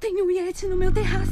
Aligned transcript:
Tem 0.00 0.22
um 0.22 0.30
Yeti 0.30 0.66
no 0.66 0.76
meu 0.76 0.90
terraço. 0.90 1.30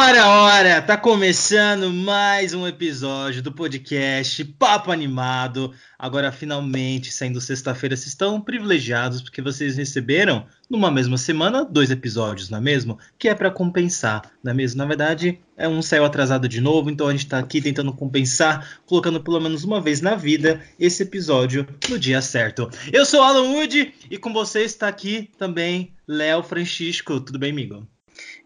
Ora, 0.00 0.28
ora, 0.28 0.80
tá 0.80 0.96
começando 0.96 1.92
mais 1.92 2.54
um 2.54 2.68
episódio 2.68 3.42
do 3.42 3.50
podcast 3.50 4.44
Papo 4.44 4.92
Animado. 4.92 5.74
Agora, 5.98 6.30
finalmente, 6.30 7.12
saindo 7.12 7.40
sexta-feira, 7.40 7.96
vocês 7.96 8.10
estão 8.10 8.40
privilegiados 8.40 9.20
porque 9.20 9.42
vocês 9.42 9.76
receberam, 9.76 10.46
numa 10.70 10.88
mesma 10.88 11.18
semana, 11.18 11.64
dois 11.64 11.90
episódios, 11.90 12.48
não 12.48 12.58
é 12.58 12.60
mesmo? 12.60 12.96
Que 13.18 13.28
é 13.28 13.34
para 13.34 13.50
compensar, 13.50 14.22
não 14.40 14.52
é 14.52 14.54
mesmo? 14.54 14.78
Na 14.78 14.84
verdade, 14.84 15.40
é 15.56 15.68
um 15.68 15.82
saiu 15.82 16.04
atrasado 16.04 16.48
de 16.48 16.60
novo, 16.60 16.88
então 16.88 17.08
a 17.08 17.12
gente 17.12 17.26
tá 17.26 17.40
aqui 17.40 17.60
tentando 17.60 17.92
compensar, 17.92 18.78
colocando 18.86 19.20
pelo 19.20 19.40
menos 19.40 19.64
uma 19.64 19.80
vez 19.80 20.00
na 20.00 20.14
vida 20.14 20.62
esse 20.78 21.02
episódio 21.02 21.66
no 21.88 21.98
dia 21.98 22.22
certo. 22.22 22.70
Eu 22.92 23.04
sou 23.04 23.20
Alan 23.20 23.50
Wood 23.50 23.92
e 24.08 24.16
com 24.16 24.32
vocês 24.32 24.70
está 24.70 24.86
aqui 24.86 25.28
também 25.36 25.92
Léo 26.06 26.44
Francisco. 26.44 27.20
Tudo 27.20 27.36
bem, 27.36 27.50
amigo? 27.50 27.97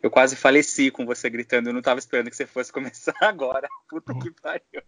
Eu 0.02 0.10
quase 0.10 0.36
faleci 0.36 0.90
com 0.90 1.06
você 1.06 1.28
gritando, 1.30 1.68
eu 1.68 1.72
não 1.72 1.80
estava 1.80 1.98
esperando 1.98 2.30
que 2.30 2.36
você 2.36 2.46
fosse 2.46 2.72
começar 2.72 3.14
agora. 3.22 3.68
Puta 3.88 4.14
que 4.18 4.30
pariu. 4.30 4.82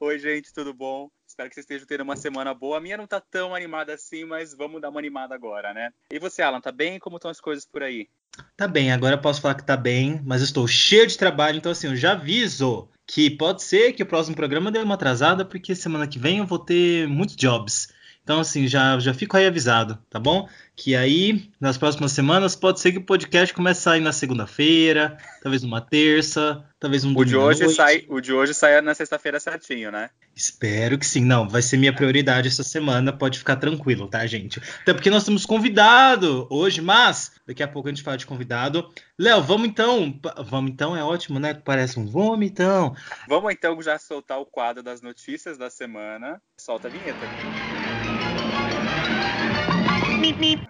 Oi, 0.00 0.18
gente, 0.18 0.52
tudo 0.52 0.72
bom? 0.72 1.10
Espero 1.26 1.48
que 1.48 1.54
vocês 1.54 1.64
estejam 1.64 1.86
tendo 1.86 2.02
uma 2.02 2.16
semana 2.16 2.54
boa. 2.54 2.78
A 2.78 2.80
minha 2.80 2.96
não 2.96 3.06
tá 3.06 3.20
tão 3.20 3.54
animada 3.54 3.92
assim, 3.92 4.24
mas 4.24 4.54
vamos 4.54 4.80
dar 4.80 4.90
uma 4.90 5.00
animada 5.00 5.34
agora, 5.34 5.74
né? 5.74 5.90
E 6.10 6.18
você, 6.18 6.42
Alan, 6.42 6.60
tá 6.60 6.70
bem? 6.70 6.98
Como 7.00 7.16
estão 7.16 7.30
as 7.30 7.40
coisas 7.40 7.64
por 7.64 7.82
aí? 7.82 8.08
Tá 8.56 8.68
bem, 8.68 8.92
agora 8.92 9.16
eu 9.16 9.20
posso 9.20 9.40
falar 9.40 9.54
que 9.54 9.64
tá 9.64 9.76
bem, 9.76 10.20
mas 10.24 10.42
estou 10.42 10.66
cheio 10.66 11.06
de 11.06 11.16
trabalho, 11.16 11.56
então 11.56 11.72
assim, 11.72 11.88
eu 11.88 11.96
já 11.96 12.12
aviso 12.12 12.88
que 13.06 13.30
pode 13.30 13.62
ser 13.62 13.92
que 13.92 14.02
o 14.02 14.06
próximo 14.06 14.34
programa 14.34 14.72
dê 14.72 14.78
uma 14.78 14.94
atrasada, 14.94 15.44
porque 15.44 15.74
semana 15.74 16.06
que 16.06 16.18
vem 16.18 16.38
eu 16.38 16.46
vou 16.46 16.58
ter 16.58 17.06
muitos 17.06 17.36
jobs. 17.36 17.88
Então, 18.24 18.40
assim, 18.40 18.66
já, 18.66 18.98
já 18.98 19.12
fico 19.12 19.36
aí 19.36 19.46
avisado, 19.46 19.98
tá 20.08 20.18
bom? 20.18 20.48
Que 20.74 20.96
aí, 20.96 21.50
nas 21.60 21.76
próximas 21.76 22.10
semanas, 22.12 22.56
pode 22.56 22.80
ser 22.80 22.90
que 22.90 22.98
o 22.98 23.04
podcast 23.04 23.54
comece 23.54 23.80
a 23.80 23.82
sair 23.82 24.00
na 24.00 24.12
segunda-feira, 24.12 25.18
talvez 25.42 25.62
numa 25.62 25.82
terça, 25.82 26.64
talvez 26.80 27.04
um 27.04 27.14
o 27.14 27.22
de 27.22 27.36
hoje 27.36 27.68
sai 27.68 28.06
O 28.08 28.20
de 28.20 28.32
hoje 28.32 28.54
sai 28.54 28.80
na 28.80 28.94
sexta-feira 28.94 29.38
certinho, 29.38 29.92
né? 29.92 30.08
Espero 30.34 30.98
que 30.98 31.06
sim. 31.06 31.22
Não, 31.22 31.46
vai 31.46 31.60
ser 31.60 31.76
minha 31.76 31.92
prioridade 31.92 32.48
essa 32.48 32.64
semana, 32.64 33.12
pode 33.12 33.38
ficar 33.38 33.56
tranquilo, 33.56 34.08
tá, 34.08 34.26
gente? 34.26 34.58
Até 34.80 34.94
porque 34.94 35.10
nós 35.10 35.24
temos 35.24 35.44
convidado 35.44 36.48
hoje, 36.50 36.80
mas 36.80 37.32
daqui 37.46 37.62
a 37.62 37.68
pouco 37.68 37.88
a 37.88 37.92
gente 37.92 38.02
fala 38.02 38.16
de 38.16 38.26
convidado. 38.26 38.90
Léo, 39.18 39.42
vamos 39.42 39.68
então. 39.68 40.18
Vamos 40.46 40.70
então, 40.70 40.96
é 40.96 41.04
ótimo, 41.04 41.38
né? 41.38 41.52
Parece 41.52 42.00
um 42.00 42.06
vamos 42.06 42.46
então. 42.46 42.96
Vamos 43.28 43.52
então 43.52 43.80
já 43.82 43.98
soltar 43.98 44.40
o 44.40 44.46
quadro 44.46 44.82
das 44.82 45.02
notícias 45.02 45.58
da 45.58 45.68
semana. 45.68 46.40
Solta 46.58 46.88
a 46.88 46.90
vinheta. 46.90 47.83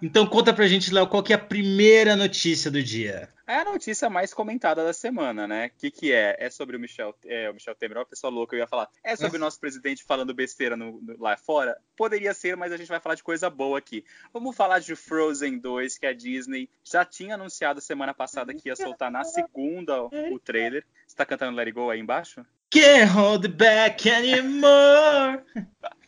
Então 0.03 0.27
conta 0.27 0.53
pra 0.53 0.67
gente, 0.67 0.93
Léo, 0.93 1.07
qual 1.07 1.23
que 1.23 1.33
é 1.33 1.37
a 1.37 1.39
primeira 1.39 2.17
notícia 2.17 2.71
do 2.71 2.83
dia? 2.83 3.29
É 3.47 3.57
a 3.57 3.65
notícia 3.65 4.09
mais 4.11 4.33
comentada 4.33 4.83
da 4.83 4.93
semana, 4.93 5.47
né? 5.47 5.67
O 5.67 5.79
que, 5.79 5.91
que 5.91 6.13
é? 6.13 6.35
É 6.39 6.51
sobre 6.51 6.77
o 6.77 6.81
Michel, 6.81 7.15
é, 7.27 7.51
o 7.51 7.55
Michel 7.55 7.75
Temer, 7.75 7.99
uma 7.99 8.07
pessoa 8.07 8.33
louca, 8.33 8.57
eu 8.57 8.61
ia 8.61 8.67
falar. 8.67 8.89
É 9.05 9.15
sobre 9.15 9.37
o 9.37 9.41
nosso 9.41 9.61
presidente 9.61 10.03
falando 10.03 10.35
besteira 10.35 10.77
no, 10.77 11.01
no, 11.01 11.17
lá 11.21 11.37
fora? 11.37 11.77
Poderia 11.97 12.35
ser, 12.35 12.57
mas 12.57 12.73
a 12.73 12.77
gente 12.77 12.89
vai 12.89 12.99
falar 12.99 13.15
de 13.15 13.23
coisa 13.23 13.49
boa 13.51 13.79
aqui. 13.79 14.05
Vamos 14.33 14.57
falar 14.57 14.81
de 14.81 14.97
Frozen 14.97 15.59
2, 15.59 15.99
que 15.99 16.07
a 16.07 16.13
Disney 16.13 16.69
já 16.83 17.05
tinha 17.05 17.35
anunciado 17.35 17.81
semana 17.81 18.15
passada 18.15 18.55
que 18.55 18.69
ia 18.69 18.77
soltar 18.77 19.11
na 19.11 19.25
segunda 19.25 20.03
o 20.03 20.39
trailer. 20.39 20.85
Você 21.07 21.15
tá 21.15 21.27
cantando 21.27 21.57
Let 21.57 21.67
It 21.67 21.73
Go 21.73 21.91
aí 21.91 22.01
embaixo? 22.01 22.45
Can't 22.71 23.13
hold 23.13 23.47
back 23.49 24.11
anymore. 24.11 25.45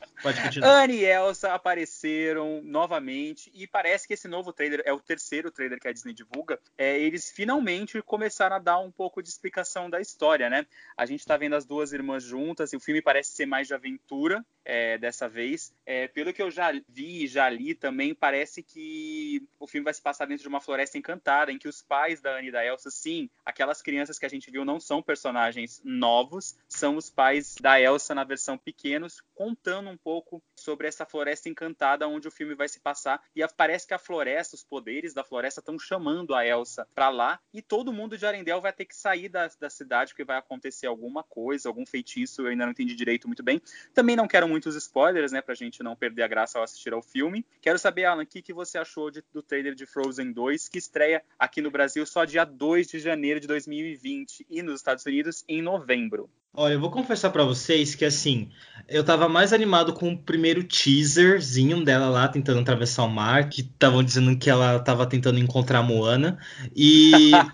Anne 0.63 0.95
e 0.95 1.05
Elsa 1.05 1.52
apareceram 1.52 2.63
novamente 2.63 3.51
e 3.55 3.67
parece 3.67 4.07
que 4.07 4.14
esse 4.14 4.29
novo 4.29 4.52
trailer 4.52 4.83
é 4.85 4.92
o 4.92 5.01
terceiro 5.01 5.51
trailer 5.51 5.79
que 5.79 5.89
a 5.89 5.92
Disney 5.92 6.14
divulga. 6.14 6.58
É, 6.77 6.98
eles 6.98 7.30
finalmente 7.30 8.01
começaram 8.02 8.57
a 8.57 8.61
dar 8.61 8.79
um 8.79 8.90
pouco 8.90 9.23
de 9.23 9.29
explicação 9.29 9.90
da 9.90 10.01
história, 10.01 10.48
né? 10.48 10.67
A 10.96 11.07
gente 11.07 11.20
está 11.20 11.36
vendo 11.36 11.57
as 11.57 11.64
duas 11.64 11.92
irmãs 11.92 12.23
juntas 12.23 12.73
e 12.73 12.77
o 12.77 12.80
filme 12.80 13.02
parece 13.02 13.33
ser 13.33 13.46
mais 13.46 13.67
de 13.67 13.74
aventura 13.74 14.45
é, 14.66 14.98
dessa 14.98 15.28
vez. 15.28 15.72
É, 15.86 16.08
pelo 16.08 16.32
que 16.32 16.42
eu 16.42 16.50
já 16.50 16.72
vi 16.88 17.24
e 17.24 17.27
já 17.28 17.48
li 17.48 17.72
também, 17.72 18.12
parece 18.12 18.62
que 18.62 19.46
o 19.60 19.66
filme 19.66 19.84
vai 19.84 19.94
se 19.94 20.02
passar 20.02 20.27
dentro 20.27 20.42
de 20.42 20.48
uma 20.48 20.60
floresta 20.60 20.98
encantada, 20.98 21.52
em 21.52 21.58
que 21.58 21.68
os 21.68 21.80
pais 21.80 22.20
da 22.20 22.36
Anne 22.36 22.48
e 22.48 22.52
da 22.52 22.66
Elsa, 22.66 22.90
sim, 22.90 23.30
aquelas 23.44 23.80
crianças 23.80 24.18
que 24.18 24.27
a 24.27 24.28
gente 24.28 24.50
viu 24.50 24.64
não 24.64 24.80
são 24.80 25.00
personagens 25.00 25.80
novos, 25.84 26.56
são 26.68 26.96
os 26.96 27.08
pais 27.08 27.54
da 27.60 27.80
Elsa 27.80 28.14
na 28.14 28.24
versão 28.24 28.58
pequenos, 28.58 29.22
contando 29.34 29.88
um 29.88 29.96
pouco 29.96 30.42
sobre 30.56 30.89
essa 30.89 31.05
floresta 31.05 31.48
encantada 31.48 32.08
onde 32.08 32.28
o 32.28 32.30
filme 32.30 32.55
vai 32.55 32.68
se 32.68 32.80
passar. 32.80 33.22
E 33.34 33.46
parece 33.56 33.86
que 33.86 33.94
a 33.94 33.98
floresta, 33.98 34.56
os 34.56 34.64
poderes 34.64 35.14
da 35.14 35.22
floresta 35.22 35.61
estão 35.61 35.78
chamando 35.78 36.34
a 36.34 36.44
Elsa 36.46 36.86
para 36.94 37.08
lá. 37.08 37.39
E 37.52 37.62
todo 37.62 37.92
mundo 37.92 38.17
de 38.17 38.27
Arendelle 38.27 38.61
vai 38.61 38.72
ter 38.72 38.84
que 38.84 38.96
sair 38.96 39.28
da, 39.28 39.48
da 39.61 39.70
cidade 39.70 40.12
porque 40.12 40.24
vai 40.24 40.39
acontecer 40.39 40.86
alguma 40.86 41.22
coisa, 41.22 41.68
algum 41.68 41.86
feitiço. 41.86 42.42
Eu 42.42 42.48
ainda 42.48 42.64
não 42.64 42.72
entendi 42.72 42.95
direito 42.95 43.27
muito 43.27 43.42
bem. 43.42 43.61
Também 43.95 44.16
não 44.16 44.27
quero 44.27 44.48
muitos 44.48 44.74
spoilers, 44.77 45.33
né, 45.33 45.40
pra 45.40 45.55
gente 45.55 45.83
não 45.83 45.95
perder 45.95 46.22
a 46.22 46.28
graça 46.28 46.58
ao 46.58 46.64
assistir 46.64 46.92
ao 46.92 47.02
filme. 47.02 47.45
Quero 47.61 47.78
saber, 47.78 48.05
Alan, 48.05 48.22
o 48.22 48.27
que, 48.27 48.42
que 48.42 48.52
você 48.52 48.78
achou 48.78 49.11
de, 49.11 49.22
do 49.33 49.42
trailer 49.42 49.74
de 49.74 49.86
Frozen 49.86 50.33
2, 50.33 50.68
que 50.68 50.78
estreia 50.78 51.22
aqui 51.39 51.61
no 51.61 51.70
Brasil 51.70 52.05
só 52.06 52.24
dia 52.24 52.45
2 52.45 52.89
de 52.89 52.98
janeiro 52.98 53.40
de 53.40 53.46
2020 53.46 54.46
e 54.48 54.62
nos 54.62 54.77
Estados 54.77 55.05
Unidos 55.05 55.45
em 55.48 55.62
novembro. 55.62 56.30
Olha, 56.58 56.72
eu 56.72 56.80
vou 56.80 56.90
confessar 56.90 57.28
para 57.28 57.44
vocês 57.44 57.94
que 57.94 58.02
assim, 58.02 58.48
eu 58.89 59.05
tava 59.05 59.28
mais 59.28 59.52
animado 59.52 59.92
com 59.92 60.12
o 60.12 60.17
primeiro 60.17 60.64
teaserzinho 60.64 61.84
dela 61.84 62.08
lá 62.08 62.28
tentando 62.28 62.61
atravessar 62.61 63.05
o 63.05 63.11
mar, 63.11 63.50
que 63.50 63.61
estavam 63.61 64.02
dizendo 64.02 64.34
que 64.39 64.48
ela 64.48 64.78
tava 64.78 65.05
tentando 65.05 65.39
encontrar 65.39 65.80
a 65.80 65.83
Moana, 65.83 66.39
e, 66.74 67.12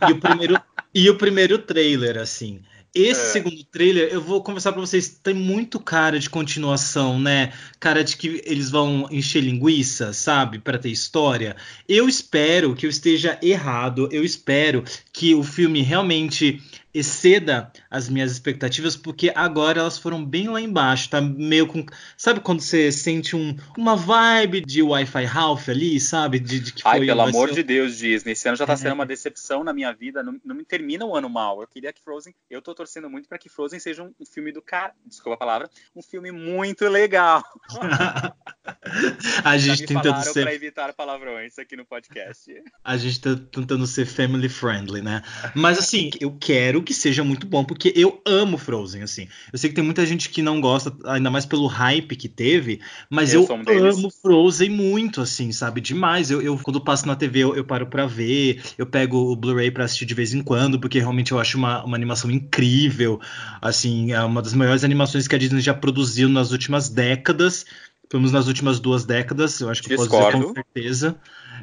e, 0.08 0.12
o 0.12 0.20
primeiro 0.20 0.60
e 0.94 1.10
o 1.10 1.16
primeiro 1.16 1.58
trailer 1.58 2.16
assim. 2.16 2.60
Esse 2.94 3.22
é. 3.22 3.24
segundo 3.24 3.64
trailer, 3.64 4.10
eu 4.12 4.20
vou 4.20 4.42
conversar 4.42 4.70
para 4.70 4.82
vocês, 4.82 5.18
tem 5.22 5.32
muito 5.32 5.80
cara 5.80 6.18
de 6.18 6.28
continuação, 6.28 7.18
né? 7.18 7.52
Cara 7.80 8.04
de 8.04 8.18
que 8.18 8.42
eles 8.44 8.70
vão 8.70 9.08
encher 9.10 9.40
linguiça, 9.40 10.12
sabe? 10.12 10.58
Para 10.58 10.78
ter 10.78 10.90
história. 10.90 11.56
Eu 11.88 12.06
espero 12.06 12.74
que 12.74 12.84
eu 12.84 12.90
esteja 12.90 13.38
errado. 13.42 14.10
Eu 14.12 14.22
espero 14.22 14.84
que 15.10 15.34
o 15.34 15.42
filme 15.42 15.80
realmente 15.80 16.62
exceda 16.94 17.72
as 17.90 18.08
minhas 18.08 18.30
expectativas, 18.30 18.96
porque 18.96 19.32
agora 19.34 19.80
elas 19.80 19.98
foram 19.98 20.24
bem 20.24 20.48
lá 20.48 20.60
embaixo, 20.60 21.08
tá 21.08 21.20
meio 21.20 21.66
com. 21.66 21.84
Sabe 22.16 22.40
quando 22.40 22.60
você 22.60 22.92
sente 22.92 23.34
um, 23.34 23.56
uma 23.76 23.96
vibe 23.96 24.60
de 24.60 24.82
Wi-Fi 24.82 25.24
Ralph 25.24 25.68
ali, 25.68 25.98
sabe? 25.98 26.38
De, 26.38 26.60
de 26.60 26.72
que 26.72 26.82
Ai, 26.84 27.00
pelo 27.00 27.22
amor 27.22 27.48
ser... 27.48 27.56
de 27.56 27.62
Deus, 27.62 27.96
Disney. 27.96 28.32
Esse 28.32 28.48
ano 28.48 28.56
já 28.56 28.66
tá 28.66 28.74
é. 28.74 28.76
sendo 28.76 28.94
uma 28.94 29.06
decepção 29.06 29.64
na 29.64 29.72
minha 29.72 29.92
vida. 29.92 30.22
Não, 30.22 30.38
não 30.44 30.54
me 30.54 30.64
termina 30.64 31.04
o 31.04 31.16
ano 31.16 31.30
mal. 31.30 31.60
Eu 31.60 31.68
queria 31.68 31.92
que 31.92 32.02
Frozen. 32.02 32.34
Eu 32.50 32.60
tô 32.60 32.74
torcendo 32.74 33.08
muito 33.08 33.28
para 33.28 33.38
que 33.38 33.48
Frozen 33.48 33.80
seja 33.80 34.02
um, 34.02 34.12
um, 34.20 34.26
filme 34.26 34.52
do 34.52 34.60
cara. 34.60 34.92
Desculpa 35.06 35.34
a 35.34 35.38
palavra. 35.38 35.70
Um 35.96 36.02
filme 36.02 36.30
muito 36.30 36.86
legal. 36.88 37.42
a 39.44 39.58
gente 39.58 39.84
tentando 39.84 40.22
ser. 40.22 40.42
pra 40.42 40.54
evitar 40.54 40.92
palavrões 40.92 41.58
aqui 41.58 41.76
no 41.76 41.84
podcast. 41.84 42.50
A 42.84 42.96
gente 42.96 43.20
tá 43.20 43.36
tentando 43.50 43.86
ser 43.86 44.06
family 44.06 44.48
friendly, 44.48 45.02
né? 45.02 45.22
Mas 45.54 45.78
assim, 45.78 46.10
eu 46.20 46.36
quero 46.38 46.82
que 46.82 46.92
seja 46.92 47.22
muito 47.22 47.46
bom, 47.46 47.64
porque 47.64 47.92
eu 47.96 48.20
amo 48.26 48.58
Frozen, 48.58 49.02
assim. 49.02 49.28
Eu 49.52 49.58
sei 49.58 49.70
que 49.70 49.76
tem 49.76 49.84
muita 49.84 50.04
gente 50.04 50.28
que 50.28 50.42
não 50.42 50.60
gosta, 50.60 50.94
ainda 51.04 51.30
mais 51.30 51.46
pelo 51.46 51.66
hype 51.66 52.16
que 52.16 52.28
teve, 52.28 52.80
mas 53.08 53.32
eu, 53.32 53.46
eu 53.66 53.86
amo 53.86 54.10
Frozen 54.10 54.70
muito, 54.70 55.20
assim, 55.20 55.52
sabe? 55.52 55.80
Demais. 55.80 56.30
Eu, 56.30 56.42
eu 56.42 56.58
quando 56.58 56.80
passo 56.80 57.06
na 57.06 57.16
TV, 57.16 57.40
eu, 57.40 57.56
eu 57.56 57.64
paro 57.64 57.86
pra 57.86 58.06
ver, 58.06 58.62
eu 58.76 58.86
pego 58.86 59.32
o 59.32 59.36
Blu-ray 59.36 59.70
pra 59.70 59.84
assistir 59.84 60.04
de 60.04 60.14
vez 60.14 60.34
em 60.34 60.42
quando, 60.42 60.78
porque 60.78 60.98
realmente 60.98 61.32
eu 61.32 61.38
acho 61.38 61.56
uma, 61.56 61.84
uma 61.84 61.96
animação 61.96 62.30
incrível. 62.30 63.20
Assim, 63.60 64.12
é 64.12 64.20
uma 64.22 64.42
das 64.42 64.54
maiores 64.54 64.84
animações 64.84 65.26
que 65.26 65.34
a 65.34 65.38
Disney 65.38 65.60
já 65.60 65.74
produziu 65.74 66.28
nas 66.28 66.50
últimas 66.52 66.88
décadas 66.88 67.64
pelo 68.12 68.20
menos 68.20 68.32
nas 68.32 68.46
últimas 68.46 68.78
duas 68.78 69.06
décadas, 69.06 69.58
eu 69.58 69.70
acho 69.70 69.82
que 69.82 69.88
Discordo. 69.88 70.16
posso 70.18 70.32
dizer 70.32 70.46
com 70.46 70.54
certeza. 70.54 71.16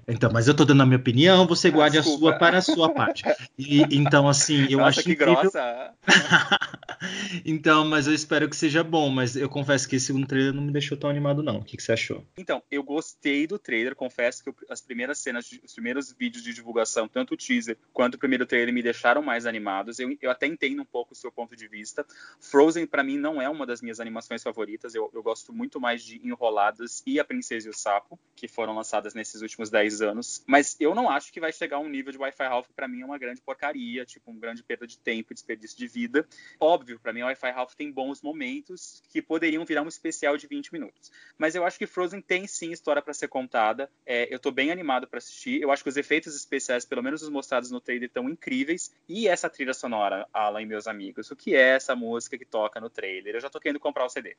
Então, 0.07 0.31
mas 0.31 0.47
eu 0.47 0.55
tô 0.55 0.65
dando 0.65 0.83
a 0.83 0.85
minha 0.85 0.97
opinião, 0.97 1.47
você 1.47 1.69
guarde 1.69 1.97
Desculpa. 1.97 2.17
a 2.17 2.19
sua 2.19 2.39
para 2.39 2.57
a 2.57 2.61
sua 2.61 2.93
parte. 2.93 3.23
E, 3.57 3.81
então, 3.91 4.27
assim, 4.27 4.67
eu 4.69 4.79
Nossa, 4.79 4.89
acho 4.89 5.03
que 5.03 5.11
incrível... 5.13 5.35
grossa. 5.41 5.93
então, 7.45 7.85
mas 7.85 8.07
eu 8.07 8.13
espero 8.13 8.49
que 8.49 8.55
seja 8.55 8.83
bom, 8.83 9.09
mas 9.09 9.35
eu 9.35 9.49
confesso 9.49 9.87
que 9.87 9.95
esse 9.95 10.07
segundo 10.07 10.27
trailer 10.27 10.53
não 10.53 10.63
me 10.63 10.71
deixou 10.71 10.97
tão 10.97 11.09
animado, 11.09 11.43
não. 11.43 11.57
O 11.57 11.63
que, 11.63 11.77
que 11.77 11.83
você 11.83 11.93
achou? 11.93 12.25
Então, 12.37 12.61
eu 12.69 12.83
gostei 12.83 13.45
do 13.47 13.59
trailer, 13.59 13.95
confesso 13.95 14.43
que 14.43 14.53
as 14.69 14.81
primeiras 14.81 15.17
cenas, 15.19 15.49
os 15.63 15.73
primeiros 15.73 16.11
vídeos 16.11 16.43
de 16.43 16.53
divulgação, 16.53 17.07
tanto 17.07 17.33
o 17.33 17.37
teaser 17.37 17.77
quanto 17.93 18.15
o 18.15 18.17
primeiro 18.17 18.45
trailer, 18.45 18.73
me 18.73 18.81
deixaram 18.81 19.21
mais 19.21 19.45
animados. 19.45 19.99
Eu, 19.99 20.15
eu 20.21 20.31
até 20.31 20.47
entendo 20.47 20.81
um 20.81 20.85
pouco 20.85 21.13
o 21.13 21.15
seu 21.15 21.31
ponto 21.31 21.55
de 21.55 21.67
vista. 21.67 22.05
Frozen, 22.39 22.85
para 22.85 23.03
mim, 23.03 23.17
não 23.17 23.41
é 23.41 23.49
uma 23.49 23.65
das 23.65 23.81
minhas 23.81 23.99
animações 23.99 24.43
favoritas. 24.43 24.95
Eu, 24.95 25.09
eu 25.13 25.23
gosto 25.23 25.53
muito 25.53 25.79
mais 25.79 26.03
de 26.03 26.19
Enroladas 26.25 27.03
e 27.05 27.19
A 27.19 27.25
Princesa 27.25 27.67
e 27.67 27.69
o 27.69 27.73
Sapo, 27.73 28.19
que 28.35 28.47
foram 28.47 28.75
lançadas 28.75 29.13
nesses 29.13 29.41
últimos 29.41 29.69
10 29.69 29.88
anos. 30.01 30.43
Mas 30.47 30.75
eu 30.79 30.93
não 30.93 31.09
acho 31.09 31.31
que 31.31 31.39
vai 31.39 31.51
chegar 31.51 31.77
a 31.77 31.79
um 31.79 31.89
nível 31.89 32.11
de 32.11 32.17
Wi-Fi 32.17 32.43
Ralph, 32.43 32.67
que 32.67 32.73
pra 32.73 32.87
mim 32.87 33.01
é 33.01 33.05
uma 33.05 33.17
grande 33.17 33.41
porcaria, 33.41 34.05
tipo, 34.05 34.31
uma 34.31 34.39
grande 34.39 34.63
perda 34.63 34.85
de 34.85 34.97
tempo, 34.97 35.33
desperdício 35.33 35.77
de 35.77 35.87
vida. 35.87 36.25
Óbvio 36.59 36.99
para 36.99 37.13
mim, 37.13 37.21
o 37.21 37.25
Wi-Fi 37.25 37.51
Ralph 37.51 37.73
tem 37.73 37.91
bons 37.91 38.21
momentos 38.21 39.01
que 39.11 39.21
poderiam 39.21 39.65
virar 39.65 39.81
um 39.81 39.87
especial 39.87 40.37
de 40.37 40.47
20 40.47 40.71
minutos. 40.71 41.11
Mas 41.37 41.55
eu 41.55 41.65
acho 41.65 41.77
que 41.77 41.87
Frozen 41.87 42.21
tem 42.21 42.47
sim 42.47 42.71
história 42.71 43.01
para 43.01 43.13
ser 43.13 43.27
contada. 43.27 43.89
É, 44.05 44.33
eu 44.33 44.39
tô 44.39 44.51
bem 44.51 44.71
animado 44.71 45.07
para 45.07 45.17
assistir. 45.17 45.61
Eu 45.61 45.71
acho 45.71 45.83
que 45.83 45.89
os 45.89 45.97
efeitos 45.97 46.35
especiais, 46.35 46.85
pelo 46.85 47.03
menos 47.03 47.21
os 47.21 47.29
mostrados 47.29 47.71
no 47.71 47.81
trailer, 47.81 48.07
estão 48.07 48.29
incríveis. 48.29 48.91
E 49.07 49.27
essa 49.27 49.49
trilha 49.49 49.73
sonora, 49.73 50.27
Alan 50.33 50.61
e 50.61 50.65
meus 50.65 50.87
amigos, 50.87 51.31
o 51.31 51.35
que 51.35 51.55
é 51.55 51.75
essa 51.75 51.95
música 51.95 52.37
que 52.37 52.45
toca 52.45 52.79
no 52.79 52.89
trailer? 52.89 53.35
Eu 53.35 53.41
já 53.41 53.49
tô 53.49 53.59
querendo 53.59 53.79
comprar 53.79 54.05
o 54.05 54.09
CD. 54.09 54.35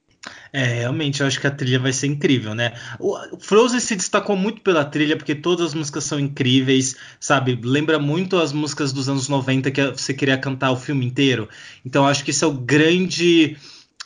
É, 0.52 0.64
realmente, 0.64 1.20
eu 1.20 1.26
acho 1.26 1.41
que 1.41 1.47
a 1.47 1.50
trilha 1.50 1.79
vai 1.79 1.93
ser 1.93 2.06
incrível, 2.06 2.55
né? 2.55 2.75
O 2.99 3.38
Frozen 3.38 3.81
se 3.81 3.97
destacou 3.97 4.37
muito 4.37 4.62
pela 4.62 4.85
trilha, 4.85 5.17
porque 5.17 5.29
todas 5.34 5.66
as 5.66 5.74
músicas 5.74 6.04
são 6.04 6.18
incríveis, 6.18 6.96
sabe? 7.18 7.58
Lembra 7.62 7.98
muito 7.98 8.38
as 8.38 8.52
músicas 8.52 8.92
dos 8.92 9.08
anos 9.08 9.28
90 9.28 9.70
que 9.70 9.90
você 9.90 10.14
queria 10.14 10.38
cantar 10.38 10.70
o 10.70 10.76
filme 10.76 11.04
inteiro. 11.04 11.48
Então, 11.84 12.06
acho 12.06 12.24
que 12.24 12.30
esse 12.30 12.44
é 12.44 12.46
o 12.46 12.52
grande 12.52 13.56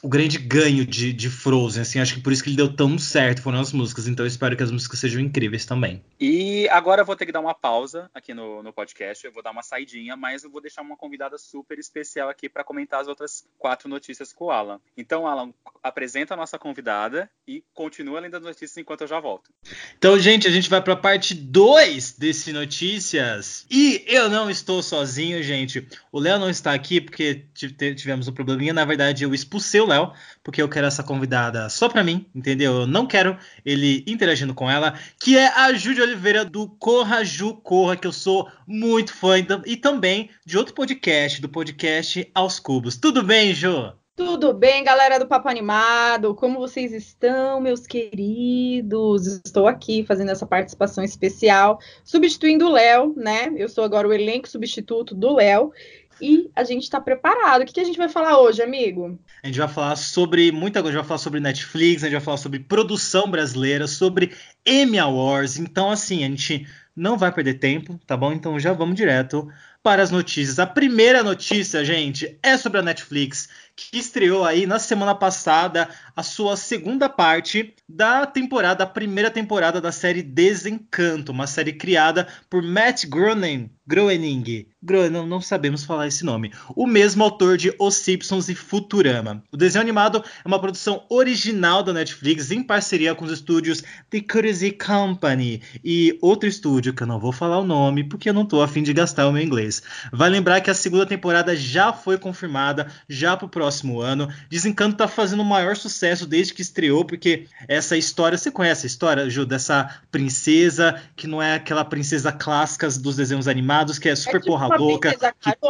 o 0.04 0.08
grande 0.08 0.36
ganho 0.36 0.84
de, 0.84 1.14
de 1.14 1.30
Frozen, 1.30 1.80
assim, 1.80 1.98
acho 1.98 2.12
que 2.12 2.20
por 2.20 2.30
isso 2.30 2.44
que 2.44 2.50
ele 2.50 2.58
deu 2.58 2.70
tão 2.70 2.98
certo 2.98 3.40
foram 3.40 3.58
as 3.58 3.72
músicas, 3.72 4.06
então 4.06 4.22
eu 4.22 4.28
espero 4.28 4.54
que 4.54 4.62
as 4.62 4.70
músicas 4.70 4.98
sejam 4.98 5.18
incríveis 5.18 5.64
também. 5.64 6.04
E 6.20 6.68
agora 6.68 7.00
eu 7.00 7.06
vou 7.06 7.16
ter 7.16 7.24
que 7.24 7.32
dar 7.32 7.40
uma 7.40 7.54
pausa 7.54 8.10
aqui 8.12 8.34
no, 8.34 8.62
no 8.62 8.70
podcast, 8.70 9.24
eu 9.24 9.32
vou 9.32 9.42
dar 9.42 9.50
uma 9.50 9.62
saidinha, 9.62 10.14
mas 10.14 10.44
eu 10.44 10.50
vou 10.50 10.60
deixar 10.60 10.82
uma 10.82 10.94
convidada 10.94 11.38
super 11.38 11.78
especial 11.78 12.28
aqui 12.28 12.50
para 12.50 12.62
comentar 12.62 13.00
as 13.00 13.08
outras 13.08 13.46
quatro 13.58 13.88
notícias 13.88 14.30
com 14.30 14.44
o 14.44 14.50
Alan. 14.50 14.78
Então, 14.94 15.26
Alan, 15.26 15.54
apresenta 15.82 16.34
a 16.34 16.36
nossa 16.36 16.58
convidada 16.58 17.30
e 17.48 17.64
continua 17.72 18.20
lendo 18.20 18.36
as 18.36 18.42
notícias 18.42 18.76
enquanto 18.76 19.00
eu 19.00 19.08
já 19.08 19.18
volto. 19.18 19.50
Então, 19.96 20.18
gente, 20.18 20.46
a 20.46 20.50
gente 20.50 20.68
vai 20.68 20.82
para 20.82 20.92
a 20.92 20.96
parte 20.96 21.34
2 21.34 22.18
desse 22.18 22.52
notícias. 22.52 23.64
E 23.70 24.04
eu 24.06 24.28
não 24.28 24.50
estou 24.50 24.82
sozinho, 24.82 25.42
gente. 25.42 25.88
O 26.12 26.20
Léo 26.20 26.38
não 26.38 26.50
está 26.50 26.74
aqui 26.74 27.00
porque 27.00 27.46
tivemos 27.54 28.28
um 28.28 28.32
probleminha, 28.32 28.74
na 28.74 28.84
verdade 28.84 29.24
eu 29.24 29.32
expulsei 29.32 29.80
o 29.80 29.86
Léo 29.86 29.93
Léo, 29.94 30.12
porque 30.42 30.60
eu 30.60 30.68
quero 30.68 30.86
essa 30.86 31.02
convidada 31.02 31.68
só 31.68 31.88
para 31.88 32.02
mim, 32.02 32.26
entendeu? 32.34 32.80
Eu 32.80 32.86
não 32.86 33.06
quero 33.06 33.36
ele 33.64 34.04
interagindo 34.06 34.54
com 34.54 34.70
ela, 34.70 34.94
que 35.18 35.38
é 35.38 35.46
a 35.48 35.72
Júlia 35.72 36.02
Oliveira 36.02 36.44
do 36.44 36.68
Corra 36.68 37.24
Ju 37.24 37.54
Corra, 37.54 37.96
que 37.96 38.06
eu 38.06 38.12
sou 38.12 38.48
muito 38.66 39.14
fã, 39.14 39.34
e 39.64 39.76
também 39.76 40.30
de 40.44 40.58
outro 40.58 40.74
podcast, 40.74 41.40
do 41.40 41.48
podcast 41.48 42.28
Aos 42.34 42.58
Cubos. 42.58 42.96
Tudo 42.96 43.22
bem, 43.22 43.54
Ju? 43.54 43.92
Tudo 44.16 44.54
bem, 44.54 44.84
galera 44.84 45.18
do 45.18 45.26
Papo 45.26 45.48
Animado? 45.48 46.36
Como 46.36 46.60
vocês 46.60 46.92
estão, 46.92 47.60
meus 47.60 47.84
queridos? 47.84 49.40
Estou 49.44 49.66
aqui 49.66 50.04
fazendo 50.06 50.30
essa 50.30 50.46
participação 50.46 51.02
especial, 51.02 51.80
substituindo 52.04 52.66
o 52.66 52.70
Léo, 52.70 53.12
né? 53.16 53.52
Eu 53.56 53.68
sou 53.68 53.82
agora 53.82 54.06
o 54.06 54.12
elenco 54.12 54.48
substituto 54.48 55.16
do 55.16 55.34
Léo 55.34 55.72
e 56.20 56.50
a 56.54 56.64
gente 56.64 56.84
está 56.84 57.00
preparado. 57.00 57.62
O 57.62 57.66
que, 57.66 57.72
que, 57.72 57.80
a 57.80 57.84
gente 57.84 57.98
vai 57.98 58.08
falar 58.08 58.38
hoje, 58.38 58.62
amigo? 58.62 59.18
A 59.42 59.46
gente 59.46 59.58
vai 59.58 59.68
falar 59.68 59.96
sobre 59.96 60.52
muita 60.52 60.82
coisa. 60.82 60.90
A 60.90 60.92
gente 60.92 61.02
vai 61.02 61.08
falar 61.08 61.18
sobre 61.18 61.40
Netflix, 61.40 62.02
a 62.02 62.06
gente 62.06 62.14
vai 62.14 62.24
falar 62.24 62.36
sobre 62.36 62.60
produção 62.60 63.30
brasileira, 63.30 63.86
sobre 63.86 64.32
Emmy 64.66 64.98
Awards. 64.98 65.58
Então, 65.58 65.90
assim, 65.90 66.24
a 66.24 66.28
gente 66.28 66.66
não 66.96 67.18
vai 67.18 67.32
perder 67.32 67.54
tempo, 67.54 67.98
tá 68.06 68.16
bom? 68.16 68.32
Então 68.32 68.58
já 68.58 68.72
vamos 68.72 68.94
direto 68.94 69.48
para 69.82 70.02
as 70.02 70.10
notícias. 70.10 70.58
A 70.58 70.66
primeira 70.66 71.22
notícia, 71.22 71.84
gente, 71.84 72.38
é 72.42 72.56
sobre 72.56 72.78
a 72.78 72.82
Netflix, 72.82 73.48
que 73.76 73.98
estreou 73.98 74.44
aí 74.44 74.66
na 74.66 74.78
semana 74.78 75.14
passada 75.14 75.88
a 76.14 76.22
sua 76.22 76.56
segunda 76.56 77.08
parte 77.08 77.74
da 77.88 78.24
temporada, 78.24 78.84
a 78.84 78.86
primeira 78.86 79.30
temporada 79.30 79.80
da 79.80 79.90
série 79.90 80.22
Desencanto, 80.22 81.32
uma 81.32 81.46
série 81.46 81.72
criada 81.72 82.28
por 82.48 82.62
Matt 82.62 83.04
Groening, 83.06 83.70
Groening, 83.86 84.66
não, 85.10 85.26
não 85.26 85.40
sabemos 85.40 85.84
falar 85.84 86.06
esse 86.06 86.24
nome, 86.24 86.52
o 86.74 86.86
mesmo 86.86 87.22
autor 87.22 87.56
de 87.56 87.74
Os 87.78 87.96
Simpsons 87.96 88.48
e 88.48 88.54
Futurama. 88.54 89.42
O 89.52 89.56
desenho 89.56 89.82
animado 89.82 90.24
é 90.42 90.48
uma 90.48 90.58
produção 90.58 91.04
original 91.10 91.82
da 91.82 91.92
Netflix 91.92 92.50
em 92.50 92.62
parceria 92.62 93.14
com 93.14 93.24
os 93.24 93.32
estúdios 93.32 93.82
The 94.08 94.20
Courtesy 94.20 94.70
Company 94.72 95.60
e 95.84 96.18
outro 96.22 96.48
estúdio 96.48 96.94
que 96.94 97.02
eu 97.02 97.06
não 97.06 97.18
vou 97.18 97.32
falar 97.32 97.58
o 97.58 97.64
nome 97.64 98.04
porque 98.04 98.28
eu 98.28 98.34
não 98.34 98.42
estou 98.42 98.62
afim 98.62 98.82
de 98.82 98.92
gastar 98.94 99.26
o 99.26 99.32
meu 99.32 99.42
inglês. 99.42 99.82
Vai 100.12 100.30
lembrar 100.30 100.60
que 100.60 100.70
a 100.70 100.74
segunda 100.74 101.04
temporada 101.04 101.54
já 101.54 101.92
foi 101.92 102.16
confirmada 102.16 102.86
já 103.08 103.36
para 103.36 103.46
o 103.46 103.50
próximo 103.64 104.00
ano. 104.00 104.28
Desencanto 104.50 104.92
está 104.92 105.08
fazendo 105.08 105.40
o 105.40 105.44
maior 105.44 105.74
sucesso 105.76 106.26
desde 106.26 106.52
que 106.52 106.60
estreou 106.60 107.04
porque 107.04 107.46
essa 107.66 107.96
história, 107.96 108.36
você 108.36 108.50
conhece 108.50 108.86
a 108.86 108.88
história, 108.88 109.30
Ju, 109.30 109.46
dessa 109.46 110.00
princesa 110.10 111.00
que 111.16 111.26
não 111.26 111.40
é 111.40 111.54
aquela 111.54 111.84
princesa 111.84 112.30
clássica 112.30 112.88
dos 112.90 113.16
desenhos 113.16 113.48
animados 113.48 113.98
que 113.98 114.08
é 114.08 114.14
super 114.14 114.36
é 114.36 114.40
tipo 114.40 114.52
porra 114.52 114.76
louca. 114.76 115.14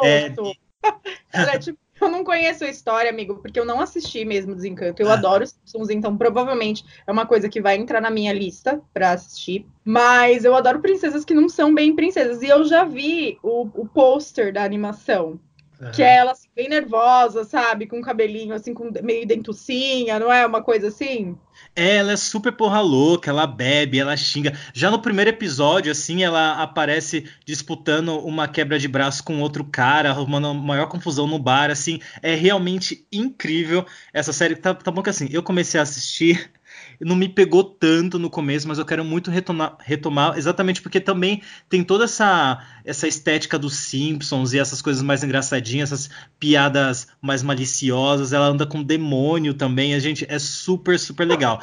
É... 0.03 0.33
Ela 1.33 1.55
é 1.55 1.59
tipo 1.59 1.79
eu 2.01 2.11
não 2.11 2.25
conheço 2.25 2.65
a 2.65 2.69
história, 2.69 3.09
amigo, 3.09 3.37
porque 3.37 3.59
eu 3.59 3.65
não 3.65 3.81
assisti 3.81 4.25
mesmo 4.25 4.55
Desencanto. 4.55 5.01
Eu 5.01 5.09
ah. 5.09 5.15
adoro 5.15 5.47
Simpsons, 5.47 5.89
então 5.89 6.17
provavelmente 6.19 6.85
é 7.07 7.11
uma 7.11 7.25
coisa 7.25 7.49
que 7.49 7.63
vai 7.63 7.77
entrar 7.77 8.01
na 8.01 8.11
minha 8.11 8.33
lista 8.33 8.83
para 8.93 9.13
assistir. 9.13 9.65
Mas 9.85 10.45
eu 10.45 10.55
adoro 10.55 10.81
princesas 10.81 11.25
que 11.25 11.33
não 11.33 11.49
são 11.49 11.73
bem 11.73 11.95
princesas. 11.95 12.43
E 12.43 12.49
eu 12.49 12.65
já 12.65 12.85
vi 12.85 13.39
o, 13.43 13.63
o 13.75 13.87
pôster 13.87 14.53
da 14.53 14.65
animação. 14.65 15.39
Uhum. 15.85 15.91
Que 15.93 16.03
é 16.03 16.17
ela 16.17 16.33
assim, 16.33 16.49
bem 16.57 16.67
nervosa, 16.67 17.45
sabe? 17.45 17.87
Com 17.87 17.99
o 17.99 18.03
cabelinho 18.03 18.55
assim, 18.55 18.73
com 18.73 18.91
meio 19.03 19.27
dentucinha, 19.27 20.19
não 20.19 20.33
é? 20.33 20.47
Uma 20.47 20.63
coisa 20.63 20.89
assim. 20.89 21.37
É, 21.77 21.97
ela 21.97 22.13
é 22.13 22.17
super 22.17 22.53
porra 22.53 22.81
louca, 22.81 23.31
ela 23.31 23.47
bebe, 23.47 23.99
ela 23.99 24.17
xinga. 24.17 24.59
Já 24.73 24.91
no 24.91 25.03
primeiro 25.03 25.31
episódio, 25.31 25.93
assim, 25.93 26.25
ela 26.25 26.63
aparece 26.63 27.29
disputando 27.45 28.19
uma 28.21 28.49
quebra 28.49 28.79
de 28.79 28.89
braço 28.89 29.23
com 29.23 29.41
outro 29.41 29.63
cara, 29.65 30.09
arrumando 30.09 30.55
maior 30.55 30.87
confusão 30.87 31.27
no 31.27 31.39
bar, 31.39 31.71
assim. 31.71 32.01
É 32.23 32.35
realmente 32.35 33.07
incrível 33.13 33.85
essa 34.13 34.33
série. 34.33 34.57
Tá, 34.57 34.75
tá 34.75 34.91
bom 34.91 35.03
que 35.03 35.11
assim, 35.11 35.29
eu 35.31 35.43
comecei 35.43 35.79
a 35.79 35.83
assistir 35.83 36.51
não 37.01 37.17
me 37.17 37.29
pegou 37.29 37.65
tanto 37.65 38.19
no 38.19 38.31
começo, 38.31 38.69
mas 38.69 38.79
eu 38.79 38.85
quero 38.85 39.05
muito 39.05 39.31
retomar, 39.31 39.77
retomar, 39.81 40.37
exatamente 40.37 40.83
porque 40.83 41.01
também 41.01 41.43
tem 41.69 41.83
toda 41.83 42.05
essa, 42.05 42.63
essa 42.85 43.09
estética 43.09 43.59
dos 43.59 43.75
Simpsons 43.75 44.53
e 44.53 44.59
essas 44.59 44.81
coisas 44.81 45.03
mais 45.03 45.23
engraçadinhas, 45.23 45.93
essas 45.93 46.11
piadas 46.39 47.09
mais 47.21 47.43
maliciosas. 47.43 48.33
Ela 48.33 48.47
anda 48.47 48.67
com 48.67 48.83
demônio 48.83 49.55
também, 49.55 49.95
a 49.95 49.99
gente 49.99 50.27
é 50.29 50.39
super, 50.39 50.99
super 50.99 51.27
legal. 51.27 51.61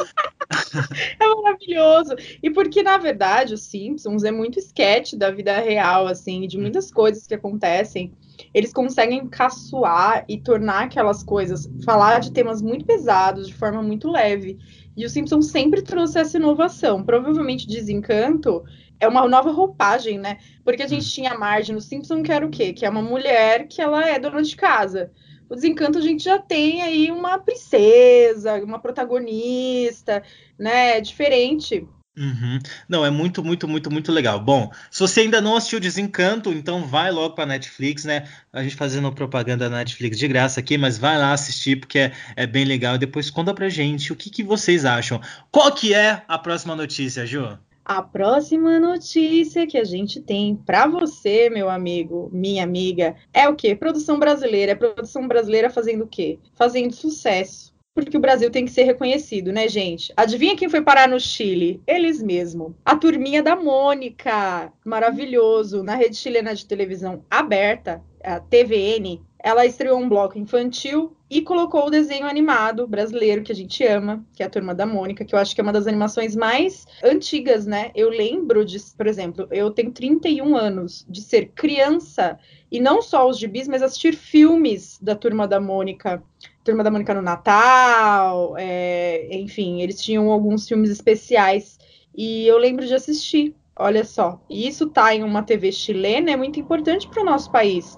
é 1.19 1.28
maravilhoso. 1.28 2.16
E 2.42 2.50
porque, 2.50 2.84
na 2.84 2.98
verdade, 2.98 3.54
os 3.54 3.62
Simpsons 3.63 4.24
é 4.24 4.31
muito 4.31 4.60
esquete 4.60 5.16
da 5.16 5.31
vida 5.31 5.57
real, 5.60 6.07
assim, 6.07 6.48
de 6.48 6.57
muitas 6.57 6.92
coisas 6.92 7.25
que 7.27 7.34
acontecem. 7.34 8.13
Eles 8.54 8.74
conseguem 8.74 9.27
caçoar 9.27 10.25
e 10.27 10.39
tornar 10.39 10.86
aquelas 10.86 11.24
coisas, 11.24 11.70
falar 11.86 12.20
de 12.20 12.32
temas 12.32 12.62
muito 12.62 12.86
pesados 12.86 13.48
de 13.48 13.53
forma 13.53 13.82
muito 13.82 14.10
leve. 14.10 14.58
E 14.95 15.05
o 15.05 15.10
Simpsons 15.10 15.48
sempre 15.48 15.81
trouxe 15.81 16.19
essa 16.19 16.38
inovação. 16.38 17.03
Provavelmente 17.03 17.67
Desencanto 17.67 18.63
é 19.00 19.07
uma 19.07 19.27
nova 19.27 19.51
roupagem, 19.51 20.19
né? 20.19 20.38
Porque 20.63 20.83
a 20.83 20.88
gente 20.88 21.05
hum. 21.05 21.12
tinha 21.12 21.31
a 21.31 21.38
Marge 21.38 21.74
no 21.74 21.81
Simpsons, 21.81 22.21
que 22.24 22.31
era 22.31 22.45
o 22.45 22.50
quê? 22.50 22.74
Que 22.74 22.86
é 22.86 22.89
uma 22.89 23.01
mulher 23.01 23.67
que 23.67 23.81
ela 23.81 24.07
é 24.07 24.19
dona 24.19 24.41
de 24.41 24.55
casa. 24.55 25.12
O 25.50 25.55
Desencanto 25.55 25.98
a 25.98 26.01
gente 26.01 26.24
já 26.24 26.39
tem 26.39 26.81
aí 26.81 27.12
uma 27.12 27.38
princesa, 27.39 28.63
uma 28.63 28.79
protagonista, 28.79 30.24
né? 30.57 31.01
Diferente. 31.01 31.88
Uhum. 32.18 32.60
Não, 32.89 33.06
é 33.06 33.10
muito, 33.10 33.41
muito, 33.41 33.68
muito, 33.68 33.89
muito 33.89 34.12
legal. 34.12 34.38
Bom, 34.38 34.70
se 34.89 35.00
você 35.00 35.22
ainda 35.22 35.39
não 35.39 35.56
assistiu 35.56 35.80
Desencanto, 35.80 36.51
então 36.51 36.86
vai 36.86 37.10
logo 37.10 37.36
para 37.36 37.46
Netflix, 37.46 38.03
né? 38.03 38.27
A 38.51 38.62
gente 38.62 38.75
fazendo 38.75 39.12
propaganda 39.13 39.70
da 39.70 39.77
Netflix 39.77 40.18
de 40.18 40.27
graça 40.27 40.60
aqui, 40.60 40.77
mas 40.77 40.98
vai 40.98 41.18
lá 41.18 41.32
assistir 41.32 41.80
porque 41.80 42.00
é, 42.00 42.12
é 42.36 42.46
bem 42.46 42.65
legal. 42.65 42.96
E 42.96 43.00
depois 43.00 43.30
conta 43.30 43.53
pra 43.53 43.70
gente 43.70 44.12
o 44.12 44.15
que, 44.15 44.30
que 44.30 44.44
vocês 44.44 44.84
acham. 44.84 45.22
Qual 45.50 45.72
que 45.74 45.94
é 45.94 46.22
a 46.27 46.38
próxima 46.38 46.75
notícia, 46.75 47.25
Ju? 47.25 47.58
A 47.86 48.01
próxima 48.01 48.77
notícia 48.77 49.65
que 49.65 49.77
a 49.77 49.86
gente 49.86 50.22
tem 50.22 50.56
para 50.56 50.88
você, 50.88 51.50
meu 51.50 51.70
amigo, 51.70 52.30
minha 52.32 52.63
amiga, 52.63 53.15
é 53.34 53.48
o 53.48 53.56
quê? 53.56 53.74
Produção 53.74 54.20
brasileira. 54.20 54.74
É 54.74 54.75
produção 54.75 55.27
brasileira 55.30 55.70
fazendo 55.70 56.03
o 56.03 56.08
quê? 56.08 56.39
Fazendo 56.56 56.94
sucesso 56.94 57.71
porque 58.05 58.17
o 58.17 58.22
Brasil 58.22 58.50
tem 58.50 58.65
que 58.65 58.72
ser 58.72 58.84
reconhecido, 58.84 59.51
né, 59.51 59.67
gente? 59.67 60.13
Adivinha 60.15 60.55
quem 60.55 60.70
foi 60.70 60.81
parar 60.81 61.08
no 61.08 61.20
Chile? 61.20 61.81
Eles 61.88 62.22
mesmo. 62.22 62.75
A 62.86 62.96
turminha 62.96 63.41
da 63.41 63.55
Mônica, 63.55 64.72
maravilhoso, 64.86 65.84
na 65.84 65.96
rede 65.96 66.15
chilena 66.15 66.53
de 66.53 66.65
televisão 66.65 67.24
aberta, 67.29 68.01
a 68.24 68.39
TVN, 68.39 69.22
ela 69.43 69.65
estreou 69.65 70.00
um 70.00 70.07
bloco 70.07 70.38
infantil 70.38 71.15
e 71.29 71.41
colocou 71.41 71.88
o 71.88 71.89
desenho 71.89 72.27
animado 72.27 72.86
brasileiro 72.86 73.41
que 73.41 73.51
a 73.51 73.55
gente 73.55 73.83
ama, 73.86 74.24
que 74.33 74.43
é 74.43 74.45
a 74.45 74.50
Turma 74.50 74.75
da 74.75 74.86
Mônica, 74.86 75.25
que 75.25 75.33
eu 75.33 75.39
acho 75.39 75.55
que 75.55 75.62
é 75.62 75.63
uma 75.63 75.74
das 75.74 75.88
animações 75.88 76.36
mais 76.36 76.86
antigas, 77.03 77.65
né? 77.65 77.91
Eu 77.95 78.10
lembro 78.10 78.63
de, 78.63 78.77
por 78.95 79.07
exemplo, 79.07 79.48
eu 79.50 79.71
tenho 79.71 79.91
31 79.91 80.55
anos 80.55 81.05
de 81.10 81.21
ser 81.21 81.51
criança 81.55 82.38
e 82.71 82.79
não 82.79 83.01
só 83.01 83.27
os 83.27 83.39
gibis, 83.39 83.67
mas 83.67 83.81
assistir 83.81 84.13
filmes 84.13 85.00
da 85.01 85.15
Turma 85.15 85.48
da 85.48 85.60
Mônica. 85.60 86.21
Turma 86.63 86.83
da 86.83 86.91
Mônica 86.91 87.13
no 87.13 87.24
Natal, 87.24 88.55
é, 88.57 89.27
enfim, 89.31 89.81
eles 89.81 90.00
tinham 90.00 90.29
alguns 90.29 90.67
filmes 90.67 90.91
especiais 90.91 91.79
e 92.15 92.45
eu 92.45 92.57
lembro 92.57 92.86
de 92.86 92.93
assistir. 92.93 93.55
Olha 93.75 94.03
só, 94.03 94.39
e 94.48 94.67
isso 94.67 94.89
tá 94.89 95.15
em 95.15 95.24
uma 95.24 95.41
TV 95.41 95.71
chilena 95.71 96.29
é 96.29 96.36
muito 96.36 96.60
importante 96.60 97.07
para 97.07 97.24
o 97.24 97.25
nosso 97.25 97.50
país 97.51 97.98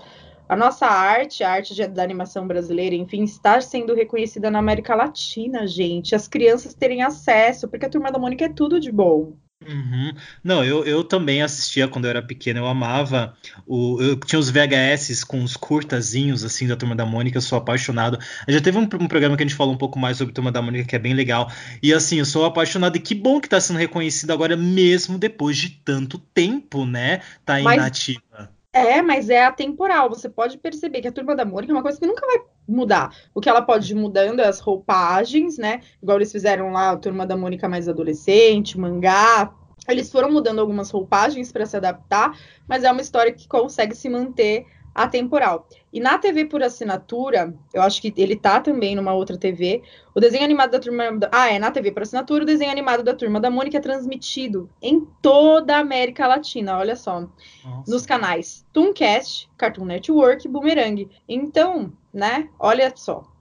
a 0.53 0.55
nossa 0.55 0.85
arte, 0.85 1.43
a 1.43 1.51
arte 1.51 1.73
de, 1.73 1.87
da 1.87 2.03
animação 2.03 2.47
brasileira, 2.47 2.95
enfim, 2.95 3.23
estar 3.23 3.61
sendo 3.63 3.93
reconhecida 3.93 4.51
na 4.51 4.59
América 4.59 4.95
Latina, 4.95 5.65
gente. 5.65 6.13
As 6.13 6.27
crianças 6.27 6.73
terem 6.73 7.01
acesso, 7.01 7.67
porque 7.67 7.85
a 7.85 7.89
Turma 7.89 8.11
da 8.11 8.19
Mônica 8.19 8.45
é 8.45 8.49
tudo 8.49 8.79
de 8.79 8.91
bom. 8.91 9.33
Uhum. 9.67 10.13
Não, 10.43 10.63
eu, 10.63 10.83
eu 10.83 11.03
também 11.03 11.41
assistia 11.41 11.87
quando 11.87 12.05
eu 12.05 12.09
era 12.09 12.21
pequeno, 12.21 12.59
eu 12.59 12.67
amava. 12.67 13.33
O, 13.65 13.99
eu 14.01 14.15
tinha 14.17 14.37
os 14.37 14.49
VHS 14.49 15.23
com 15.23 15.43
os 15.43 15.55
curtazinhos 15.55 16.43
assim 16.43 16.67
da 16.67 16.75
Turma 16.75 16.95
da 16.95 17.05
Mônica, 17.05 17.37
eu 17.37 17.41
sou 17.41 17.57
apaixonado. 17.57 18.19
Já 18.47 18.61
teve 18.61 18.77
um, 18.77 18.83
um, 18.83 19.07
programa 19.07 19.35
que 19.35 19.43
a 19.43 19.45
gente 19.47 19.55
falou 19.55 19.73
um 19.73 19.77
pouco 19.77 19.97
mais 19.97 20.17
sobre 20.17 20.33
Turma 20.33 20.51
da 20.51 20.61
Mônica, 20.61 20.85
que 20.85 20.95
é 20.95 20.99
bem 20.99 21.13
legal. 21.13 21.51
E 21.81 21.93
assim, 21.93 22.19
eu 22.19 22.25
sou 22.25 22.45
apaixonado, 22.45 22.95
e 22.97 22.99
que 22.99 23.15
bom 23.15 23.39
que 23.39 23.49
tá 23.49 23.59
sendo 23.59 23.79
reconhecido 23.79 24.31
agora, 24.31 24.55
mesmo 24.55 25.17
depois 25.17 25.57
de 25.57 25.69
tanto 25.69 26.19
tempo, 26.19 26.85
né? 26.85 27.21
Tá 27.45 27.59
Mas... 27.61 28.17
É, 28.73 29.03
mas 29.03 29.29
é 29.29 29.45
atemporal. 29.45 30.09
Você 30.09 30.27
pode 30.27 30.57
perceber 30.57 31.01
que 31.01 31.07
a 31.07 31.11
turma 31.11 31.35
da 31.35 31.45
Mônica 31.45 31.71
é 31.71 31.75
uma 31.75 31.83
coisa 31.83 31.99
que 31.99 32.07
nunca 32.07 32.25
vai 32.25 32.41
mudar. 32.67 33.15
O 33.33 33.39
que 33.39 33.47
ela 33.47 33.61
pode 33.61 33.91
ir 33.91 33.95
mudando 33.95 34.39
é 34.39 34.47
as 34.47 34.59
roupagens, 34.59 35.59
né? 35.59 35.81
Igual 36.01 36.17
eles 36.17 36.31
fizeram 36.31 36.71
lá 36.71 36.89
a 36.89 36.97
turma 36.97 37.23
da 37.23 37.37
Mônica 37.37 37.69
mais 37.69 37.87
adolescente, 37.87 38.79
mangá. 38.79 39.53
Eles 39.87 40.11
foram 40.11 40.31
mudando 40.31 40.59
algumas 40.59 40.89
roupagens 40.89 41.51
para 41.51 41.67
se 41.67 41.77
adaptar, 41.77 42.35
mas 42.67 42.83
é 42.83 42.91
uma 42.91 43.01
história 43.01 43.31
que 43.31 43.47
consegue 43.47 43.95
se 43.95 44.09
manter 44.09 44.65
atemporal. 44.93 45.67
E 45.91 45.99
na 45.99 46.17
TV 46.17 46.45
por 46.45 46.61
assinatura, 46.63 47.53
eu 47.73 47.81
acho 47.81 48.01
que 48.01 48.13
ele 48.17 48.35
tá 48.35 48.59
também 48.59 48.95
numa 48.95 49.13
outra 49.13 49.37
TV, 49.37 49.81
o 50.13 50.19
desenho 50.19 50.43
animado 50.43 50.71
da 50.71 50.79
turma. 50.79 51.03
Ah, 51.31 51.51
é, 51.51 51.59
na 51.59 51.71
TV 51.71 51.91
por 51.91 52.03
assinatura, 52.03 52.43
o 52.43 52.47
desenho 52.47 52.71
animado 52.71 53.03
da 53.03 53.13
turma 53.13 53.39
da 53.39 53.49
Mônica 53.49 53.77
é 53.77 53.81
transmitido 53.81 54.69
em 54.81 55.05
toda 55.21 55.75
a 55.77 55.79
América 55.79 56.27
Latina, 56.27 56.77
olha 56.77 56.95
só. 56.95 57.21
Nossa. 57.63 57.91
Nos 57.91 58.05
canais 58.05 58.65
Tooncast, 58.71 59.49
Cartoon 59.57 59.85
Network, 59.85 60.47
Boomerang. 60.47 61.09
Então, 61.27 61.91
né, 62.13 62.49
olha 62.59 62.91
só 62.95 63.32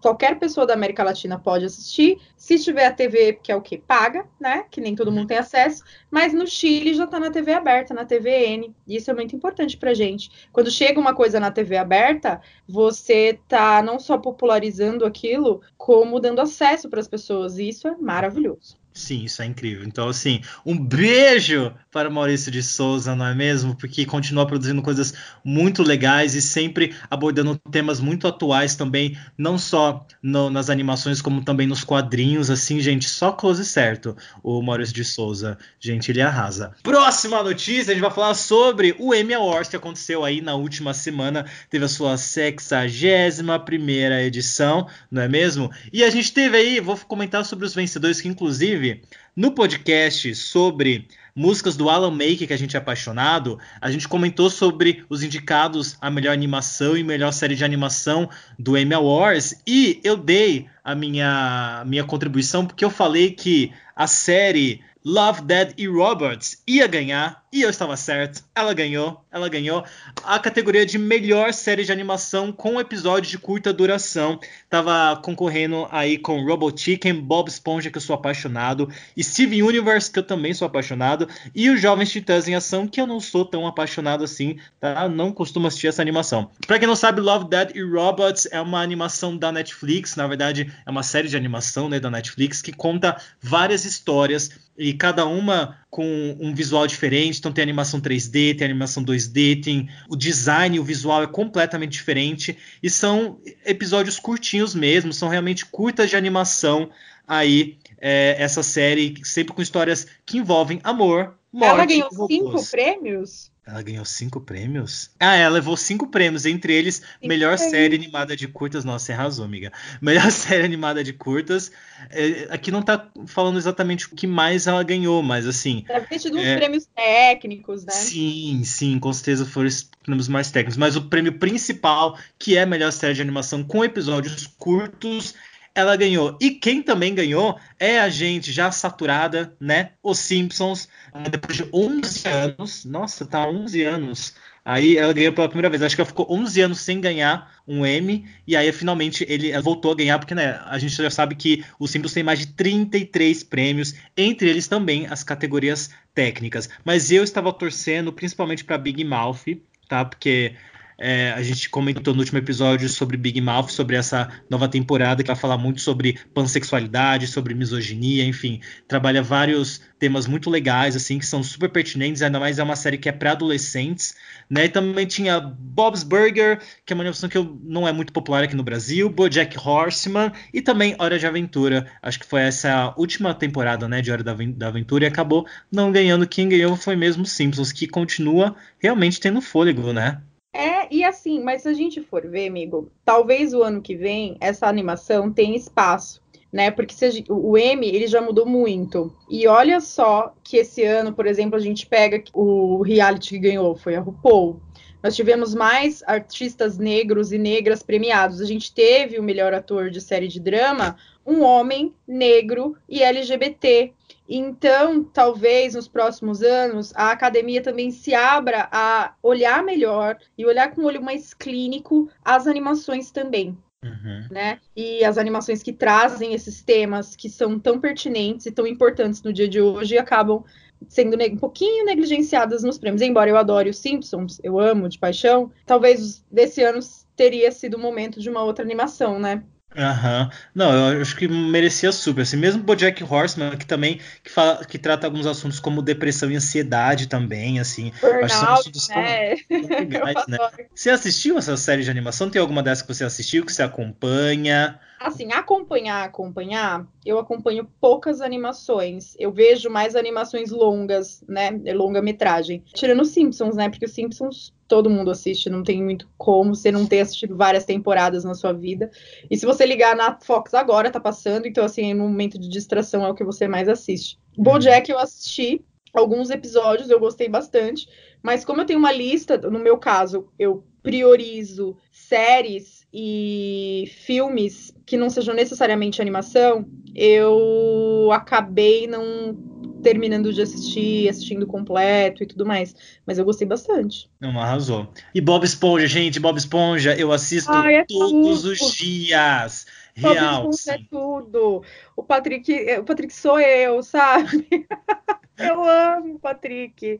qualquer 0.00 0.38
pessoa 0.38 0.66
da 0.66 0.74
América 0.74 1.02
Latina 1.02 1.38
pode 1.38 1.64
assistir. 1.64 2.20
Se 2.36 2.58
tiver 2.58 2.86
a 2.86 2.92
TV, 2.92 3.34
que 3.42 3.50
é 3.50 3.56
o 3.56 3.60
que? 3.60 3.78
Paga, 3.78 4.26
né? 4.40 4.64
Que 4.70 4.80
nem 4.80 4.94
todo 4.94 5.12
mundo 5.12 5.26
tem 5.26 5.38
acesso. 5.38 5.82
Mas 6.10 6.32
no 6.32 6.46
Chile 6.46 6.94
já 6.94 7.04
está 7.04 7.18
na 7.18 7.30
TV 7.30 7.52
aberta, 7.52 7.94
na 7.94 8.04
TVN. 8.04 8.74
E 8.86 8.96
isso 8.96 9.10
é 9.10 9.14
muito 9.14 9.34
importante 9.34 9.76
pra 9.76 9.94
gente. 9.94 10.48
Quando 10.52 10.70
chega 10.70 11.00
uma 11.00 11.14
coisa 11.14 11.40
na 11.40 11.50
TV 11.50 11.76
aberta, 11.76 12.40
você 12.68 13.38
tá 13.48 13.82
não 13.82 13.98
só 13.98 14.18
popularizando 14.18 15.04
aquilo, 15.04 15.60
como 15.76 16.20
dando 16.20 16.40
acesso 16.40 16.88
para 16.88 17.00
as 17.00 17.08
pessoas. 17.08 17.58
E 17.58 17.68
isso 17.68 17.88
é 17.88 17.96
maravilhoso. 17.96 18.78
Sim, 18.98 19.24
isso 19.24 19.40
é 19.40 19.46
incrível. 19.46 19.84
Então, 19.84 20.08
assim, 20.08 20.40
um 20.66 20.76
beijo 20.76 21.72
para 21.92 22.08
o 22.08 22.12
Maurício 22.12 22.50
de 22.50 22.64
Souza, 22.64 23.14
não 23.14 23.26
é 23.26 23.32
mesmo? 23.32 23.76
Porque 23.76 24.04
continua 24.04 24.44
produzindo 24.44 24.82
coisas 24.82 25.14
muito 25.44 25.84
legais 25.84 26.34
e 26.34 26.42
sempre 26.42 26.96
abordando 27.08 27.56
temas 27.70 28.00
muito 28.00 28.26
atuais 28.26 28.74
também, 28.74 29.16
não 29.38 29.56
só 29.56 30.04
no, 30.20 30.50
nas 30.50 30.68
animações, 30.68 31.22
como 31.22 31.44
também 31.44 31.64
nos 31.64 31.84
quadrinhos. 31.84 32.50
Assim, 32.50 32.80
gente, 32.80 33.08
só 33.08 33.30
close 33.30 33.64
certo. 33.64 34.16
O 34.42 34.60
Maurício 34.60 34.92
de 34.92 35.04
Souza, 35.04 35.56
gente, 35.78 36.10
ele 36.10 36.20
arrasa. 36.20 36.72
Próxima 36.82 37.40
notícia, 37.40 37.92
a 37.92 37.94
gente 37.94 38.02
vai 38.02 38.10
falar 38.10 38.34
sobre 38.34 38.96
o 38.98 39.14
Emmy 39.14 39.34
Awards 39.34 39.70
que 39.70 39.76
aconteceu 39.76 40.24
aí 40.24 40.40
na 40.40 40.56
última 40.56 40.92
semana. 40.92 41.46
Teve 41.70 41.84
a 41.84 41.88
sua 41.88 42.16
61 42.16 43.60
primeira 43.64 44.20
edição, 44.24 44.88
não 45.08 45.22
é 45.22 45.28
mesmo? 45.28 45.70
E 45.92 46.02
a 46.02 46.10
gente 46.10 46.32
teve 46.32 46.56
aí, 46.56 46.80
vou 46.80 46.96
comentar 46.96 47.44
sobre 47.44 47.64
os 47.64 47.74
vencedores, 47.74 48.20
que 48.20 48.26
inclusive 48.26 48.87
no 49.36 49.52
podcast 49.52 50.34
sobre 50.34 51.06
músicas 51.38 51.76
do 51.76 51.88
Alan 51.88 52.10
Make, 52.10 52.48
que 52.48 52.52
a 52.52 52.58
gente 52.58 52.76
é 52.76 52.80
apaixonado, 52.80 53.60
a 53.80 53.90
gente 53.92 54.08
comentou 54.08 54.50
sobre 54.50 55.04
os 55.08 55.22
indicados 55.22 55.96
a 56.00 56.10
melhor 56.10 56.32
animação 56.32 56.96
e 56.96 57.04
melhor 57.04 57.32
série 57.32 57.54
de 57.54 57.64
animação 57.64 58.28
do 58.58 58.76
Emmy 58.76 58.94
Awards, 58.94 59.62
e 59.64 60.00
eu 60.02 60.16
dei 60.16 60.66
a 60.82 60.96
minha, 60.96 61.84
minha 61.86 62.02
contribuição 62.02 62.66
porque 62.66 62.84
eu 62.84 62.90
falei 62.90 63.30
que 63.30 63.72
a 63.98 64.06
série 64.06 64.80
Love, 65.04 65.42
Dead 65.42 65.72
e 65.78 65.88
Robots 65.88 66.62
ia 66.66 66.86
ganhar, 66.86 67.42
e 67.50 67.62
eu 67.62 67.70
estava 67.70 67.96
certo. 67.96 68.44
Ela 68.54 68.74
ganhou, 68.74 69.24
ela 69.30 69.48
ganhou 69.48 69.82
a 70.22 70.38
categoria 70.38 70.84
de 70.84 70.98
melhor 70.98 71.54
série 71.54 71.82
de 71.82 71.90
animação 71.90 72.52
com 72.52 72.78
episódio 72.78 73.30
de 73.30 73.38
curta 73.38 73.72
duração. 73.72 74.38
Tava 74.68 75.18
concorrendo 75.22 75.88
aí 75.90 76.18
com 76.18 76.44
Robot 76.44 76.78
Chicken, 76.78 77.14
Bob 77.22 77.48
Esponja, 77.48 77.90
que 77.90 77.96
eu 77.96 78.02
sou 78.02 78.14
apaixonado, 78.14 78.90
Steven 79.18 79.62
Universe, 79.62 80.10
que 80.10 80.18
eu 80.18 80.22
também 80.22 80.52
sou 80.52 80.66
apaixonado, 80.66 81.26
e 81.54 81.70
os 81.70 81.80
Jovens 81.80 82.10
Titãs 82.10 82.46
em 82.46 82.54
Ação, 82.54 82.86
que 82.86 83.00
eu 83.00 83.06
não 83.06 83.18
sou 83.18 83.46
tão 83.46 83.66
apaixonado 83.66 84.24
assim, 84.24 84.58
tá? 84.78 85.08
Não 85.08 85.32
costumo 85.32 85.68
assistir 85.68 85.86
essa 85.86 86.02
animação. 86.02 86.50
Pra 86.66 86.78
quem 86.78 86.86
não 86.86 86.96
sabe, 86.96 87.22
Love, 87.22 87.48
Dead 87.48 87.70
e 87.74 87.82
Robots 87.82 88.46
é 88.50 88.60
uma 88.60 88.82
animação 88.82 89.34
da 89.34 89.50
Netflix, 89.50 90.16
na 90.16 90.26
verdade 90.26 90.70
é 90.84 90.90
uma 90.90 91.02
série 91.02 91.28
de 91.28 91.36
animação 91.36 91.88
né, 91.88 91.98
da 91.98 92.10
Netflix 92.10 92.60
que 92.60 92.72
conta 92.72 93.16
várias 93.40 93.86
histórias 93.88 94.50
e 94.76 94.92
cada 94.92 95.26
uma 95.26 95.76
com 95.90 96.36
um 96.38 96.54
visual 96.54 96.86
diferente. 96.86 97.38
Então 97.38 97.52
tem 97.52 97.62
animação 97.62 98.00
3D, 98.00 98.56
tem 98.56 98.64
animação 98.64 99.04
2D, 99.04 99.62
tem 99.62 99.88
o 100.08 100.16
design, 100.16 100.78
o 100.78 100.84
visual 100.84 101.22
é 101.22 101.26
completamente 101.26 101.92
diferente 101.92 102.56
e 102.82 102.88
são 102.90 103.40
episódios 103.64 104.18
curtinhos 104.18 104.74
mesmo, 104.74 105.12
são 105.12 105.28
realmente 105.28 105.66
curtas 105.66 106.10
de 106.10 106.16
animação 106.16 106.90
aí 107.26 107.78
é, 108.00 108.36
essa 108.38 108.62
série 108.62 109.14
sempre 109.24 109.52
com 109.54 109.60
histórias 109.60 110.06
que 110.24 110.38
envolvem 110.38 110.80
amor, 110.82 111.37
morte. 111.52 111.74
Ela 111.74 111.86
ganhou 111.86 112.28
cinco 112.28 112.70
prêmios. 112.70 113.50
Ela 113.68 113.82
ganhou 113.82 114.04
cinco 114.06 114.40
prêmios? 114.40 115.10
Ah, 115.20 115.36
ela 115.36 115.56
levou 115.56 115.76
cinco 115.76 116.06
prêmios, 116.06 116.46
entre 116.46 116.72
eles 116.72 116.96
cinco 116.96 117.28
melhor 117.28 117.54
prêmios. 117.54 117.70
série 117.70 117.96
animada 117.96 118.34
de 118.34 118.48
curtas. 118.48 118.82
Nossa, 118.82 119.04
você 119.04 119.12
arrasou, 119.12 119.44
amiga. 119.44 119.70
Melhor 120.00 120.30
série 120.32 120.64
animada 120.64 121.04
de 121.04 121.12
curtas. 121.12 121.70
É, 122.08 122.48
aqui 122.48 122.70
não 122.70 122.80
tá 122.80 123.10
falando 123.26 123.58
exatamente 123.58 124.06
o 124.06 124.16
que 124.16 124.26
mais 124.26 124.66
ela 124.66 124.82
ganhou, 124.82 125.22
mas 125.22 125.46
assim. 125.46 125.84
Deve 125.86 126.06
ter 126.06 126.18
tido 126.18 126.38
é... 126.38 126.40
uns 126.40 126.56
prêmios 126.56 126.86
técnicos, 126.86 127.84
né? 127.84 127.92
Sim, 127.92 128.62
sim, 128.64 128.98
com 128.98 129.12
certeza 129.12 129.44
foram 129.44 129.68
os 129.68 129.90
prêmios 130.02 130.28
mais 130.28 130.50
técnicos. 130.50 130.78
Mas 130.78 130.96
o 130.96 131.02
prêmio 131.02 131.38
principal, 131.38 132.18
que 132.38 132.56
é 132.56 132.64
melhor 132.64 132.90
série 132.90 133.12
de 133.12 133.20
animação 133.20 133.62
com 133.62 133.84
episódios 133.84 134.46
curtos, 134.46 135.34
ela 135.78 135.96
ganhou. 135.96 136.36
E 136.40 136.50
quem 136.50 136.82
também 136.82 137.14
ganhou 137.14 137.58
é 137.78 138.00
a 138.00 138.08
gente 138.08 138.50
já 138.50 138.70
saturada, 138.72 139.54
né? 139.60 139.92
Os 140.02 140.18
Simpsons, 140.18 140.88
depois 141.30 141.56
de 141.56 141.68
11 141.72 142.28
anos. 142.28 142.84
Nossa, 142.84 143.24
tá 143.24 143.48
11 143.48 143.82
anos. 143.84 144.34
Aí 144.64 144.96
ela 144.96 145.12
ganhou 145.12 145.32
pela 145.32 145.48
primeira 145.48 145.70
vez. 145.70 145.80
Acho 145.80 145.94
que 145.94 146.00
ela 146.00 146.08
ficou 146.08 146.26
11 146.28 146.60
anos 146.60 146.80
sem 146.80 147.00
ganhar 147.00 147.54
um 147.66 147.86
Emmy. 147.86 148.26
E 148.44 148.56
aí 148.56 148.72
finalmente 148.72 149.24
ele 149.28 149.56
voltou 149.60 149.92
a 149.92 149.94
ganhar, 149.94 150.18
porque 150.18 150.34
né, 150.34 150.60
a 150.66 150.78
gente 150.78 150.96
já 150.96 151.10
sabe 151.10 151.36
que 151.36 151.64
os 151.78 151.92
Simpsons 151.92 152.12
tem 152.12 152.24
mais 152.24 152.40
de 152.40 152.48
33 152.48 153.44
prêmios, 153.44 153.94
entre 154.16 154.50
eles 154.50 154.66
também 154.66 155.06
as 155.06 155.22
categorias 155.22 155.90
técnicas. 156.12 156.68
Mas 156.84 157.12
eu 157.12 157.22
estava 157.22 157.52
torcendo 157.52 158.12
principalmente 158.12 158.64
para 158.64 158.76
Big 158.76 159.04
Mouth, 159.04 159.44
tá? 159.88 160.04
Porque 160.04 160.54
é, 160.98 161.30
a 161.30 161.42
gente 161.44 161.70
comentou 161.70 162.12
no 162.12 162.18
último 162.18 162.38
episódio 162.38 162.88
sobre 162.88 163.16
Big 163.16 163.40
Mouth, 163.40 163.68
sobre 163.68 163.94
essa 163.94 164.28
nova 164.50 164.66
temporada 164.66 165.22
que 165.22 165.28
vai 165.28 165.36
falar 165.36 165.56
muito 165.56 165.80
sobre 165.80 166.18
pansexualidade, 166.34 167.28
sobre 167.28 167.54
misoginia, 167.54 168.24
enfim, 168.24 168.60
trabalha 168.88 169.22
vários 169.22 169.80
temas 169.96 170.26
muito 170.26 170.50
legais, 170.50 170.96
assim, 170.96 171.18
que 171.20 171.26
são 171.26 171.40
super 171.42 171.70
pertinentes, 171.70 172.20
ainda 172.20 172.40
mais 172.40 172.58
é 172.58 172.62
uma 172.64 172.74
série 172.74 172.98
que 172.98 173.08
é 173.08 173.12
para 173.12 173.32
adolescentes, 173.32 174.16
né? 174.50 174.64
E 174.64 174.68
também 174.68 175.06
tinha 175.06 175.40
Bob's 175.40 176.02
Burger, 176.02 176.60
que 176.84 176.92
é 176.92 176.94
uma 176.94 177.02
animação 177.02 177.28
que 177.28 177.38
não 177.62 177.86
é 177.86 177.92
muito 177.92 178.12
popular 178.12 178.42
aqui 178.42 178.56
no 178.56 178.64
Brasil, 178.64 179.08
BoJack 179.08 179.56
Horseman 179.56 180.32
e 180.52 180.60
também 180.60 180.96
Hora 180.98 181.18
de 181.18 181.26
Aventura. 181.26 181.86
Acho 182.02 182.18
que 182.18 182.26
foi 182.26 182.42
essa 182.42 182.92
última 182.96 183.32
temporada, 183.34 183.86
né, 183.86 184.00
de 184.02 184.10
Hora 184.10 184.24
da 184.24 184.66
Aventura 184.66 185.04
e 185.04 185.08
acabou 185.08 185.46
não 185.70 185.92
ganhando. 185.92 186.26
Quem 186.26 186.48
ganhou 186.48 186.76
foi 186.76 186.96
mesmo 186.96 187.24
Simpsons, 187.24 187.70
que 187.70 187.86
continua 187.86 188.56
realmente 188.80 189.20
tendo 189.20 189.40
fôlego, 189.40 189.92
né? 189.92 190.20
É, 190.58 190.92
e 190.92 191.04
assim, 191.04 191.40
mas 191.40 191.62
se 191.62 191.68
a 191.68 191.72
gente 191.72 192.02
for 192.02 192.26
ver, 192.26 192.48
amigo, 192.48 192.90
talvez 193.04 193.54
o 193.54 193.62
ano 193.62 193.80
que 193.80 193.94
vem 193.94 194.36
essa 194.40 194.66
animação 194.66 195.32
tenha 195.32 195.56
espaço, 195.56 196.20
né? 196.52 196.68
Porque 196.68 196.92
se, 196.92 197.24
o 197.28 197.56
M 197.56 197.86
ele 197.86 198.08
já 198.08 198.20
mudou 198.20 198.44
muito. 198.44 199.16
E 199.30 199.46
olha 199.46 199.80
só 199.80 200.34
que 200.42 200.56
esse 200.56 200.82
ano, 200.82 201.12
por 201.12 201.28
exemplo, 201.28 201.56
a 201.56 201.60
gente 201.60 201.86
pega 201.86 202.20
o 202.34 202.82
reality 202.82 203.28
que 203.30 203.38
ganhou, 203.38 203.76
foi 203.76 203.94
a 203.94 204.00
RuPaul. 204.00 204.60
Nós 205.00 205.14
tivemos 205.14 205.54
mais 205.54 206.02
artistas 206.04 206.76
negros 206.76 207.30
e 207.30 207.38
negras 207.38 207.80
premiados. 207.80 208.40
A 208.40 208.44
gente 208.44 208.74
teve 208.74 209.16
o 209.16 209.22
melhor 209.22 209.54
ator 209.54 209.90
de 209.90 210.00
série 210.00 210.26
de 210.26 210.40
drama, 210.40 210.96
um 211.24 211.40
homem 211.40 211.94
negro 212.04 212.76
e 212.88 213.00
LGBT. 213.00 213.92
Então, 214.28 215.02
talvez 215.02 215.74
nos 215.74 215.88
próximos 215.88 216.42
anos 216.42 216.92
a 216.94 217.10
academia 217.10 217.62
também 217.62 217.90
se 217.90 218.14
abra 218.14 218.68
a 218.70 219.14
olhar 219.22 219.62
melhor 219.62 220.18
e 220.36 220.44
olhar 220.44 220.70
com 220.70 220.82
um 220.82 220.84
olho 220.84 221.02
mais 221.02 221.32
clínico 221.32 222.10
as 222.22 222.46
animações 222.46 223.10
também. 223.10 223.56
Uhum. 223.82 224.26
Né? 224.30 224.58
E 224.76 225.04
as 225.04 225.16
animações 225.16 225.62
que 225.62 225.72
trazem 225.72 226.34
esses 226.34 226.62
temas 226.62 227.16
que 227.16 227.30
são 227.30 227.58
tão 227.58 227.80
pertinentes 227.80 228.44
e 228.44 228.50
tão 228.50 228.66
importantes 228.66 229.22
no 229.22 229.32
dia 229.32 229.48
de 229.48 229.60
hoje 229.60 229.96
acabam 229.96 230.44
sendo 230.88 231.16
um 231.16 231.36
pouquinho 231.36 231.84
negligenciadas 231.84 232.62
nos 232.62 232.76
prêmios. 232.76 233.02
Embora 233.02 233.30
eu 233.30 233.36
adore 233.36 233.70
os 233.70 233.78
Simpsons, 233.78 234.40
eu 234.42 234.58
amo 234.58 234.88
de 234.88 234.98
paixão, 234.98 235.50
talvez 235.64 236.24
desse 236.30 236.62
ano 236.62 236.80
teria 237.16 237.50
sido 237.50 237.74
o 237.74 237.80
momento 237.80 238.20
de 238.20 238.28
uma 238.28 238.44
outra 238.44 238.64
animação, 238.64 239.18
né? 239.18 239.42
Aham. 239.76 240.22
Uhum. 240.22 240.30
Não, 240.54 240.92
eu 240.92 241.02
acho 241.02 241.16
que 241.16 241.28
merecia 241.28 241.92
super. 241.92 242.22
Assim, 242.22 242.36
mesmo 242.36 242.62
Bojack 242.62 243.02
Horseman, 243.04 243.56
que 243.56 243.66
também 243.66 244.00
que, 244.24 244.30
fala, 244.30 244.64
que 244.64 244.78
trata 244.78 245.06
alguns 245.06 245.26
assuntos 245.26 245.60
como 245.60 245.82
depressão 245.82 246.30
e 246.30 246.36
ansiedade 246.36 247.06
também, 247.06 247.60
assim. 247.60 247.92
Burnout, 248.00 248.72
né? 248.88 249.34
legais, 249.50 250.26
né? 250.26 250.38
Você 250.74 250.90
assistiu 250.90 251.38
essa 251.38 251.56
série 251.56 251.82
de 251.82 251.90
animação? 251.90 252.30
Tem 252.30 252.40
alguma 252.40 252.62
dessas 252.62 252.82
que 252.82 252.94
você 252.94 253.04
assistiu, 253.04 253.44
que 253.44 253.52
você 253.52 253.62
acompanha? 253.62 254.80
Assim, 254.98 255.32
acompanhar, 255.32 256.04
acompanhar, 256.04 256.84
eu 257.06 257.18
acompanho 257.18 257.68
poucas 257.80 258.20
animações. 258.20 259.14
Eu 259.18 259.30
vejo 259.30 259.70
mais 259.70 259.94
animações 259.94 260.50
longas, 260.50 261.22
né? 261.28 261.50
Longa-metragem. 261.72 262.64
Tirando 262.74 263.02
os 263.02 263.10
Simpsons, 263.10 263.54
né? 263.54 263.68
Porque 263.68 263.84
os 263.84 263.92
Simpsons 263.92 264.52
todo 264.68 264.90
mundo 264.90 265.10
assiste, 265.10 265.48
não 265.48 265.62
tem 265.62 265.82
muito 265.82 266.08
como 266.18 266.54
você 266.54 266.70
não 266.70 266.86
ter 266.86 267.00
assistido 267.00 267.34
várias 267.34 267.64
temporadas 267.64 268.22
na 268.22 268.34
sua 268.34 268.52
vida. 268.52 268.90
E 269.30 269.36
se 269.36 269.46
você 269.46 269.64
ligar 269.64 269.96
na 269.96 270.20
Fox 270.20 270.52
agora, 270.52 270.90
tá 270.90 271.00
passando, 271.00 271.46
então 271.46 271.64
assim, 271.64 271.94
no 271.94 272.04
momento 272.04 272.38
de 272.38 272.48
distração 272.48 273.04
é 273.04 273.08
o 273.08 273.14
que 273.14 273.24
você 273.24 273.48
mais 273.48 273.68
assiste. 273.68 274.18
BoJack 274.36 274.90
eu 274.90 274.98
assisti 274.98 275.64
alguns 275.92 276.30
episódios, 276.30 276.90
eu 276.90 277.00
gostei 277.00 277.28
bastante, 277.28 277.88
mas 278.22 278.44
como 278.44 278.60
eu 278.60 278.66
tenho 278.66 278.78
uma 278.78 278.92
lista, 278.92 279.38
no 279.38 279.58
meu 279.58 279.78
caso, 279.78 280.28
eu 280.38 280.62
priorizo 280.82 281.76
séries 281.90 282.86
e 282.92 283.90
filmes 284.04 284.74
que 284.86 284.96
não 284.96 285.10
sejam 285.10 285.34
necessariamente 285.34 286.00
animação, 286.00 286.66
eu 286.94 288.10
acabei 288.12 288.86
não 288.86 289.36
terminando 289.82 290.32
de 290.32 290.42
assistir, 290.42 291.08
assistindo 291.08 291.46
completo 291.46 292.22
e 292.22 292.26
tudo 292.26 292.46
mais. 292.46 292.74
Mas 293.06 293.18
eu 293.18 293.24
gostei 293.24 293.46
bastante. 293.46 294.08
Não, 294.20 294.38
arrasou. 294.38 294.88
E 295.14 295.20
Bob 295.20 295.44
Esponja, 295.44 295.86
gente, 295.86 296.20
Bob 296.20 296.36
Esponja, 296.36 296.94
eu 296.96 297.12
assisto 297.12 297.52
Ai, 297.52 297.76
é 297.76 297.84
todos 297.84 298.42
tudo. 298.42 298.52
os 298.52 298.72
dias. 298.72 299.66
Real. 299.94 300.42
Bob 300.42 300.54
Esponja 300.54 300.78
é 300.78 300.84
tudo. 300.90 301.62
O 301.98 302.02
Patrick, 302.04 302.48
o 302.78 302.84
Patrick 302.84 303.12
sou 303.12 303.40
eu, 303.40 303.82
sabe? 303.82 304.46
Eu 305.38 305.62
amo 305.62 306.16
o 306.16 306.18
Patrick. 306.18 306.98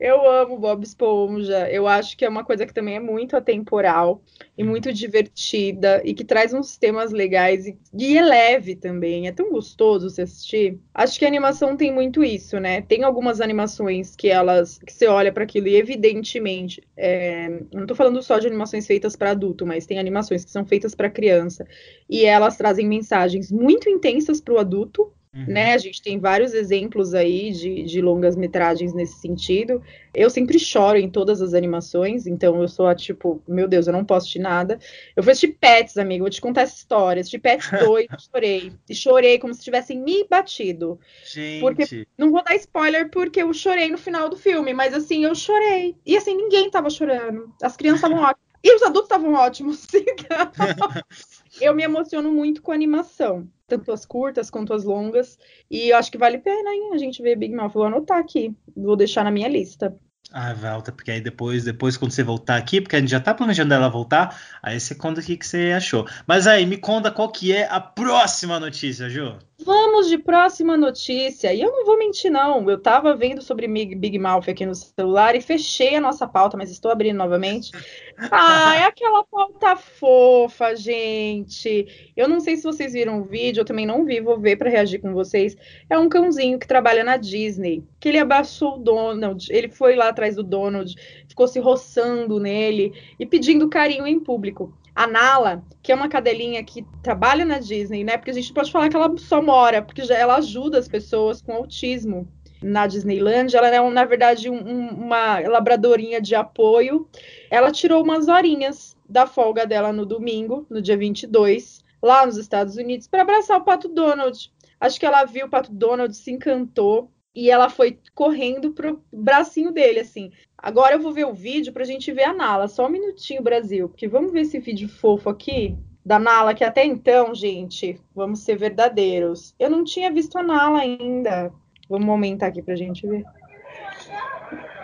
Eu 0.00 0.28
amo 0.28 0.58
Bob 0.58 0.82
Esponja. 0.82 1.70
Eu 1.70 1.86
acho 1.86 2.16
que 2.16 2.24
é 2.24 2.28
uma 2.28 2.42
coisa 2.42 2.64
que 2.64 2.72
também 2.72 2.96
é 2.96 3.00
muito 3.00 3.36
atemporal 3.36 4.22
e 4.56 4.62
uhum. 4.62 4.70
muito 4.70 4.90
divertida 4.92 6.00
e 6.02 6.14
que 6.14 6.24
traz 6.24 6.54
uns 6.54 6.78
temas 6.78 7.12
legais 7.12 7.66
e, 7.66 7.78
e 7.92 8.16
é 8.16 8.22
leve 8.22 8.74
também. 8.74 9.28
É 9.28 9.32
tão 9.32 9.50
gostoso 9.50 10.08
se 10.08 10.22
assistir. 10.22 10.78
Acho 10.94 11.18
que 11.18 11.26
a 11.26 11.28
animação 11.28 11.76
tem 11.76 11.92
muito 11.92 12.24
isso, 12.24 12.58
né? 12.58 12.80
Tem 12.80 13.04
algumas 13.04 13.40
animações 13.40 14.16
que 14.16 14.30
elas 14.30 14.78
que 14.78 14.92
você 14.92 15.06
olha 15.06 15.30
para 15.30 15.44
aquilo 15.44 15.68
e 15.68 15.76
evidentemente, 15.76 16.82
é, 16.96 17.60
não 17.72 17.86
tô 17.86 17.94
falando 17.94 18.22
só 18.22 18.38
de 18.38 18.46
animações 18.46 18.86
feitas 18.86 19.14
para 19.14 19.32
adulto, 19.32 19.66
mas 19.66 19.84
tem 19.84 19.98
animações 19.98 20.44
que 20.44 20.50
são 20.50 20.64
feitas 20.64 20.94
para 20.94 21.10
criança 21.10 21.66
e 22.08 22.24
elas 22.24 22.56
trazem 22.56 22.88
mensagens 22.88 23.52
muito 23.52 23.90
intensas 23.90 24.33
para 24.40 24.54
o 24.54 24.58
adulto 24.58 25.12
Uhum. 25.34 25.46
Né? 25.48 25.74
A 25.74 25.78
gente 25.78 26.00
tem 26.00 26.18
vários 26.18 26.54
exemplos 26.54 27.12
aí 27.12 27.50
de, 27.50 27.82
de 27.82 28.00
longas 28.00 28.36
metragens 28.36 28.94
nesse 28.94 29.20
sentido. 29.20 29.82
Eu 30.14 30.30
sempre 30.30 30.60
choro 30.60 30.96
em 30.96 31.10
todas 31.10 31.42
as 31.42 31.54
animações, 31.54 32.26
então 32.26 32.62
eu 32.62 32.68
sou 32.68 32.86
a 32.86 32.94
tipo, 32.94 33.42
meu 33.46 33.66
Deus, 33.66 33.88
eu 33.88 33.92
não 33.92 34.04
posso 34.04 34.26
assistir 34.26 34.38
nada. 34.38 34.78
Eu 35.16 35.22
fui 35.24 35.32
assistir 35.32 35.58
Pets, 35.60 35.98
amigo, 35.98 36.22
vou 36.22 36.30
te 36.30 36.40
contar 36.40 36.62
essa 36.62 36.76
história. 36.76 37.20
Assisti 37.20 37.38
Pets 37.38 37.68
2, 37.84 38.06
chorei. 38.30 38.72
E 38.88 38.94
chorei 38.94 39.38
como 39.38 39.52
se 39.52 39.64
tivessem 39.64 40.00
me 40.00 40.24
batido. 40.28 41.00
Gente. 41.24 41.60
Porque, 41.60 42.06
não 42.16 42.30
vou 42.30 42.44
dar 42.44 42.54
spoiler 42.54 43.10
porque 43.10 43.42
eu 43.42 43.52
chorei 43.52 43.90
no 43.90 43.98
final 43.98 44.28
do 44.28 44.36
filme, 44.36 44.72
mas 44.72 44.94
assim, 44.94 45.24
eu 45.24 45.34
chorei. 45.34 45.96
E 46.06 46.16
assim, 46.16 46.36
ninguém 46.36 46.70
tava 46.70 46.88
chorando. 46.88 47.52
As 47.60 47.76
crianças 47.76 48.04
estavam 48.04 48.22
ótimas. 48.22 48.44
E 48.62 48.74
os 48.74 48.82
adultos 48.82 49.10
estavam 49.10 49.34
ótimos. 49.34 49.86
Então, 49.94 51.68
eu 51.68 51.74
me 51.74 51.84
emociono 51.84 52.32
muito 52.32 52.62
com 52.62 52.72
animação 52.72 53.48
tanto 53.66 53.92
as 53.92 54.04
curtas 54.04 54.50
quanto 54.50 54.72
as 54.72 54.84
longas. 54.84 55.38
E 55.70 55.90
eu 55.90 55.96
acho 55.96 56.10
que 56.10 56.18
vale 56.18 56.36
a 56.36 56.40
pena, 56.40 56.70
hein? 56.70 56.90
A 56.92 56.98
gente 56.98 57.22
ver 57.22 57.36
Big 57.36 57.54
Mouth. 57.54 57.72
Vou 57.72 57.84
anotar 57.84 58.18
aqui. 58.18 58.54
Vou 58.76 58.96
deixar 58.96 59.24
na 59.24 59.30
minha 59.30 59.48
lista. 59.48 59.96
Ah, 60.32 60.52
volta, 60.52 60.90
porque 60.90 61.10
aí 61.10 61.20
depois, 61.20 61.64
depois 61.64 61.96
quando 61.96 62.10
você 62.10 62.22
voltar 62.22 62.56
aqui, 62.56 62.80
porque 62.80 62.96
a 62.96 63.00
gente 63.00 63.10
já 63.10 63.20
tá 63.20 63.32
planejando 63.34 63.74
ela 63.74 63.88
voltar, 63.88 64.40
aí 64.62 64.80
você 64.80 64.94
conta 64.94 65.20
o 65.20 65.24
que, 65.24 65.36
que 65.36 65.46
você 65.46 65.72
achou. 65.76 66.06
Mas 66.26 66.46
aí, 66.46 66.66
me 66.66 66.76
conta 66.76 67.10
qual 67.10 67.30
que 67.30 67.52
é 67.52 67.68
a 67.70 67.78
próxima 67.78 68.58
notícia, 68.58 69.08
Ju. 69.08 69.38
Vamos 69.62 70.08
de 70.08 70.18
próxima 70.18 70.76
notícia. 70.76 71.54
E 71.54 71.60
eu 71.60 71.70
não 71.70 71.86
vou 71.86 71.96
mentir, 71.96 72.30
não. 72.30 72.68
Eu 72.68 72.76
estava 72.76 73.14
vendo 73.14 73.40
sobre 73.40 73.68
Big 73.68 74.18
Mouth 74.18 74.48
aqui 74.48 74.66
no 74.66 74.74
celular 74.74 75.36
e 75.36 75.40
fechei 75.40 75.94
a 75.94 76.00
nossa 76.00 76.26
pauta, 76.26 76.56
mas 76.56 76.70
estou 76.70 76.90
abrindo 76.90 77.16
novamente. 77.18 77.70
Ah, 78.30 78.76
é 78.76 78.84
aquela 78.84 79.24
pauta 79.24 79.74
fofa, 79.74 80.76
gente. 80.76 82.12
Eu 82.16 82.28
não 82.28 82.38
sei 82.38 82.56
se 82.56 82.62
vocês 82.62 82.92
viram 82.92 83.20
o 83.20 83.24
vídeo, 83.24 83.62
eu 83.62 83.64
também 83.64 83.84
não 83.84 84.04
vi, 84.04 84.20
vou 84.20 84.38
ver 84.38 84.54
para 84.54 84.70
reagir 84.70 85.00
com 85.00 85.12
vocês. 85.12 85.56
É 85.90 85.98
um 85.98 86.08
cãozinho 86.08 86.56
que 86.56 86.66
trabalha 86.66 87.02
na 87.02 87.16
Disney, 87.16 87.82
que 87.98 88.08
ele 88.08 88.18
abaixou 88.18 88.76
o 88.76 88.78
Donald, 88.78 89.48
ele 89.50 89.68
foi 89.68 89.96
lá 89.96 90.10
atrás 90.10 90.36
do 90.36 90.44
Donald, 90.44 90.94
ficou 91.26 91.48
se 91.48 91.58
roçando 91.58 92.38
nele 92.38 92.92
e 93.18 93.26
pedindo 93.26 93.68
carinho 93.68 94.06
em 94.06 94.20
público. 94.20 94.72
A 94.94 95.06
Nala, 95.06 95.64
que 95.82 95.90
é 95.90 95.94
uma 95.94 96.08
cadelinha 96.08 96.62
que 96.62 96.86
trabalha 97.02 97.44
na 97.44 97.58
Disney, 97.58 98.04
né? 98.04 98.16
Porque 98.16 98.30
a 98.30 98.34
gente 98.34 98.52
pode 98.52 98.70
falar 98.70 98.88
que 98.88 98.96
ela 98.96 99.12
só 99.18 99.42
mora, 99.42 99.82
porque 99.82 100.02
ela 100.12 100.36
ajuda 100.36 100.78
as 100.78 100.86
pessoas 100.86 101.42
com 101.42 101.52
autismo 101.52 102.28
na 102.62 102.86
Disneyland. 102.86 103.54
Ela 103.54 103.68
é, 103.68 103.90
na 103.90 104.04
verdade, 104.04 104.48
um, 104.48 104.88
uma 104.88 105.40
labradorinha 105.40 106.20
de 106.20 106.34
apoio. 106.34 107.08
Ela 107.50 107.72
tirou 107.72 108.02
umas 108.02 108.28
horinhas 108.28 108.96
da 109.08 109.26
folga 109.26 109.66
dela 109.66 109.92
no 109.92 110.06
domingo, 110.06 110.66
no 110.70 110.80
dia 110.80 110.96
22, 110.96 111.84
lá 112.02 112.24
nos 112.24 112.36
Estados 112.36 112.76
Unidos, 112.76 113.06
para 113.06 113.22
abraçar 113.22 113.58
o 113.58 113.64
Pato 113.64 113.88
Donald. 113.88 114.50
Acho 114.80 114.98
que 114.98 115.06
ela 115.06 115.24
viu 115.24 115.46
o 115.46 115.50
Pato 115.50 115.72
Donald, 115.72 116.14
se 116.16 116.30
encantou 116.30 117.10
e 117.34 117.50
ela 117.50 117.68
foi 117.68 117.98
correndo 118.14 118.72
pro 118.72 119.02
bracinho 119.12 119.72
dele, 119.72 120.00
assim. 120.00 120.30
Agora 120.56 120.94
eu 120.94 121.00
vou 121.00 121.12
ver 121.12 121.26
o 121.26 121.34
vídeo 121.34 121.72
pra 121.72 121.84
gente 121.84 122.12
ver 122.12 122.24
a 122.24 122.32
Nala. 122.32 122.68
Só 122.68 122.86
um 122.86 122.90
minutinho, 122.90 123.42
Brasil, 123.42 123.88
porque 123.88 124.06
vamos 124.06 124.32
ver 124.32 124.42
esse 124.42 124.58
vídeo 124.58 124.88
fofo 124.88 125.28
aqui 125.28 125.76
da 126.04 126.18
Nala, 126.18 126.54
que 126.54 126.62
até 126.62 126.84
então, 126.84 127.34
gente, 127.34 127.98
vamos 128.14 128.40
ser 128.40 128.56
verdadeiros. 128.56 129.54
Eu 129.58 129.68
não 129.68 129.82
tinha 129.82 130.12
visto 130.12 130.36
a 130.36 130.42
Nala 130.42 130.80
ainda. 130.80 131.52
Vamos 131.88 132.08
aumentar 132.08 132.46
aqui 132.46 132.62
pra 132.62 132.76
gente 132.76 133.06
ver. 133.06 133.24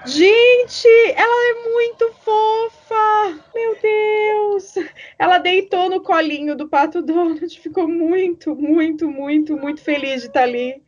Gente, 0.07 0.89
ela 1.15 1.51
é 1.51 1.69
muito 1.69 2.11
fofa! 2.25 3.45
Meu 3.55 3.77
Deus! 3.81 4.75
Ela 5.19 5.37
deitou 5.37 5.91
no 5.91 6.03
colinho 6.03 6.57
do 6.57 6.69
Pato 6.69 7.03
Donald, 7.03 7.61
ficou 7.61 7.87
muito, 7.87 8.57
muito, 8.57 9.11
muito, 9.11 9.59
muito 9.59 9.83
feliz 9.83 10.23
de 10.23 10.29
estar 10.29 10.45
ali 10.45 10.83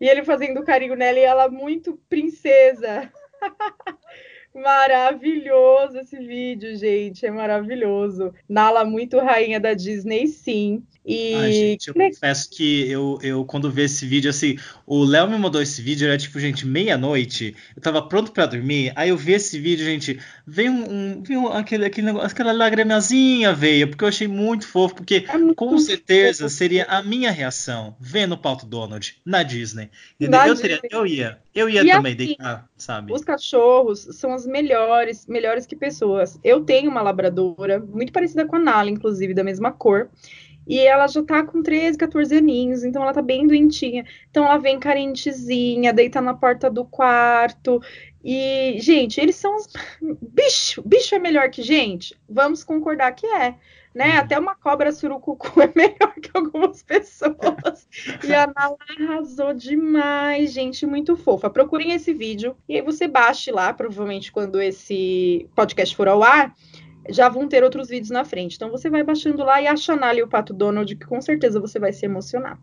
e 0.00 0.08
ele 0.08 0.24
fazendo 0.24 0.64
carinho 0.64 0.94
nela 0.94 1.18
e 1.18 1.22
ela 1.22 1.48
muito 1.48 1.96
princesa. 2.08 3.12
Maravilhoso 4.62 5.98
esse 5.98 6.18
vídeo, 6.18 6.76
gente. 6.76 7.24
É 7.24 7.30
maravilhoso. 7.30 8.34
Nala, 8.48 8.84
muito 8.84 9.18
rainha 9.18 9.60
da 9.60 9.74
Disney, 9.74 10.26
sim. 10.26 10.82
E. 11.08 11.34
Ai, 11.34 11.52
gente, 11.52 11.88
eu 11.88 11.94
confesso 11.94 12.50
que 12.50 12.90
eu, 12.90 13.18
eu, 13.22 13.44
quando 13.44 13.70
vi 13.70 13.82
esse 13.82 14.04
vídeo, 14.04 14.28
assim, 14.28 14.58
o 14.86 15.04
Léo 15.04 15.26
me 15.30 15.38
mandou 15.38 15.62
esse 15.62 15.80
vídeo, 15.80 16.06
era 16.06 16.18
tipo, 16.18 16.38
gente, 16.38 16.66
meia-noite. 16.66 17.56
Eu 17.74 17.80
tava 17.80 18.02
pronto 18.02 18.30
para 18.30 18.44
dormir. 18.44 18.92
Aí 18.94 19.08
eu 19.08 19.16
vi 19.16 19.32
esse 19.32 19.58
vídeo, 19.58 19.86
gente, 19.86 20.20
veio 20.46 20.70
um. 20.70 21.22
Veio 21.22 21.48
aquele, 21.48 21.86
aquele 21.86 22.08
negócio, 22.08 22.28
aquela 22.28 22.52
lagrimazinha 22.52 23.54
veio, 23.54 23.88
porque 23.88 24.04
eu 24.04 24.08
achei 24.08 24.28
muito 24.28 24.66
fofo, 24.66 24.96
porque 24.96 25.24
é 25.26 25.54
com 25.54 25.78
certeza 25.78 26.44
fofo. 26.44 26.54
seria 26.54 26.84
a 26.84 27.02
minha 27.02 27.30
reação 27.30 27.96
vendo 27.98 28.32
o 28.32 28.38
Paulo 28.38 28.66
Donald 28.66 29.16
na 29.24 29.42
Disney. 29.42 29.88
Na 30.20 30.46
eu, 30.46 30.54
Disney. 30.54 30.78
Teria, 30.78 30.90
eu 30.92 31.06
ia. 31.06 31.38
Eu 31.54 31.68
ia 31.68 31.82
e 31.82 31.90
também 31.90 32.12
assim, 32.12 32.26
deitar, 32.26 32.68
sabe? 32.76 33.12
Os 33.12 33.24
cachorros 33.24 34.06
são 34.12 34.32
as 34.32 34.46
melhores, 34.48 35.26
melhores 35.26 35.66
que 35.66 35.76
pessoas. 35.76 36.38
Eu 36.42 36.64
tenho 36.64 36.90
uma 36.90 37.02
labradora, 37.02 37.78
muito 37.78 38.12
parecida 38.12 38.46
com 38.46 38.56
a 38.56 38.58
Nala, 38.58 38.90
inclusive, 38.90 39.34
da 39.34 39.44
mesma 39.44 39.70
cor. 39.70 40.10
E 40.66 40.80
ela 40.80 41.06
já 41.06 41.22
tá 41.22 41.42
com 41.42 41.62
13, 41.62 41.96
14 41.96 42.36
aninhos, 42.36 42.84
então 42.84 43.02
ela 43.02 43.14
tá 43.14 43.22
bem 43.22 43.46
doentinha. 43.46 44.04
Então 44.30 44.44
ela 44.44 44.58
vem 44.58 44.78
carentezinha, 44.78 45.94
deita 45.94 46.20
na 46.20 46.34
porta 46.34 46.70
do 46.70 46.84
quarto. 46.84 47.80
E, 48.22 48.76
gente, 48.78 49.20
eles 49.20 49.36
são. 49.36 49.56
Bicho, 50.20 50.82
bicho 50.84 51.14
é 51.14 51.18
melhor 51.18 51.50
que 51.50 51.62
gente? 51.62 52.14
Vamos 52.28 52.64
concordar 52.64 53.12
que 53.12 53.26
é. 53.26 53.54
Né? 53.94 54.12
Uhum. 54.12 54.18
Até 54.18 54.38
uma 54.38 54.54
cobra 54.54 54.92
surucucu 54.92 55.60
é 55.62 55.72
melhor 55.74 56.14
que 56.20 56.30
algumas 56.34 56.82
pessoas. 56.82 57.88
e 58.26 58.34
a 58.34 58.46
Nala 58.46 58.76
arrasou 59.00 59.54
demais, 59.54 60.52
gente, 60.52 60.86
muito 60.86 61.16
fofa. 61.16 61.50
Procurem 61.50 61.92
esse 61.92 62.12
vídeo 62.12 62.56
e 62.68 62.76
aí 62.76 62.82
você 62.82 63.08
baixe 63.08 63.50
lá, 63.50 63.72
provavelmente 63.72 64.30
quando 64.30 64.60
esse 64.60 65.48
podcast 65.54 65.96
for 65.96 66.08
ao 66.08 66.22
ar, 66.22 66.54
já 67.08 67.28
vão 67.28 67.48
ter 67.48 67.64
outros 67.64 67.88
vídeos 67.88 68.10
na 68.10 68.24
frente. 68.24 68.56
Então 68.56 68.70
você 68.70 68.90
vai 68.90 69.02
baixando 69.02 69.42
lá 69.42 69.60
e 69.60 69.66
acha 69.66 69.94
ali 69.94 70.22
o 70.22 70.28
Pato 70.28 70.52
Donald, 70.52 70.94
que 70.94 71.06
com 71.06 71.20
certeza 71.20 71.60
você 71.60 71.78
vai 71.78 71.92
se 71.92 72.04
emocionar. 72.04 72.58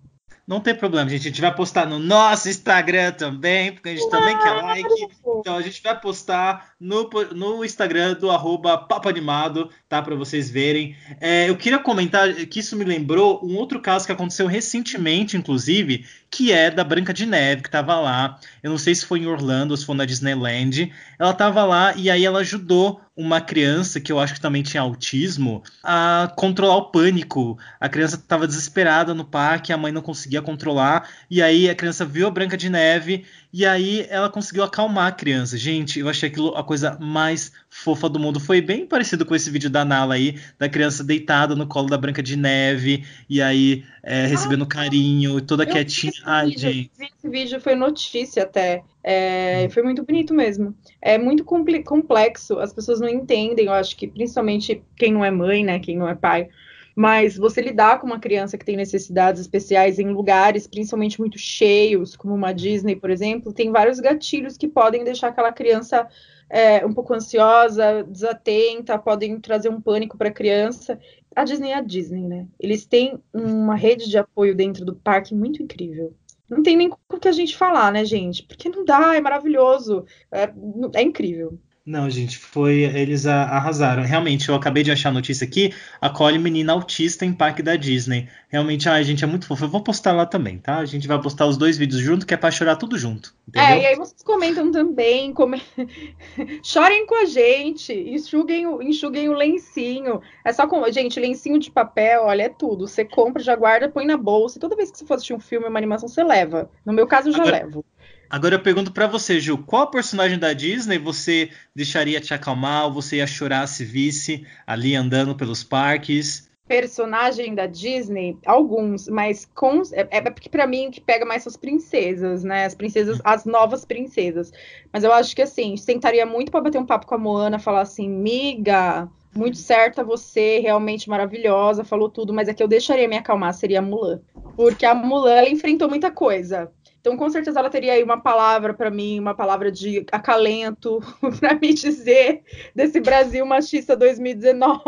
Não 0.47 0.59
tem 0.59 0.75
problema, 0.75 1.09
gente. 1.09 1.21
A 1.21 1.29
gente 1.29 1.41
vai 1.41 1.53
postar 1.53 1.87
no 1.87 1.97
nosso 1.97 2.47
Instagram 2.47 3.11
também, 3.13 3.71
porque 3.71 3.89
a 3.89 3.95
gente 3.95 4.09
também 4.11 4.37
quer 4.37 4.51
like. 4.51 5.07
Então 5.39 5.57
a 5.57 5.61
gente 5.61 5.81
vai 5.81 5.99
postar 5.99 6.73
no, 6.79 7.09
no 7.33 7.65
Instagram 7.65 8.13
do 8.13 8.29
arroba 8.29 8.77
Papo 8.77 9.09
Animado, 9.09 9.71
tá? 9.89 10.03
Para 10.03 10.15
vocês 10.15 10.47
verem. 10.47 10.95
É, 11.19 11.49
eu 11.49 11.57
queria 11.57 11.79
comentar 11.79 12.31
que 12.45 12.59
isso 12.59 12.75
me 12.75 12.85
lembrou 12.85 13.43
um 13.43 13.55
outro 13.55 13.81
caso 13.81 14.05
que 14.05 14.11
aconteceu 14.11 14.45
recentemente, 14.45 15.35
inclusive, 15.35 16.05
que 16.29 16.51
é 16.51 16.69
da 16.69 16.83
Branca 16.83 17.11
de 17.11 17.25
Neve, 17.25 17.63
que 17.63 17.67
estava 17.67 17.99
lá. 17.99 18.39
Eu 18.61 18.69
não 18.69 18.77
sei 18.77 18.93
se 18.93 19.05
foi 19.05 19.21
em 19.21 19.27
Orlando 19.27 19.71
ou 19.71 19.77
se 19.77 19.85
foi 19.85 19.95
na 19.95 20.05
Disneyland. 20.05 20.91
Ela 21.17 21.31
estava 21.31 21.63
lá 21.63 21.95
e 21.95 22.07
aí 22.07 22.23
ela 22.23 22.39
ajudou 22.39 23.01
uma 23.15 23.39
criança 23.39 24.01
que 24.01 24.11
eu 24.11 24.19
acho 24.19 24.33
que 24.33 24.41
também 24.41 24.61
tinha 24.61 24.81
autismo 24.81 25.63
a 25.81 26.31
controlar 26.35 26.75
o 26.75 26.91
pânico. 26.91 27.57
A 27.79 27.87
criança 27.87 28.15
estava 28.15 28.45
desesperada 28.45 29.13
no 29.13 29.23
parque, 29.23 29.71
a 29.71 29.77
mãe 29.77 29.91
não 29.91 30.01
conseguia 30.01 30.41
controlar, 30.41 31.09
e 31.29 31.41
aí 31.41 31.69
a 31.69 31.75
criança 31.75 32.05
viu 32.05 32.27
a 32.27 32.31
Branca 32.31 32.57
de 32.57 32.69
Neve 32.69 33.25
e 33.57 33.65
aí 33.65 34.05
ela 34.09 34.29
conseguiu 34.29 34.65
acalmar 34.65 35.07
a 35.07 35.11
criança. 35.13 35.57
Gente, 35.57 36.01
eu 36.01 36.09
achei 36.09 36.27
aquilo 36.27 36.53
a 36.57 36.61
coisa 36.61 36.97
mais 36.99 37.53
fofa 37.69 38.09
do 38.09 38.19
mundo. 38.19 38.37
Foi 38.37 38.59
bem 38.59 38.85
parecido 38.85 39.25
com 39.25 39.33
esse 39.33 39.49
vídeo 39.49 39.69
da 39.69 39.85
Nala 39.85 40.15
aí, 40.15 40.37
da 40.59 40.67
criança 40.67 41.01
deitada 41.05 41.55
no 41.55 41.65
colo 41.65 41.87
da 41.87 41.97
Branca 41.97 42.21
de 42.21 42.35
Neve, 42.35 43.05
e 43.29 43.41
aí 43.41 43.85
é, 44.03 44.25
recebendo 44.25 44.65
ah, 44.65 44.67
carinho, 44.67 45.39
toda 45.39 45.65
quietinha. 45.65 46.11
Ai, 46.25 46.49
gente. 46.49 46.91
Esse 46.99 47.29
vídeo 47.29 47.61
foi 47.61 47.75
notícia 47.75 48.43
até. 48.43 48.83
É, 49.01 49.69
foi 49.69 49.83
muito 49.83 50.03
bonito 50.03 50.33
mesmo. 50.33 50.75
É 51.01 51.17
muito 51.17 51.45
complexo, 51.45 52.59
as 52.59 52.73
pessoas 52.73 52.99
não 52.99 53.07
entendem, 53.07 53.67
eu 53.67 53.73
acho 53.73 53.95
que 53.95 54.05
principalmente 54.05 54.83
quem 54.97 55.13
não 55.13 55.23
é 55.23 55.31
mãe, 55.31 55.63
né, 55.63 55.79
quem 55.79 55.95
não 55.95 56.09
é 56.09 56.13
pai, 56.13 56.49
mas 56.95 57.35
você 57.35 57.61
lidar 57.61 57.99
com 57.99 58.07
uma 58.07 58.19
criança 58.19 58.57
que 58.57 58.63
tem 58.63 58.77
necessidades 58.77 59.41
especiais 59.41 59.99
em 59.99 60.09
lugares 60.09 60.65
principalmente 60.65 61.19
muito 61.19 61.37
cheios, 61.37 62.15
como 62.15 62.33
uma 62.33 62.53
Disney, 62.53 62.95
por 62.95 63.09
exemplo, 63.09 63.51
tem 63.51 63.71
vários 63.71 63.99
gatilhos 63.99 64.55
que 64.55 64.67
podem 64.67 65.03
deixar 65.03 65.27
aquela 65.27 65.51
criança 65.51 66.07
é, 66.49 66.85
um 66.85 66.93
pouco 66.93 67.13
ansiosa, 67.13 68.03
desatenta, 68.03 68.97
podem 68.97 69.39
trazer 69.39 69.69
um 69.69 69.81
pânico 69.81 70.17
para 70.17 70.29
a 70.29 70.33
criança. 70.33 70.97
A 71.35 71.43
Disney 71.43 71.71
é 71.71 71.75
a 71.75 71.81
Disney, 71.81 72.21
né? 72.21 72.47
Eles 72.59 72.85
têm 72.85 73.19
uma 73.33 73.75
rede 73.75 74.09
de 74.09 74.17
apoio 74.17 74.55
dentro 74.55 74.85
do 74.85 74.95
parque 74.95 75.35
muito 75.35 75.61
incrível. 75.61 76.15
Não 76.49 76.61
tem 76.61 76.77
nem 76.77 76.89
o 77.09 77.19
que 77.19 77.27
a 77.27 77.31
gente 77.31 77.57
falar, 77.57 77.91
né, 77.91 78.05
gente? 78.05 78.43
Porque 78.43 78.69
não 78.69 78.85
dá, 78.85 79.15
é 79.15 79.19
maravilhoso, 79.19 80.05
é, 80.31 80.53
é 80.93 81.01
incrível. 81.01 81.59
Não, 81.85 82.09
gente, 82.09 82.39
foi. 82.39 82.79
Eles 82.79 83.27
arrasaram. 83.27 84.01
Realmente, 84.01 84.49
eu 84.49 84.55
acabei 84.55 84.81
de 84.81 84.91
achar 84.91 85.09
a 85.09 85.13
notícia 85.13 85.45
aqui. 85.45 85.71
Acolhe 86.01 86.39
menina 86.39 86.73
autista 86.73 87.23
em 87.23 87.31
parque 87.31 87.61
da 87.61 87.75
Disney. 87.75 88.27
Realmente, 88.49 88.89
ai, 88.89 89.03
gente, 89.03 89.23
é 89.23 89.27
muito 89.27 89.45
fofo. 89.45 89.65
Eu 89.65 89.69
vou 89.69 89.83
postar 89.83 90.11
lá 90.11 90.25
também, 90.25 90.57
tá? 90.57 90.79
A 90.79 90.85
gente 90.85 91.07
vai 91.07 91.21
postar 91.21 91.45
os 91.45 91.57
dois 91.57 91.77
vídeos 91.77 92.01
junto, 92.01 92.25
que 92.25 92.33
é 92.33 92.37
pra 92.37 92.49
chorar 92.49 92.77
tudo 92.77 92.97
junto. 92.97 93.35
Entendeu? 93.47 93.69
É, 93.69 93.81
e 93.83 93.85
aí 93.85 93.95
vocês 93.95 94.23
comentam 94.23 94.71
também. 94.71 95.31
Come... 95.31 95.61
Chorem 96.63 97.05
com 97.05 97.21
a 97.21 97.25
gente. 97.25 97.93
Enxuguem 97.93 98.65
o, 98.65 98.81
enxuguem 98.81 99.29
o 99.29 99.33
lencinho. 99.33 100.21
É 100.43 100.51
só 100.51 100.65
com. 100.65 100.91
Gente, 100.91 101.19
lencinho 101.19 101.59
de 101.59 101.69
papel, 101.69 102.23
olha, 102.23 102.43
é 102.43 102.49
tudo. 102.49 102.87
Você 102.87 103.05
compra, 103.05 103.43
já 103.43 103.55
guarda, 103.55 103.89
põe 103.89 104.07
na 104.07 104.17
bolsa. 104.17 104.57
E 104.57 104.61
toda 104.61 104.75
vez 104.75 104.89
que 104.89 104.97
você 104.97 105.05
for 105.05 105.13
assistir 105.13 105.35
um 105.35 105.39
filme, 105.39 105.67
uma 105.67 105.77
animação, 105.77 106.09
você 106.09 106.23
leva. 106.23 106.67
No 106.83 106.93
meu 106.93 107.05
caso, 107.05 107.29
eu 107.29 107.33
já 107.33 107.43
Agora... 107.43 107.63
levo. 107.63 107.85
Agora 108.29 108.55
eu 108.55 108.61
pergunto 108.61 108.91
para 108.91 109.07
você, 109.07 109.39
Ju, 109.39 109.57
qual 109.57 109.89
personagem 109.89 110.39
da 110.39 110.53
Disney 110.53 110.97
você 110.97 111.49
deixaria 111.75 112.19
te 112.19 112.33
acalmar 112.33 112.85
ou 112.85 112.93
você 112.93 113.17
ia 113.17 113.27
chorar 113.27 113.67
se 113.67 113.85
visse 113.85 114.45
ali 114.65 114.95
andando 114.95 115.35
pelos 115.35 115.63
parques? 115.63 116.49
Personagem 116.67 117.53
da 117.53 117.67
Disney, 117.67 118.39
alguns, 118.43 119.07
mas 119.07 119.45
com 119.45 119.83
é, 119.93 120.07
é 120.17 120.21
porque 120.31 120.49
para 120.49 120.65
mim 120.65 120.87
o 120.87 120.91
que 120.91 120.99
pega 120.99 121.23
mais 121.23 121.43
são 121.43 121.51
as 121.51 121.57
princesas, 121.57 122.43
né? 122.43 122.65
As 122.65 122.73
princesas, 122.73 123.21
as 123.23 123.45
novas 123.45 123.85
princesas. 123.85 124.51
Mas 124.91 125.03
eu 125.03 125.13
acho 125.13 125.35
que 125.35 125.43
assim, 125.43 125.77
sentaria 125.77 126.25
muito 126.25 126.51
para 126.51 126.61
bater 126.61 126.79
um 126.79 126.85
papo 126.85 127.05
com 127.05 127.13
a 127.13 127.19
Moana, 127.19 127.59
falar 127.59 127.81
assim, 127.81 128.09
miga, 128.09 129.07
muito 129.35 129.57
certa 129.57 130.03
você, 130.03 130.59
realmente 130.59 131.07
maravilhosa, 131.07 131.83
falou 131.83 132.09
tudo, 132.09 132.33
mas 132.33 132.47
é 132.47 132.53
que 132.53 132.63
eu 132.63 132.67
deixaria 132.67 133.07
me 133.07 133.17
acalmar 133.17 133.53
seria 133.53 133.79
a 133.79 133.81
Mulan, 133.83 134.21
porque 134.55 134.85
a 134.87 134.95
Mulan 134.95 135.33
ela 135.33 135.49
enfrentou 135.49 135.87
muita 135.87 136.09
coisa. 136.09 136.71
Então, 137.05 137.15
com 137.15 137.29
certeza, 137.29 137.59
ela 137.59 137.69
teria 137.69 137.93
aí 137.93 138.01
uma 138.01 138.19
palavra 138.19 138.73
para 138.73 138.89
mim, 138.89 139.19
uma 139.19 139.35
palavra 139.35 139.71
de 139.71 140.03
acalento 140.11 140.99
para 141.39 141.53
me 141.53 141.71
dizer 141.71 142.41
desse 142.73 142.99
Brasil 142.99 143.45
machista 143.45 143.95
2019. 143.95 144.81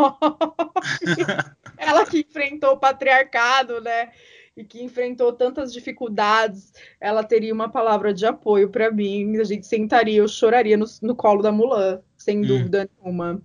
ela 1.78 2.04
que 2.04 2.26
enfrentou 2.28 2.72
o 2.72 2.76
patriarcado, 2.76 3.80
né? 3.80 4.10
E 4.56 4.64
que 4.64 4.82
enfrentou 4.82 5.32
tantas 5.32 5.72
dificuldades, 5.72 6.72
ela 7.00 7.22
teria 7.22 7.54
uma 7.54 7.68
palavra 7.68 8.12
de 8.12 8.26
apoio 8.26 8.68
para 8.68 8.90
mim. 8.90 9.36
A 9.36 9.44
gente 9.44 9.68
sentaria, 9.68 10.18
eu 10.18 10.26
choraria 10.26 10.76
no, 10.76 10.86
no 11.00 11.14
colo 11.14 11.40
da 11.40 11.52
Mulan, 11.52 12.00
sem 12.16 12.38
hum. 12.38 12.42
dúvida 12.42 12.90
nenhuma. 13.00 13.40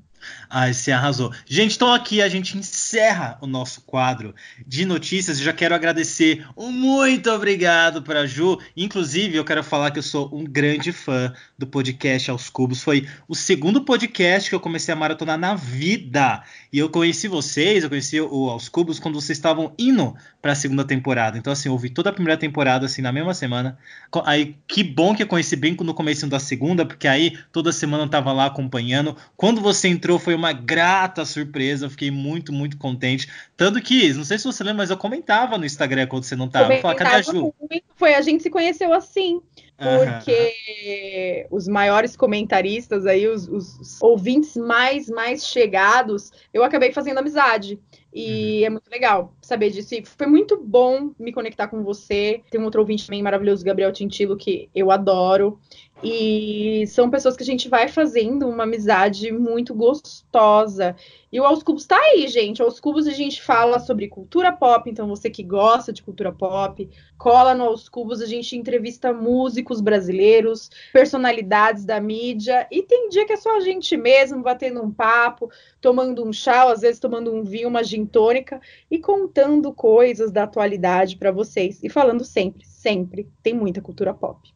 Ai, 0.56 0.72
você 0.72 0.92
arrasou. 0.92 1.34
Gente, 1.48 1.78
então 1.78 1.92
aqui 1.92 2.22
a 2.22 2.30
gente 2.30 2.56
encerra 2.56 3.40
o 3.42 3.48
nosso 3.48 3.82
quadro 3.82 4.36
de 4.68 4.86
notícias. 4.86 5.40
Eu 5.40 5.46
já 5.46 5.52
quero 5.52 5.74
agradecer 5.74 6.46
um 6.56 6.72
muito 6.72 7.32
obrigado 7.32 8.04
para 8.04 8.28
Ju. 8.28 8.60
Inclusive, 8.78 9.36
eu 9.36 9.44
quero 9.44 9.64
falar 9.64 9.90
que 9.90 9.98
eu 9.98 10.04
sou 10.04 10.30
um 10.32 10.44
grande 10.44 10.92
fã 10.92 11.34
do 11.58 11.66
podcast 11.66 12.30
Aos 12.30 12.52
Cubos. 12.52 12.84
Foi 12.84 13.08
o 13.28 13.34
segundo 13.34 13.84
podcast 13.84 14.48
que 14.48 14.54
eu 14.54 14.60
comecei 14.60 14.94
a 14.94 14.96
maratonar 14.96 15.40
na 15.40 15.56
vida. 15.56 16.44
E 16.72 16.78
eu 16.78 16.88
conheci 16.88 17.28
vocês, 17.28 17.84
eu 17.84 17.90
conheci 17.90 18.22
o 18.22 18.50
Aos 18.52 18.70
Cubos 18.70 19.00
quando 19.00 19.20
vocês 19.20 19.36
estavam 19.36 19.74
indo 19.76 20.16
para 20.40 20.52
a 20.52 20.56
segunda 20.56 20.86
temporada. 20.86 21.36
Então, 21.36 21.52
assim, 21.52 21.70
eu 21.70 21.74
ouvi 21.74 21.90
toda 21.90 22.12
a 22.12 22.14
primeira 22.14 22.38
temporada, 22.40 22.86
assim, 22.86 23.02
na 23.02 23.12
mesma 23.12 23.34
semana. 23.34 23.76
Aí, 24.24 24.56
que 24.68 24.84
bom 24.84 25.16
que 25.16 25.24
eu 25.24 25.28
conheci 25.28 25.56
bem 25.56 25.76
no 25.80 25.96
começo 25.96 26.28
da 26.28 26.40
segunda, 26.40 26.86
porque 26.86 27.08
aí 27.08 27.40
toda 27.52 27.72
semana 27.72 28.04
eu 28.04 28.10
tava 28.10 28.32
lá 28.32 28.46
acompanhando. 28.46 29.18
Quando 29.36 29.60
você 29.60 29.88
entrou, 29.88 30.20
foi 30.20 30.36
uma 30.36 30.43
grata 30.52 31.24
surpresa. 31.24 31.86
Eu 31.86 31.90
fiquei 31.90 32.12
muito, 32.12 32.52
muito 32.52 32.78
contente. 32.78 33.30
Tanto 33.56 33.82
que, 33.82 34.12
não 34.14 34.26
sei 34.26 34.38
se 34.38 34.44
você 34.44 34.64
lembra, 34.64 34.80
mas 34.80 34.90
eu 34.90 34.98
comentava 34.98 35.58
no 35.58 35.66
Instagram 35.66 36.08
quando 36.08 36.24
você 36.24 36.36
não 36.36 36.50
tava. 36.50 36.74
Eu 36.74 36.82
falava, 36.82 37.00
cadê 37.00 37.16
a 37.16 37.22
Ju? 37.22 37.54
Foi, 37.96 38.16
a 38.16 38.22
gente 38.22 38.44
se 38.44 38.50
conheceu 38.50 38.92
assim 38.92 39.40
porque 39.84 41.48
os 41.50 41.68
maiores 41.68 42.16
comentaristas 42.16 43.06
aí, 43.06 43.28
os, 43.28 43.48
os, 43.48 44.02
ouvintes 44.02 44.56
mais 44.56 45.10
mais 45.10 45.46
chegados, 45.46 46.32
eu 46.54 46.64
acabei 46.64 46.92
fazendo 46.92 47.18
amizade. 47.18 47.80
E 48.14 48.60
uhum. 48.60 48.66
é 48.66 48.70
muito 48.70 48.90
legal 48.92 49.34
saber 49.42 49.72
disso. 49.72 49.96
E 49.96 50.06
foi 50.06 50.28
muito 50.28 50.58
bom 50.58 51.12
me 51.20 51.34
conectar 51.34 51.68
com 51.68 51.84
você. 51.84 52.42
Tem 52.50 52.62
um 52.62 52.66
outro 52.66 52.82
ouvinte 52.82 53.08
também 53.08 53.24
maravilhoso, 53.24 53.66
Gabriel 53.66 53.92
Tintilo, 53.92 54.38
que 54.38 54.70
eu 54.74 54.92
adoro. 54.92 55.60
E 56.06 56.86
são 56.88 57.10
pessoas 57.10 57.38
que 57.38 57.44
a 57.44 57.46
gente 57.46 57.70
vai 57.70 57.88
fazendo 57.88 58.46
uma 58.46 58.64
amizade 58.64 59.32
muito 59.32 59.74
gostosa. 59.74 60.98
E 61.32 61.40
o 61.40 61.46
Aos 61.46 61.64
Cubos 61.64 61.86
tá 61.86 61.98
aí, 61.98 62.28
gente. 62.28 62.62
Aos 62.62 62.78
Cubos 62.78 63.08
a 63.08 63.12
gente 63.12 63.42
fala 63.42 63.80
sobre 63.80 64.10
cultura 64.10 64.52
pop, 64.52 64.90
então 64.90 65.08
você 65.08 65.30
que 65.30 65.42
gosta 65.42 65.94
de 65.94 66.04
cultura 66.04 66.30
pop, 66.34 66.90
cola 67.18 67.56
no 67.56 67.64
Aos 67.64 67.88
Cubos, 67.88 68.22
a 68.22 68.26
gente 68.26 68.58
entrevista 68.58 69.14
músicos 69.14 69.80
brasileiros, 69.80 70.70
personalidades 70.92 71.86
da 71.86 72.02
mídia, 72.02 72.68
e 72.70 72.84
tem 72.84 73.08
dia 73.08 73.26
que 73.26 73.32
é 73.32 73.38
só 73.38 73.56
a 73.56 73.62
gente 73.62 73.96
mesmo 73.96 74.44
batendo 74.44 74.84
um 74.84 74.92
papo, 74.92 75.50
tomando 75.80 76.28
um 76.28 76.34
chá, 76.34 76.70
às 76.70 76.82
vezes 76.82 77.00
tomando 77.00 77.34
um 77.34 77.44
vinho, 77.44 77.70
uma 77.70 77.84
gin 77.84 78.06
tônica 78.06 78.60
e 78.92 79.00
contando 79.00 79.74
coisas 79.74 80.34
da 80.34 80.44
atualidade 80.44 81.16
para 81.16 81.32
vocês 81.32 81.82
e 81.82 81.90
falando 81.90 82.26
sempre, 82.26 82.66
sempre 82.66 83.30
tem 83.42 83.54
muita 83.54 83.82
cultura 83.82 84.14
pop. 84.14 84.54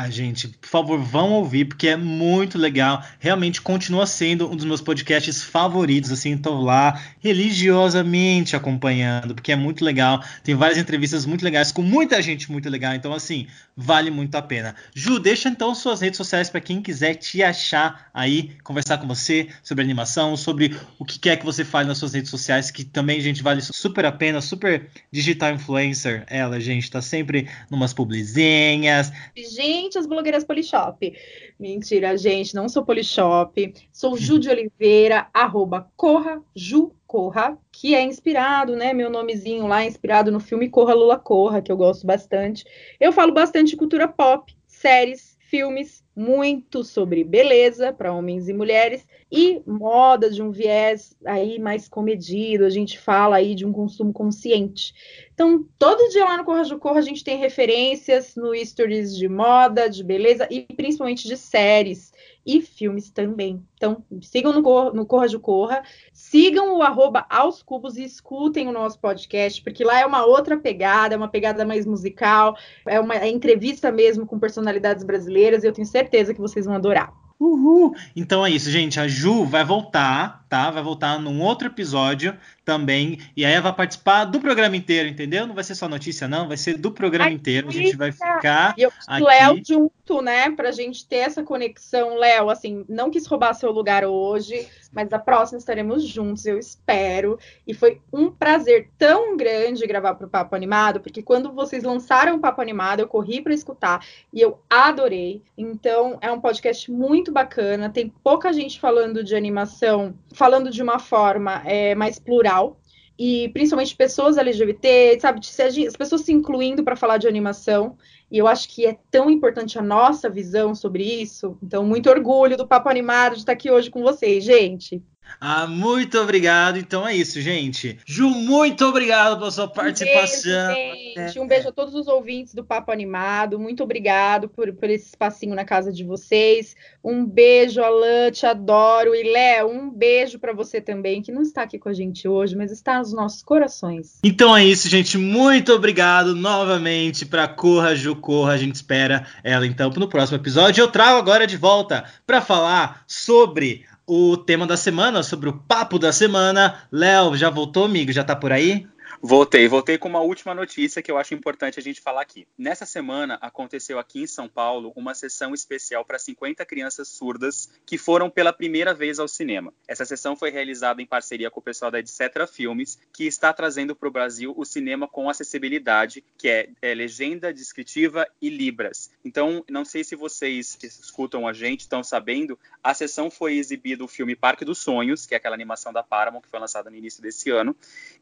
Ai, 0.00 0.12
gente, 0.12 0.46
por 0.46 0.68
favor, 0.68 1.00
vão 1.00 1.32
ouvir, 1.32 1.64
porque 1.64 1.88
é 1.88 1.96
muito 1.96 2.56
legal. 2.56 3.02
Realmente 3.18 3.60
continua 3.60 4.06
sendo 4.06 4.48
um 4.48 4.54
dos 4.54 4.64
meus 4.64 4.80
podcasts 4.80 5.42
favoritos, 5.42 6.12
assim, 6.12 6.34
estou 6.34 6.62
lá 6.62 7.02
religiosamente 7.18 8.54
acompanhando, 8.54 9.34
porque 9.34 9.50
é 9.50 9.56
muito 9.56 9.84
legal. 9.84 10.22
Tem 10.44 10.54
várias 10.54 10.78
entrevistas 10.78 11.26
muito 11.26 11.44
legais 11.44 11.72
com 11.72 11.82
muita 11.82 12.22
gente 12.22 12.48
muito 12.52 12.70
legal, 12.70 12.94
então, 12.94 13.12
assim, 13.12 13.48
vale 13.76 14.08
muito 14.08 14.36
a 14.36 14.42
pena. 14.42 14.76
Ju, 14.94 15.18
deixa 15.18 15.48
então 15.48 15.74
suas 15.74 16.00
redes 16.00 16.16
sociais 16.16 16.48
para 16.48 16.60
quem 16.60 16.80
quiser 16.80 17.16
te 17.16 17.42
achar 17.42 18.08
aí, 18.14 18.52
conversar 18.62 18.98
com 18.98 19.08
você 19.08 19.48
sobre 19.64 19.82
animação, 19.82 20.36
sobre 20.36 20.76
o 20.96 21.04
que 21.04 21.18
quer 21.18 21.38
que 21.38 21.44
você 21.44 21.64
fale 21.64 21.88
nas 21.88 21.98
suas 21.98 22.14
redes 22.14 22.30
sociais, 22.30 22.70
que 22.70 22.84
também, 22.84 23.20
gente, 23.20 23.42
vale 23.42 23.60
super 23.62 24.06
a 24.06 24.12
pena, 24.12 24.40
super 24.40 24.88
digital 25.10 25.54
influencer. 25.54 26.24
Ela, 26.28 26.60
gente, 26.60 26.88
tá 26.88 27.02
sempre 27.02 27.48
numas 27.68 27.92
publizinhas. 27.92 29.12
Gente, 29.36 29.87
as 29.96 30.06
blogueiras 30.06 30.44
Polishop. 30.44 31.16
Mentira, 31.58 32.16
gente, 32.16 32.54
não 32.54 32.68
sou 32.68 32.84
Polishop. 32.84 33.72
Sou 33.92 34.16
Ju 34.16 34.38
de 34.38 34.50
Oliveira, 34.50 35.28
arroba 35.32 35.90
Corra 35.96 36.42
Ju 36.54 36.92
Corra, 37.06 37.56
que 37.72 37.94
é 37.94 38.02
inspirado, 38.02 38.76
né? 38.76 38.92
Meu 38.92 39.08
nomezinho 39.08 39.66
lá, 39.66 39.82
inspirado 39.82 40.30
no 40.30 40.40
filme 40.40 40.68
Corra 40.68 40.92
Lula 40.92 41.18
Corra, 41.18 41.62
que 41.62 41.72
eu 41.72 41.76
gosto 41.76 42.06
bastante. 42.06 42.64
Eu 43.00 43.12
falo 43.12 43.32
bastante 43.32 43.70
de 43.70 43.76
cultura 43.76 44.06
pop, 44.06 44.54
séries, 44.66 45.27
filmes, 45.48 46.04
muito 46.14 46.84
sobre 46.84 47.24
beleza 47.24 47.92
para 47.92 48.12
homens 48.12 48.48
e 48.48 48.52
mulheres 48.52 49.06
e 49.32 49.62
moda 49.66 50.30
de 50.30 50.42
um 50.42 50.50
viés 50.50 51.16
aí 51.24 51.58
mais 51.58 51.88
comedido. 51.88 52.64
A 52.64 52.70
gente 52.70 52.98
fala 52.98 53.36
aí 53.36 53.54
de 53.54 53.64
um 53.64 53.72
consumo 53.72 54.12
consciente. 54.12 54.92
Então, 55.32 55.66
todo 55.78 56.10
dia 56.10 56.24
lá 56.24 56.36
no 56.36 56.44
Corra 56.44 56.64
do 56.64 56.78
Corra 56.78 56.98
a 56.98 57.02
gente 57.02 57.24
tem 57.24 57.38
referências 57.38 58.36
no 58.36 58.54
stories 58.54 59.16
de 59.16 59.28
moda, 59.28 59.88
de 59.88 60.04
beleza 60.04 60.46
e 60.50 60.62
principalmente 60.62 61.26
de 61.26 61.36
séries 61.36 62.12
e 62.48 62.62
filmes 62.62 63.10
também. 63.10 63.62
Então, 63.74 64.02
sigam 64.22 64.54
no, 64.54 64.62
Corra, 64.62 64.90
no 64.92 65.04
Corra 65.04 65.28
de 65.28 65.38
Corra, 65.38 65.82
sigam 66.14 66.78
o 66.78 66.82
arroba 66.82 67.26
aos 67.28 67.62
cubos 67.62 67.98
e 67.98 68.04
escutem 68.04 68.66
o 68.66 68.72
nosso 68.72 68.98
podcast, 68.98 69.62
porque 69.62 69.84
lá 69.84 70.00
é 70.00 70.06
uma 70.06 70.24
outra 70.24 70.56
pegada, 70.56 71.14
é 71.14 71.18
uma 71.18 71.28
pegada 71.28 71.66
mais 71.66 71.84
musical, 71.84 72.56
é 72.86 72.98
uma 72.98 73.16
é 73.16 73.28
entrevista 73.28 73.92
mesmo 73.92 74.26
com 74.26 74.38
personalidades 74.38 75.04
brasileiras, 75.04 75.62
e 75.62 75.66
eu 75.66 75.74
tenho 75.74 75.86
certeza 75.86 76.32
que 76.32 76.40
vocês 76.40 76.64
vão 76.64 76.74
adorar. 76.74 77.12
Uhul! 77.38 77.94
Então 78.16 78.44
é 78.44 78.50
isso, 78.50 78.70
gente. 78.70 78.98
A 78.98 79.06
Ju 79.06 79.44
vai 79.44 79.64
voltar, 79.64 80.44
tá? 80.48 80.70
Vai 80.70 80.82
voltar 80.82 81.18
num 81.20 81.40
outro 81.42 81.68
episódio 81.68 82.36
também. 82.64 83.18
E 83.36 83.44
aí 83.44 83.52
ela 83.52 83.62
vai 83.62 83.72
participar 83.72 84.24
do 84.24 84.40
programa 84.40 84.76
inteiro, 84.76 85.08
entendeu? 85.08 85.46
Não 85.46 85.54
vai 85.54 85.64
ser 85.64 85.74
só 85.74 85.88
notícia, 85.88 86.28
não. 86.28 86.48
Vai 86.48 86.56
ser 86.56 86.76
do 86.76 86.90
programa 86.90 87.30
Ai, 87.30 87.34
inteiro. 87.34 87.68
A 87.68 87.72
gente 87.72 87.96
vai 87.96 88.12
ficar. 88.12 88.74
E 88.76 88.82
eu 88.82 88.92
aqui. 89.06 89.24
Léo 89.24 89.60
junto, 89.66 90.20
né? 90.20 90.50
Pra 90.50 90.70
gente 90.70 91.06
ter 91.06 91.16
essa 91.16 91.42
conexão. 91.42 92.16
Léo, 92.16 92.50
assim, 92.50 92.84
não 92.88 93.10
quis 93.10 93.26
roubar 93.26 93.54
seu 93.54 93.70
lugar 93.70 94.04
hoje, 94.04 94.68
mas 94.92 95.10
a 95.12 95.18
próxima 95.18 95.58
estaremos 95.58 96.06
juntos, 96.06 96.44
eu 96.44 96.58
espero. 96.58 97.38
E 97.66 97.72
foi 97.72 98.00
um 98.12 98.30
prazer 98.30 98.90
tão 98.98 99.36
grande 99.36 99.86
gravar 99.86 100.14
pro 100.14 100.28
Papo 100.28 100.54
Animado, 100.54 101.00
porque 101.00 101.22
quando 101.22 101.52
vocês 101.52 101.82
lançaram 101.82 102.36
o 102.36 102.40
Papo 102.40 102.60
Animado, 102.60 103.00
eu 103.00 103.08
corri 103.08 103.40
para 103.40 103.54
escutar 103.54 104.04
e 104.32 104.40
eu 104.40 104.60
adorei. 104.68 105.42
Então, 105.56 106.18
é 106.20 106.30
um 106.30 106.40
podcast 106.40 106.90
muito 106.90 107.32
bacana. 107.32 107.88
Tem 107.88 108.12
pouca 108.22 108.52
gente 108.52 108.78
falando 108.78 109.24
de 109.24 109.34
animação, 109.34 110.14
falando 110.38 110.70
de 110.70 110.80
uma 110.80 111.00
forma 111.00 111.62
é, 111.66 111.96
mais 111.96 112.18
plural 112.18 112.80
e 113.18 113.48
principalmente 113.48 113.96
pessoas 113.96 114.38
LGBT, 114.38 115.18
sabe, 115.20 115.40
as 115.40 115.96
pessoas 115.96 116.20
se 116.20 116.32
incluindo 116.32 116.84
para 116.84 116.94
falar 116.94 117.18
de 117.18 117.26
animação. 117.26 117.98
E 118.30 118.38
eu 118.38 118.46
acho 118.46 118.68
que 118.68 118.86
é 118.86 118.96
tão 119.10 119.28
importante 119.28 119.76
a 119.76 119.82
nossa 119.82 120.30
visão 120.30 120.76
sobre 120.76 121.02
isso. 121.02 121.58
Então, 121.60 121.84
muito 121.84 122.08
orgulho 122.08 122.56
do 122.56 122.68
Papo 122.68 122.88
Animado 122.88 123.32
de 123.32 123.40
estar 123.40 123.52
aqui 123.52 123.68
hoje 123.68 123.90
com 123.90 124.02
vocês, 124.02 124.44
gente. 124.44 125.02
Ah, 125.40 125.66
muito 125.66 126.18
obrigado. 126.18 126.78
Então 126.78 127.06
é 127.06 127.14
isso, 127.14 127.40
gente. 127.40 127.98
Ju, 128.04 128.28
muito 128.28 128.84
obrigado 128.84 129.38
pela 129.38 129.50
sua 129.50 129.68
participação. 129.68 130.70
Um 130.70 130.74
beijo, 130.74 131.14
gente. 131.14 131.40
Um 131.40 131.46
beijo 131.46 131.68
a 131.68 131.72
todos 131.72 131.94
os 131.94 132.08
ouvintes 132.08 132.54
do 132.54 132.64
Papo 132.64 132.90
Animado. 132.90 133.58
Muito 133.58 133.82
obrigado 133.82 134.48
por, 134.48 134.72
por 134.72 134.90
esse 134.90 135.08
espacinho 135.08 135.54
na 135.54 135.64
casa 135.64 135.92
de 135.92 136.04
vocês. 136.04 136.74
Um 137.02 137.24
beijo, 137.24 137.82
Alan, 137.82 138.30
te 138.30 138.46
adoro. 138.46 139.14
E 139.14 139.22
Léo, 139.32 139.68
um 139.68 139.90
beijo 139.90 140.38
para 140.38 140.52
você 140.52 140.80
também, 140.80 141.22
que 141.22 141.32
não 141.32 141.42
está 141.42 141.62
aqui 141.62 141.78
com 141.78 141.88
a 141.88 141.94
gente 141.94 142.26
hoje, 142.26 142.56
mas 142.56 142.72
está 142.72 142.98
nos 142.98 143.12
nossos 143.12 143.42
corações. 143.42 144.18
Então 144.24 144.56
é 144.56 144.64
isso, 144.64 144.88
gente. 144.88 145.16
Muito 145.16 145.72
obrigado 145.72 146.34
novamente 146.34 147.24
para 147.24 147.46
Corra, 147.46 147.94
Ju 147.94 148.16
Corra. 148.16 148.52
A 148.52 148.58
gente 148.58 148.74
espera 148.74 149.26
ela 149.44 149.66
então 149.66 149.90
no 149.90 150.08
próximo 150.08 150.38
episódio. 150.38 150.82
Eu 150.82 150.88
trago 150.88 151.18
agora 151.18 151.46
de 151.46 151.56
volta 151.56 152.04
para 152.26 152.40
falar 152.40 153.02
sobre 153.06 153.84
o 154.08 154.38
tema 154.38 154.66
da 154.66 154.76
semana, 154.76 155.22
sobre 155.22 155.50
o 155.50 155.52
papo 155.52 155.98
da 155.98 156.10
semana. 156.10 156.76
Léo, 156.90 157.36
já 157.36 157.50
voltou, 157.50 157.84
amigo? 157.84 158.10
Já 158.10 158.24
tá 158.24 158.34
por 158.34 158.50
aí? 158.50 158.86
Voltei, 159.20 159.66
voltei 159.66 159.98
com 159.98 160.08
uma 160.08 160.20
última 160.20 160.54
notícia 160.54 161.02
que 161.02 161.10
eu 161.10 161.18
acho 161.18 161.34
importante 161.34 161.80
a 161.80 161.82
gente 161.82 162.00
falar 162.00 162.22
aqui. 162.22 162.46
Nessa 162.56 162.86
semana 162.86 163.36
aconteceu 163.40 163.98
aqui 163.98 164.22
em 164.22 164.26
São 164.28 164.48
Paulo 164.48 164.92
uma 164.94 165.12
sessão 165.12 165.52
especial 165.52 166.04
para 166.04 166.20
50 166.20 166.64
crianças 166.64 167.08
surdas 167.08 167.68
que 167.84 167.98
foram 167.98 168.30
pela 168.30 168.52
primeira 168.52 168.94
vez 168.94 169.18
ao 169.18 169.26
cinema. 169.26 169.74
Essa 169.88 170.04
sessão 170.04 170.36
foi 170.36 170.50
realizada 170.50 171.02
em 171.02 171.06
parceria 171.06 171.50
com 171.50 171.58
o 171.58 171.62
pessoal 171.62 171.90
da 171.90 171.98
Etc 171.98 172.16
Filmes, 172.48 172.96
que 173.12 173.24
está 173.24 173.52
trazendo 173.52 173.96
para 173.96 174.08
o 174.08 174.12
Brasil 174.12 174.54
o 174.56 174.64
cinema 174.64 175.08
com 175.08 175.28
acessibilidade, 175.28 176.22
que 176.36 176.48
é, 176.48 176.68
é, 176.80 176.94
legenda 176.94 177.52
descritiva 177.52 178.24
e 178.40 178.48
libras. 178.48 179.10
Então, 179.24 179.64
não 179.68 179.84
sei 179.84 180.04
se 180.04 180.14
vocês 180.14 180.76
que 180.76 180.86
escutam 180.86 181.48
a 181.48 181.52
gente 181.52 181.80
estão 181.80 182.04
sabendo, 182.04 182.56
a 182.84 182.94
sessão 182.94 183.32
foi 183.32 183.56
exibido 183.56 184.04
o 184.04 184.08
filme 184.08 184.36
Parque 184.36 184.64
dos 184.64 184.78
Sonhos, 184.78 185.26
que 185.26 185.34
é 185.34 185.38
aquela 185.38 185.56
animação 185.56 185.92
da 185.92 186.04
Paramount 186.04 186.42
que 186.42 186.48
foi 186.48 186.60
lançada 186.60 186.88
no 186.88 186.96
início 186.96 187.20
desse 187.20 187.50
ano, 187.50 187.74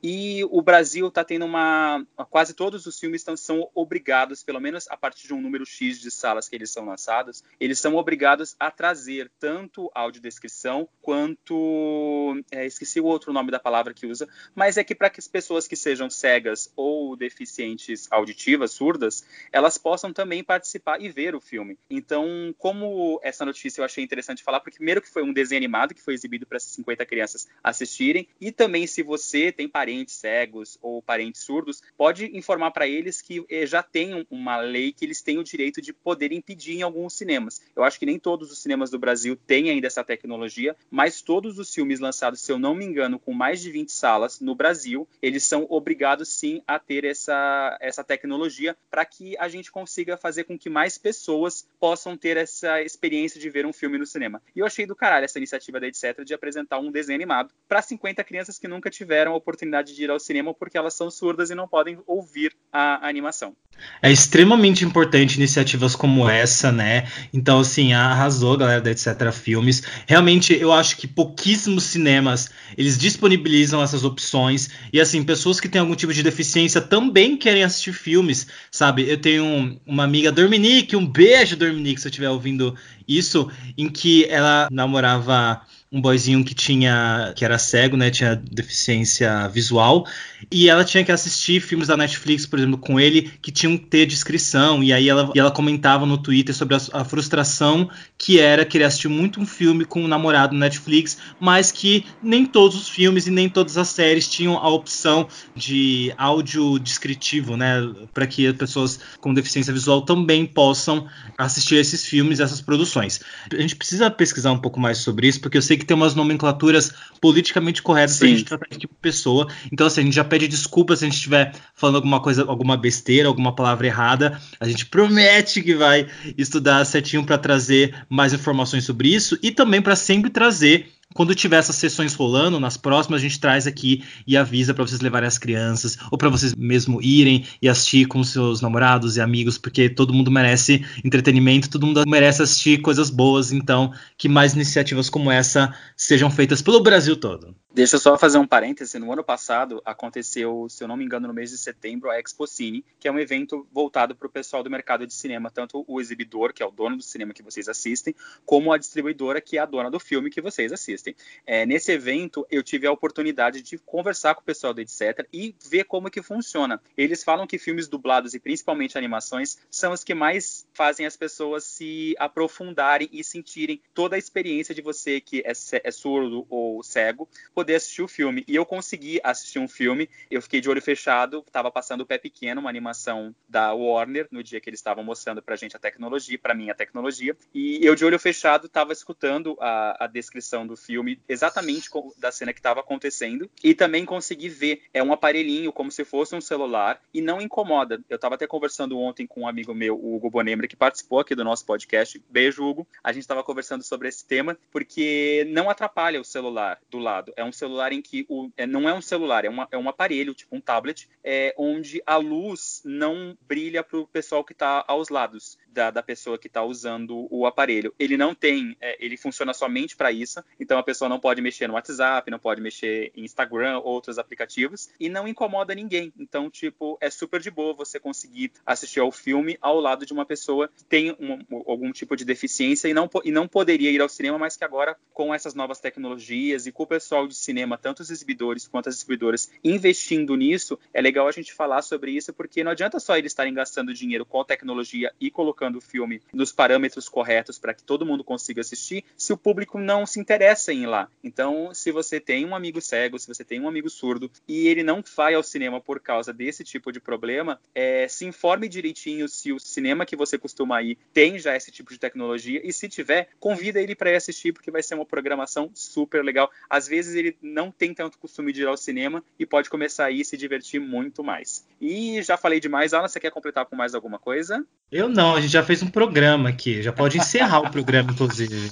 e 0.03 0.43
o 0.51 0.63
Brasil 0.63 0.86
Brasil 0.87 1.09
está 1.09 1.25
tendo 1.25 1.45
uma. 1.45 2.07
Quase 2.31 2.55
todos 2.55 2.87
os 2.87 2.97
filmes 2.97 3.21
estão, 3.21 3.37
são 3.37 3.69
obrigados, 3.75 4.45
pelo 4.45 4.61
menos 4.61 4.87
a 4.89 4.97
partir 4.97 5.27
de 5.27 5.35
um 5.35 5.41
número 5.41 5.67
X 5.67 5.99
de 5.99 6.13
salas 6.13 6.49
que 6.49 6.55
eles 6.55 6.71
são 6.71 6.87
lançados, 6.87 7.43
eles 7.59 7.81
são 7.81 7.97
obrigados 7.97 8.55
a 8.61 8.71
trazer 8.71 9.29
tanto 9.41 9.91
audiodescrição 9.93 10.89
quanto. 11.03 12.41
É, 12.53 12.65
esqueci 12.65 13.01
o 13.01 13.05
outro 13.05 13.33
nome 13.33 13.51
da 13.51 13.59
palavra 13.59 13.93
que 13.93 14.07
usa, 14.07 14.29
mas 14.55 14.77
é 14.77 14.85
que 14.85 14.95
para 14.95 15.11
que 15.11 15.19
as 15.19 15.27
pessoas 15.27 15.67
que 15.67 15.75
sejam 15.75 16.09
cegas 16.09 16.73
ou 16.77 17.17
deficientes 17.17 18.07
auditivas, 18.13 18.71
surdas, 18.71 19.25
elas 19.51 19.77
possam 19.77 20.13
também 20.13 20.45
participar 20.45 21.01
e 21.01 21.09
ver 21.09 21.35
o 21.35 21.41
filme. 21.41 21.77
Então, 21.91 22.55
como 22.59 23.19
essa 23.25 23.45
notícia 23.45 23.81
eu 23.81 23.85
achei 23.85 24.05
interessante 24.05 24.45
falar, 24.45 24.61
porque 24.61 24.77
primeiro 24.77 25.03
que 25.03 25.11
foi 25.11 25.25
um 25.25 25.33
desenho 25.33 25.59
animado 25.59 25.95
que 25.95 26.03
foi 26.03 26.15
exibido 26.15 26.47
para 26.47 26.61
50 26.61 27.05
crianças 27.05 27.49
assistirem, 27.65 28.29
e 28.41 28.53
também 28.53 28.87
se 28.87 29.03
você 29.03 29.51
tem 29.51 29.69
parentes 29.69 30.15
cegos 30.15 30.76
ou 30.81 31.03
parentes 31.03 31.43
surdos, 31.43 31.83
pode 31.97 32.37
informar 32.37 32.71
para 32.71 32.87
eles 32.87 33.23
que 33.23 33.45
eh, 33.49 33.67
já 33.67 33.83
tem 33.83 34.27
uma 34.31 34.59
lei 34.59 34.93
que 34.93 35.05
eles 35.05 35.23
têm 35.23 35.39
o 35.39 35.45
direito 35.45 35.81
de 35.81 35.93
poder 35.93 36.33
impedir 36.33 36.77
em 36.77 36.83
alguns 36.83 37.15
cinemas. 37.15 37.61
Eu 37.75 37.85
acho 37.85 37.99
que 37.99 38.07
nem 38.07 38.19
todos 38.19 38.51
os 38.51 38.59
cinemas 38.61 38.91
do 38.91 38.99
Brasil 38.99 39.37
têm 39.37 39.71
ainda 39.71 39.87
essa 39.87 40.05
tecnologia, 40.05 40.77
mas 40.91 41.23
todos 41.23 41.59
os 41.59 41.73
filmes 41.73 42.01
lançados, 42.01 42.41
se 42.41 42.51
eu 42.51 42.59
não 42.59 42.75
me 42.75 42.85
engano, 42.85 43.19
com 43.19 43.33
mais 43.33 43.61
de 43.61 43.71
20 43.71 43.93
salas 43.93 44.41
no 44.41 44.55
Brasil, 44.55 45.09
eles 45.21 45.45
são 45.45 45.67
obrigados 45.69 46.29
sim 46.29 46.63
a 46.67 46.79
ter 46.79 47.05
essa, 47.05 47.77
essa 47.81 48.05
tecnologia 48.05 48.77
para 48.91 49.05
que 49.05 49.37
a 49.39 49.49
gente 49.49 49.71
consiga 49.71 50.17
fazer 50.17 50.45
com 50.45 50.59
que 50.59 50.71
mais 50.71 50.99
pessoas 50.99 51.67
possam 51.79 52.17
ter 52.17 52.37
essa 52.37 52.83
experiência 52.83 53.41
de 53.41 53.49
ver 53.51 53.67
um 53.67 53.73
filme 53.73 53.99
no 53.99 54.07
cinema. 54.07 54.43
E 54.55 54.61
eu 54.61 54.67
achei 54.67 54.87
do 54.87 54.97
caralho 54.97 55.25
essa 55.25 55.39
iniciativa 55.39 55.81
da 55.81 55.87
Etc 55.87 56.25
de 56.25 56.35
apresentar 56.35 56.79
um 56.79 56.91
desenho 56.91 57.17
animado 57.17 57.53
para 57.69 57.83
50 57.83 58.23
crianças 58.25 58.59
que 58.59 58.69
nunca 58.69 58.91
tiveram 58.91 59.33
a 59.33 59.37
oportunidade 59.37 59.95
de 59.95 60.05
ir 60.05 60.11
ao 60.11 60.19
cinema 60.19 60.51
porque 60.67 60.77
elas 60.77 60.95
são 60.95 61.09
surdas 61.13 61.49
e 61.49 61.55
não 61.55 61.69
podem 61.69 61.97
ouvir 62.09 62.53
a, 62.73 63.07
animação. 63.07 63.55
É 64.03 64.11
extremamente 64.11 64.85
importante 64.85 65.37
iniciativas 65.37 65.95
como 65.95 66.29
essa, 66.29 66.73
né? 66.73 67.07
Então, 67.33 67.61
assim, 67.61 67.93
arrasou, 67.93 68.57
galera 68.57 68.81
da 68.81 68.91
Etc. 68.91 69.07
Filmes. 69.31 69.85
Realmente, 70.09 70.53
eu 70.53 70.73
acho 70.73 70.97
que 70.97 71.07
pouquíssimos 71.07 71.85
cinemas 71.85 72.51
eles 72.77 72.99
disponibilizam 72.99 73.81
essas 73.81 74.03
opções. 74.03 74.69
E, 74.93 75.01
assim, 75.01 75.23
pessoas 75.23 75.61
que 75.61 75.69
têm 75.69 75.81
algum 75.81 75.95
tipo 75.95 76.13
de 76.13 76.21
deficiência 76.21 76.81
também 76.81 77.37
querem 77.37 77.63
assistir 77.63 77.93
filmes, 77.93 78.49
sabe? 78.69 79.09
Eu 79.09 79.21
tenho 79.21 79.79
uma 79.87 80.03
amiga, 80.03 80.33
Dominique, 80.33 80.97
um 80.97 81.07
beijo, 81.07 81.57
Dominique, 81.57 82.01
se 82.01 82.09
eu 82.09 82.11
estiver 82.11 82.31
ouvindo 82.31 82.75
isso, 83.07 83.49
em 83.79 83.89
que 83.89 84.25
ela 84.25 84.67
namorava 84.73 85.63
um 85.91 86.01
boyzinho 86.01 86.45
que 86.45 86.55
tinha 86.55 87.33
que 87.37 87.45
era 87.45 87.59
cego, 87.59 87.97
né, 87.97 88.11
tinha 88.11 88.35
deficiência 88.35 89.49
visual, 89.49 90.07
e 90.51 90.69
ela 90.69 90.85
tinha 90.85 91.05
que 91.05 91.13
assistir 91.13 91.61
filmes 91.61 91.89
da 91.89 91.97
Netflix, 91.97 92.45
por 92.45 92.59
exemplo, 92.59 92.79
com 92.79 92.99
ele 92.99 93.31
que 93.41 93.53
tinham 93.53 93.79
que 93.79 93.87
ter 93.87 94.05
descrição, 94.05 94.83
e 94.83 94.93
aí 94.93 95.09
ela, 95.09 95.31
e 95.35 95.39
ela 95.39 95.51
comentava 95.51 96.05
no 96.05 96.19
Twitter 96.19 96.55
sobre 96.55 96.75
a, 96.75 96.81
a, 96.93 97.05
frustração 97.05 97.89
que 98.19 98.41
era 98.41 98.65
querer 98.65 98.85
assistir 98.85 99.09
muito 99.09 99.41
um 99.41 99.47
filme 99.47 99.85
com 99.85 100.03
um 100.03 100.09
namorado 100.09 100.55
no 100.55 100.59
Netflix, 100.59 101.19
mas 101.39 101.71
que 101.71 102.05
nem 102.23 102.45
todos 102.45 102.77
os 102.77 102.89
filmes 102.89 103.27
e 103.27 103.31
nem 103.31 103.49
todas 103.49 103.77
as 103.79 103.89
séries 103.89 104.29
tinham 104.29 104.59
a 104.59 104.69
opção 104.69 105.29
de 105.55 106.13
áudio 106.19 106.79
descritivo, 106.81 107.57
né, 107.57 107.77
para 108.13 108.27
que 108.27 108.47
as 108.47 108.57
pessoas 108.57 108.99
com 109.21 109.33
deficiência 109.33 109.73
visual 109.73 110.03
também 110.03 110.45
possam 110.45 111.07
assistir 111.39 111.77
esses 111.77 112.05
filmes, 112.05 112.41
essas 112.41 112.61
produções. 112.61 113.21
A 113.53 113.61
gente 113.61 113.77
precisa 113.77 114.11
pesquisar 114.11 114.51
um 114.51 114.59
pouco 114.59 114.81
mais 114.81 114.99
sobre 114.99 115.29
isso, 115.29 115.41
porque 115.41 115.57
eu 115.57 115.63
sei 115.63 115.76
sei 115.77 115.79
que 115.79 115.85
tem 115.85 115.97
umas 115.97 116.15
nomenclaturas 116.15 116.93
politicamente 117.21 117.83
corretas 117.83 118.19
pra 118.19 118.29
gente 118.29 118.45
tratar 118.45 118.67
de 118.71 118.79
tipo 118.79 118.95
pessoa. 119.01 119.49
Então, 119.71 119.87
assim, 119.87 120.01
a 120.01 120.05
gente 120.05 120.15
já 120.15 120.25
pede 120.25 120.49
desculpas 120.49 120.99
se 120.99 121.05
a 121.05 121.09
gente 121.09 121.17
estiver 121.17 121.55
falando 121.75 121.97
alguma 121.97 122.21
coisa, 122.21 122.45
alguma 122.47 122.77
besteira, 122.77 123.29
alguma 123.29 123.55
palavra 123.55 123.87
errada. 123.87 124.41
A 124.59 124.67
gente 124.67 124.87
promete 124.87 125.63
que 125.63 125.75
vai 125.75 126.09
estudar 126.37 126.85
certinho 126.85 127.25
para 127.25 127.39
trazer 127.39 127.95
mais 128.09 128.33
informações 128.33 128.85
sobre 128.85 129.15
isso 129.15 129.39
e 129.43 129.51
também 129.51 129.83
para 129.83 129.95
sempre 129.95 130.31
trazer 130.31 130.89
quando 131.17 131.35
tiver 131.35 131.57
essas 131.57 131.77
sessões 131.77 132.15
rolando, 132.15 132.61
nas 132.61 132.77
próximas 132.77 133.21
a 133.21 133.23
gente 133.23 133.41
traz 133.41 133.67
aqui 133.67 134.05
e 134.27 134.37
avisa 134.37 134.75
para 134.75 134.87
vocês 134.87 135.01
levarem 135.01 135.27
as 135.27 135.39
crianças 135.39 135.97
ou 136.11 136.19
para 136.19 136.29
vocês 136.29 136.55
mesmo 136.55 137.03
irem 137.03 137.47
e 137.61 137.69
assistir 137.69 138.07
com 138.07 138.23
seus 138.23 138.61
namorados 138.61 139.17
e 139.17 139.21
amigos, 139.21 139.57
porque 139.57 139.89
todo 139.89 140.13
mundo 140.13 140.31
merece 140.31 140.85
entretenimento, 141.03 141.71
todo 141.71 141.87
mundo 141.87 142.05
merece 142.07 142.43
assistir 142.43 142.83
coisas 142.83 143.09
boas, 143.09 143.51
então 143.51 143.93
que 144.19 144.29
mais 144.29 144.53
iniciativas 144.53 145.09
como 145.09 145.31
essa 145.31 145.75
sejam 145.97 146.31
feitas 146.31 146.61
pelo 146.61 146.83
Brasil 146.83 147.17
todo. 147.17 147.57
Deixa 147.77 147.97
eu 147.97 148.01
só 148.01 148.17
fazer 148.17 148.39
um 148.39 148.47
parêntese. 148.47 148.99
No 148.99 149.13
ano 149.13 149.23
passado 149.23 149.83
aconteceu, 149.85 150.67
se 150.67 150.83
eu 150.83 150.89
não 150.89 150.97
me 150.97 151.05
engano, 151.05 151.29
no 151.29 151.35
mês 151.35 151.51
de 151.51 151.59
setembro, 151.59 152.11
a 152.11 152.19
Expo 152.19 152.47
Cine, 152.47 152.83
que 152.99 153.07
é 153.07 153.13
um 153.13 153.19
evento 153.19 153.69
voltado 153.71 154.17
para 154.17 154.27
o 154.27 154.31
pessoal 154.31 154.63
do 154.63 154.71
mercado 154.71 155.07
de 155.07 155.13
cinema, 155.13 155.51
tanto 155.51 155.85
o 155.87 156.01
exibidor, 156.01 156.55
que 156.55 156.63
é 156.63 156.67
o 156.67 156.71
dono 156.71 156.97
do 156.97 157.03
cinema 157.03 157.35
que 157.35 157.43
vocês 157.43 157.69
assistem, 157.69 158.15
como 158.47 158.73
a 158.73 158.79
distribuidora, 158.79 159.43
que 159.43 159.59
é 159.59 159.61
a 159.61 159.67
dona 159.67 159.91
do 159.91 160.01
filme 160.01 160.31
que 160.31 160.41
vocês 160.41 160.73
assistem. 160.73 161.06
É, 161.47 161.67
nesse 161.67 161.93
evento, 161.93 162.47
eu 162.51 162.63
tive 162.63 162.87
a 162.87 162.93
oportunidade 162.93 163.63
de 163.63 163.79
conversar 163.79 164.35
com 164.35 164.41
o 164.41 164.45
pessoal 164.45 164.73
do 164.73 164.81
etc 164.81 165.27
e 165.33 165.55
ver 165.69 165.85
como 165.85 166.11
que 166.11 166.23
funciona. 166.23 166.81
Eles 166.97 167.23
falam 167.23 167.47
que 167.47 167.59
filmes 167.59 167.89
dublados 167.89 168.35
e 168.35 168.41
principalmente 168.41 168.97
animações 168.97 169.59
são 169.71 169.93
os 169.93 170.03
que 170.03 170.15
mais 170.15 170.67
fazem 170.73 171.07
as 171.07 171.17
pessoas 171.17 171.65
se 171.65 172.15
aprofundarem 172.19 173.09
e 173.13 173.23
sentirem 173.23 173.81
toda 173.95 174.17
a 174.17 174.19
experiência 174.19 174.75
de 174.75 174.83
você 174.83 175.21
que 175.21 175.41
é, 175.41 175.53
é 175.83 175.91
surdo 175.91 176.47
ou 176.49 176.83
cego 176.83 177.29
poder 177.55 177.77
assistir 177.77 178.03
o 178.03 178.09
filme. 178.09 178.45
E 178.49 178.55
eu 178.55 178.65
consegui 178.65 179.21
assistir 179.23 179.59
um 179.59 179.69
filme, 179.69 180.09
eu 180.31 180.41
fiquei 180.41 180.61
de 180.61 180.69
olho 180.69 180.83
fechado, 180.83 181.43
estava 181.47 181.71
passando 181.71 182.03
o 182.03 182.07
Pé 182.07 182.19
Pequeno, 182.19 182.61
uma 182.61 182.71
animação 182.71 183.35
da 183.49 183.73
Warner, 183.73 184.29
no 184.31 184.43
dia 184.43 184.61
que 184.61 184.69
eles 184.69 184.81
estavam 184.81 185.05
mostrando 185.05 185.43
pra 185.43 185.57
gente 185.57 185.77
a 185.77 185.79
tecnologia, 185.79 186.39
para 186.39 186.55
mim 186.55 186.71
a 186.71 186.75
tecnologia, 186.75 187.37
e 187.55 187.85
eu 187.85 187.95
de 187.95 188.05
olho 188.05 188.19
fechado 188.19 188.67
estava 188.67 188.93
escutando 188.93 189.57
a, 189.61 190.05
a, 190.05 190.07
descrição 190.07 190.67
do 190.67 190.77
filme, 190.77 190.96
exatamente 191.29 191.89
da 192.19 192.31
cena 192.31 192.53
que 192.53 192.59
estava 192.59 192.81
acontecendo, 192.81 193.51
e 193.63 193.75
também 193.75 194.05
consegui 194.05 194.49
ver, 194.49 194.83
é 194.93 195.03
um 195.03 195.13
aparelhinho 195.13 195.73
como 195.73 195.91
se 195.91 196.05
fosse 196.05 196.35
um 196.35 196.41
celular, 196.41 197.01
e 197.13 197.21
não 197.21 197.41
incomoda. 197.41 198.01
Eu 198.09 198.17
estava 198.17 198.35
até 198.35 198.47
conversando 198.47 198.99
ontem 198.99 199.27
com 199.27 199.43
um 199.43 199.49
amigo 199.49 199.75
meu, 199.75 199.97
o 199.97 200.17
Hugo 200.17 200.31
Bonembre, 200.31 200.69
que 200.69 200.77
participou 200.77 201.21
aqui 201.21 201.35
do 201.35 201.45
nosso 201.45 201.65
podcast, 201.65 202.23
beijo 202.31 202.65
Hugo, 202.65 202.87
a 203.03 203.13
gente 203.13 203.23
estava 203.23 203.43
conversando 203.43 203.83
sobre 203.83 204.09
esse 204.09 204.25
tema, 204.25 204.59
porque 204.71 205.47
não 205.51 205.69
atrapalha 205.71 206.21
o 206.21 206.25
celular 206.25 206.81
do 206.91 206.99
lado, 206.99 207.33
é 207.37 207.45
um 207.45 207.53
celular 207.53 207.93
em 207.93 208.03
que 208.03 208.27
o, 208.29 208.51
é, 208.57 208.67
não 208.67 208.89
é 208.89 208.95
um 208.95 209.03
celular, 209.03 209.45
é, 209.45 209.49
uma, 209.49 209.69
é 209.71 209.79
um 209.79 209.89
aparelho, 209.89 210.35
tipo 210.35 210.55
um 210.55 210.61
tablet, 210.61 211.09
é, 211.23 211.55
onde 211.57 212.03
a 212.07 212.17
luz 212.17 212.83
não 212.85 213.37
brilha 213.47 213.83
para 213.83 213.99
o 213.99 214.07
pessoal 214.07 214.45
que 214.45 214.53
está 214.53 214.85
aos 214.87 215.09
lados 215.09 215.59
da, 215.69 215.91
da 215.91 216.03
pessoa 216.03 216.39
que 216.39 216.47
está 216.47 216.63
usando 216.63 217.29
o 217.31 217.47
aparelho. 217.47 217.95
Ele 217.99 218.17
não 218.17 218.35
tem, 218.35 218.77
é, 218.81 218.97
ele 219.05 219.17
funciona 219.17 219.53
somente 219.53 219.97
para 219.97 220.11
isso, 220.11 220.43
então 220.59 220.79
a 220.79 220.83
pessoa 220.87 221.09
não 221.09 221.19
pode 221.19 221.43
mexer 221.43 221.67
no 221.67 221.75
WhatsApp, 221.75 222.31
não 222.31 222.39
pode 222.39 222.63
mexer 222.63 223.13
em 223.15 223.25
Instagram, 223.25 223.81
outros 223.81 224.19
aplicativos, 224.19 224.89
e 224.99 225.09
não 225.09 225.29
incomoda 225.29 225.75
ninguém. 225.75 226.13
Então, 226.19 226.49
tipo, 226.49 226.97
é 227.01 227.11
super 227.11 227.41
de 227.41 227.51
boa 227.51 227.75
você 227.75 227.99
conseguir 227.99 228.53
assistir 228.65 229.01
ao 229.01 229.11
filme 229.11 229.59
ao 229.61 229.81
lado 229.81 230.07
de 230.07 230.13
uma 230.13 230.25
pessoa 230.25 230.69
que 230.69 230.85
tem 230.85 231.11
um, 231.13 231.39
algum 231.67 231.93
tipo 231.93 232.17
de 232.17 232.25
deficiência 232.25 232.89
e 232.89 232.95
não, 232.95 233.11
e 233.25 233.31
não 233.31 233.49
poderia 233.49 233.91
ir 233.91 234.01
ao 234.01 234.09
cinema, 234.09 234.39
mas 234.39 234.57
que 234.57 234.65
agora, 234.65 234.97
com 235.13 235.35
essas 235.35 235.55
novas 235.55 235.81
tecnologias 235.81 236.67
e 236.67 236.73
com 236.73 236.85
o 236.85 236.87
pessoal 236.87 237.27
de 237.27 237.35
cinema, 237.35 237.77
tanto 237.77 238.01
os 238.01 238.11
exibidores 238.11 238.69
quanto 238.69 238.89
as 238.89 238.97
exibidores, 238.97 239.51
investindo 239.65 240.37
nisso, 240.37 240.79
é 240.95 241.01
legal 241.01 241.27
a 241.27 241.33
gente 241.33 241.53
falar 241.53 241.83
sobre 241.83 242.13
isso, 242.13 242.33
porque 242.33 242.63
não 242.63 242.71
adianta 242.71 243.01
só 243.01 243.17
eles 243.17 243.33
estarem 243.33 243.53
gastando 243.53 243.93
dinheiro 243.93 244.25
com 244.25 244.45
tecnologia 244.45 245.13
e 245.21 245.31
colocando 245.31 245.79
o 245.79 245.81
filme 245.81 246.23
nos 246.33 246.53
parâmetros 246.53 247.09
corretos 247.09 247.59
para 247.59 247.75
que 247.75 247.83
todo 247.83 248.07
mundo 248.07 248.23
consiga 248.23 248.61
assistir, 248.61 249.05
se 249.17 249.33
o 249.33 249.37
público 249.37 249.79
não 249.79 250.07
se 250.07 250.21
interessa 250.21 250.66
em 250.73 250.83
ir 250.83 250.87
lá. 250.87 251.09
Então, 251.23 251.73
se 251.75 251.91
você 251.91 252.21
tem 252.21 252.45
um 252.45 252.55
amigo 252.55 252.81
cego, 252.81 253.19
se 253.19 253.27
você 253.27 253.45
tem 253.45 253.61
um 253.61 253.69
amigo 253.69 253.91
surdo 253.91 254.31
e 254.47 254.69
ele 254.69 254.83
não 254.83 255.03
vai 255.17 255.35
ao 255.35 255.43
cinema 255.43 255.81
por 255.81 256.01
causa 256.01 256.33
desse 256.33 256.65
tipo 256.65 256.93
de 256.93 257.01
problema, 257.01 257.61
é, 257.75 258.07
se 258.09 258.25
informe 258.25 258.69
direitinho 258.69 259.29
se 259.29 259.53
o 259.53 259.59
cinema 259.59 260.07
que 260.07 260.17
você 260.17 260.39
costuma 260.39 260.83
ir 260.83 260.99
tem 261.13 261.39
já 261.39 261.57
esse 261.57 261.71
tipo 261.71 261.93
de 261.93 261.99
tecnologia 261.99 262.61
e 262.65 262.73
se 262.73 262.89
tiver, 262.89 263.29
convida 263.39 263.81
ele 263.81 263.95
para 263.95 264.11
ir 264.11 264.17
assistir 264.17 264.53
porque 264.53 264.71
vai 264.71 264.83
ser 264.83 264.95
uma 264.95 265.07
programação 265.07 265.71
super 265.75 266.25
legal. 266.25 266.51
Às 266.69 266.87
vezes 266.87 267.15
ele 267.15 267.37
não 267.41 267.71
tem 267.71 267.95
tanto 267.95 268.19
costume 268.19 268.53
de 268.53 268.63
ir 268.63 268.67
ao 268.67 268.77
cinema 268.77 269.23
e 269.39 269.47
pode 269.47 269.71
começar 269.71 270.07
a 270.07 270.11
ir 270.11 270.25
se 270.25 270.37
divertir 270.37 270.81
muito 270.81 271.23
mais. 271.23 271.67
E 271.81 272.23
já 272.23 272.37
falei 272.37 272.61
demais, 272.61 272.95
Alan, 272.95 273.09
você 273.09 273.21
quer 273.21 273.31
completar 273.31 273.67
com 273.67 273.77
mais 273.77 273.95
alguma 273.95 274.19
coisa? 274.19 274.65
Eu 274.91 275.09
não, 275.09 275.35
a 275.35 275.41
gente 275.41 275.53
já 275.53 275.63
fez 275.63 275.83
um 275.83 275.91
programa 275.91 276.49
aqui, 276.49 276.83
já 276.83 276.93
pode 276.93 277.19
encerrar 277.19 277.61
o 277.61 277.71
programa, 277.71 278.13
inclusive. 278.13 278.71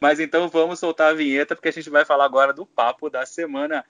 Mas 0.00 0.20
então 0.20 0.48
vamos 0.48 0.78
soltar 0.78 1.10
a 1.10 1.14
vinheta, 1.14 1.35
porque 1.44 1.68
a 1.68 1.72
gente 1.72 1.90
vai 1.90 2.04
falar 2.04 2.24
agora 2.24 2.52
do 2.52 2.64
papo 2.64 3.10
da 3.10 3.26
semana. 3.26 3.84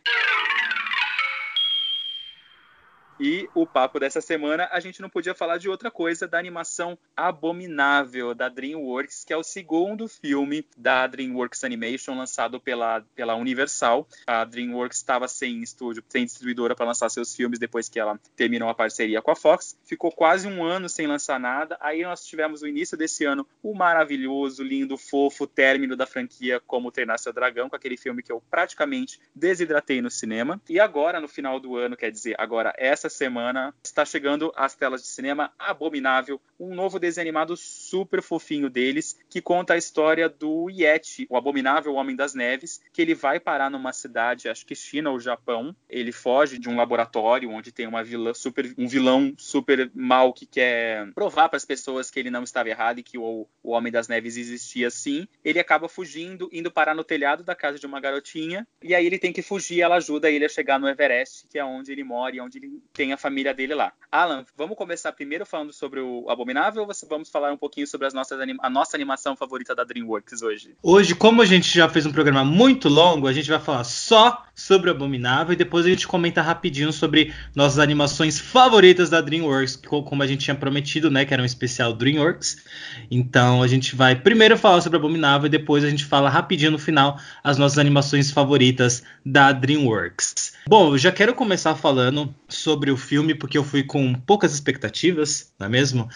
E 3.19 3.49
o 3.55 3.67
papo 3.67 3.99
dessa 3.99 4.21
semana, 4.21 4.69
a 4.71 4.79
gente 4.79 5.01
não 5.01 5.09
podia 5.09 5.35
falar 5.35 5.57
de 5.57 5.69
outra 5.69 5.91
coisa 5.91 6.29
da 6.29 6.39
animação 6.39 6.99
Abominável 7.17 8.35
da 8.35 8.49
DreamWorks, 8.49 9.25
que 9.25 9.33
é 9.33 9.37
o 9.37 9.43
segundo 9.43 10.07
filme 10.07 10.67
da 10.77 11.07
DreamWorks 11.07 11.65
Animation 11.65 12.17
lançado 12.17 12.61
pela, 12.61 13.01
pela 13.15 13.35
Universal. 13.35 14.07
A 14.27 14.45
DreamWorks 14.45 14.99
estava 14.99 15.27
sem 15.29 15.63
estúdio, 15.63 16.05
sem 16.09 16.27
distribuidora 16.27 16.75
para 16.75 16.87
lançar 16.87 17.09
seus 17.09 17.35
filmes 17.35 17.59
depois 17.59 17.89
que 17.89 17.99
ela 17.99 18.21
terminou 18.37 18.69
a 18.69 18.75
parceria 18.75 19.23
com 19.23 19.31
a 19.31 19.37
Fox. 19.37 19.79
Ficou 19.85 20.13
quase 20.13 20.47
um 20.47 20.63
ano 20.63 20.89
sem 20.89 21.07
lançar 21.07 21.41
nada. 21.41 21.79
Aí 21.81 22.03
nós 22.03 22.27
tivemos 22.27 22.61
no 22.61 22.69
início 22.69 22.99
desse 22.99 23.25
ano 23.25 23.47
o 23.63 23.75
maravilhoso, 23.75 24.63
lindo, 24.63 24.99
fofo 24.99 25.47
término 25.47 25.97
da 25.97 26.07
franquia 26.07 26.61
Como 26.61 26.93
Treinar 26.93 27.19
Seu 27.19 27.33
Dragão, 27.33 27.71
com 27.71 27.77
aquele 27.77 27.97
filme 27.97 28.23
que 28.23 28.31
eu 28.31 28.43
praticamente 28.51 29.19
desidratei 29.35 30.03
no 30.03 30.11
cinema. 30.11 30.61
E 30.69 30.79
agora, 30.79 31.19
no 31.19 31.29
final 31.29 31.59
do 31.59 31.77
ano, 31.77 31.97
quer 31.97 32.11
dizer, 32.11 32.35
agora 32.39 32.75
essa 32.77 33.06
essa 33.07 33.17
semana 33.17 33.75
está 33.83 34.05
chegando 34.05 34.53
às 34.57 34.75
telas 34.75 35.03
de 35.03 35.09
cinema 35.09 35.53
Abominável, 35.59 36.41
um 36.59 36.75
novo 36.75 36.99
desenho 36.99 37.27
animado 37.27 37.57
super 37.57 38.23
fofinho 38.23 38.69
deles, 38.69 39.19
que 39.29 39.41
conta 39.41 39.75
a 39.75 39.77
história 39.77 40.29
do 40.29 40.69
Yeti, 40.71 41.27
o 41.31 41.37
abominável 41.37 41.95
Homem 41.95 42.17
das 42.17 42.35
Neves, 42.35 42.81
que 42.93 43.03
ele 43.03 43.15
vai 43.15 43.39
parar 43.39 43.71
numa 43.71 43.93
cidade, 43.93 44.49
acho 44.49 44.67
que 44.67 44.75
China 44.75 45.11
ou 45.11 45.21
Japão. 45.21 45.75
Ele 45.89 46.13
foge 46.13 46.59
de 46.59 46.69
um 46.69 46.77
laboratório 46.77 47.51
onde 47.51 47.73
tem 47.73 47.87
uma 47.87 48.03
vilã 48.03 48.35
super, 48.35 48.73
um 48.77 48.89
vilão 48.89 49.35
super 49.37 49.91
mal 49.95 50.33
que 50.33 50.47
quer 50.47 51.13
provar 51.13 51.49
para 51.49 51.57
as 51.57 51.65
pessoas 51.65 52.11
que 52.11 52.19
ele 52.19 52.31
não 52.31 52.43
estava 52.43 52.69
errado 52.69 52.99
e 52.99 53.03
que 53.03 53.19
o, 53.19 53.47
o 53.63 53.71
Homem 53.71 53.93
das 53.93 54.09
Neves 54.09 54.37
existia 54.37 54.91
sim. 54.91 55.29
Ele 55.45 55.59
acaba 55.59 55.89
fugindo, 55.89 56.49
indo 56.53 56.71
parar 56.71 56.95
no 56.95 57.05
telhado 57.05 57.45
da 57.45 57.55
casa 57.55 57.79
de 57.79 57.87
uma 57.87 58.01
garotinha, 58.01 58.67
e 58.83 58.95
aí 58.95 59.07
ele 59.07 59.19
tem 59.19 59.33
que 59.33 59.43
fugir, 59.43 59.81
ela 59.81 59.97
ajuda 59.97 60.31
ele 60.31 60.45
a 60.45 60.49
chegar 60.49 60.79
no 60.79 60.89
Everest, 60.89 61.47
que 61.49 61.59
é 61.59 61.65
onde 61.65 61.93
ele 61.93 62.05
mora 62.05 62.35
e 62.35 62.41
onde 62.41 62.59
ele 62.59 62.83
tem 62.97 63.13
a 63.13 63.17
família 63.19 63.53
dele 63.53 63.75
lá. 63.75 63.93
Alan, 64.11 64.47
vamos 64.57 64.77
começar 64.77 65.13
primeiro 65.13 65.45
falando 65.45 65.73
sobre 65.73 66.01
o 66.01 66.25
Abominável 66.31 66.83
ou 66.83 66.89
vamos 67.09 67.29
falar 67.29 67.53
um 67.53 67.57
pouquinho 67.57 67.87
sobre 67.87 68.07
as 68.07 68.15
nossas 68.15 68.39
a 68.41 68.71
nossa 68.71 68.97
animação 68.97 69.37
favorita 69.37 69.75
da 69.75 69.85
DreamWorks 69.85 70.41
hoje? 70.41 70.75
Hoje, 70.83 71.15
como 71.15 71.43
a 71.43 71.45
gente 71.45 71.69
já 71.73 71.89
fez 71.89 72.07
um 72.07 72.13
programa 72.13 72.43
muito 72.43 72.89
longo, 72.89 73.29
a 73.29 73.33
gente 73.35 73.51
vai 73.51 73.61
falar 73.61 73.85
só 73.85 74.47
sobre 74.55 74.89
o 74.89 74.93
Abominável 74.93 75.53
e 75.53 75.57
depois 75.57 75.85
a 75.85 75.91
gente 75.91 76.09
comenta 76.09 76.41
rapidinho 76.41 76.91
sobre 76.91 77.35
nossas 77.55 77.79
animações 77.79 78.41
favoritas 78.41 79.11
da 79.11 79.21
DreamWorks, 79.21 79.77
como 79.77 80.23
a 80.23 80.27
gente 80.27 80.45
tinha 80.45 80.55
prometido, 80.55 81.11
né, 81.11 81.27
que 81.27 81.35
era 81.35 81.43
um 81.43 81.47
especial 81.47 81.93
DreamWorks. 81.93 82.65
Então 83.11 83.63
a 83.63 83.67
gente 83.67 83.95
vai 83.95 84.17
primeiro 84.17 84.57
falar 84.57 84.81
sobre 84.81 84.97
o 84.97 85.01
Abominável 85.01 85.47
e 85.47 85.51
depois 85.51 85.85
a 85.85 85.91
gente 85.91 86.07
fala 86.07 86.31
rapidinho 86.31 86.71
no 86.71 86.79
final 86.79 87.21
as 87.45 87.59
nossas 87.59 87.77
animações 87.77 88.31
favoritas 88.31 89.03
da 89.25 89.53
DreamWorks. 89.53 90.57
Bom, 90.69 90.95
eu 90.95 90.99
já 90.99 91.13
quero 91.13 91.35
começar 91.35 91.75
falando 91.75 92.35
sobre 92.49 92.86
o 92.91 92.97
filme 92.97 93.35
porque 93.35 93.59
eu 93.59 93.65
fui 93.65 93.83
com 93.83 94.15
poucas 94.15 94.53
expectativas, 94.53 95.53
não 95.59 95.67
é 95.67 95.71
mesmo? 95.71 96.09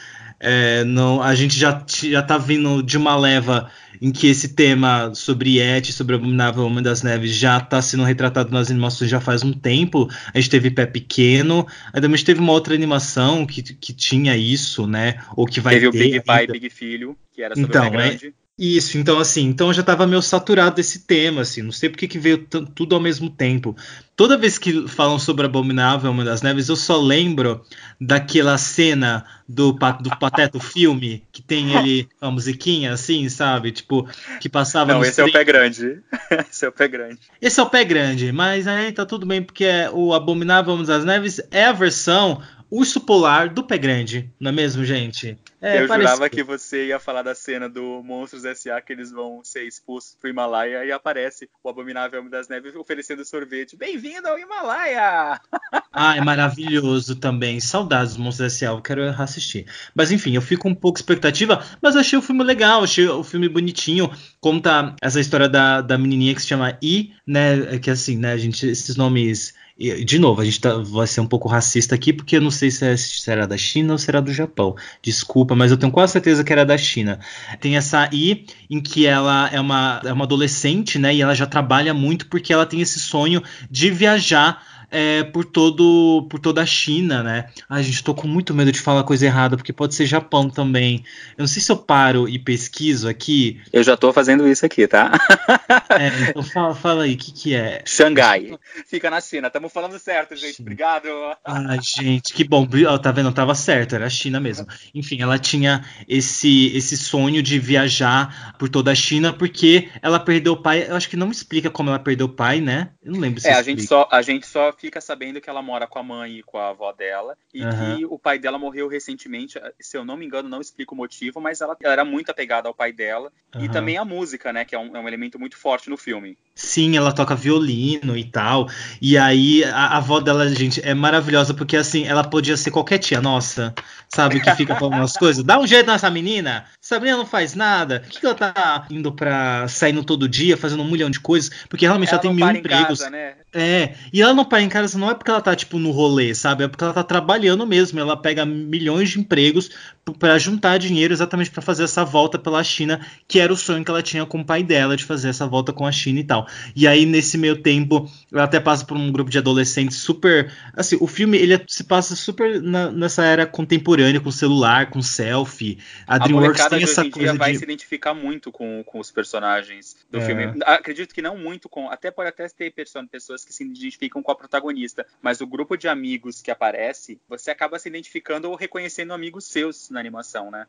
É, 0.42 0.84
não, 0.84 1.22
a 1.22 1.34
gente 1.34 1.58
já, 1.58 1.84
já 1.86 2.22
tá 2.22 2.38
vindo 2.38 2.82
de 2.82 2.96
uma 2.96 3.14
leva 3.14 3.70
em 4.00 4.10
que 4.10 4.26
esse 4.26 4.54
tema 4.54 5.14
sobre 5.14 5.58
Yeti, 5.58 5.92
sobre 5.92 6.14
o 6.14 6.18
Abominável 6.18 6.64
Homem 6.64 6.82
das 6.82 7.02
Neves, 7.02 7.34
já 7.34 7.58
está 7.58 7.82
sendo 7.82 8.04
retratado 8.04 8.50
nas 8.50 8.70
animações 8.70 9.10
já 9.10 9.20
faz 9.20 9.42
um 9.42 9.52
tempo. 9.52 10.08
A 10.32 10.40
gente 10.40 10.48
teve 10.48 10.70
Pé 10.70 10.86
Pequeno, 10.86 11.66
aí 11.92 12.00
também 12.00 12.24
teve 12.24 12.40
uma 12.40 12.52
outra 12.52 12.74
animação 12.74 13.44
que, 13.44 13.62
que 13.62 13.92
tinha 13.92 14.34
isso, 14.34 14.86
né? 14.86 15.22
Ou 15.36 15.44
que 15.44 15.60
vai 15.60 15.74
teve 15.74 15.90
ter. 15.90 15.98
Teve 15.98 16.08
o 16.08 16.12
Big 16.12 16.24
Pai 16.24 16.44
e 16.44 16.46
Big 16.46 16.70
Filho, 16.70 17.14
que 17.34 17.42
era 17.42 17.54
sobre 17.54 17.68
então, 17.68 17.86
o 17.86 17.90
Pé 17.90 17.96
Grande. 17.96 18.26
É, 18.28 18.39
isso, 18.60 18.98
então 18.98 19.18
assim, 19.18 19.46
então 19.46 19.68
eu 19.68 19.72
já 19.72 19.82
tava 19.82 20.06
meio 20.06 20.20
saturado 20.20 20.76
desse 20.76 21.06
tema, 21.06 21.40
assim, 21.40 21.62
não 21.62 21.72
sei 21.72 21.88
porque 21.88 22.06
que 22.06 22.18
veio 22.18 22.46
tudo 22.74 22.94
ao 22.94 23.00
mesmo 23.00 23.30
tempo. 23.30 23.74
Toda 24.14 24.36
vez 24.36 24.58
que 24.58 24.86
falam 24.86 25.18
sobre 25.18 25.46
Abominável 25.46 26.10
Homem 26.10 26.26
das 26.26 26.42
Neves, 26.42 26.68
eu 26.68 26.76
só 26.76 27.00
lembro 27.00 27.64
daquela 27.98 28.58
cena 28.58 29.24
do, 29.48 29.72
do 29.72 30.10
Pateta 30.18 30.60
filme, 30.60 31.24
que 31.32 31.40
tem 31.40 31.74
ele, 31.74 32.06
uma 32.20 32.32
musiquinha 32.32 32.92
assim, 32.92 33.26
sabe? 33.30 33.72
Tipo, 33.72 34.06
que 34.38 34.48
passava 34.48 34.92
Não, 34.92 35.02
esse 35.02 35.22
é 35.22 35.24
o 35.24 35.32
pé 35.32 35.42
grande. 35.42 36.02
esse 36.50 36.66
é 36.66 36.68
o 36.68 36.72
pé 36.72 36.86
grande. 36.86 37.18
Esse 37.40 37.60
é 37.60 37.62
o 37.62 37.70
pé 37.70 37.82
grande, 37.82 38.30
mas 38.30 38.66
aí 38.66 38.92
tá 38.92 39.06
tudo 39.06 39.24
bem, 39.24 39.42
porque 39.42 39.66
o 39.94 40.12
Abominável 40.12 40.74
Homem 40.74 40.84
das 40.84 41.02
Neves 41.02 41.40
é 41.50 41.64
a 41.64 41.72
versão 41.72 42.42
urso 42.70 43.00
polar 43.00 43.48
do 43.48 43.64
pé 43.64 43.78
grande, 43.78 44.30
não 44.38 44.50
é 44.50 44.52
mesmo, 44.52 44.84
gente? 44.84 45.38
É, 45.60 45.82
eu 45.82 45.88
parecido. 45.88 46.10
jurava 46.10 46.30
que 46.30 46.42
você 46.42 46.86
ia 46.86 46.98
falar 46.98 47.22
da 47.22 47.34
cena 47.34 47.68
do 47.68 48.02
Monstros 48.02 48.46
S.A. 48.46 48.80
que 48.80 48.92
eles 48.92 49.12
vão 49.12 49.42
ser 49.44 49.64
expulsos 49.64 50.16
pro 50.18 50.30
Himalaia 50.30 50.84
e 50.86 50.90
aparece 50.90 51.50
o 51.62 51.68
Abominável 51.68 52.20
Homem 52.20 52.30
das 52.30 52.48
Neves 52.48 52.74
oferecendo 52.74 53.24
sorvete. 53.24 53.76
Bem-vindo 53.76 54.26
ao 54.26 54.38
Himalaia! 54.38 55.40
Ah, 55.92 56.16
é 56.16 56.20
maravilhoso 56.20 57.16
também. 57.16 57.58
Saudades 57.58 58.14
do 58.14 58.22
Monstros 58.22 58.54
S.A. 58.54 58.68
Eu 58.68 58.80
quero 58.80 59.08
assistir. 59.20 59.66
Mas 59.92 60.12
enfim, 60.12 60.34
eu 60.34 60.40
fico 60.40 60.68
um 60.68 60.74
pouco 60.74 60.98
expectativa, 60.98 61.64
mas 61.82 61.96
achei 61.96 62.16
o 62.16 62.22
filme 62.22 62.44
legal, 62.44 62.84
achei 62.84 63.08
o 63.08 63.24
filme 63.24 63.48
bonitinho. 63.48 64.10
conta 64.40 64.94
essa 65.02 65.18
história 65.20 65.48
da, 65.48 65.80
da 65.80 65.98
menininha 65.98 66.34
que 66.34 66.42
se 66.42 66.46
chama 66.46 66.78
I, 66.80 67.12
né? 67.26 67.78
Que 67.78 67.90
assim, 67.90 68.16
né, 68.16 68.38
gente, 68.38 68.68
esses 68.68 68.94
nomes 68.94 69.52
de 69.80 70.18
novo, 70.18 70.42
a 70.42 70.44
gente 70.44 70.60
tá, 70.60 70.76
vai 70.76 71.06
ser 71.06 71.22
um 71.22 71.26
pouco 71.26 71.48
racista 71.48 71.94
aqui, 71.94 72.12
porque 72.12 72.36
eu 72.36 72.40
não 72.42 72.50
sei 72.50 72.70
se, 72.70 72.84
é, 72.84 72.94
se 72.94 73.46
da 73.46 73.56
China 73.56 73.94
ou 73.94 73.98
se 73.98 74.10
era 74.10 74.20
do 74.20 74.30
Japão. 74.30 74.76
Desculpa, 75.02 75.56
mas 75.56 75.70
eu 75.70 75.78
tenho 75.78 75.90
quase 75.90 76.12
certeza 76.12 76.44
que 76.44 76.52
era 76.52 76.66
da 76.66 76.76
China. 76.76 77.18
Tem 77.60 77.78
essa 77.78 78.06
I, 78.12 78.44
em 78.68 78.78
que 78.78 79.06
ela 79.06 79.48
é 79.50 79.58
uma, 79.58 80.02
é 80.04 80.12
uma 80.12 80.24
adolescente, 80.24 80.98
né? 80.98 81.14
E 81.14 81.22
ela 81.22 81.34
já 81.34 81.46
trabalha 81.46 81.94
muito 81.94 82.26
porque 82.26 82.52
ela 82.52 82.66
tem 82.66 82.82
esse 82.82 83.00
sonho 83.00 83.42
de 83.70 83.90
viajar 83.90 84.62
é, 84.90 85.22
por, 85.24 85.44
todo, 85.44 86.26
por 86.28 86.40
toda 86.40 86.62
a 86.62 86.66
China, 86.66 87.22
né? 87.22 87.48
Ai, 87.68 87.82
gente, 87.82 88.02
tô 88.02 88.14
com 88.14 88.26
muito 88.26 88.52
medo 88.54 88.72
de 88.72 88.80
falar 88.80 89.04
coisa 89.04 89.26
errada, 89.26 89.56
porque 89.56 89.72
pode 89.72 89.94
ser 89.94 90.06
Japão 90.06 90.50
também. 90.50 91.04
Eu 91.36 91.42
não 91.42 91.46
sei 91.46 91.62
se 91.62 91.70
eu 91.70 91.76
paro 91.76 92.28
e 92.28 92.38
pesquiso 92.38 93.08
aqui. 93.08 93.60
Eu 93.72 93.82
já 93.82 93.96
tô 93.96 94.12
fazendo 94.12 94.46
isso 94.48 94.66
aqui, 94.66 94.86
tá? 94.86 95.12
é, 95.90 96.30
então 96.30 96.42
fala, 96.42 96.74
fala 96.74 97.04
aí, 97.04 97.14
o 97.14 97.16
que, 97.18 97.32
que 97.32 97.54
é? 97.54 97.82
Xangai. 97.86 98.58
Fica 98.86 99.10
na 99.10 99.20
China. 99.20 99.46
Estamos 99.46 99.72
falando 99.72 99.98
certo, 99.98 100.34
gente. 100.34 100.56
China. 100.56 100.66
Obrigado. 100.66 101.08
Ai, 101.44 101.78
gente, 101.82 102.32
que 102.32 102.44
bom. 102.44 102.66
Tá 103.00 103.12
vendo? 103.12 103.32
Tava 103.32 103.54
certo, 103.54 103.94
era 103.94 104.06
a 104.06 104.10
China 104.10 104.40
mesmo. 104.40 104.66
Enfim, 104.94 105.22
ela 105.22 105.38
tinha 105.38 105.84
esse, 106.08 106.74
esse 106.76 106.96
sonho 106.96 107.42
de 107.42 107.58
viajar 107.58 108.56
por 108.58 108.68
toda 108.68 108.90
a 108.90 108.94
China, 108.94 109.32
porque 109.32 109.88
ela 110.02 110.18
perdeu 110.18 110.54
o 110.54 110.62
pai. 110.62 110.86
Eu 110.88 110.96
acho 110.96 111.08
que 111.08 111.16
não 111.16 111.30
explica 111.30 111.70
como 111.70 111.90
ela 111.90 111.98
perdeu 111.98 112.26
o 112.26 112.30
pai, 112.30 112.60
né? 112.60 112.90
Eu 113.02 113.12
não 113.12 113.20
lembro 113.20 113.40
se 113.40 113.48
É, 113.48 113.54
a 113.54 113.62
gente, 113.62 113.82
só, 113.82 114.08
a 114.10 114.22
gente 114.22 114.46
só 114.46 114.72
fica 114.80 115.00
sabendo 115.00 115.40
que 115.40 115.50
ela 115.50 115.60
mora 115.60 115.86
com 115.86 115.98
a 115.98 116.02
mãe 116.02 116.38
e 116.38 116.42
com 116.42 116.56
a 116.56 116.70
avó 116.70 116.90
dela 116.90 117.36
e 117.52 117.62
uhum. 117.62 117.70
que 117.70 118.04
o 118.06 118.18
pai 118.18 118.38
dela 118.38 118.58
morreu 118.58 118.88
recentemente. 118.88 119.60
Se 119.78 119.96
eu 119.96 120.04
não 120.04 120.16
me 120.16 120.24
engano, 120.24 120.48
não 120.48 120.60
explico 120.60 120.94
o 120.94 120.96
motivo, 120.96 121.38
mas 121.38 121.60
ela, 121.60 121.76
ela 121.82 121.92
era 121.92 122.04
muito 122.04 122.30
apegada 122.30 122.66
ao 122.66 122.74
pai 122.74 122.90
dela 122.90 123.30
uhum. 123.54 123.64
e 123.64 123.68
também 123.68 123.98
a 123.98 124.04
música, 124.04 124.52
né? 124.52 124.64
Que 124.64 124.74
é 124.74 124.78
um, 124.78 124.96
é 124.96 125.00
um, 125.00 125.06
elemento 125.06 125.38
muito 125.38 125.58
forte 125.58 125.90
no 125.90 125.98
filme. 125.98 126.38
Sim, 126.62 126.94
ela 126.94 127.10
toca 127.10 127.34
violino 127.34 128.16
e 128.16 128.22
tal. 128.22 128.68
E 129.00 129.16
aí 129.16 129.64
a, 129.64 129.86
a 129.86 129.96
avó 129.96 130.20
dela, 130.20 130.46
gente, 130.54 130.80
é 130.84 130.92
maravilhosa 130.92 131.54
porque 131.54 131.74
assim 131.74 132.04
ela 132.04 132.22
podia 132.22 132.54
ser 132.54 132.70
qualquer 132.70 132.98
tia 132.98 133.20
nossa, 133.20 133.74
sabe? 134.14 134.40
Que 134.40 134.54
fica 134.54 134.76
falando 134.76 134.98
umas 134.98 135.16
coisas. 135.16 135.42
Dá 135.42 135.58
um 135.58 135.66
jeito 135.66 135.86
nessa 135.86 136.10
menina. 136.10 136.66
Essa 136.82 137.00
menina 137.00 137.16
não 137.16 137.26
faz 137.26 137.54
nada. 137.54 138.00
Por 138.00 138.10
que, 138.10 138.20
que 138.20 138.26
ela 138.26 138.34
tá 138.34 138.86
indo 138.90 139.10
pra 139.10 139.66
saindo 139.68 140.04
todo 140.04 140.28
dia, 140.28 140.54
fazendo 140.54 140.82
um 140.82 140.90
milhão 140.90 141.08
de 141.08 141.18
coisas? 141.18 141.50
Porque 141.66 141.86
realmente 141.86 142.10
ela, 142.10 142.22
ela 142.22 142.22
tem 142.22 142.34
mil 142.34 142.50
empregos. 142.50 142.98
Casa, 143.00 143.10
né? 143.10 143.36
É, 143.52 143.94
e 144.12 144.20
ela 144.20 144.34
não 144.34 144.44
para 144.44 144.62
em 144.62 144.68
casa 144.68 144.96
não 144.98 145.10
é 145.10 145.14
porque 145.14 145.30
ela 145.30 145.40
tá, 145.40 145.56
tipo, 145.56 145.78
no 145.78 145.90
rolê, 145.90 146.34
sabe? 146.34 146.64
É 146.64 146.68
porque 146.68 146.84
ela 146.84 146.92
tá 146.92 147.02
trabalhando 147.02 147.66
mesmo. 147.66 147.98
Ela 147.98 148.16
pega 148.16 148.44
milhões 148.44 149.10
de 149.10 149.18
empregos 149.18 149.70
para 150.18 150.38
juntar 150.38 150.78
dinheiro 150.78 151.12
exatamente 151.12 151.50
para 151.50 151.62
fazer 151.62 151.84
essa 151.84 152.04
volta 152.04 152.38
pela 152.38 152.62
China, 152.62 153.00
que 153.26 153.40
era 153.40 153.52
o 153.52 153.56
sonho 153.56 153.84
que 153.84 153.90
ela 153.90 154.02
tinha 154.02 154.26
com 154.26 154.40
o 154.40 154.44
pai 154.44 154.62
dela, 154.62 154.96
de 154.96 155.04
fazer 155.04 155.28
essa 155.28 155.46
volta 155.46 155.72
com 155.72 155.86
a 155.86 155.92
China 155.92 156.20
e 156.20 156.24
tal. 156.24 156.46
E 156.74 156.86
aí, 156.86 157.06
nesse 157.06 157.36
meio 157.36 157.62
tempo, 157.62 158.10
ela 158.32 158.44
até 158.44 158.60
passa 158.60 158.84
por 158.84 158.96
um 158.96 159.10
grupo 159.10 159.30
de 159.30 159.38
adolescentes 159.38 159.98
super. 159.98 160.52
Assim, 160.74 160.96
o 161.00 161.06
filme 161.06 161.36
ele 161.38 161.54
é, 161.54 161.64
se 161.66 161.84
passa 161.84 162.16
super 162.16 162.60
na, 162.60 162.90
nessa 162.90 163.24
era 163.24 163.46
contemporânea, 163.46 164.20
com 164.20 164.30
celular, 164.30 164.90
com 164.90 165.02
selfie. 165.02 165.78
A, 166.06 166.16
a 166.16 166.18
DreamWorks 166.18 166.66
tem 166.66 166.82
essa 166.82 167.08
coisa. 167.08 167.34
vai 167.34 167.52
de... 167.52 167.58
se 167.58 167.64
identificar 167.64 168.14
muito 168.14 168.50
com, 168.50 168.82
com 168.84 168.98
os 168.98 169.10
personagens 169.10 169.96
do 170.10 170.18
é. 170.18 170.26
filme. 170.26 170.62
Acredito 170.64 171.14
que 171.14 171.22
não 171.22 171.36
muito 171.36 171.68
com. 171.68 171.88
Até 171.90 172.10
pode 172.10 172.28
até 172.28 172.48
ter 172.48 172.72
pessoas 173.10 173.44
que 173.44 173.52
se 173.52 173.64
identificam 173.64 174.22
com 174.22 174.30
a 174.30 174.36
protagonista, 174.36 175.06
mas 175.22 175.40
o 175.40 175.46
grupo 175.46 175.76
de 175.76 175.88
amigos 175.88 176.40
que 176.42 176.50
aparece, 176.50 177.20
você 177.28 177.50
acaba 177.50 177.78
se 177.78 177.88
identificando 177.88 178.48
ou 178.48 178.56
reconhecendo 178.56 179.12
amigos 179.12 179.44
seus 179.44 179.90
na 179.90 180.00
animação, 180.00 180.50
né? 180.50 180.66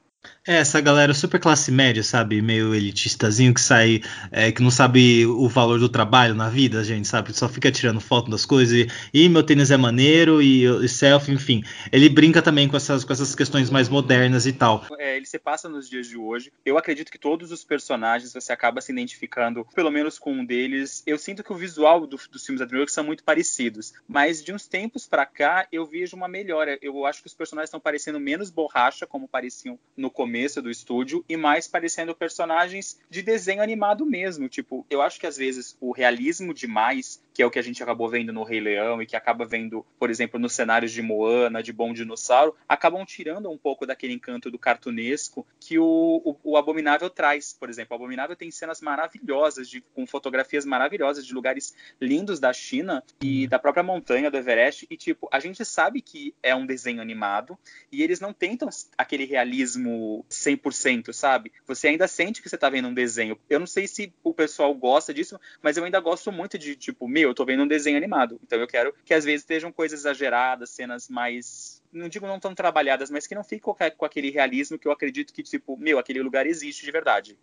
É, 0.48 0.58
essa 0.58 0.82
galera 0.82 1.14
super 1.14 1.40
classe 1.40 1.72
média, 1.72 2.04
sabe? 2.04 2.42
Meio 2.42 2.74
elitistazinho 2.74 3.54
que 3.54 3.62
sai, 3.62 4.02
é, 4.32 4.52
que 4.52 4.62
não 4.62 4.72
sabe 4.72 5.26
o 5.26 5.48
valor 5.48 5.80
do 5.80 5.88
trabalho 5.88 6.34
na 6.34 6.50
vida, 6.50 6.84
gente, 6.84 7.08
sabe? 7.08 7.32
Só 7.34 7.48
fica 7.48 7.72
tirando 7.72 8.00
foto 8.00 8.30
das 8.30 8.46
coisas 8.46 8.74
e, 8.74 8.88
e 9.14 9.30
meu 9.30 9.44
tênis 9.44 9.70
é 9.70 9.78
maneiro 9.78 10.42
e, 10.42 10.64
e 10.64 10.90
selfie, 10.90 11.32
enfim. 11.32 11.64
Ele 11.92 12.10
brinca 12.10 12.42
também 12.42 12.68
com 12.68 12.76
essas, 12.76 13.04
com 13.04 13.14
essas 13.14 13.36
questões 13.36 13.70
mais 13.70 13.88
modernas 13.88 14.46
e 14.48 14.54
tal. 14.54 14.86
É, 14.98 15.16
ele 15.16 15.26
se 15.26 15.38
passa 15.40 15.70
nos 15.70 15.90
dias 15.90 16.08
de 16.08 16.18
hoje. 16.18 16.52
Eu 16.66 16.78
acredito 16.78 17.12
que 17.12 17.20
todos 17.20 17.52
os 17.52 17.64
personagens 17.64 18.34
você 18.34 18.52
acaba 18.52 18.82
se 18.82 18.92
identificando, 18.92 19.66
pelo 19.76 19.92
menos 19.92 20.18
com 20.18 20.34
um 20.34 20.46
deles. 20.46 21.04
Eu 21.06 21.18
sinto 21.18 21.44
que 21.44 21.54
o 21.54 21.56
visual 21.56 22.08
do, 22.08 22.20
dos 22.32 22.46
filmes 22.46 22.60
da 22.60 22.66
DreamWorks 22.66 22.94
são 22.94 23.04
muito 23.04 23.24
parecidos, 23.24 23.94
mas 24.08 24.44
de 24.44 24.54
uns 24.54 24.68
tempos 24.68 25.08
para 25.08 25.26
cá 25.26 25.68
eu 25.72 25.86
vejo 25.86 26.16
uma 26.16 26.28
melhora. 26.28 26.78
Eu 26.82 27.06
acho 27.06 27.22
que 27.22 27.28
os 27.28 27.34
personagens 27.34 27.70
estão 27.70 27.80
parecendo 27.80 28.20
menos 28.20 28.50
borracha, 28.50 29.08
como 29.08 29.28
pareciam 29.28 29.80
no 29.96 30.11
começo 30.12 30.62
do 30.62 30.70
estúdio 30.70 31.24
e 31.28 31.38
mais 31.38 31.68
parecendo 31.68 32.16
personagens 32.16 33.00
de 33.10 33.22
desenho 33.22 33.62
animado 33.62 34.06
mesmo. 34.06 34.50
Tipo, 34.50 34.86
eu 34.90 35.02
acho 35.02 35.20
que 35.20 35.28
às 35.28 35.38
vezes 35.38 35.78
o 35.80 35.92
realismo 35.92 36.54
demais, 36.54 37.24
que 37.34 37.42
é 37.42 37.46
o 37.46 37.52
que 37.52 37.60
a 37.60 37.62
gente 37.62 37.82
acabou 37.82 38.10
vendo 38.10 38.34
no 38.34 38.44
Rei 38.44 38.60
Leão 38.60 39.02
e 39.02 39.06
que 39.06 39.16
acaba 39.16 39.46
vendo, 39.46 39.86
por 39.98 40.10
exemplo, 40.10 40.40
nos 40.40 40.54
cenários 40.54 40.92
de 40.92 41.02
Moana, 41.02 41.64
de 41.64 41.72
Bom 41.72 41.94
Dinossauro, 41.94 42.56
acabam 42.68 43.06
tirando 43.06 43.50
um 43.50 43.58
pouco 43.58 43.86
daquele 43.86 44.14
encanto 44.14 44.52
do 44.52 44.60
cartunesco 44.60 45.46
que 45.60 45.80
o, 45.80 46.22
o, 46.24 46.52
o 46.52 46.58
Abominável 46.58 47.10
traz. 47.10 47.56
Por 47.58 47.70
exemplo, 47.70 47.96
o 47.96 48.00
Abominável 48.00 48.36
tem 48.36 48.52
cenas 48.52 48.82
maravilhosas, 48.82 49.70
de, 49.70 49.82
com 49.94 50.06
fotografias 50.06 50.66
maravilhosas 50.66 51.26
de 51.26 51.34
lugares 51.34 51.76
lindos 52.00 52.40
da 52.40 52.52
China 52.54 53.04
e 53.22 53.48
da 53.48 53.60
própria 53.60 53.84
montanha 53.84 54.30
do 54.30 54.38
Everest. 54.38 54.86
E, 54.90 54.98
tipo, 54.98 55.28
a 55.32 55.40
gente 55.40 55.64
sabe 55.64 56.02
que 56.02 56.34
é 56.42 56.56
um 56.56 56.66
desenho 56.66 57.02
animado 57.02 57.58
e 57.92 58.04
eles 58.04 58.20
não 58.20 58.34
tentam 58.34 58.70
aquele 58.98 59.26
realismo 59.26 60.01
100%, 60.30 61.14
sabe? 61.14 61.52
Você 61.68 61.88
ainda 61.88 62.08
sente 62.08 62.42
que 62.42 62.50
você 62.50 62.58
tá 62.58 62.70
vendo 62.70 62.88
um 62.88 62.94
desenho. 62.94 63.38
Eu 63.50 63.60
não 63.60 63.68
sei 63.68 63.88
se 63.88 64.14
o 64.24 64.34
pessoal 64.34 64.74
gosta 64.74 65.14
disso, 65.14 65.40
mas 65.62 65.78
eu 65.78 65.84
ainda 65.84 66.00
gosto 66.00 66.32
muito 66.32 66.58
de, 66.58 66.76
tipo, 66.76 67.08
meu, 67.08 67.30
eu 67.30 67.36
tô 67.36 67.46
vendo 67.46 67.64
um 67.64 67.68
desenho 67.68 67.98
animado. 67.98 68.40
Então 68.44 68.60
eu 68.60 68.68
quero 68.68 68.94
que 69.06 69.14
às 69.14 69.24
vezes 69.24 69.42
estejam 69.42 69.72
coisas 69.72 70.02
exageradas, 70.02 70.70
cenas 70.70 71.10
mais 71.10 71.81
não 71.94 72.08
digo 72.08 72.26
não 72.26 72.40
tão 72.40 72.56
trabalhadas, 72.56 73.12
mas 73.12 73.28
que 73.28 73.36
não 73.36 73.44
ficam 73.44 73.76
com 73.98 74.06
aquele 74.06 74.30
realismo 74.30 74.80
que 74.80 74.88
eu 74.88 74.92
acredito 74.92 75.34
que, 75.34 75.44
tipo, 75.44 75.78
meu, 75.78 76.00
aquele 76.00 76.22
lugar 76.22 76.46
existe 76.46 76.86
de 76.86 76.92
verdade. 76.92 77.38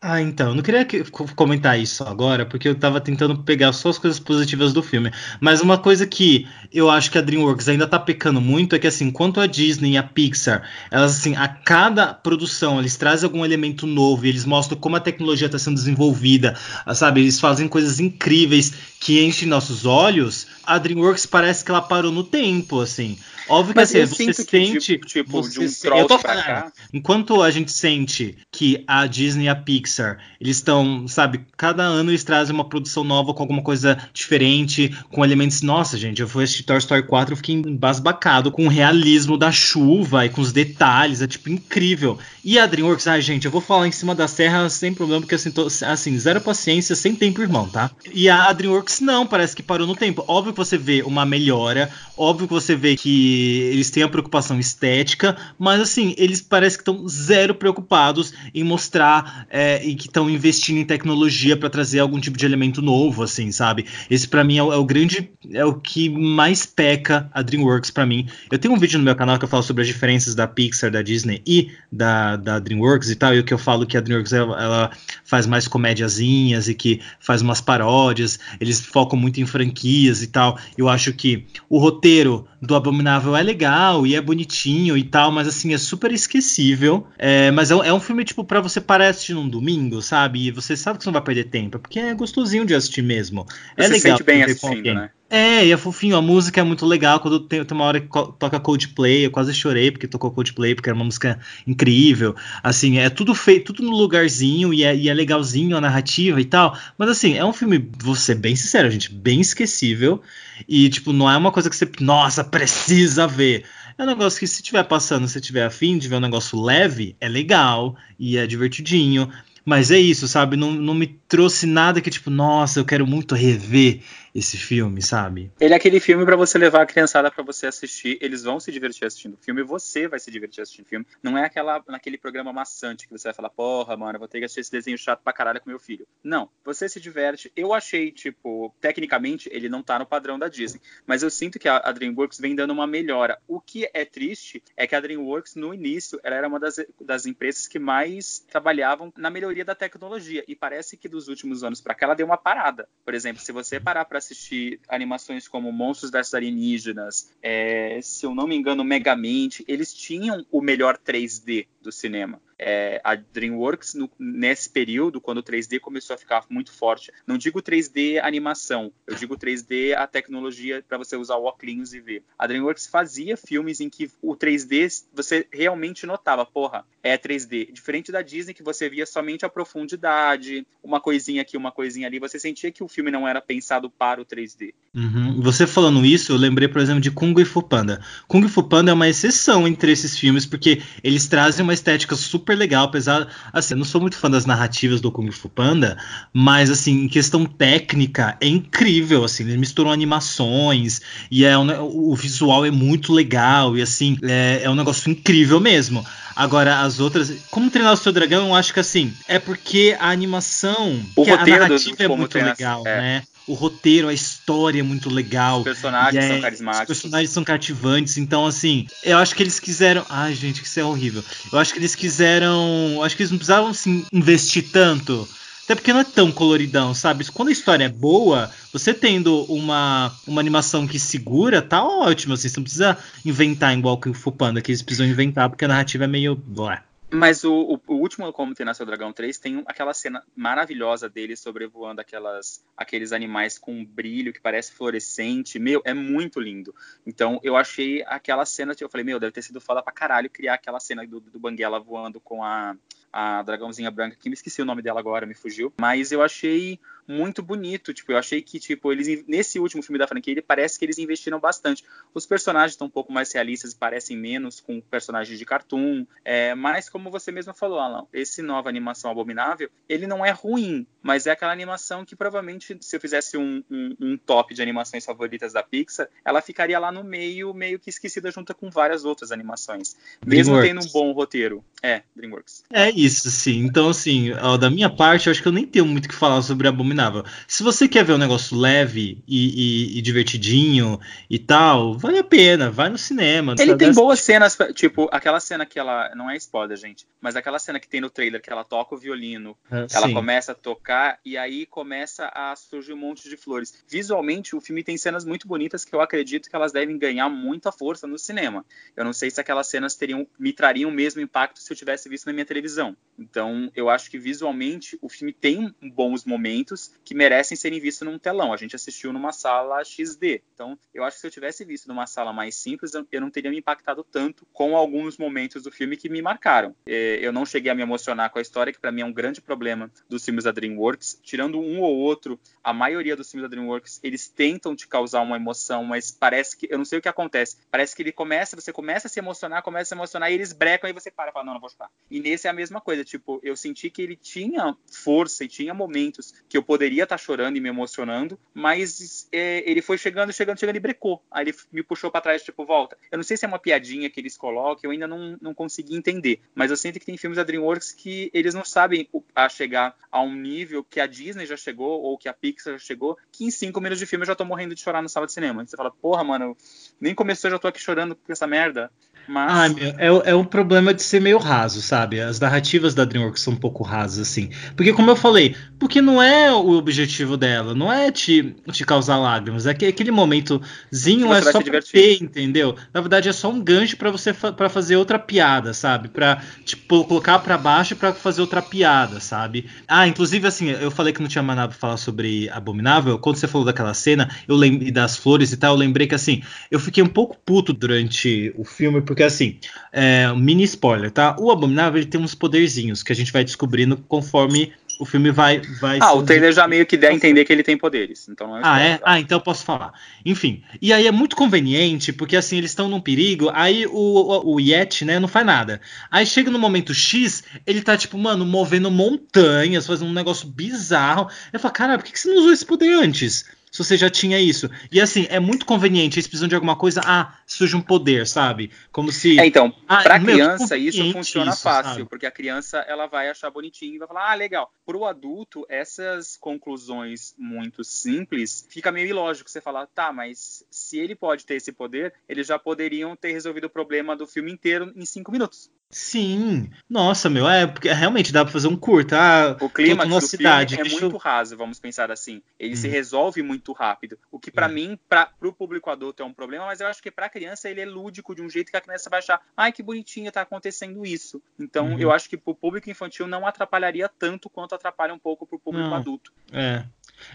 Ah, 0.00 0.20
então, 0.20 0.48
eu 0.48 0.54
não 0.54 0.62
queria 0.62 0.86
comentar 1.34 1.78
isso 1.78 2.04
agora, 2.04 2.44
porque 2.44 2.68
eu 2.68 2.74
tava 2.74 3.00
tentando 3.00 3.42
pegar 3.42 3.72
só 3.72 3.88
as 3.88 3.98
coisas 3.98 4.20
positivas 4.20 4.72
do 4.72 4.82
filme. 4.82 5.10
Mas 5.40 5.60
uma 5.60 5.78
coisa 5.78 6.06
que 6.06 6.46
eu 6.72 6.90
acho 6.90 7.10
que 7.10 7.16
a 7.16 7.22
DreamWorks 7.22 7.68
ainda 7.68 7.86
tá 7.86 7.98
pecando 7.98 8.40
muito 8.40 8.76
é 8.76 8.78
que, 8.78 8.86
assim, 8.86 9.10
quanto 9.10 9.40
a 9.40 9.46
Disney 9.46 9.92
e 9.92 9.96
a 9.96 10.02
Pixar, 10.02 10.68
elas, 10.90 11.18
assim, 11.18 11.34
a 11.36 11.48
cada 11.48 12.12
produção, 12.12 12.78
eles 12.78 12.96
trazem 12.96 13.26
algum 13.26 13.44
elemento 13.44 13.86
novo 13.86 14.26
e 14.26 14.28
eles 14.28 14.44
mostram 14.44 14.78
como 14.78 14.96
a 14.96 15.00
tecnologia 15.00 15.46
está 15.46 15.58
sendo 15.58 15.76
desenvolvida, 15.76 16.54
sabe? 16.94 17.20
Eles 17.20 17.40
fazem 17.40 17.68
coisas 17.68 18.00
incríveis 18.00 18.74
que 19.00 19.24
enchem 19.24 19.48
nossos 19.48 19.86
olhos. 19.86 20.46
A 20.64 20.78
DreamWorks 20.78 21.26
parece 21.26 21.64
que 21.64 21.70
ela 21.70 21.82
parou 21.82 22.12
no 22.12 22.24
tempo, 22.24 22.80
assim. 22.80 23.18
Óbvio 23.48 23.74
que 23.74 23.80
você 24.00 24.32
sente. 24.32 24.98
Que, 24.98 25.06
tipo, 25.06 25.48
de 25.48 25.60
um 25.60 25.68
se... 25.68 25.86
eu 25.86 26.06
tô 26.06 26.18
falando, 26.18 26.44
cá. 26.44 26.72
Enquanto 26.92 27.42
a 27.42 27.50
gente 27.50 27.72
sente 27.72 28.36
que 28.50 28.82
a 28.86 29.06
Disney 29.06 29.44
e 29.44 29.48
a 29.48 29.54
Pixar, 29.54 30.18
eles 30.40 30.56
estão, 30.56 31.06
sabe, 31.08 31.40
cada 31.56 31.82
ano 31.82 32.10
eles 32.10 32.24
trazem 32.24 32.54
uma 32.54 32.68
produção 32.68 33.04
nova 33.04 33.32
com 33.34 33.42
alguma 33.42 33.62
coisa 33.62 33.98
diferente, 34.12 34.94
com 35.10 35.24
elementos. 35.24 35.62
Nossa, 35.62 35.96
gente, 35.96 36.20
eu 36.20 36.28
fui 36.28 36.44
assistir 36.44 36.64
Toy 36.64 36.78
Story 36.78 37.06
4, 37.06 37.32
eu 37.32 37.36
fiquei 37.36 37.54
embasbacado 37.54 38.50
com 38.50 38.66
o 38.66 38.70
realismo 38.70 39.36
da 39.36 39.50
chuva 39.52 40.26
e 40.26 40.28
com 40.28 40.40
os 40.40 40.52
detalhes, 40.52 41.22
é 41.22 41.26
tipo 41.26 41.48
incrível. 41.48 42.18
E 42.44 42.58
a 42.58 42.66
DreamWorks, 42.66 43.06
ai, 43.06 43.22
gente, 43.22 43.46
eu 43.46 43.50
vou 43.50 43.62
falar 43.62 43.88
em 43.88 43.92
cima 43.92 44.14
da 44.14 44.28
serra 44.28 44.68
sem 44.68 44.92
problema, 44.92 45.22
porque 45.22 45.34
assim, 45.34 45.50
tô, 45.50 45.66
assim, 45.66 46.18
zero 46.18 46.42
paciência, 46.42 46.94
sem 46.94 47.14
tempo, 47.14 47.40
irmão, 47.40 47.66
tá? 47.66 47.90
E 48.12 48.28
a 48.28 48.52
DreamWorks 48.52 49.00
não, 49.00 49.26
parece 49.26 49.56
que 49.56 49.62
parou 49.62 49.86
no 49.86 49.96
tempo. 49.96 50.22
Óbvio 50.28 50.52
que 50.52 50.58
você 50.58 50.76
vê 50.76 51.02
uma 51.02 51.24
melhora, 51.24 51.90
óbvio 52.18 52.46
que 52.46 52.52
você 52.52 52.76
vê 52.76 52.96
que 52.96 53.70
eles 53.72 53.90
têm 53.90 54.02
a 54.02 54.08
preocupação 54.08 54.60
estética, 54.60 55.34
mas 55.58 55.80
assim, 55.80 56.14
eles 56.18 56.42
parecem 56.42 56.76
que 56.76 56.82
estão 56.82 57.08
zero 57.08 57.54
preocupados 57.54 58.34
em 58.54 58.62
mostrar 58.62 59.46
é, 59.48 59.82
e 59.82 59.94
que 59.94 60.06
estão 60.06 60.28
investindo 60.28 60.76
em 60.76 60.84
tecnologia 60.84 61.56
para 61.56 61.70
trazer 61.70 62.00
algum 62.00 62.20
tipo 62.20 62.36
de 62.36 62.44
elemento 62.44 62.82
novo, 62.82 63.22
assim, 63.22 63.50
sabe? 63.52 63.86
Esse 64.10 64.28
para 64.28 64.44
mim 64.44 64.58
é 64.58 64.62
o, 64.62 64.70
é 64.70 64.76
o, 64.76 64.84
grande, 64.84 65.30
é 65.50 65.64
o 65.64 65.74
que 65.74 66.10
mais 66.10 66.66
peca 66.66 67.30
a 67.32 67.40
DreamWorks 67.40 67.90
para 67.90 68.04
mim. 68.04 68.26
Eu 68.50 68.58
tenho 68.58 68.74
um 68.74 68.78
vídeo 68.78 68.98
no 68.98 69.04
meu 69.04 69.16
canal 69.16 69.38
que 69.38 69.46
eu 69.46 69.48
falo 69.48 69.62
sobre 69.62 69.80
as 69.80 69.88
diferenças 69.88 70.34
da 70.34 70.46
Pixar, 70.46 70.90
da 70.90 71.00
Disney 71.00 71.40
e 71.46 71.70
da, 71.90 72.33
da 72.36 72.58
DreamWorks 72.58 73.10
e 73.10 73.16
tal, 73.16 73.34
e 73.34 73.40
o 73.40 73.44
que 73.44 73.52
eu 73.52 73.58
falo 73.58 73.86
que 73.86 73.96
a 73.96 74.00
DreamWorks 74.00 74.32
ela, 74.32 74.62
ela 74.62 74.90
faz 75.24 75.46
mais 75.46 75.66
comédiazinhas 75.68 76.68
e 76.68 76.74
que 76.74 77.00
faz 77.20 77.42
umas 77.42 77.60
paródias, 77.60 78.38
eles 78.60 78.80
focam 78.80 79.18
muito 79.18 79.40
em 79.40 79.46
franquias 79.46 80.22
e 80.22 80.26
tal. 80.26 80.58
Eu 80.76 80.88
acho 80.88 81.12
que 81.12 81.46
o 81.68 81.78
roteiro 81.78 82.46
do 82.60 82.74
Abominável 82.74 83.36
é 83.36 83.42
legal 83.42 84.06
e 84.06 84.14
é 84.14 84.20
bonitinho 84.20 84.96
e 84.96 85.04
tal, 85.04 85.30
mas 85.30 85.46
assim, 85.46 85.74
é 85.74 85.78
super 85.78 86.12
esquecível. 86.12 87.06
É, 87.18 87.50
mas 87.50 87.70
é, 87.70 87.74
é, 87.74 87.92
um 87.92 88.00
filme, 88.00 88.24
tipo, 88.24 88.44
para 88.44 88.60
você 88.60 88.80
parar 88.80 89.08
assistir 89.08 89.34
num 89.34 89.48
domingo, 89.48 90.00
sabe? 90.02 90.46
E 90.46 90.50
você 90.50 90.76
sabe 90.76 90.98
que 90.98 91.04
você 91.04 91.08
não 91.08 91.14
vai 91.14 91.22
perder 91.22 91.44
tempo, 91.44 91.78
porque 91.78 91.98
é 91.98 92.14
gostosinho 92.14 92.64
de 92.64 92.74
assistir 92.74 93.02
mesmo. 93.02 93.46
É 93.76 93.86
você 93.86 93.94
legal. 93.94 94.00
Se 94.00 94.08
sente 94.08 94.22
bem 94.22 94.42
assistindo, 94.42 94.94
né? 94.94 95.10
É, 95.36 95.66
e 95.66 95.72
é 95.72 95.76
fofinho, 95.76 96.16
a 96.16 96.22
música 96.22 96.60
é 96.60 96.62
muito 96.62 96.86
legal. 96.86 97.18
Quando 97.18 97.40
tem, 97.40 97.64
tem 97.64 97.76
uma 97.76 97.84
hora 97.84 98.00
que 98.00 98.06
toca 98.06 98.60
Coldplay, 98.60 99.26
eu 99.26 99.32
quase 99.32 99.52
chorei 99.52 99.90
porque 99.90 100.06
tocou 100.06 100.30
Coldplay, 100.30 100.76
porque 100.76 100.88
era 100.88 100.94
uma 100.94 101.04
música 101.04 101.40
incrível. 101.66 102.36
Assim, 102.62 102.98
é 102.98 103.10
tudo 103.10 103.34
feito, 103.34 103.72
tudo 103.72 103.90
no 103.90 103.96
lugarzinho 103.96 104.72
e 104.72 104.84
é, 104.84 104.94
e 104.94 105.08
é 105.08 105.12
legalzinho 105.12 105.76
a 105.76 105.80
narrativa 105.80 106.40
e 106.40 106.44
tal. 106.44 106.78
Mas 106.96 107.08
assim, 107.08 107.34
é 107.36 107.44
um 107.44 107.52
filme, 107.52 107.84
vou 107.98 108.14
ser 108.14 108.36
bem 108.36 108.54
sincero, 108.54 108.88
gente, 108.88 109.12
bem 109.12 109.40
esquecível. 109.40 110.22
E, 110.68 110.88
tipo, 110.88 111.12
não 111.12 111.28
é 111.28 111.36
uma 111.36 111.50
coisa 111.50 111.68
que 111.68 111.74
você, 111.74 111.90
nossa, 111.98 112.44
precisa 112.44 113.26
ver. 113.26 113.64
É 113.98 114.04
um 114.04 114.06
negócio 114.06 114.38
que 114.38 114.46
se 114.46 114.62
tiver 114.62 114.84
passando, 114.84 115.26
se 115.26 115.40
tiver 115.40 115.64
afim 115.64 115.98
de 115.98 116.06
ver 116.06 116.14
um 116.14 116.20
negócio 116.20 116.60
leve, 116.62 117.16
é 117.20 117.28
legal 117.28 117.96
e 118.20 118.36
é 118.36 118.46
divertidinho. 118.46 119.28
Mas 119.64 119.90
é 119.90 119.98
isso, 119.98 120.28
sabe? 120.28 120.56
Não, 120.56 120.70
não 120.70 120.94
me 120.94 121.06
trouxe 121.26 121.66
nada 121.66 122.00
que, 122.00 122.10
tipo, 122.10 122.30
nossa, 122.30 122.78
eu 122.78 122.84
quero 122.84 123.06
muito 123.06 123.34
rever 123.34 124.02
esse 124.34 124.56
filme, 124.56 125.00
sabe? 125.00 125.52
Ele 125.60 125.72
é 125.72 125.76
aquele 125.76 126.00
filme 126.00 126.24
para 126.24 126.34
você 126.34 126.58
levar 126.58 126.82
a 126.82 126.86
criançada 126.86 127.30
para 127.30 127.44
você 127.44 127.68
assistir. 127.68 128.18
Eles 128.20 128.42
vão 128.42 128.58
se 128.58 128.72
divertir 128.72 129.06
assistindo 129.06 129.34
o 129.34 129.38
filme 129.38 129.62
você 129.62 130.08
vai 130.08 130.18
se 130.18 130.30
divertir 130.30 130.60
assistindo 130.60 130.86
o 130.86 130.88
filme. 130.88 131.06
Não 131.22 131.38
é 131.38 131.44
aquela 131.44 131.82
naquele 131.86 132.18
programa 132.18 132.52
maçante 132.52 133.06
que 133.06 133.12
você 133.12 133.28
vai 133.28 133.34
falar, 133.34 133.50
porra, 133.50 133.96
mano, 133.96 134.18
vou 134.18 134.26
ter 134.26 134.40
que 134.40 134.44
assistir 134.44 134.60
esse 134.60 134.72
desenho 134.72 134.98
chato 134.98 135.22
pra 135.22 135.32
caralho 135.32 135.60
com 135.60 135.70
meu 135.70 135.78
filho. 135.78 136.06
Não, 136.22 136.48
você 136.64 136.88
se 136.88 137.00
diverte. 137.00 137.52
Eu 137.54 137.72
achei, 137.72 138.10
tipo, 138.10 138.74
tecnicamente, 138.80 139.48
ele 139.52 139.68
não 139.68 139.82
tá 139.82 139.98
no 139.98 140.06
padrão 140.06 140.38
da 140.38 140.48
Disney, 140.48 140.80
mas 141.06 141.22
eu 141.22 141.30
sinto 141.30 141.58
que 141.58 141.68
a, 141.68 141.76
a 141.76 141.92
DreamWorks 141.92 142.38
vem 142.38 142.54
dando 142.54 142.72
uma 142.72 142.86
melhora. 142.86 143.38
O 143.46 143.60
que 143.60 143.88
é 143.94 144.04
triste 144.04 144.62
é 144.76 144.86
que 144.86 144.96
a 144.96 145.00
DreamWorks, 145.00 145.54
no 145.54 145.72
início, 145.72 146.18
ela 146.22 146.36
era 146.36 146.48
uma 146.48 146.58
das, 146.58 146.76
das 147.00 147.26
empresas 147.26 147.68
que 147.68 147.78
mais 147.78 148.40
trabalhavam 148.50 149.12
na 149.16 149.30
melhoria 149.30 149.64
da 149.64 149.74
tecnologia. 149.74 150.44
E 150.48 150.56
parece 150.56 150.96
que 150.96 151.08
dos 151.08 151.28
últimos 151.28 151.62
anos 151.62 151.80
para 151.80 151.94
cá 151.94 152.06
ela 152.06 152.14
deu 152.14 152.26
uma 152.26 152.36
parada. 152.36 152.88
Por 153.04 153.14
exemplo, 153.14 153.42
se 153.42 153.52
você 153.52 153.78
parar 153.78 154.04
para 154.04 154.20
assistir 154.24 154.80
animações 154.88 155.46
como 155.46 155.70
Monstros 155.72 156.10
das 156.10 156.32
Alienígenas, 156.34 157.30
é, 157.42 158.00
se 158.02 158.24
eu 158.24 158.34
não 158.34 158.46
me 158.46 158.56
engano, 158.56 158.82
Megamente, 158.82 159.64
eles 159.68 159.92
tinham 159.92 160.44
o 160.50 160.60
melhor 160.60 160.98
3D 160.98 161.66
do 161.82 161.92
cinema 161.92 162.40
é, 162.58 163.00
a 163.02 163.14
DreamWorks 163.14 163.94
no, 163.94 164.10
nesse 164.18 164.70
período, 164.70 165.20
quando 165.20 165.38
o 165.38 165.42
3D 165.42 165.80
começou 165.80 166.14
a 166.14 166.18
ficar 166.18 166.44
muito 166.48 166.72
forte. 166.72 167.12
Não 167.26 167.38
digo 167.38 167.62
3D 167.62 168.20
animação, 168.22 168.92
eu 169.06 169.14
digo 169.14 169.36
3D 169.36 169.94
a 169.94 170.06
tecnologia 170.06 170.84
para 170.86 170.98
você 170.98 171.16
usar 171.16 171.36
o 171.36 171.44
óculos 171.44 171.94
e 171.94 172.00
ver. 172.00 172.22
A 172.38 172.46
DreamWorks 172.46 172.86
fazia 172.86 173.36
filmes 173.36 173.80
em 173.80 173.88
que 173.88 174.10
o 174.20 174.36
3D 174.36 175.04
você 175.12 175.46
realmente 175.52 176.06
notava, 176.06 176.44
porra, 176.44 176.84
é 177.02 177.16
3D. 177.16 177.72
Diferente 177.72 178.12
da 178.12 178.22
Disney 178.22 178.54
que 178.54 178.62
você 178.62 178.88
via 178.88 179.06
somente 179.06 179.44
a 179.44 179.48
profundidade, 179.48 180.66
uma 180.82 181.00
coisinha 181.00 181.42
aqui, 181.42 181.56
uma 181.56 181.72
coisinha 181.72 182.06
ali, 182.06 182.18
você 182.18 182.38
sentia 182.38 182.72
que 182.72 182.82
o 182.82 182.88
filme 182.88 183.10
não 183.10 183.26
era 183.26 183.40
pensado 183.40 183.90
para 183.90 184.20
o 184.20 184.24
3D. 184.24 184.74
Uhum. 184.94 185.40
Você 185.40 185.66
falando 185.66 186.06
isso, 186.06 186.30
eu 186.30 186.36
lembrei, 186.36 186.68
por 186.68 186.80
exemplo, 186.80 187.00
de 187.00 187.10
Kung 187.10 187.34
Fu 187.44 187.60
Panda. 187.60 188.00
Kung 188.28 188.46
Fu 188.46 188.62
Panda 188.62 188.92
é 188.92 188.94
uma 188.94 189.08
exceção 189.08 189.66
entre 189.66 189.90
esses 189.90 190.16
filmes 190.16 190.46
porque 190.46 190.80
eles 191.02 191.26
trazem 191.26 191.64
uma 191.64 191.74
estética 191.74 192.14
super 192.14 192.56
legal, 192.56 192.84
apesar, 192.84 193.26
assim, 193.52 193.74
eu 193.74 193.78
não 193.78 193.84
sou 193.84 194.00
muito 194.00 194.16
fã 194.16 194.30
das 194.30 194.46
narrativas 194.46 195.00
do 195.00 195.10
Kung 195.10 195.30
Fu 195.32 195.48
Panda, 195.48 195.98
mas, 196.32 196.70
assim, 196.70 197.04
em 197.04 197.08
questão 197.08 197.44
técnica, 197.44 198.36
é 198.40 198.46
incrível, 198.46 199.24
assim, 199.24 199.42
eles 199.42 199.56
misturam 199.56 199.90
animações, 199.90 201.00
e 201.28 201.44
é 201.44 201.58
um, 201.58 201.68
o 201.82 202.14
visual 202.14 202.64
é 202.64 202.70
muito 202.70 203.12
legal, 203.12 203.76
e, 203.76 203.82
assim, 203.82 204.16
é, 204.22 204.60
é 204.62 204.70
um 204.70 204.76
negócio 204.76 205.10
incrível 205.10 205.58
mesmo. 205.58 206.06
Agora, 206.36 206.80
as 206.80 206.98
outras. 206.98 207.32
Como 207.50 207.70
treinar 207.70 207.92
o 207.92 207.96
seu 207.96 208.12
dragão, 208.12 208.48
eu 208.48 208.54
acho 208.56 208.74
que 208.74 208.80
assim. 208.80 209.12
É 209.28 209.38
porque 209.38 209.96
a 210.00 210.10
animação. 210.10 211.00
O 211.14 211.22
roteiro 211.22 211.64
a 211.64 211.68
narrativa 211.68 212.02
é 212.02 212.08
muito 212.08 212.36
legal, 212.36 212.82
é. 212.84 213.00
né? 213.00 213.22
O 213.46 213.54
roteiro, 213.54 214.08
a 214.08 214.14
história 214.14 214.80
é 214.80 214.82
muito 214.82 215.10
legal. 215.10 215.58
Os 215.58 215.64
personagens 215.64 216.24
é, 216.24 216.28
são 216.28 216.40
carismáticos. 216.40 216.96
Os 216.96 217.02
personagens 217.02 217.30
são 217.30 217.44
cativantes. 217.44 218.16
Então, 218.16 218.46
assim, 218.46 218.86
eu 219.02 219.18
acho 219.18 219.34
que 219.34 219.42
eles 219.42 219.60
quiseram. 219.60 220.04
Ai, 220.08 220.34
gente, 220.34 220.62
isso 220.62 220.80
é 220.80 220.84
horrível. 220.84 221.22
Eu 221.52 221.58
acho 221.58 221.72
que 221.72 221.78
eles 221.78 221.94
quiseram. 221.94 223.02
Acho 223.02 223.16
que 223.16 223.22
eles 223.22 223.30
não 223.30 223.38
precisavam 223.38 223.70
assim, 223.70 224.04
investir 224.12 224.70
tanto. 224.70 225.28
Até 225.64 225.74
porque 225.74 225.92
não 225.94 226.00
é 226.00 226.04
tão 226.04 226.30
coloridão, 226.30 226.92
sabe? 226.92 227.24
Quando 227.32 227.48
a 227.48 227.52
história 227.52 227.84
é 227.84 227.88
boa, 227.88 228.50
você 228.70 228.92
tendo 228.92 229.44
uma, 229.44 230.12
uma 230.26 230.40
animação 230.40 230.86
que 230.86 230.98
segura, 230.98 231.62
tá 231.62 231.82
ótimo. 231.82 232.34
Assim, 232.34 232.48
você 232.48 232.56
não 232.58 232.64
precisa 232.64 232.98
inventar 233.24 233.76
igual 233.76 233.98
que 233.98 234.08
o 234.08 234.14
Fupanda, 234.14 234.60
que 234.60 234.70
eles 234.70 234.82
precisam 234.82 235.06
inventar, 235.06 235.48
porque 235.48 235.64
a 235.64 235.68
narrativa 235.68 236.04
é 236.04 236.06
meio. 236.08 236.36
Blá. 236.36 236.82
Mas 237.14 237.44
o, 237.44 237.52
o, 237.52 237.80
o, 237.86 237.94
último 237.94 238.32
Como 238.32 238.54
Tem 238.54 238.66
Nasceu 238.66 238.84
Dragão 238.84 239.12
3 239.12 239.38
tem 239.38 239.62
aquela 239.66 239.94
cena 239.94 240.24
maravilhosa 240.34 241.08
dele 241.08 241.36
sobrevoando 241.36 242.00
aquelas, 242.00 242.64
aqueles 242.76 243.12
animais 243.12 243.56
com 243.56 243.84
brilho 243.84 244.32
que 244.32 244.40
parece 244.40 244.72
fluorescente. 244.72 245.58
Meu, 245.58 245.80
é 245.84 245.94
muito 245.94 246.40
lindo. 246.40 246.74
Então 247.06 247.40
eu 247.44 247.56
achei 247.56 248.02
aquela 248.06 248.44
cena, 248.44 248.74
eu 248.78 248.88
falei, 248.88 249.04
meu, 249.04 249.20
deve 249.20 249.32
ter 249.32 249.42
sido 249.42 249.60
foda 249.60 249.80
pra 249.82 249.92
caralho 249.92 250.28
criar 250.28 250.54
aquela 250.54 250.80
cena 250.80 251.06
do, 251.06 251.20
do 251.20 251.38
Banguela 251.38 251.78
voando 251.78 252.20
com 252.20 252.42
a, 252.42 252.76
a 253.14 253.42
dragãozinha 253.42 253.92
branca, 253.92 254.16
que 254.18 254.28
me 254.28 254.34
esqueci 254.34 254.60
o 254.60 254.64
nome 254.64 254.82
dela 254.82 254.98
agora, 254.98 255.24
me 255.24 255.34
fugiu. 255.34 255.72
Mas 255.80 256.10
eu 256.10 256.20
achei 256.20 256.80
muito 257.06 257.42
bonito. 257.42 257.94
Tipo, 257.94 258.12
eu 258.12 258.18
achei 258.18 258.42
que, 258.42 258.58
tipo, 258.58 258.90
eles 258.90 259.24
nesse 259.28 259.60
último 259.60 259.82
filme 259.82 259.98
da 259.98 260.08
franquia, 260.08 260.32
ele 260.32 260.42
parece 260.42 260.78
que 260.78 260.84
eles 260.84 260.98
investiram 260.98 261.38
bastante. 261.38 261.84
Os 262.12 262.26
personagens 262.26 262.72
estão 262.72 262.88
um 262.88 262.90
pouco 262.90 263.12
mais 263.12 263.32
realistas 263.32 263.72
e 263.72 263.76
parecem 263.76 264.16
menos 264.16 264.60
com 264.60 264.80
personagens 264.80 265.38
de 265.38 265.44
cartoon. 265.44 266.04
É, 266.24 266.54
mas, 266.56 266.88
como 266.88 267.10
você 267.10 267.30
mesmo 267.30 267.54
falou, 267.54 267.78
Alan, 267.78 268.06
esse 268.12 268.42
nova 268.42 268.68
animação 268.68 269.10
abominável, 269.10 269.70
ele 269.88 270.06
não 270.06 270.24
é 270.24 270.30
ruim, 270.30 270.84
mas 271.00 271.26
é 271.26 271.30
aquela 271.30 271.52
animação 271.52 272.04
que 272.04 272.16
provavelmente, 272.16 272.76
se 272.80 272.96
eu 272.96 273.00
fizesse 273.00 273.36
um, 273.36 273.62
um, 273.70 273.96
um 274.00 274.16
top 274.16 274.54
de 274.54 274.62
animações 274.62 275.04
favoritas 275.04 275.52
da 275.52 275.62
Pixar, 275.62 276.08
ela 276.24 276.40
ficaria 276.40 276.78
lá 276.78 276.90
no 276.90 277.04
meio, 277.04 277.54
meio 277.54 277.78
que 277.78 277.90
esquecida 277.90 278.30
junto 278.30 278.54
com 278.54 278.70
várias 278.70 279.04
outras 279.04 279.30
animações. 279.30 279.96
Mesmo 280.24 280.60
tendo 280.60 280.80
um 280.80 280.88
bom 280.90 281.12
roteiro. 281.12 281.64
É, 281.82 282.02
DreamWorks. 282.16 282.64
É 282.70 282.90
isso, 283.04 283.30
sim. 283.30 283.58
Então, 283.58 283.88
assim, 283.88 284.32
ó, 284.32 284.56
da 284.56 284.70
minha 284.70 284.90
parte, 284.90 285.26
eu 285.26 285.30
acho 285.30 285.42
que 285.42 285.48
eu 285.48 285.52
nem 285.52 285.66
tenho 285.66 285.86
muito 285.86 286.06
o 286.06 286.08
que 286.08 286.14
falar 286.14 286.42
sobre 286.42 286.68
Abominável. 286.68 287.24
Se 287.46 287.62
você 287.62 287.88
quer 287.88 288.04
ver 288.04 288.12
um 288.12 288.18
negócio 288.18 288.56
leve 288.56 289.22
e, 289.26 289.94
e, 289.94 289.98
e 289.98 290.02
divertidinho 290.02 290.98
e 291.28 291.38
tal, 291.38 291.96
vale 291.98 292.18
a 292.18 292.24
pena, 292.24 292.70
vai 292.70 292.88
no 292.88 292.98
cinema. 292.98 293.54
Ele 293.58 293.76
tem 293.76 293.92
boas 293.92 294.20
cenas, 294.20 294.56
tipo, 294.74 295.08
aquela 295.12 295.40
cena 295.40 295.66
que 295.66 295.78
ela. 295.78 296.14
Não 296.14 296.30
é 296.30 296.36
spoiler, 296.36 296.76
gente, 296.76 297.06
mas 297.20 297.36
aquela 297.36 297.58
cena 297.58 297.80
que 297.80 297.88
tem 297.88 298.00
no 298.00 298.10
trailer 298.10 298.40
que 298.40 298.50
ela 298.50 298.64
toca 298.64 298.94
o 298.94 298.98
violino, 298.98 299.56
é, 299.70 299.86
ela 299.92 300.06
sim. 300.06 300.14
começa 300.14 300.52
a 300.52 300.54
tocar 300.54 301.18
e 301.24 301.36
aí 301.36 301.66
começa 301.66 302.30
a 302.34 302.54
surgir 302.56 302.92
um 302.92 302.96
monte 302.96 303.28
de 303.28 303.36
flores. 303.36 303.74
Visualmente, 303.88 304.56
o 304.56 304.60
filme 304.60 304.82
tem 304.82 304.96
cenas 304.96 305.24
muito 305.24 305.46
bonitas 305.46 305.84
que 305.84 305.94
eu 305.94 306.00
acredito 306.00 306.48
que 306.48 306.56
elas 306.56 306.72
devem 306.72 306.98
ganhar 306.98 307.28
muita 307.28 307.72
força 307.72 308.06
no 308.06 308.18
cinema. 308.18 308.64
Eu 308.96 309.04
não 309.04 309.12
sei 309.12 309.30
se 309.30 309.40
aquelas 309.40 309.66
cenas 309.66 309.94
teriam, 309.94 310.26
me 310.38 310.52
trariam 310.52 310.90
o 310.90 310.94
mesmo 310.94 311.20
impacto 311.20 311.60
se 311.60 311.72
eu 311.72 311.76
tivesse 311.76 312.08
visto 312.08 312.26
na 312.26 312.32
minha 312.32 312.44
televisão. 312.44 312.93
Então, 313.18 313.70
eu 313.74 313.88
acho 313.88 314.10
que 314.10 314.18
visualmente 314.18 314.98
o 315.00 315.08
filme 315.08 315.32
tem 315.32 315.74
bons 315.80 316.24
momentos 316.24 316.92
que 317.04 317.14
merecem 317.14 317.56
serem 317.56 317.80
vistos 317.80 318.06
num 318.06 318.18
telão. 318.18 318.52
A 318.52 318.56
gente 318.56 318.74
assistiu 318.76 319.12
numa 319.12 319.32
sala 319.32 319.82
XD. 319.84 320.42
Então, 320.52 320.78
eu 320.92 321.04
acho 321.04 321.16
que 321.16 321.20
se 321.20 321.26
eu 321.26 321.30
tivesse 321.30 321.64
visto 321.64 321.86
numa 321.86 322.06
sala 322.06 322.32
mais 322.32 322.54
simples, 322.56 322.92
eu 322.94 323.20
não 323.20 323.30
teria 323.30 323.50
me 323.50 323.58
impactado 323.58 324.04
tanto 324.04 324.46
com 324.52 324.76
alguns 324.76 325.16
momentos 325.16 325.62
do 325.62 325.70
filme 325.70 325.96
que 325.96 326.08
me 326.08 326.20
marcaram. 326.20 326.74
É, 326.86 327.18
eu 327.20 327.32
não 327.32 327.46
cheguei 327.46 327.70
a 327.70 327.74
me 327.74 327.82
emocionar 327.82 328.30
com 328.30 328.38
a 328.38 328.42
história, 328.42 328.72
que 328.72 328.80
para 328.80 328.92
mim 328.92 329.02
é 329.02 329.04
um 329.04 329.12
grande 329.12 329.40
problema 329.40 329.90
dos 330.08 330.24
filmes 330.24 330.44
da 330.44 330.50
DreamWorks. 330.50 331.20
Tirando 331.22 331.60
um 331.60 331.80
ou 331.80 331.96
outro, 331.96 332.38
a 332.62 332.72
maioria 332.72 333.16
dos 333.16 333.30
filmes 333.30 333.48
da 333.48 333.54
DreamWorks, 333.54 334.00
eles 334.02 334.28
tentam 334.28 334.74
te 334.74 334.86
causar 334.88 335.20
uma 335.20 335.36
emoção, 335.36 335.84
mas 335.84 336.10
parece 336.10 336.56
que, 336.56 336.66
eu 336.70 336.78
não 336.78 336.84
sei 336.84 336.98
o 336.98 337.02
que 337.02 337.08
acontece, 337.08 337.56
parece 337.70 337.94
que 337.94 338.02
ele 338.02 338.12
começa, 338.12 338.56
você 338.56 338.72
começa 338.72 339.06
a 339.06 339.10
se 339.10 339.18
emocionar, 339.18 339.62
começa 339.62 339.82
a 339.82 339.88
se 339.88 339.94
emocionar, 339.94 340.30
e 340.30 340.34
eles 340.34 340.52
brecam, 340.52 340.88
e 340.88 340.92
você 340.92 341.10
para 341.10 341.30
e 341.30 341.32
fala, 341.32 341.44
não, 341.44 341.54
não 341.54 341.60
vou 341.60 341.70
chorar. 341.70 341.90
E 342.10 342.20
nesse 342.20 342.46
é 342.46 342.50
a 342.50 342.52
mesma 342.52 342.80
coisa, 342.84 343.02
tipo, 343.02 343.40
eu 343.42 343.56
senti 343.56 343.90
que 343.90 344.02
ele 344.02 344.14
tinha 344.14 344.76
força 344.88 345.42
e 345.42 345.48
tinha 345.48 345.74
momentos 345.74 346.34
que 346.48 346.56
eu 346.56 346.62
poderia 346.62 347.04
estar 347.04 347.16
tá 347.16 347.22
chorando 347.22 347.56
e 347.56 347.60
me 347.60 347.68
emocionando, 347.68 348.38
mas 348.52 349.26
é, 349.32 349.68
ele 349.68 349.82
foi 349.82 349.98
chegando, 349.98 350.32
chegando, 350.32 350.60
chegando 350.60 350.76
e 350.76 350.80
brecou. 350.80 351.22
Aí 351.30 351.44
ele 351.44 351.54
me 351.72 351.82
puxou 351.82 352.10
para 352.10 352.20
trás, 352.20 352.42
tipo, 352.42 352.64
volta. 352.64 352.96
Eu 353.10 353.16
não 353.16 353.24
sei 353.24 353.36
se 353.36 353.44
é 353.44 353.48
uma 353.48 353.58
piadinha 353.58 354.10
que 354.10 354.20
eles 354.20 354.36
colocam, 354.36 354.82
eu 354.84 354.90
ainda 354.90 355.08
não, 355.08 355.36
não 355.40 355.54
consegui 355.54 355.96
entender. 355.96 356.40
Mas 356.54 356.70
eu 356.70 356.76
sinto 356.76 357.00
que 357.00 357.06
tem 357.06 357.16
filmes 357.16 357.36
da 357.36 357.42
DreamWorks 357.42 357.92
que 357.92 358.30
eles 358.34 358.54
não 358.54 358.64
sabem 358.64 359.08
a 359.34 359.48
chegar 359.48 359.96
a 360.12 360.20
um 360.20 360.34
nível 360.34 360.84
que 360.84 361.00
a 361.00 361.06
Disney 361.06 361.46
já 361.46 361.56
chegou, 361.56 362.02
ou 362.02 362.18
que 362.18 362.28
a 362.28 362.34
Pixar 362.34 362.74
já 362.74 362.78
chegou, 362.78 363.16
que 363.32 363.44
em 363.44 363.50
cinco 363.50 363.80
minutos 363.80 363.98
de 363.98 364.06
filme 364.06 364.22
eu 364.22 364.26
já 364.26 364.34
tô 364.34 364.44
morrendo 364.44 364.74
de 364.74 364.80
chorar 364.80 365.02
na 365.02 365.08
sala 365.08 365.26
de 365.26 365.32
cinema. 365.32 365.64
Você 365.64 365.76
fala, 365.76 365.90
porra, 365.90 366.22
mano, 366.22 366.56
nem 367.00 367.14
começou, 367.14 367.50
já 367.50 367.58
tô 367.58 367.68
aqui 367.68 367.80
chorando 367.80 368.14
com 368.14 368.32
essa 368.32 368.46
merda. 368.46 368.92
Mas... 369.26 369.52
Ah, 369.52 369.68
meu, 369.68 370.22
é, 370.24 370.30
é 370.30 370.34
um 370.34 370.44
problema 370.44 370.92
de 370.92 371.02
ser 371.02 371.20
meio 371.20 371.38
raso, 371.38 371.80
sabe? 371.80 372.20
As 372.20 372.38
narrativas 372.38 372.94
da 372.94 373.04
DreamWorks 373.04 373.42
são 373.42 373.54
um 373.54 373.56
pouco 373.56 373.82
rasas, 373.82 374.28
assim. 374.28 374.50
Porque, 374.76 374.92
como 374.92 375.10
eu 375.10 375.16
falei, 375.16 375.56
porque 375.78 376.00
não 376.00 376.22
é 376.22 376.52
o 376.52 376.72
objetivo 376.72 377.36
dela, 377.36 377.74
não 377.74 377.92
é 377.92 378.10
te, 378.10 378.54
te 378.70 378.84
causar 378.84 379.16
lágrimas, 379.16 379.66
é 379.66 379.74
que 379.74 379.86
aquele 379.86 380.10
momentozinho 380.10 381.32
é 381.32 381.42
só 381.42 381.62
pra 381.62 381.80
ter, 381.80 382.22
entendeu? 382.22 382.76
Na 382.92 383.00
verdade, 383.00 383.28
é 383.28 383.32
só 383.32 383.50
um 383.50 383.60
gancho 383.62 383.96
para 383.96 384.10
você 384.10 384.32
fa 384.32 384.52
para 384.52 384.68
fazer 384.68 384.96
outra 384.96 385.18
piada, 385.18 385.72
sabe? 385.72 386.08
Pra, 386.08 386.42
tipo, 386.64 387.04
colocar 387.04 387.38
para 387.38 387.56
baixo 387.56 387.96
para 387.96 388.12
fazer 388.12 388.40
outra 388.40 388.60
piada, 388.60 389.20
sabe? 389.20 389.66
Ah, 389.88 390.06
inclusive, 390.06 390.46
assim, 390.46 390.70
eu 390.70 390.90
falei 390.90 391.12
que 391.12 391.20
não 391.20 391.28
tinha 391.28 391.42
mais 391.42 391.56
nada 391.56 391.68
pra 391.68 391.78
falar 391.78 391.96
sobre 391.96 392.48
Abominável. 392.50 393.18
Quando 393.18 393.36
você 393.36 393.48
falou 393.48 393.64
daquela 393.64 393.94
cena, 393.94 394.28
eu 394.46 394.56
lembrei 394.56 394.90
das 394.90 395.16
flores 395.16 395.52
e 395.52 395.56
tal, 395.56 395.74
eu 395.74 395.78
lembrei 395.78 396.06
que, 396.06 396.14
assim, 396.14 396.42
eu 396.70 396.78
fiquei 396.78 397.02
um 397.02 397.08
pouco 397.08 397.36
puto 397.44 397.72
durante 397.72 398.52
o 398.56 398.64
filme, 398.64 399.00
porque 399.00 399.13
assim, 399.22 399.58
é, 399.92 400.32
mini 400.34 400.64
spoiler, 400.64 401.10
tá? 401.10 401.36
O 401.38 401.50
Abominável 401.50 402.00
ele 402.00 402.10
tem 402.10 402.20
uns 402.20 402.34
poderzinhos 402.34 403.02
que 403.02 403.12
a 403.12 403.16
gente 403.16 403.32
vai 403.32 403.44
descobrindo 403.44 403.96
conforme 404.08 404.72
o 404.98 405.04
filme 405.04 405.30
vai. 405.30 405.60
vai 405.80 405.98
ah, 406.00 406.12
o 406.12 406.22
trailer 406.22 406.52
já 406.52 406.66
meio 406.68 406.86
que 406.86 406.96
dá 406.96 407.08
a 407.08 407.14
entender 407.14 407.44
que 407.44 407.52
ele 407.52 407.62
tem 407.62 407.76
poderes. 407.76 408.28
Então 408.28 408.56
é 408.56 408.60
ah, 408.62 408.80
é? 408.80 409.00
Ah, 409.02 409.20
então 409.20 409.38
eu 409.38 409.42
posso 409.42 409.64
falar. 409.64 409.92
Enfim. 410.24 410.62
E 410.80 410.92
aí 410.92 411.06
é 411.06 411.12
muito 411.12 411.36
conveniente, 411.36 412.12
porque 412.12 412.36
assim, 412.36 412.58
eles 412.58 412.70
estão 412.70 412.88
num 412.88 413.00
perigo, 413.00 413.50
aí 413.52 413.86
o, 413.86 413.92
o, 413.92 414.54
o 414.54 414.60
Yeti, 414.60 415.04
né, 415.04 415.18
não 415.18 415.28
faz 415.28 415.46
nada. 415.46 415.80
Aí 416.10 416.26
chega 416.26 416.50
no 416.50 416.58
momento 416.58 416.94
X, 416.94 417.44
ele 417.66 417.82
tá, 417.82 417.96
tipo, 417.96 418.16
mano, 418.18 418.44
movendo 418.44 418.90
montanhas, 418.90 419.86
fazendo 419.86 420.08
um 420.08 420.14
negócio 420.14 420.48
bizarro. 420.48 421.28
Eu 421.52 421.60
falo, 421.60 421.74
cara, 421.74 421.98
por 421.98 422.04
que, 422.04 422.12
que 422.12 422.18
você 422.18 422.28
não 422.28 422.38
usou 422.38 422.52
esse 422.52 422.64
poder 422.64 422.92
antes? 422.94 423.44
Se 423.74 423.82
você 423.82 423.96
já 423.96 424.08
tinha 424.08 424.38
isso. 424.38 424.70
E 424.92 425.00
assim, 425.00 425.26
é 425.28 425.40
muito 425.40 425.66
conveniente, 425.66 426.14
eles 426.14 426.28
precisam 426.28 426.46
de 426.46 426.54
alguma 426.54 426.76
coisa, 426.76 427.00
ah, 427.04 427.36
surge 427.44 427.74
um 427.74 427.80
poder, 427.80 428.24
sabe? 428.24 428.70
Como 428.92 429.10
se. 429.10 429.36
É, 429.40 429.44
então, 429.44 429.74
ah, 429.88 430.00
pra 430.00 430.20
criança 430.20 430.76
isso 430.76 431.02
funciona 431.10 431.50
isso, 431.50 431.60
fácil, 431.60 431.92
sabe? 431.92 432.04
porque 432.04 432.24
a 432.24 432.30
criança 432.30 432.78
ela 432.86 433.08
vai 433.08 433.28
achar 433.28 433.50
bonitinho 433.50 433.96
e 433.96 433.98
vai 433.98 434.06
falar, 434.06 434.30
ah, 434.30 434.34
legal. 434.36 434.72
Pro 434.86 435.04
adulto, 435.04 435.66
essas 435.68 436.36
conclusões 436.36 437.34
muito 437.36 437.82
simples, 437.82 438.64
fica 438.70 438.92
meio 438.92 439.08
ilógico 439.08 439.50
você 439.50 439.60
falar, 439.60 439.88
tá, 439.88 440.12
mas 440.12 440.64
se 440.70 440.96
ele 441.00 441.16
pode 441.16 441.44
ter 441.44 441.56
esse 441.56 441.72
poder, 441.72 442.14
eles 442.28 442.46
já 442.46 442.60
poderiam 442.60 443.16
ter 443.16 443.32
resolvido 443.32 443.64
o 443.64 443.70
problema 443.70 444.14
do 444.14 444.24
filme 444.24 444.52
inteiro 444.52 444.92
em 444.94 445.04
cinco 445.04 445.32
minutos. 445.32 445.68
Sim, 445.94 446.72
nossa, 446.90 447.30
meu, 447.30 447.48
é 447.48 447.68
porque 447.68 447.88
realmente 447.88 448.32
dá 448.32 448.44
para 448.44 448.52
fazer 448.52 448.66
um 448.66 448.76
curto. 448.76 449.14
Ah, 449.14 449.56
o 449.60 449.70
clima 449.70 450.04
do 450.04 450.20
cidade, 450.20 450.74
filme 450.74 450.90
é 450.90 450.92
muito 450.92 451.14
eu... 451.14 451.18
raso, 451.20 451.56
vamos 451.56 451.78
pensar 451.78 452.10
assim. 452.10 452.42
Ele 452.58 452.76
se 452.76 452.88
uhum. 452.88 452.92
resolve 452.92 453.42
muito 453.44 453.72
rápido, 453.72 454.18
o 454.28 454.40
que 454.40 454.50
para 454.50 454.66
é. 454.66 454.72
mim, 454.72 454.98
para 455.08 455.30
o 455.40 455.52
público 455.52 455.88
adulto 455.88 456.20
é 456.20 456.26
um 456.26 456.32
problema, 456.32 456.66
mas 456.66 456.80
eu 456.80 456.88
acho 456.88 457.00
que 457.00 457.12
para 457.12 457.28
criança 457.28 457.70
ele 457.70 457.80
é 457.80 457.86
lúdico 457.86 458.34
de 458.34 458.42
um 458.42 458.50
jeito 458.50 458.72
que 458.72 458.76
a 458.76 458.80
criança 458.80 459.08
vai 459.08 459.20
achar, 459.20 459.40
ai 459.56 459.70
que 459.70 459.84
bonitinho 459.84 460.32
tá 460.32 460.40
acontecendo 460.40 461.06
isso. 461.06 461.40
Então 461.56 461.92
uhum. 461.92 461.98
eu 462.00 462.10
acho 462.10 462.28
que 462.28 462.36
para 462.36 462.50
o 462.50 462.56
público 462.56 462.90
infantil 462.90 463.28
não 463.28 463.46
atrapalharia 463.46 464.08
tanto 464.08 464.50
quanto 464.50 464.74
atrapalha 464.74 465.14
um 465.14 465.18
pouco 465.18 465.46
para 465.46 465.54
o 465.54 465.60
público 465.60 465.90
não. 465.90 465.96
adulto. 465.96 466.32
É, 466.52 466.84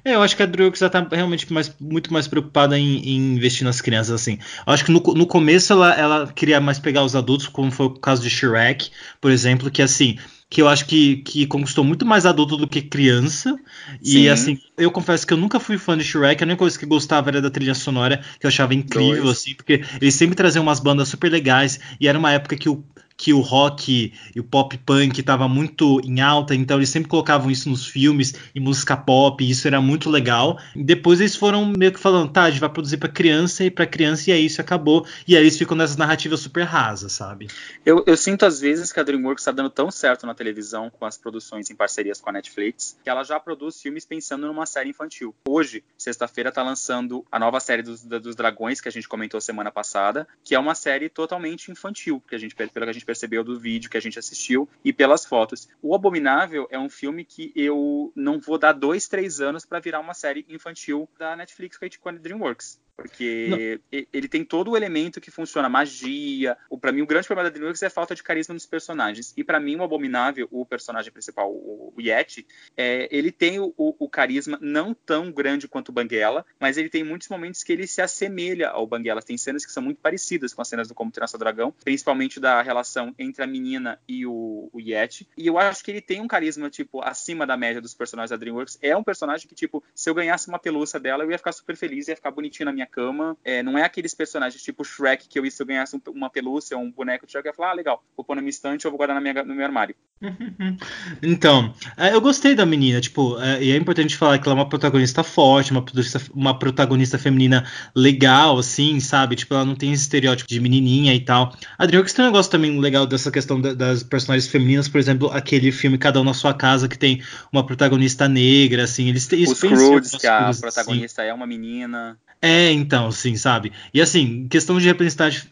é, 0.03 0.15
eu 0.15 0.21
acho 0.21 0.35
que 0.35 0.43
a 0.43 0.45
DreamWorks 0.45 0.79
já 0.79 0.89
tá 0.89 1.05
realmente 1.11 1.51
mais, 1.51 1.73
muito 1.79 2.11
mais 2.11 2.27
preocupada 2.27 2.77
em, 2.77 2.97
em, 2.99 3.35
investir 3.35 3.63
nas 3.65 3.81
crianças, 3.81 4.13
assim. 4.13 4.39
Eu 4.65 4.73
acho 4.73 4.85
que 4.85 4.91
no, 4.91 4.99
no 4.99 5.25
começo 5.25 5.73
ela, 5.73 5.93
ela 5.93 6.27
queria 6.27 6.59
mais 6.59 6.79
pegar 6.79 7.03
os 7.03 7.15
adultos, 7.15 7.47
como 7.47 7.71
foi 7.71 7.87
o 7.87 7.91
caso 7.91 8.21
de 8.21 8.29
Shrek, 8.29 8.89
por 9.19 9.31
exemplo, 9.31 9.69
que 9.69 9.81
assim, 9.81 10.17
que 10.49 10.61
eu 10.61 10.67
acho 10.67 10.85
que, 10.85 11.17
que 11.17 11.45
conquistou 11.45 11.83
muito 11.83 12.05
mais 12.05 12.25
adulto 12.25 12.57
do 12.57 12.67
que 12.67 12.81
criança. 12.81 13.57
Sim. 14.01 14.19
E 14.19 14.29
assim, 14.29 14.59
eu 14.77 14.89
confesso 14.89 15.27
que 15.27 15.33
eu 15.33 15.37
nunca 15.37 15.59
fui 15.59 15.77
fã 15.77 15.97
de 15.97 16.03
Shrek, 16.03 16.43
a 16.43 16.45
única 16.45 16.57
coisa 16.57 16.77
que 16.77 16.85
gostava 16.85 17.29
era 17.29 17.41
da 17.41 17.51
trilha 17.51 17.75
sonora, 17.75 18.21
que 18.39 18.45
eu 18.45 18.49
achava 18.49 18.73
incrível, 18.73 19.23
Dois. 19.23 19.37
assim, 19.37 19.53
porque 19.53 19.83
eles 20.01 20.15
sempre 20.15 20.35
traziam 20.35 20.63
umas 20.63 20.79
bandas 20.79 21.07
super 21.07 21.31
legais, 21.31 21.79
e 21.99 22.07
era 22.07 22.17
uma 22.17 22.31
época 22.31 22.55
que 22.55 22.67
o 22.67 22.83
que 23.19 23.33
o 23.33 23.41
rock 23.41 24.13
e 24.33 24.39
o 24.39 24.43
pop 24.45 24.77
punk 24.77 25.19
estava 25.19 25.45
muito 25.45 25.99
em 26.05 26.21
alta, 26.21 26.55
então 26.55 26.77
eles 26.77 26.89
sempre 26.89 27.09
colocavam 27.09 27.51
isso 27.51 27.69
nos 27.69 27.85
filmes 27.85 28.33
e 28.55 28.61
música 28.61 28.95
pop, 28.95 29.43
e 29.43 29.51
isso 29.51 29.67
era 29.67 29.81
muito 29.81 30.09
legal. 30.09 30.57
E 30.73 30.81
depois 30.81 31.19
eles 31.19 31.35
foram 31.35 31.65
meio 31.65 31.91
que 31.91 31.99
falando, 31.99 32.31
tá, 32.31 32.43
a 32.43 32.49
gente 32.49 32.61
vai 32.61 32.69
produzir 32.69 32.95
para 32.95 33.09
criança 33.09 33.65
e 33.65 33.69
para 33.69 33.85
criança 33.85 34.29
e 34.29 34.33
é 34.33 34.39
isso, 34.39 34.61
acabou. 34.61 35.05
E 35.27 35.35
aí 35.35 35.43
eles 35.43 35.57
ficam 35.57 35.75
nessas 35.75 35.97
narrativas 35.97 36.39
super 36.39 36.63
rasas, 36.63 37.11
sabe? 37.11 37.47
Eu, 37.85 38.05
eu 38.07 38.15
sinto 38.15 38.45
às 38.45 38.61
vezes 38.61 38.93
que 38.93 38.99
a 39.01 39.03
DreamWorks 39.03 39.41
está 39.41 39.51
dando 39.51 39.69
tão 39.69 39.91
certo 39.91 40.25
na 40.25 40.33
televisão 40.33 40.89
com 40.89 41.05
as 41.05 41.17
produções 41.17 41.69
em 41.69 41.75
parcerias 41.75 42.21
com 42.21 42.29
a 42.29 42.33
Netflix, 42.33 42.97
que 43.03 43.09
ela 43.09 43.25
já 43.25 43.37
produz 43.37 43.81
filmes 43.81 44.05
pensando 44.05 44.47
numa 44.47 44.65
série 44.65 44.91
infantil. 44.91 45.35
Hoje, 45.45 45.83
sexta-feira, 45.97 46.53
tá 46.53 46.63
lançando 46.63 47.25
a 47.29 47.37
nova 47.37 47.59
série 47.59 47.83
dos, 47.83 48.01
dos 48.01 48.33
Dragões 48.33 48.79
que 48.79 48.87
a 48.87 48.91
gente 48.91 49.09
comentou 49.09 49.41
semana 49.41 49.69
passada, 49.69 50.25
que 50.41 50.55
é 50.55 50.59
uma 50.59 50.73
série 50.73 51.09
totalmente 51.09 51.69
infantil, 51.69 52.23
que 52.25 52.33
a 52.33 52.37
gente, 52.37 52.55
pelo 52.55 52.69
que 52.69 52.79
a 52.79 52.93
gente 52.93 53.08
percebeu 53.09 53.43
do 53.43 53.59
vídeo 53.59 53.89
que 53.89 53.97
a 53.97 53.99
gente 53.99 54.19
assistiu 54.19 54.69
e 54.85 54.93
pelas 54.93 55.25
fotos. 55.25 55.67
O 55.81 55.95
Abominável 55.95 56.67
é 56.69 56.77
um 56.77 56.87
filme 56.87 57.25
que 57.25 57.51
eu 57.55 58.13
não 58.15 58.39
vou 58.39 58.59
dar 58.59 58.71
dois, 58.71 59.07
três 59.07 59.41
anos 59.41 59.65
para 59.65 59.79
virar 59.79 59.99
uma 59.99 60.13
série 60.13 60.45
infantil 60.47 61.09
da 61.17 61.35
Netflix 61.35 61.79
com 61.99 62.09
a 62.09 62.11
DreamWorks. 62.11 62.79
Porque 63.01 63.79
não. 63.91 64.05
ele 64.11 64.27
tem 64.27 64.43
todo 64.43 64.71
o 64.71 64.77
elemento 64.77 65.21
que 65.21 65.31
funciona, 65.31 65.69
magia. 65.69 66.57
Para 66.81 66.91
mim, 66.91 67.01
o 67.01 67.05
grande 67.05 67.27
problema 67.27 67.49
da 67.49 67.53
DreamWorks 67.53 67.81
é 67.81 67.87
a 67.87 67.89
falta 67.89 68.13
de 68.13 68.21
carisma 68.21 68.53
nos 68.53 68.65
personagens. 68.65 69.33
E 69.37 69.43
para 69.43 69.59
mim, 69.59 69.77
o 69.77 69.83
Abominável, 69.83 70.47
o 70.51 70.65
personagem 70.65 71.11
principal, 71.11 71.49
o, 71.49 71.93
o 71.95 72.01
Yeti, 72.01 72.45
é, 72.75 73.07
ele 73.09 73.31
tem 73.31 73.59
o, 73.59 73.73
o, 73.77 74.09
carisma 74.09 74.57
não 74.61 74.93
tão 74.93 75.31
grande 75.31 75.67
quanto 75.67 75.89
o 75.89 75.91
Banguela, 75.93 76.45
mas 76.59 76.77
ele 76.77 76.89
tem 76.89 77.03
muitos 77.03 77.29
momentos 77.29 77.63
que 77.63 77.71
ele 77.71 77.87
se 77.87 78.01
assemelha 78.01 78.69
ao 78.69 78.85
Banguela. 78.85 79.21
Tem 79.21 79.37
cenas 79.37 79.65
que 79.65 79.71
são 79.71 79.81
muito 79.81 80.01
parecidas 80.01 80.53
com 80.53 80.61
as 80.61 80.67
cenas 80.67 80.87
do 80.87 80.93
Como 80.93 81.11
Treinar 81.11 81.29
Seu 81.29 81.39
Dragão, 81.39 81.73
principalmente 81.83 82.39
da 82.39 82.61
relação 82.61 83.15
entre 83.17 83.43
a 83.43 83.47
menina 83.47 83.99
e 84.07 84.25
o, 84.25 84.69
o 84.73 84.79
Yeti. 84.79 85.27
E 85.37 85.47
eu 85.47 85.57
acho 85.57 85.83
que 85.83 85.91
ele 85.91 86.01
tem 86.01 86.21
um 86.21 86.27
carisma, 86.27 86.69
tipo, 86.69 87.01
acima 87.01 87.47
da 87.47 87.55
média 87.55 87.81
dos 87.81 87.93
personagens 87.93 88.31
da 88.31 88.37
DreamWorks. 88.37 88.77
É 88.81 88.95
um 88.95 89.03
personagem 89.03 89.47
que, 89.47 89.55
tipo, 89.55 89.83
se 89.95 90.09
eu 90.09 90.13
ganhasse 90.13 90.49
uma 90.49 90.59
pelúcia 90.59 90.99
dela, 90.99 91.23
eu 91.23 91.31
ia 91.31 91.37
ficar 91.37 91.53
super 91.53 91.75
feliz, 91.75 92.07
ia 92.07 92.15
ficar 92.15 92.31
bonitinho 92.31 92.65
na 92.65 92.73
minha 92.73 92.87
cama. 92.89 93.37
É, 93.43 93.63
não 93.63 93.77
é 93.77 93.83
aqueles 93.83 94.13
personagens 94.13 94.61
tipo 94.61 94.83
Shrek 94.83 95.27
que 95.27 95.39
eu, 95.39 95.49
se 95.49 95.61
eu 95.61 95.65
ganhasse 95.67 95.99
uma 96.09 96.29
pelúcia 96.29 96.77
ou 96.77 96.83
um 96.83 96.91
boneco 96.91 97.25
de 97.25 97.31
Shrek, 97.31 97.47
eu 97.47 97.51
ia 97.51 97.55
falar, 97.55 97.71
ah, 97.71 97.73
legal, 97.73 98.03
vou 98.15 98.23
pôr 98.23 98.35
na 98.35 98.41
minha 98.41 98.49
estante 98.49 98.85
ou 98.85 98.91
vou 98.91 98.97
guardar 98.97 99.15
na 99.15 99.21
minha, 99.21 99.43
no 99.43 99.55
meu 99.55 99.65
armário. 99.65 99.95
Então, 101.21 101.73
é, 101.97 102.13
eu 102.13 102.21
gostei 102.21 102.55
da 102.55 102.65
menina, 102.65 102.99
tipo, 103.01 103.39
é, 103.39 103.63
e 103.63 103.71
é 103.71 103.75
importante 103.75 104.15
falar 104.15 104.37
que 104.37 104.47
ela 104.47 104.57
é 104.57 104.59
uma 104.59 104.69
protagonista 104.69 105.23
forte, 105.23 105.71
uma 105.71 105.81
protagonista, 105.81 106.21
uma 106.33 106.57
protagonista 106.57 107.17
feminina 107.17 107.65
legal, 107.95 108.57
assim, 108.57 108.99
sabe? 108.99 109.35
Tipo, 109.35 109.53
ela 109.55 109.65
não 109.65 109.75
tem 109.75 109.91
esse 109.91 110.03
estereótipo 110.03 110.49
de 110.49 110.59
menininha 110.59 111.13
e 111.13 111.19
tal. 111.19 111.53
A 111.77 111.85
Dreamworks 111.85 112.13
tem 112.13 112.23
um 112.23 112.27
negócio 112.27 112.51
também 112.51 112.79
legal 112.79 113.05
dessa 113.05 113.31
questão 113.31 113.59
das 113.59 114.03
personagens 114.03 114.49
femininas, 114.49 114.87
por 114.87 114.99
exemplo, 114.99 115.29
aquele 115.31 115.71
filme 115.71 115.97
Cada 115.97 116.21
Um 116.21 116.23
na 116.23 116.33
Sua 116.33 116.53
Casa, 116.53 116.87
que 116.87 116.97
tem 116.97 117.21
uma 117.51 117.65
protagonista 117.65 118.27
negra, 118.27 118.83
assim, 118.83 119.09
eles 119.09 119.27
têm... 119.27 119.43
Os 119.43 119.59
Croods, 119.59 120.15
que 120.15 120.27
a 120.27 120.47
assim. 120.47 120.61
protagonista 120.61 121.21
assim. 121.21 121.31
é 121.31 121.33
uma 121.33 121.47
menina. 121.47 122.17
É, 122.41 122.71
então, 122.71 123.11
sim, 123.11 123.35
sabe? 123.35 123.73
E 123.93 124.01
assim, 124.01 124.47
questão 124.47 124.79
de 124.79 124.87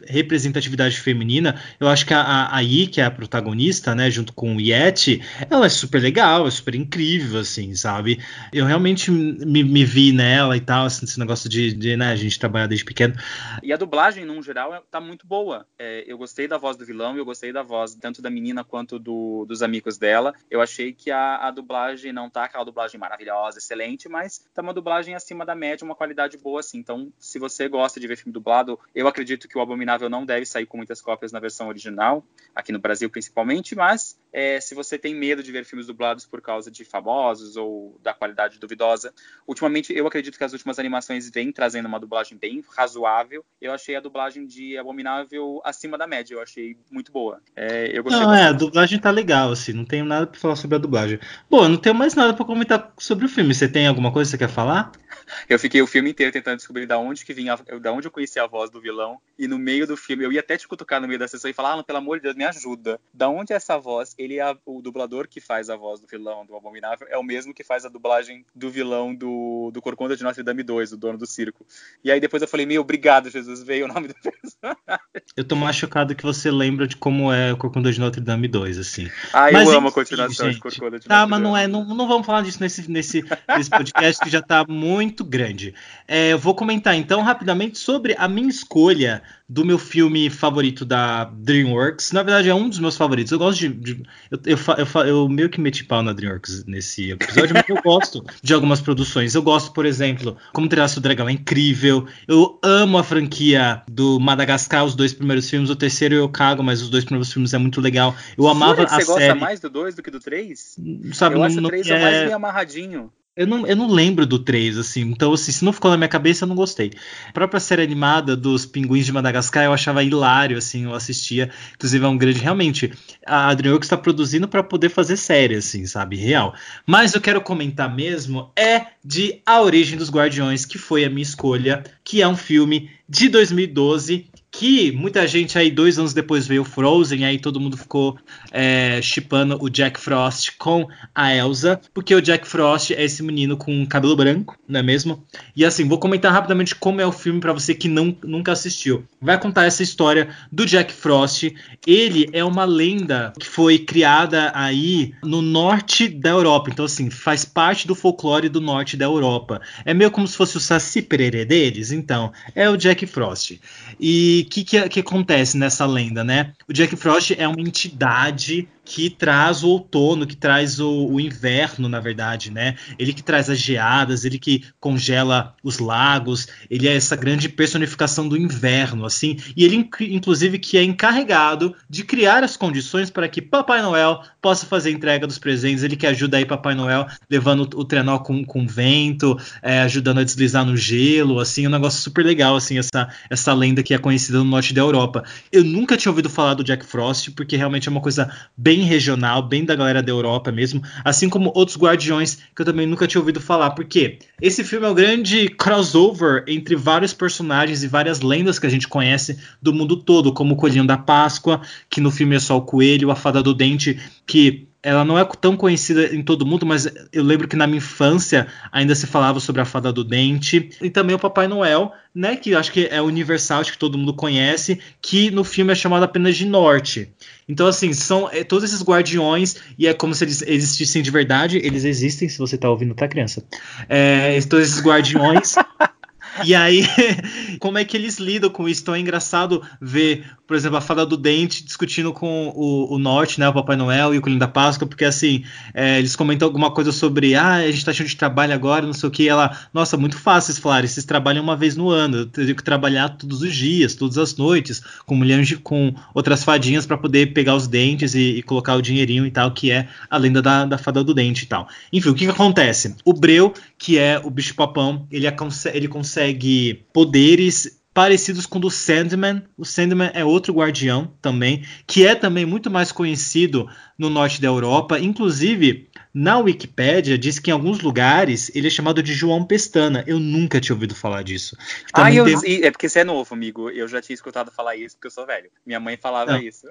representatividade 0.06 0.98
feminina, 0.98 1.60
eu 1.78 1.86
acho 1.86 2.06
que 2.06 2.14
a, 2.14 2.48
a 2.50 2.62
I, 2.62 2.86
que 2.86 2.98
é 2.98 3.04
a 3.04 3.10
protagonista, 3.10 3.94
né, 3.94 4.10
junto 4.10 4.32
com 4.32 4.56
o 4.56 4.60
Yeti, 4.60 5.22
ela 5.50 5.66
é 5.66 5.68
super 5.68 6.00
legal, 6.00 6.46
é 6.46 6.50
super 6.50 6.74
incrível, 6.74 7.40
assim, 7.40 7.74
sabe? 7.74 8.18
Eu 8.50 8.64
realmente 8.64 9.10
me, 9.10 9.62
me 9.62 9.84
vi 9.84 10.12
nela 10.12 10.56
e 10.56 10.62
tal, 10.62 10.86
assim, 10.86 11.04
esse 11.04 11.18
negócio 11.18 11.46
de, 11.46 11.74
de 11.74 11.94
né, 11.94 12.10
a 12.10 12.16
gente 12.16 12.38
trabalhar 12.38 12.66
desde 12.66 12.86
pequeno. 12.86 13.14
E 13.62 13.70
a 13.70 13.76
dublagem, 13.76 14.24
num 14.24 14.42
geral, 14.42 14.82
tá 14.90 14.98
muito 14.98 15.26
boa. 15.26 15.66
É, 15.78 16.04
eu 16.06 16.16
gostei 16.16 16.48
da 16.48 16.56
voz 16.56 16.74
do 16.78 16.86
vilão, 16.86 17.18
eu 17.18 17.24
gostei 17.24 17.52
da 17.52 17.62
voz 17.62 17.94
tanto 17.96 18.22
da 18.22 18.30
menina 18.30 18.64
quanto 18.64 18.98
do, 18.98 19.44
dos 19.46 19.62
amigos 19.62 19.98
dela. 19.98 20.32
Eu 20.50 20.62
achei 20.62 20.94
que 20.94 21.10
a, 21.10 21.48
a 21.48 21.50
dublagem 21.50 22.14
não 22.14 22.30
tá 22.30 22.44
aquela 22.44 22.64
dublagem 22.64 22.98
maravilhosa, 22.98 23.58
excelente, 23.58 24.08
mas 24.08 24.42
tá 24.54 24.62
uma 24.62 24.72
dublagem 24.72 25.14
acima 25.14 25.44
da 25.44 25.54
média, 25.54 25.84
uma 25.84 25.94
qualidade 25.94 26.38
boa, 26.38 26.60
assim 26.60 26.77
então, 26.78 27.12
se 27.18 27.38
você 27.38 27.68
gosta 27.68 27.98
de 28.00 28.06
ver 28.06 28.16
filme 28.16 28.32
dublado, 28.32 28.78
eu 28.94 29.06
acredito 29.06 29.48
que 29.48 29.58
o 29.58 29.60
Abominável 29.60 30.08
não 30.08 30.24
deve 30.24 30.46
sair 30.46 30.66
com 30.66 30.76
muitas 30.76 31.00
cópias 31.00 31.32
na 31.32 31.40
versão 31.40 31.68
original, 31.68 32.24
aqui 32.54 32.72
no 32.72 32.78
Brasil 32.78 33.10
principalmente, 33.10 33.74
mas 33.74 34.18
é, 34.32 34.60
se 34.60 34.74
você 34.74 34.98
tem 34.98 35.14
medo 35.14 35.42
de 35.42 35.50
ver 35.52 35.64
filmes 35.64 35.86
dublados 35.86 36.26
por 36.26 36.40
causa 36.40 36.70
de 36.70 36.84
famosos 36.84 37.56
ou 37.56 37.98
da 38.02 38.12
qualidade 38.12 38.58
duvidosa, 38.58 39.12
ultimamente 39.46 39.92
eu 39.92 40.06
acredito 40.06 40.36
que 40.36 40.44
as 40.44 40.52
últimas 40.52 40.78
animações 40.78 41.30
vêm 41.30 41.52
trazendo 41.52 41.86
uma 41.86 42.00
dublagem 42.00 42.36
bem 42.36 42.64
razoável. 42.76 43.44
Eu 43.60 43.72
achei 43.72 43.96
a 43.96 44.00
dublagem 44.00 44.46
de 44.46 44.76
Abominável 44.76 45.60
acima 45.64 45.96
da 45.96 46.06
média, 46.06 46.34
eu 46.34 46.42
achei 46.42 46.76
muito 46.90 47.12
boa. 47.12 47.40
É, 47.56 47.90
eu 47.96 48.02
gostei 48.02 48.20
não, 48.20 48.34
é, 48.34 48.44
a 48.44 48.52
dublagem 48.52 48.98
tá 48.98 49.10
legal, 49.10 49.52
assim, 49.52 49.72
não 49.72 49.84
tenho 49.84 50.04
nada 50.04 50.26
para 50.26 50.38
falar 50.38 50.56
sobre 50.56 50.76
a 50.76 50.80
dublagem. 50.80 51.18
Bom, 51.50 51.64
eu 51.64 51.68
não 51.68 51.76
tenho 51.76 51.94
mais 51.94 52.14
nada 52.14 52.34
para 52.34 52.44
comentar 52.44 52.92
sobre 52.98 53.24
o 53.24 53.28
filme. 53.28 53.54
Você 53.54 53.68
tem 53.68 53.86
alguma 53.86 54.12
coisa 54.12 54.30
que 54.30 54.36
você 54.36 54.38
quer 54.38 54.52
falar? 54.52 54.92
Eu 55.48 55.58
fiquei 55.58 55.82
o 55.82 55.86
filme 55.86 56.10
inteiro 56.10 56.32
tentando 56.32 56.56
descobrir 56.56 56.86
da 56.86 56.98
onde 56.98 57.24
que 57.24 57.34
vinha, 57.34 57.56
da 57.80 57.92
onde 57.92 58.06
eu 58.06 58.10
conhecia 58.10 58.42
a 58.42 58.46
voz 58.46 58.70
do 58.70 58.80
vilão. 58.80 59.18
E 59.38 59.46
no 59.46 59.58
meio 59.58 59.86
do 59.86 59.96
filme, 59.96 60.24
eu 60.24 60.32
ia 60.32 60.40
até 60.40 60.56
te 60.56 60.66
cutucar 60.66 61.00
no 61.00 61.06
meio 61.06 61.18
da 61.18 61.28
sessão 61.28 61.50
e 61.50 61.54
falar, 61.54 61.78
ah, 61.78 61.82
pelo 61.82 61.98
amor 61.98 62.18
de 62.18 62.24
Deus, 62.24 62.36
me 62.36 62.44
ajuda. 62.44 63.00
Da 63.12 63.28
onde 63.28 63.52
é 63.52 63.56
essa 63.56 63.78
voz? 63.78 64.14
Ele 64.18 64.40
é 64.40 64.56
o 64.66 64.82
dublador 64.82 65.28
que 65.28 65.40
faz 65.40 65.70
a 65.70 65.76
voz 65.76 66.00
do 66.00 66.06
vilão 66.06 66.44
do 66.44 66.56
Abominável 66.56 67.06
é 67.08 67.16
o 67.16 67.22
mesmo 67.22 67.54
que 67.54 67.62
faz 67.62 67.84
a 67.84 67.88
dublagem 67.88 68.44
do 68.54 68.68
vilão 68.68 69.14
do, 69.14 69.70
do 69.72 69.80
Corcunda 69.80 70.16
de 70.16 70.24
Notre 70.24 70.42
Dame 70.42 70.64
2, 70.64 70.92
o 70.92 70.96
dono 70.96 71.16
do 71.16 71.26
circo. 71.26 71.64
E 72.02 72.10
aí 72.10 72.18
depois 72.18 72.42
eu 72.42 72.48
falei, 72.48 72.66
meu, 72.66 72.82
obrigado, 72.82 73.30
Jesus, 73.30 73.62
veio 73.62 73.84
o 73.84 73.88
nome 73.88 74.08
do 74.08 74.14
personagem. 74.18 74.98
Eu 75.36 75.44
tô 75.44 75.54
mais 75.54 75.76
chocado 75.76 76.16
que 76.16 76.24
você 76.24 76.50
lembra 76.50 76.88
de 76.88 76.96
como 76.96 77.32
é 77.32 77.52
o 77.52 77.56
Corcunda 77.56 77.92
de 77.92 78.00
Notre 78.00 78.20
Dame 78.20 78.48
2, 78.48 78.78
assim. 78.78 79.08
Ah, 79.32 79.52
mas, 79.52 79.68
eu 79.68 79.78
amo 79.78 79.88
a 79.88 79.92
continuação 79.92 80.46
gente, 80.46 80.56
de 80.56 80.60
Corcunda 80.60 80.98
de 80.98 81.06
tá, 81.06 81.20
Notre 81.20 81.20
Dame. 81.20 81.20
Tá, 81.20 81.26
mas 81.28 81.40
não 81.40 81.56
é, 81.56 81.66
não, 81.68 81.84
não 81.94 82.08
vamos 82.08 82.26
falar 82.26 82.42
disso 82.42 82.60
nesse, 82.60 82.90
nesse, 82.90 83.24
nesse 83.56 83.70
podcast 83.70 84.24
que 84.24 84.30
já 84.30 84.42
tá 84.42 84.64
muito 84.68 85.24
grande. 85.24 85.74
É, 86.08 86.32
eu 86.32 86.38
vou 86.38 86.54
comentar 86.54 86.96
então 86.96 87.22
rapidamente 87.22 87.78
sobre 87.78 88.16
a 88.18 88.26
minha 88.26 88.48
escolha 88.48 89.22
do 89.48 89.64
meu 89.64 89.78
filme 89.78 90.28
favorito 90.28 90.84
da 90.84 91.24
DreamWorks. 91.24 92.12
Na 92.12 92.22
verdade, 92.22 92.50
é 92.50 92.54
um 92.54 92.68
dos 92.68 92.78
meus 92.78 92.96
favoritos. 92.96 93.32
Eu 93.32 93.38
gosto 93.38 93.60
de. 93.60 93.68
de 93.68 94.02
eu, 94.30 94.38
eu, 94.44 94.58
eu, 94.76 95.06
eu, 95.06 95.28
meio 95.28 95.48
que 95.48 95.60
meti 95.60 95.84
pau 95.84 96.02
na 96.02 96.12
DreamWorks 96.12 96.64
nesse 96.66 97.12
episódio, 97.12 97.54
mas 97.54 97.68
eu 97.68 97.82
gosto 97.82 98.24
de 98.42 98.52
algumas 98.52 98.80
produções. 98.80 99.34
Eu 99.34 99.42
gosto, 99.42 99.72
por 99.72 99.86
exemplo, 99.86 100.36
Como 100.52 100.68
Treinar 100.68 100.90
o 100.96 101.00
Dragão 101.00 101.28
é 101.28 101.32
incrível. 101.32 102.06
Eu 102.26 102.58
amo 102.62 102.98
a 102.98 103.04
franquia 103.04 103.82
do 103.90 104.20
Madagascar, 104.20 104.84
os 104.84 104.94
dois 104.94 105.14
primeiros 105.14 105.48
filmes. 105.48 105.70
O 105.70 105.76
terceiro 105.76 106.14
eu 106.14 106.28
cago, 106.28 106.62
mas 106.62 106.82
os 106.82 106.90
dois 106.90 107.04
primeiros 107.04 107.32
filmes 107.32 107.54
é 107.54 107.58
muito 107.58 107.80
legal. 107.80 108.14
Eu 108.36 108.46
amava 108.48 108.84
a 108.84 108.88
série. 108.88 109.04
Você 109.04 109.12
gosta 109.12 109.34
mais 109.34 109.60
do 109.60 109.70
2 109.70 109.94
do 109.94 110.02
que 110.02 110.10
do 110.10 110.20
3? 110.20 110.76
Sabe, 111.14 111.36
eu 111.36 111.38
não, 111.38 111.46
acho 111.46 111.58
o 111.58 111.68
3 111.68 111.86
é... 111.88 112.00
mais 112.00 112.24
bem 112.24 112.32
amarradinho. 112.32 113.10
Eu 113.38 113.46
não, 113.46 113.64
eu 113.68 113.76
não 113.76 113.86
lembro 113.88 114.26
do 114.26 114.36
3, 114.36 114.76
assim. 114.78 115.02
Então, 115.02 115.32
assim, 115.32 115.52
se 115.52 115.64
não 115.64 115.72
ficou 115.72 115.92
na 115.92 115.96
minha 115.96 116.08
cabeça, 116.08 116.42
eu 116.42 116.48
não 116.48 116.56
gostei. 116.56 116.90
A 117.28 117.32
própria 117.32 117.60
série 117.60 117.82
animada 117.82 118.36
dos 118.36 118.66
Pinguins 118.66 119.06
de 119.06 119.12
Madagascar 119.12 119.62
eu 119.62 119.72
achava 119.72 120.02
hilário, 120.02 120.58
assim, 120.58 120.86
eu 120.86 120.92
assistia. 120.92 121.48
Inclusive, 121.76 122.04
é 122.04 122.08
um 122.08 122.18
grande. 122.18 122.40
Realmente, 122.40 122.92
a 123.24 123.54
DreamWorks 123.54 123.86
está 123.86 123.96
produzindo 123.96 124.48
para 124.48 124.64
poder 124.64 124.88
fazer 124.88 125.16
série, 125.16 125.54
assim, 125.54 125.86
sabe? 125.86 126.16
Real. 126.16 126.52
Mas 126.84 127.14
eu 127.14 127.20
quero 127.20 127.40
comentar 127.40 127.94
mesmo 127.94 128.50
é 128.56 128.86
de 129.04 129.40
A 129.46 129.62
Origem 129.62 129.96
dos 129.96 130.10
Guardiões, 130.10 130.66
que 130.66 130.76
foi 130.76 131.04
a 131.04 131.08
minha 131.08 131.22
escolha, 131.22 131.84
que 132.02 132.20
é 132.20 132.26
um 132.26 132.36
filme 132.36 132.90
de 133.08 133.28
2012 133.28 134.28
que 134.50 134.90
muita 134.92 135.26
gente 135.26 135.58
aí 135.58 135.70
dois 135.70 135.98
anos 135.98 136.12
depois 136.12 136.46
veio 136.46 136.64
Frozen, 136.64 137.24
aí 137.24 137.38
todo 137.38 137.60
mundo 137.60 137.76
ficou 137.76 138.18
é, 138.50 139.00
chipando 139.02 139.58
o 139.60 139.68
Jack 139.68 140.00
Frost 140.00 140.52
com 140.58 140.88
a 141.14 141.34
Elsa, 141.34 141.80
porque 141.92 142.14
o 142.14 142.22
Jack 142.22 142.46
Frost 142.46 142.92
é 142.92 143.04
esse 143.04 143.22
menino 143.22 143.56
com 143.56 143.86
cabelo 143.86 144.16
branco, 144.16 144.56
não 144.66 144.80
é 144.80 144.82
mesmo? 144.82 145.24
E 145.54 145.64
assim, 145.64 145.86
vou 145.86 145.98
comentar 145.98 146.32
rapidamente 146.32 146.74
como 146.74 147.00
é 147.00 147.06
o 147.06 147.12
filme 147.12 147.40
para 147.40 147.52
você 147.52 147.74
que 147.74 147.88
não, 147.88 148.16
nunca 148.24 148.52
assistiu. 148.52 149.04
Vai 149.20 149.38
contar 149.38 149.64
essa 149.64 149.82
história 149.82 150.28
do 150.50 150.64
Jack 150.64 150.92
Frost. 150.92 151.52
Ele 151.86 152.28
é 152.32 152.44
uma 152.44 152.64
lenda 152.64 153.32
que 153.38 153.46
foi 153.46 153.78
criada 153.78 154.50
aí 154.54 155.14
no 155.22 155.42
norte 155.42 156.08
da 156.08 156.30
Europa, 156.30 156.70
então 156.70 156.84
assim, 156.84 157.10
faz 157.10 157.44
parte 157.44 157.86
do 157.86 157.94
folclore 157.94 158.48
do 158.48 158.60
norte 158.60 158.96
da 158.96 159.04
Europa. 159.04 159.60
É 159.84 159.92
meio 159.92 160.10
como 160.10 160.26
se 160.26 160.36
fosse 160.36 160.56
o 160.56 160.60
Saci 160.60 161.02
Pererê 161.02 161.44
deles, 161.44 161.92
então, 161.92 162.32
é 162.54 162.68
o 162.68 162.76
Jack 162.76 163.06
Frost. 163.06 163.60
E 164.00 164.37
o 164.42 164.44
que, 164.46 164.64
que, 164.64 164.88
que 164.88 165.00
acontece 165.00 165.56
nessa 165.56 165.86
lenda, 165.86 166.22
né? 166.24 166.52
O 166.68 166.72
Jack 166.72 166.96
Frost 166.96 167.34
é 167.38 167.46
uma 167.46 167.60
entidade 167.60 168.68
que 168.88 169.10
traz 169.10 169.62
o 169.62 169.68
outono, 169.68 170.26
que 170.26 170.34
traz 170.34 170.80
o, 170.80 171.08
o, 171.08 171.20
inverno, 171.20 171.90
na 171.90 172.00
verdade, 172.00 172.50
né? 172.50 172.74
Ele 172.98 173.12
que 173.12 173.22
traz 173.22 173.50
as 173.50 173.58
geadas, 173.58 174.24
ele 174.24 174.38
que 174.38 174.64
congela 174.80 175.54
os 175.62 175.78
lagos, 175.78 176.48
ele 176.70 176.88
é 176.88 176.96
essa 176.96 177.14
grande 177.14 177.50
personificação 177.50 178.26
do 178.26 178.34
inverno, 178.34 179.04
assim, 179.04 179.36
e 179.54 179.62
ele 179.62 179.90
inclusive 180.00 180.58
que 180.58 180.78
é 180.78 180.82
encarregado 180.82 181.76
de 181.88 182.02
criar 182.02 182.42
as 182.42 182.56
condições 182.56 183.10
para 183.10 183.28
que 183.28 183.42
Papai 183.42 183.82
Noel 183.82 184.22
possa 184.40 184.64
fazer 184.64 184.88
a 184.88 184.92
entrega 184.92 185.26
dos 185.26 185.38
presentes, 185.38 185.84
ele 185.84 185.94
que 185.94 186.06
ajuda 186.06 186.38
aí 186.38 186.46
Papai 186.46 186.74
Noel 186.74 187.06
levando 187.28 187.68
o 187.74 187.84
trenó 187.84 188.18
com, 188.18 188.42
com 188.42 188.66
vento, 188.66 189.38
é, 189.60 189.80
ajudando 189.82 190.20
a 190.20 190.24
deslizar 190.24 190.64
no 190.64 190.78
gelo, 190.78 191.40
assim, 191.40 191.66
um 191.66 191.70
negócio 191.70 192.00
super 192.00 192.24
legal, 192.24 192.56
assim, 192.56 192.78
essa, 192.78 193.06
essa 193.28 193.52
lenda 193.52 193.82
que 193.82 193.92
é 193.92 193.98
conhecida 193.98 194.38
no 194.38 194.44
norte 194.44 194.72
da 194.72 194.80
Europa. 194.80 195.24
Eu 195.52 195.62
nunca 195.62 195.94
tinha 195.94 196.10
ouvido 196.10 196.30
falar 196.30 196.54
do 196.54 196.64
Jack 196.64 196.86
Frost, 196.86 197.32
porque 197.32 197.54
realmente 197.54 197.86
é 197.86 197.90
uma 197.90 198.00
coisa 198.00 198.32
bem 198.56 198.77
bem 198.78 198.84
regional, 198.84 199.42
bem 199.42 199.64
da 199.64 199.74
galera 199.74 200.02
da 200.02 200.12
Europa 200.12 200.52
mesmo, 200.52 200.80
assim 201.04 201.28
como 201.28 201.50
outros 201.54 201.76
Guardiões 201.76 202.38
que 202.54 202.62
eu 202.62 202.66
também 202.66 202.86
nunca 202.86 203.08
tinha 203.08 203.20
ouvido 203.20 203.40
falar, 203.40 203.70
porque 203.70 204.18
esse 204.40 204.62
filme 204.62 204.86
é 204.86 204.88
um 204.88 204.94
grande 204.94 205.48
crossover 205.48 206.44
entre 206.46 206.76
vários 206.76 207.12
personagens 207.12 207.82
e 207.82 207.88
várias 207.88 208.20
lendas 208.20 208.58
que 208.58 208.66
a 208.66 208.70
gente 208.70 208.86
conhece 208.86 209.38
do 209.60 209.72
mundo 209.72 209.96
todo, 209.96 210.32
como 210.32 210.54
o 210.54 210.56
Coelhinho 210.56 210.86
da 210.86 210.96
Páscoa, 210.96 211.60
que 211.90 212.00
no 212.00 212.10
filme 212.10 212.36
é 212.36 212.38
só 212.38 212.56
o 212.56 212.62
coelho, 212.62 213.10
a 213.10 213.16
Fada 213.16 213.42
do 213.42 213.52
Dente, 213.52 213.98
que 214.24 214.67
ela 214.82 215.04
não 215.04 215.18
é 215.18 215.24
tão 215.40 215.56
conhecida 215.56 216.14
em 216.14 216.22
todo 216.22 216.46
mundo, 216.46 216.64
mas 216.64 216.88
eu 217.12 217.22
lembro 217.22 217.48
que 217.48 217.56
na 217.56 217.66
minha 217.66 217.78
infância 217.78 218.46
ainda 218.70 218.94
se 218.94 219.06
falava 219.06 219.40
sobre 219.40 219.60
a 219.60 219.64
Fada 219.64 219.92
do 219.92 220.04
Dente 220.04 220.70
e 220.80 220.88
também 220.88 221.16
o 221.16 221.18
Papai 221.18 221.48
Noel, 221.48 221.92
né, 222.14 222.36
que 222.36 222.54
acho 222.54 222.72
que 222.72 222.86
é 222.86 223.02
universal, 223.02 223.60
acho 223.60 223.72
que 223.72 223.78
todo 223.78 223.98
mundo 223.98 224.14
conhece, 224.14 224.80
que 225.02 225.30
no 225.30 225.42
filme 225.42 225.72
é 225.72 225.74
chamado 225.74 226.04
apenas 226.04 226.36
de 226.36 226.46
Norte. 226.46 227.12
Então 227.48 227.66
assim, 227.66 227.92
são 227.92 228.28
é, 228.30 228.44
todos 228.44 228.64
esses 228.64 228.82
guardiões 228.82 229.56
e 229.76 229.86
é 229.86 229.94
como 229.94 230.14
se 230.14 230.24
eles 230.24 230.42
existissem 230.42 231.02
de 231.02 231.10
verdade, 231.10 231.58
eles 231.58 231.84
existem, 231.84 232.28
se 232.28 232.38
você 232.38 232.54
está 232.54 232.70
ouvindo, 232.70 232.94
tá 232.94 233.08
criança? 233.08 233.44
É, 233.88 234.40
todos 234.42 234.68
esses 234.68 234.80
guardiões 234.80 235.56
E 236.44 236.54
aí, 236.54 236.84
como 237.58 237.78
é 237.78 237.84
que 237.84 237.96
eles 237.96 238.18
lidam 238.18 238.50
com 238.50 238.68
isso? 238.68 238.82
Então 238.82 238.94
é 238.94 239.00
engraçado 239.00 239.62
ver, 239.80 240.24
por 240.48 240.56
exemplo, 240.56 240.76
a 240.76 240.80
fada 240.80 241.06
do 241.06 241.16
dente 241.16 241.62
discutindo 241.62 242.12
com 242.12 242.52
o, 242.56 242.94
o 242.94 242.98
Norte, 242.98 243.38
né? 243.38 243.48
O 243.48 243.52
Papai 243.52 243.76
Noel 243.76 244.14
e 244.14 244.18
o 244.18 244.20
Coelhinho 244.20 244.40
da 244.40 244.48
Páscoa, 244.48 244.88
porque 244.88 245.04
assim, 245.04 245.44
é, 245.72 245.98
eles 245.98 246.16
comentam 246.16 246.48
alguma 246.48 246.70
coisa 246.72 246.90
sobre, 246.90 247.36
ah, 247.36 247.56
a 247.56 247.70
gente 247.70 247.84
tá 247.84 247.92
cheio 247.92 248.08
de 248.08 248.16
trabalho 248.16 248.52
agora, 248.52 248.84
não 248.84 248.92
sei 248.92 249.08
o 249.08 249.12
que. 249.12 249.28
Ela, 249.28 249.56
nossa, 249.72 249.96
muito 249.96 250.18
fácil 250.18 250.50
eles 250.50 250.58
falarem, 250.58 250.88
vocês 250.88 251.06
trabalham 251.06 251.44
uma 251.44 251.56
vez 251.56 251.76
no 251.76 251.90
ano, 251.90 252.18
eu 252.18 252.26
teria 252.26 252.54
que 252.54 252.64
trabalhar 252.64 253.10
todos 253.10 253.42
os 253.42 253.54
dias, 253.54 253.94
todas 253.94 254.18
as 254.18 254.36
noites, 254.36 254.82
com 255.06 255.14
mulheres, 255.14 255.56
com 255.62 255.94
outras 256.12 256.42
fadinhas 256.42 256.86
para 256.86 256.98
poder 256.98 257.32
pegar 257.32 257.54
os 257.54 257.68
dentes 257.68 258.14
e, 258.14 258.38
e, 258.38 258.42
colocar 258.42 258.74
o 258.74 258.82
dinheirinho 258.82 259.26
e 259.26 259.30
tal, 259.30 259.52
que 259.52 259.70
é 259.70 259.86
a 260.10 260.16
lenda 260.16 260.42
da, 260.42 260.64
da 260.64 260.78
fada 260.78 261.04
do 261.04 261.14
dente 261.14 261.44
e 261.44 261.46
tal. 261.46 261.68
Enfim, 261.92 262.08
o 262.08 262.14
que, 262.14 262.24
que 262.24 262.32
acontece? 262.32 262.96
O 263.04 263.12
Breu, 263.12 263.52
que 263.76 263.98
é 263.98 264.20
o 264.24 264.30
bicho-papão, 264.30 265.06
ele, 265.10 265.26
é, 265.26 265.36
ele 265.74 265.88
consegue 265.88 266.08
consegue 266.18 266.86
poderes 266.92 267.77
parecidos 267.98 268.46
com 268.46 268.58
o 268.58 268.60
do 268.60 268.70
Sandman. 268.70 269.42
O 269.56 269.64
Sandman 269.64 270.12
é 270.14 270.24
outro 270.24 270.52
guardião 270.52 271.12
também, 271.20 271.64
que 271.84 272.06
é 272.06 272.14
também 272.14 272.46
muito 272.46 272.70
mais 272.70 272.92
conhecido 272.92 273.68
no 273.98 274.08
norte 274.08 274.40
da 274.40 274.46
Europa. 274.46 275.00
Inclusive, 275.00 275.88
na 276.14 276.38
Wikipédia 276.38 277.18
diz 277.18 277.40
que 277.40 277.50
em 277.50 277.52
alguns 277.52 277.80
lugares 277.80 278.54
ele 278.54 278.68
é 278.68 278.70
chamado 278.70 279.02
de 279.02 279.12
João 279.12 279.44
Pestana. 279.44 280.04
Eu 280.06 280.20
nunca 280.20 280.60
tinha 280.60 280.76
ouvido 280.76 280.94
falar 280.94 281.24
disso. 281.24 281.56
Ah, 281.92 282.12
eu, 282.12 282.24
é 282.24 282.70
porque 282.70 282.88
você 282.88 283.00
é 283.00 283.04
novo, 283.04 283.34
amigo. 283.34 283.68
Eu 283.68 283.88
já 283.88 284.00
tinha 284.00 284.14
escutado 284.14 284.52
falar 284.52 284.76
isso 284.76 284.94
porque 284.94 285.08
eu 285.08 285.10
sou 285.10 285.26
velho. 285.26 285.50
Minha 285.66 285.80
mãe 285.80 285.96
falava 285.96 286.34
Não. 286.34 286.40
isso. 286.40 286.68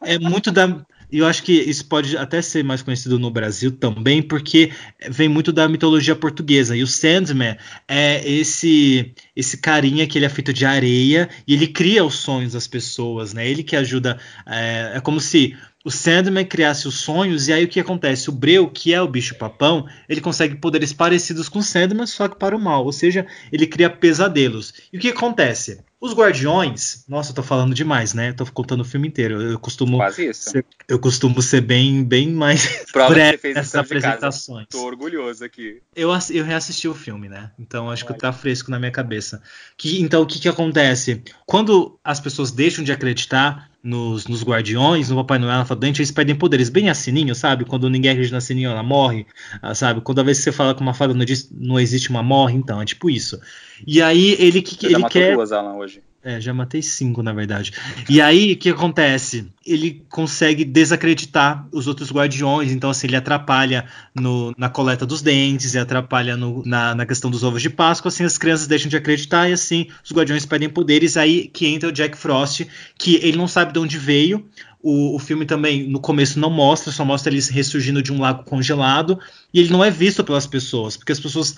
é 0.00 0.16
muito 0.16 0.52
da. 0.52 0.80
Eu 1.12 1.26
acho 1.26 1.42
que 1.42 1.52
isso 1.52 1.84
pode 1.84 2.16
até 2.16 2.40
ser 2.40 2.64
mais 2.64 2.80
conhecido 2.80 3.18
no 3.18 3.30
Brasil 3.30 3.70
também, 3.70 4.22
porque 4.22 4.72
vem 5.10 5.28
muito 5.28 5.52
da 5.52 5.68
mitologia 5.68 6.16
portuguesa. 6.16 6.74
E 6.74 6.82
o 6.82 6.86
Sandman 6.86 7.56
é 7.86 8.26
esse 8.26 9.12
esse 9.36 9.58
carinha 9.58 10.06
que 10.06 10.18
ele 10.18 10.24
é 10.24 10.28
feito 10.30 10.52
de 10.52 10.64
areia 10.64 11.28
e 11.46 11.52
ele 11.52 11.66
cria 11.66 12.02
os 12.02 12.14
sonhos 12.14 12.54
das 12.54 12.66
pessoas, 12.66 13.34
né? 13.34 13.46
Ele 13.46 13.62
que 13.62 13.76
ajuda. 13.76 14.18
É, 14.46 14.92
é 14.94 15.00
como 15.00 15.20
se 15.20 15.54
o 15.84 15.90
Sandman 15.90 16.44
criasse 16.44 16.86
os 16.86 17.00
sonhos, 17.00 17.48
e 17.48 17.52
aí 17.52 17.64
o 17.64 17.68
que 17.68 17.80
acontece? 17.80 18.28
O 18.28 18.32
Breu, 18.32 18.68
que 18.68 18.94
é 18.94 19.00
o 19.02 19.08
bicho-papão, 19.08 19.86
ele 20.08 20.20
consegue 20.20 20.56
poderes 20.56 20.92
parecidos 20.92 21.48
com 21.48 21.58
o 21.58 21.62
Sandman, 21.62 22.06
só 22.06 22.28
que 22.28 22.36
para 22.36 22.56
o 22.56 22.60
mal, 22.60 22.84
ou 22.84 22.92
seja, 22.92 23.26
ele 23.50 23.66
cria 23.66 23.90
pesadelos. 23.90 24.74
E 24.92 24.96
o 24.96 25.00
que 25.00 25.08
acontece? 25.08 25.80
Os 26.02 26.14
Guardiões, 26.14 27.04
nossa, 27.08 27.30
eu 27.30 27.34
tô 27.36 27.44
falando 27.44 27.72
demais, 27.72 28.12
né? 28.12 28.30
Eu 28.30 28.34
tô 28.34 28.46
contando 28.46 28.80
o 28.80 28.84
filme 28.84 29.06
inteiro. 29.06 29.40
Eu, 29.40 29.56
costumo 29.56 29.98
Quase 29.98 30.30
isso. 30.30 30.50
Ser, 30.50 30.66
eu 30.88 30.98
costumo 30.98 31.40
ser 31.40 31.60
bem, 31.60 32.02
bem 32.02 32.28
mais 32.28 32.66
Prova 32.92 33.14
breve 33.14 33.38
que 33.38 33.54
nessas 33.54 33.76
apresentações. 33.76 34.66
Tô 34.68 34.84
orgulhoso 34.84 35.44
aqui. 35.44 35.80
Eu, 35.94 36.10
eu 36.30 36.44
reassisti 36.44 36.88
o 36.88 36.94
filme, 36.94 37.28
né? 37.28 37.52
Então 37.56 37.88
acho 37.88 38.04
Olha. 38.04 38.14
que 38.14 38.20
tá 38.20 38.32
fresco 38.32 38.68
na 38.68 38.80
minha 38.80 38.90
cabeça. 38.90 39.40
Que, 39.76 40.02
então 40.02 40.22
o 40.22 40.26
que 40.26 40.40
que 40.40 40.48
acontece? 40.48 41.22
Quando 41.46 41.96
as 42.02 42.18
pessoas 42.18 42.50
deixam 42.50 42.82
de 42.82 42.90
acreditar 42.90 43.70
nos, 43.82 44.26
nos 44.26 44.44
Guardiões, 44.44 45.10
no 45.10 45.16
Papai 45.16 45.38
Noel, 45.38 45.64
na 45.68 45.74
Dente, 45.74 46.00
eles 46.00 46.10
perdem 46.10 46.36
poderes 46.36 46.68
bem 46.68 46.88
a 46.88 46.94
Sininho, 46.94 47.34
sabe? 47.34 47.64
Quando 47.64 47.90
ninguém 47.90 48.12
acredita 48.12 48.36
na 48.36 48.40
Sininho, 48.40 48.70
ela 48.70 48.82
morre, 48.82 49.26
ah, 49.60 49.74
sabe? 49.74 50.00
Quando 50.00 50.20
a 50.20 50.22
vez 50.22 50.38
que 50.38 50.44
você 50.44 50.52
fala 50.52 50.74
que 50.74 50.80
uma 50.80 50.94
fada 50.94 51.12
não, 51.12 51.24
não 51.52 51.80
existe 51.80 52.10
uma 52.10 52.22
morre, 52.22 52.56
então, 52.56 52.80
é 52.80 52.84
tipo 52.84 53.10
isso. 53.10 53.40
E 53.86 54.00
aí 54.00 54.36
ele 54.38 54.62
que 54.62 54.86
ele 54.86 55.02
quer. 55.08 55.34
Duas, 55.34 55.50
Alan, 55.50 55.74
hoje. 55.74 56.02
É, 56.24 56.40
já 56.40 56.54
matei 56.54 56.80
cinco, 56.80 57.20
na 57.20 57.32
verdade. 57.32 57.72
E 58.08 58.20
aí, 58.20 58.52
o 58.52 58.56
que 58.56 58.70
acontece? 58.70 59.44
Ele 59.66 60.04
consegue 60.08 60.64
desacreditar 60.64 61.66
os 61.72 61.88
outros 61.88 62.12
guardiões, 62.12 62.70
então 62.70 62.90
assim, 62.90 63.08
ele 63.08 63.16
atrapalha 63.16 63.86
no, 64.14 64.54
na 64.56 64.68
coleta 64.68 65.04
dos 65.04 65.20
dentes, 65.20 65.74
e 65.74 65.78
atrapalha 65.78 66.36
no, 66.36 66.62
na, 66.64 66.94
na, 66.94 67.04
questão 67.04 67.28
dos 67.28 67.42
ovos 67.42 67.60
de 67.60 67.68
Páscoa, 67.68 68.08
assim 68.08 68.22
as 68.22 68.38
crianças 68.38 68.68
deixam 68.68 68.88
de 68.88 68.96
acreditar 68.96 69.48
e 69.48 69.52
assim 69.52 69.88
os 70.04 70.12
guardiões 70.12 70.46
perdem 70.46 70.68
poderes, 70.68 71.16
aí 71.16 71.48
que 71.48 71.66
entra 71.66 71.88
o 71.88 71.92
Jack 71.92 72.16
Frost, 72.16 72.68
que 72.96 73.16
ele 73.16 73.36
não 73.36 73.48
sabe 73.48 73.72
de 73.72 73.80
onde 73.80 73.98
veio, 73.98 74.48
o, 74.82 75.14
o, 75.14 75.18
filme 75.18 75.46
também, 75.46 75.88
no 75.88 76.00
começo, 76.00 76.40
não 76.40 76.50
mostra, 76.50 76.90
só 76.90 77.04
mostra 77.04 77.32
ele 77.32 77.40
ressurgindo 77.50 78.02
de 78.02 78.12
um 78.12 78.20
lago 78.20 78.42
congelado. 78.42 79.18
E 79.54 79.60
ele 79.60 79.70
não 79.70 79.84
é 79.84 79.90
visto 79.90 80.24
pelas 80.24 80.44
pessoas, 80.44 80.96
porque 80.96 81.12
as 81.12 81.20
pessoas 81.20 81.54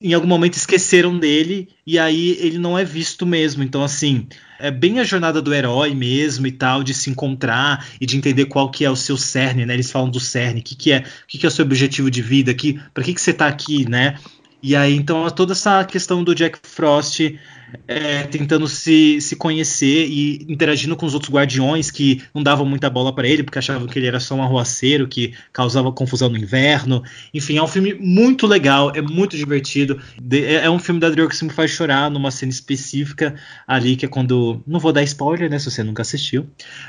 em 0.00 0.14
algum 0.14 0.26
momento 0.26 0.54
esqueceram 0.54 1.18
dele 1.18 1.68
e 1.86 1.98
aí 1.98 2.36
ele 2.40 2.58
não 2.58 2.78
é 2.78 2.84
visto 2.84 3.26
mesmo. 3.26 3.62
Então, 3.62 3.84
assim, 3.84 4.26
é 4.58 4.70
bem 4.70 4.98
a 4.98 5.04
jornada 5.04 5.42
do 5.42 5.52
herói 5.52 5.94
mesmo 5.94 6.46
e 6.46 6.52
tal, 6.52 6.82
de 6.82 6.94
se 6.94 7.10
encontrar 7.10 7.86
e 8.00 8.06
de 8.06 8.16
entender 8.16 8.46
qual 8.46 8.70
que 8.70 8.84
é 8.84 8.90
o 8.90 8.96
seu 8.96 9.16
cerne, 9.16 9.66
né? 9.66 9.74
Eles 9.74 9.90
falam 9.90 10.08
do 10.08 10.18
cerne, 10.18 10.60
o 10.60 10.62
que, 10.62 10.74
que 10.74 10.92
é, 10.92 11.00
o 11.00 11.26
que, 11.26 11.38
que 11.38 11.44
é 11.44 11.48
o 11.48 11.52
seu 11.52 11.64
objetivo 11.64 12.10
de 12.10 12.22
vida, 12.22 12.54
que, 12.54 12.80
para 12.94 13.04
que, 13.04 13.12
que 13.12 13.20
você 13.20 13.32
tá 13.32 13.46
aqui, 13.46 13.88
né? 13.88 14.16
E 14.62 14.74
aí, 14.76 14.94
então, 14.94 15.28
toda 15.30 15.52
essa 15.52 15.84
questão 15.84 16.22
do 16.22 16.34
Jack 16.34 16.58
Frost 16.62 17.20
é, 17.86 18.22
tentando 18.24 18.66
se, 18.68 19.20
se 19.20 19.36
conhecer 19.36 20.06
e 20.08 20.46
interagindo 20.48 20.96
com 20.96 21.06
os 21.06 21.14
outros 21.14 21.32
guardiões 21.32 21.90
que 21.90 22.22
não 22.34 22.42
davam 22.42 22.64
muita 22.64 22.88
bola 22.88 23.14
para 23.14 23.28
ele, 23.28 23.42
porque 23.42 23.58
achavam 23.58 23.86
que 23.86 23.98
ele 23.98 24.06
era 24.06 24.20
só 24.20 24.34
um 24.34 24.42
arruaceiro 24.42 25.08
que 25.08 25.34
causava 25.52 25.92
confusão 25.92 26.28
no 26.28 26.38
inverno. 26.38 27.02
Enfim, 27.32 27.56
é 27.56 27.62
um 27.62 27.68
filme 27.68 27.94
muito 27.94 28.46
legal, 28.46 28.92
é 28.94 29.02
muito 29.02 29.36
divertido. 29.36 30.00
É, 30.30 30.66
é 30.66 30.70
um 30.70 30.78
filme 30.78 31.00
da 31.00 31.08
DreamWorks 31.08 31.38
que 31.38 31.44
me 31.44 31.52
faz 31.52 31.70
chorar 31.70 32.10
numa 32.10 32.30
cena 32.30 32.50
específica 32.50 33.34
ali, 33.66 33.96
que 33.96 34.04
é 34.04 34.08
quando. 34.08 34.62
Não 34.66 34.80
vou 34.80 34.92
dar 34.92 35.02
spoiler, 35.02 35.50
né? 35.50 35.58
Se 35.58 35.70
você 35.70 35.82
nunca 35.82 36.02
assistiu. 36.02 36.48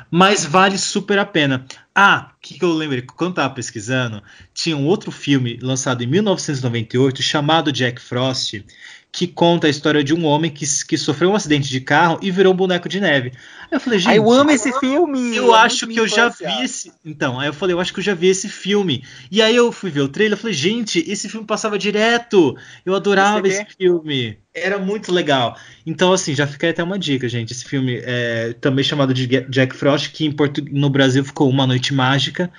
Mas 0.09 0.45
vale 0.45 0.77
super 0.77 1.19
a 1.19 1.25
pena. 1.25 1.65
Ah, 1.93 2.31
o 2.31 2.41
que, 2.41 2.57
que 2.57 2.63
eu 2.63 2.73
lembrei? 2.73 3.01
Quando 3.01 3.31
estava 3.31 3.53
pesquisando, 3.53 4.23
tinha 4.53 4.77
um 4.77 4.85
outro 4.85 5.11
filme 5.11 5.59
lançado 5.61 6.01
em 6.03 6.07
1998 6.07 7.21
chamado 7.21 7.71
Jack 7.71 8.01
Frost 8.01 8.63
que 9.11 9.27
conta 9.27 9.67
a 9.67 9.69
história 9.69 10.03
de 10.03 10.13
um 10.13 10.25
homem 10.25 10.49
que, 10.49 10.65
que 10.87 10.97
sofreu 10.97 11.31
um 11.31 11.35
acidente 11.35 11.69
de 11.69 11.81
carro 11.81 12.17
e 12.21 12.31
virou 12.31 12.53
um 12.53 12.55
boneco 12.55 12.87
de 12.87 13.01
neve. 13.01 13.33
Aí 13.69 13.75
eu 13.75 13.79
falei, 13.79 13.99
gente. 13.99 14.15
eu 14.15 14.31
amo 14.31 14.51
esse 14.51 14.71
filme! 14.79 15.35
Eu 15.35 15.53
é 15.53 15.59
acho 15.59 15.85
que 15.85 15.99
eu 15.99 16.07
já 16.07 16.29
vi 16.29 16.63
esse. 16.63 16.93
Então, 17.03 17.37
aí 17.37 17.47
eu 17.47 17.53
falei, 17.53 17.75
eu 17.75 17.79
acho 17.79 17.93
que 17.93 17.99
eu 17.99 18.03
já 18.03 18.13
vi 18.13 18.27
esse 18.27 18.47
filme. 18.47 19.03
E 19.29 19.41
aí 19.41 19.53
eu 19.53 19.69
fui 19.71 19.89
ver 19.89 20.01
o 20.01 20.07
trailer 20.07 20.37
e 20.37 20.41
falei, 20.41 20.53
gente, 20.53 21.03
esse 21.05 21.27
filme 21.27 21.45
passava 21.45 21.77
direto. 21.77 22.55
Eu 22.85 22.95
adorava 22.95 23.45
esse 23.45 23.65
filme. 23.77 24.37
Era 24.53 24.77
muito 24.77 25.11
legal. 25.11 25.57
Então, 25.85 26.13
assim, 26.13 26.33
já 26.33 26.47
fica 26.47 26.69
até 26.69 26.83
uma 26.83 26.99
dica, 26.99 27.27
gente. 27.27 27.51
Esse 27.51 27.65
filme 27.65 28.01
é 28.03 28.53
também 28.61 28.83
chamado 28.83 29.13
de 29.13 29.27
Jack 29.27 29.75
Frost, 29.75 30.11
que 30.11 30.33
no 30.71 30.89
Brasil 30.89 31.23
ficou 31.23 31.49
Uma 31.49 31.67
Noite 31.67 31.93
Mágica 31.93 32.51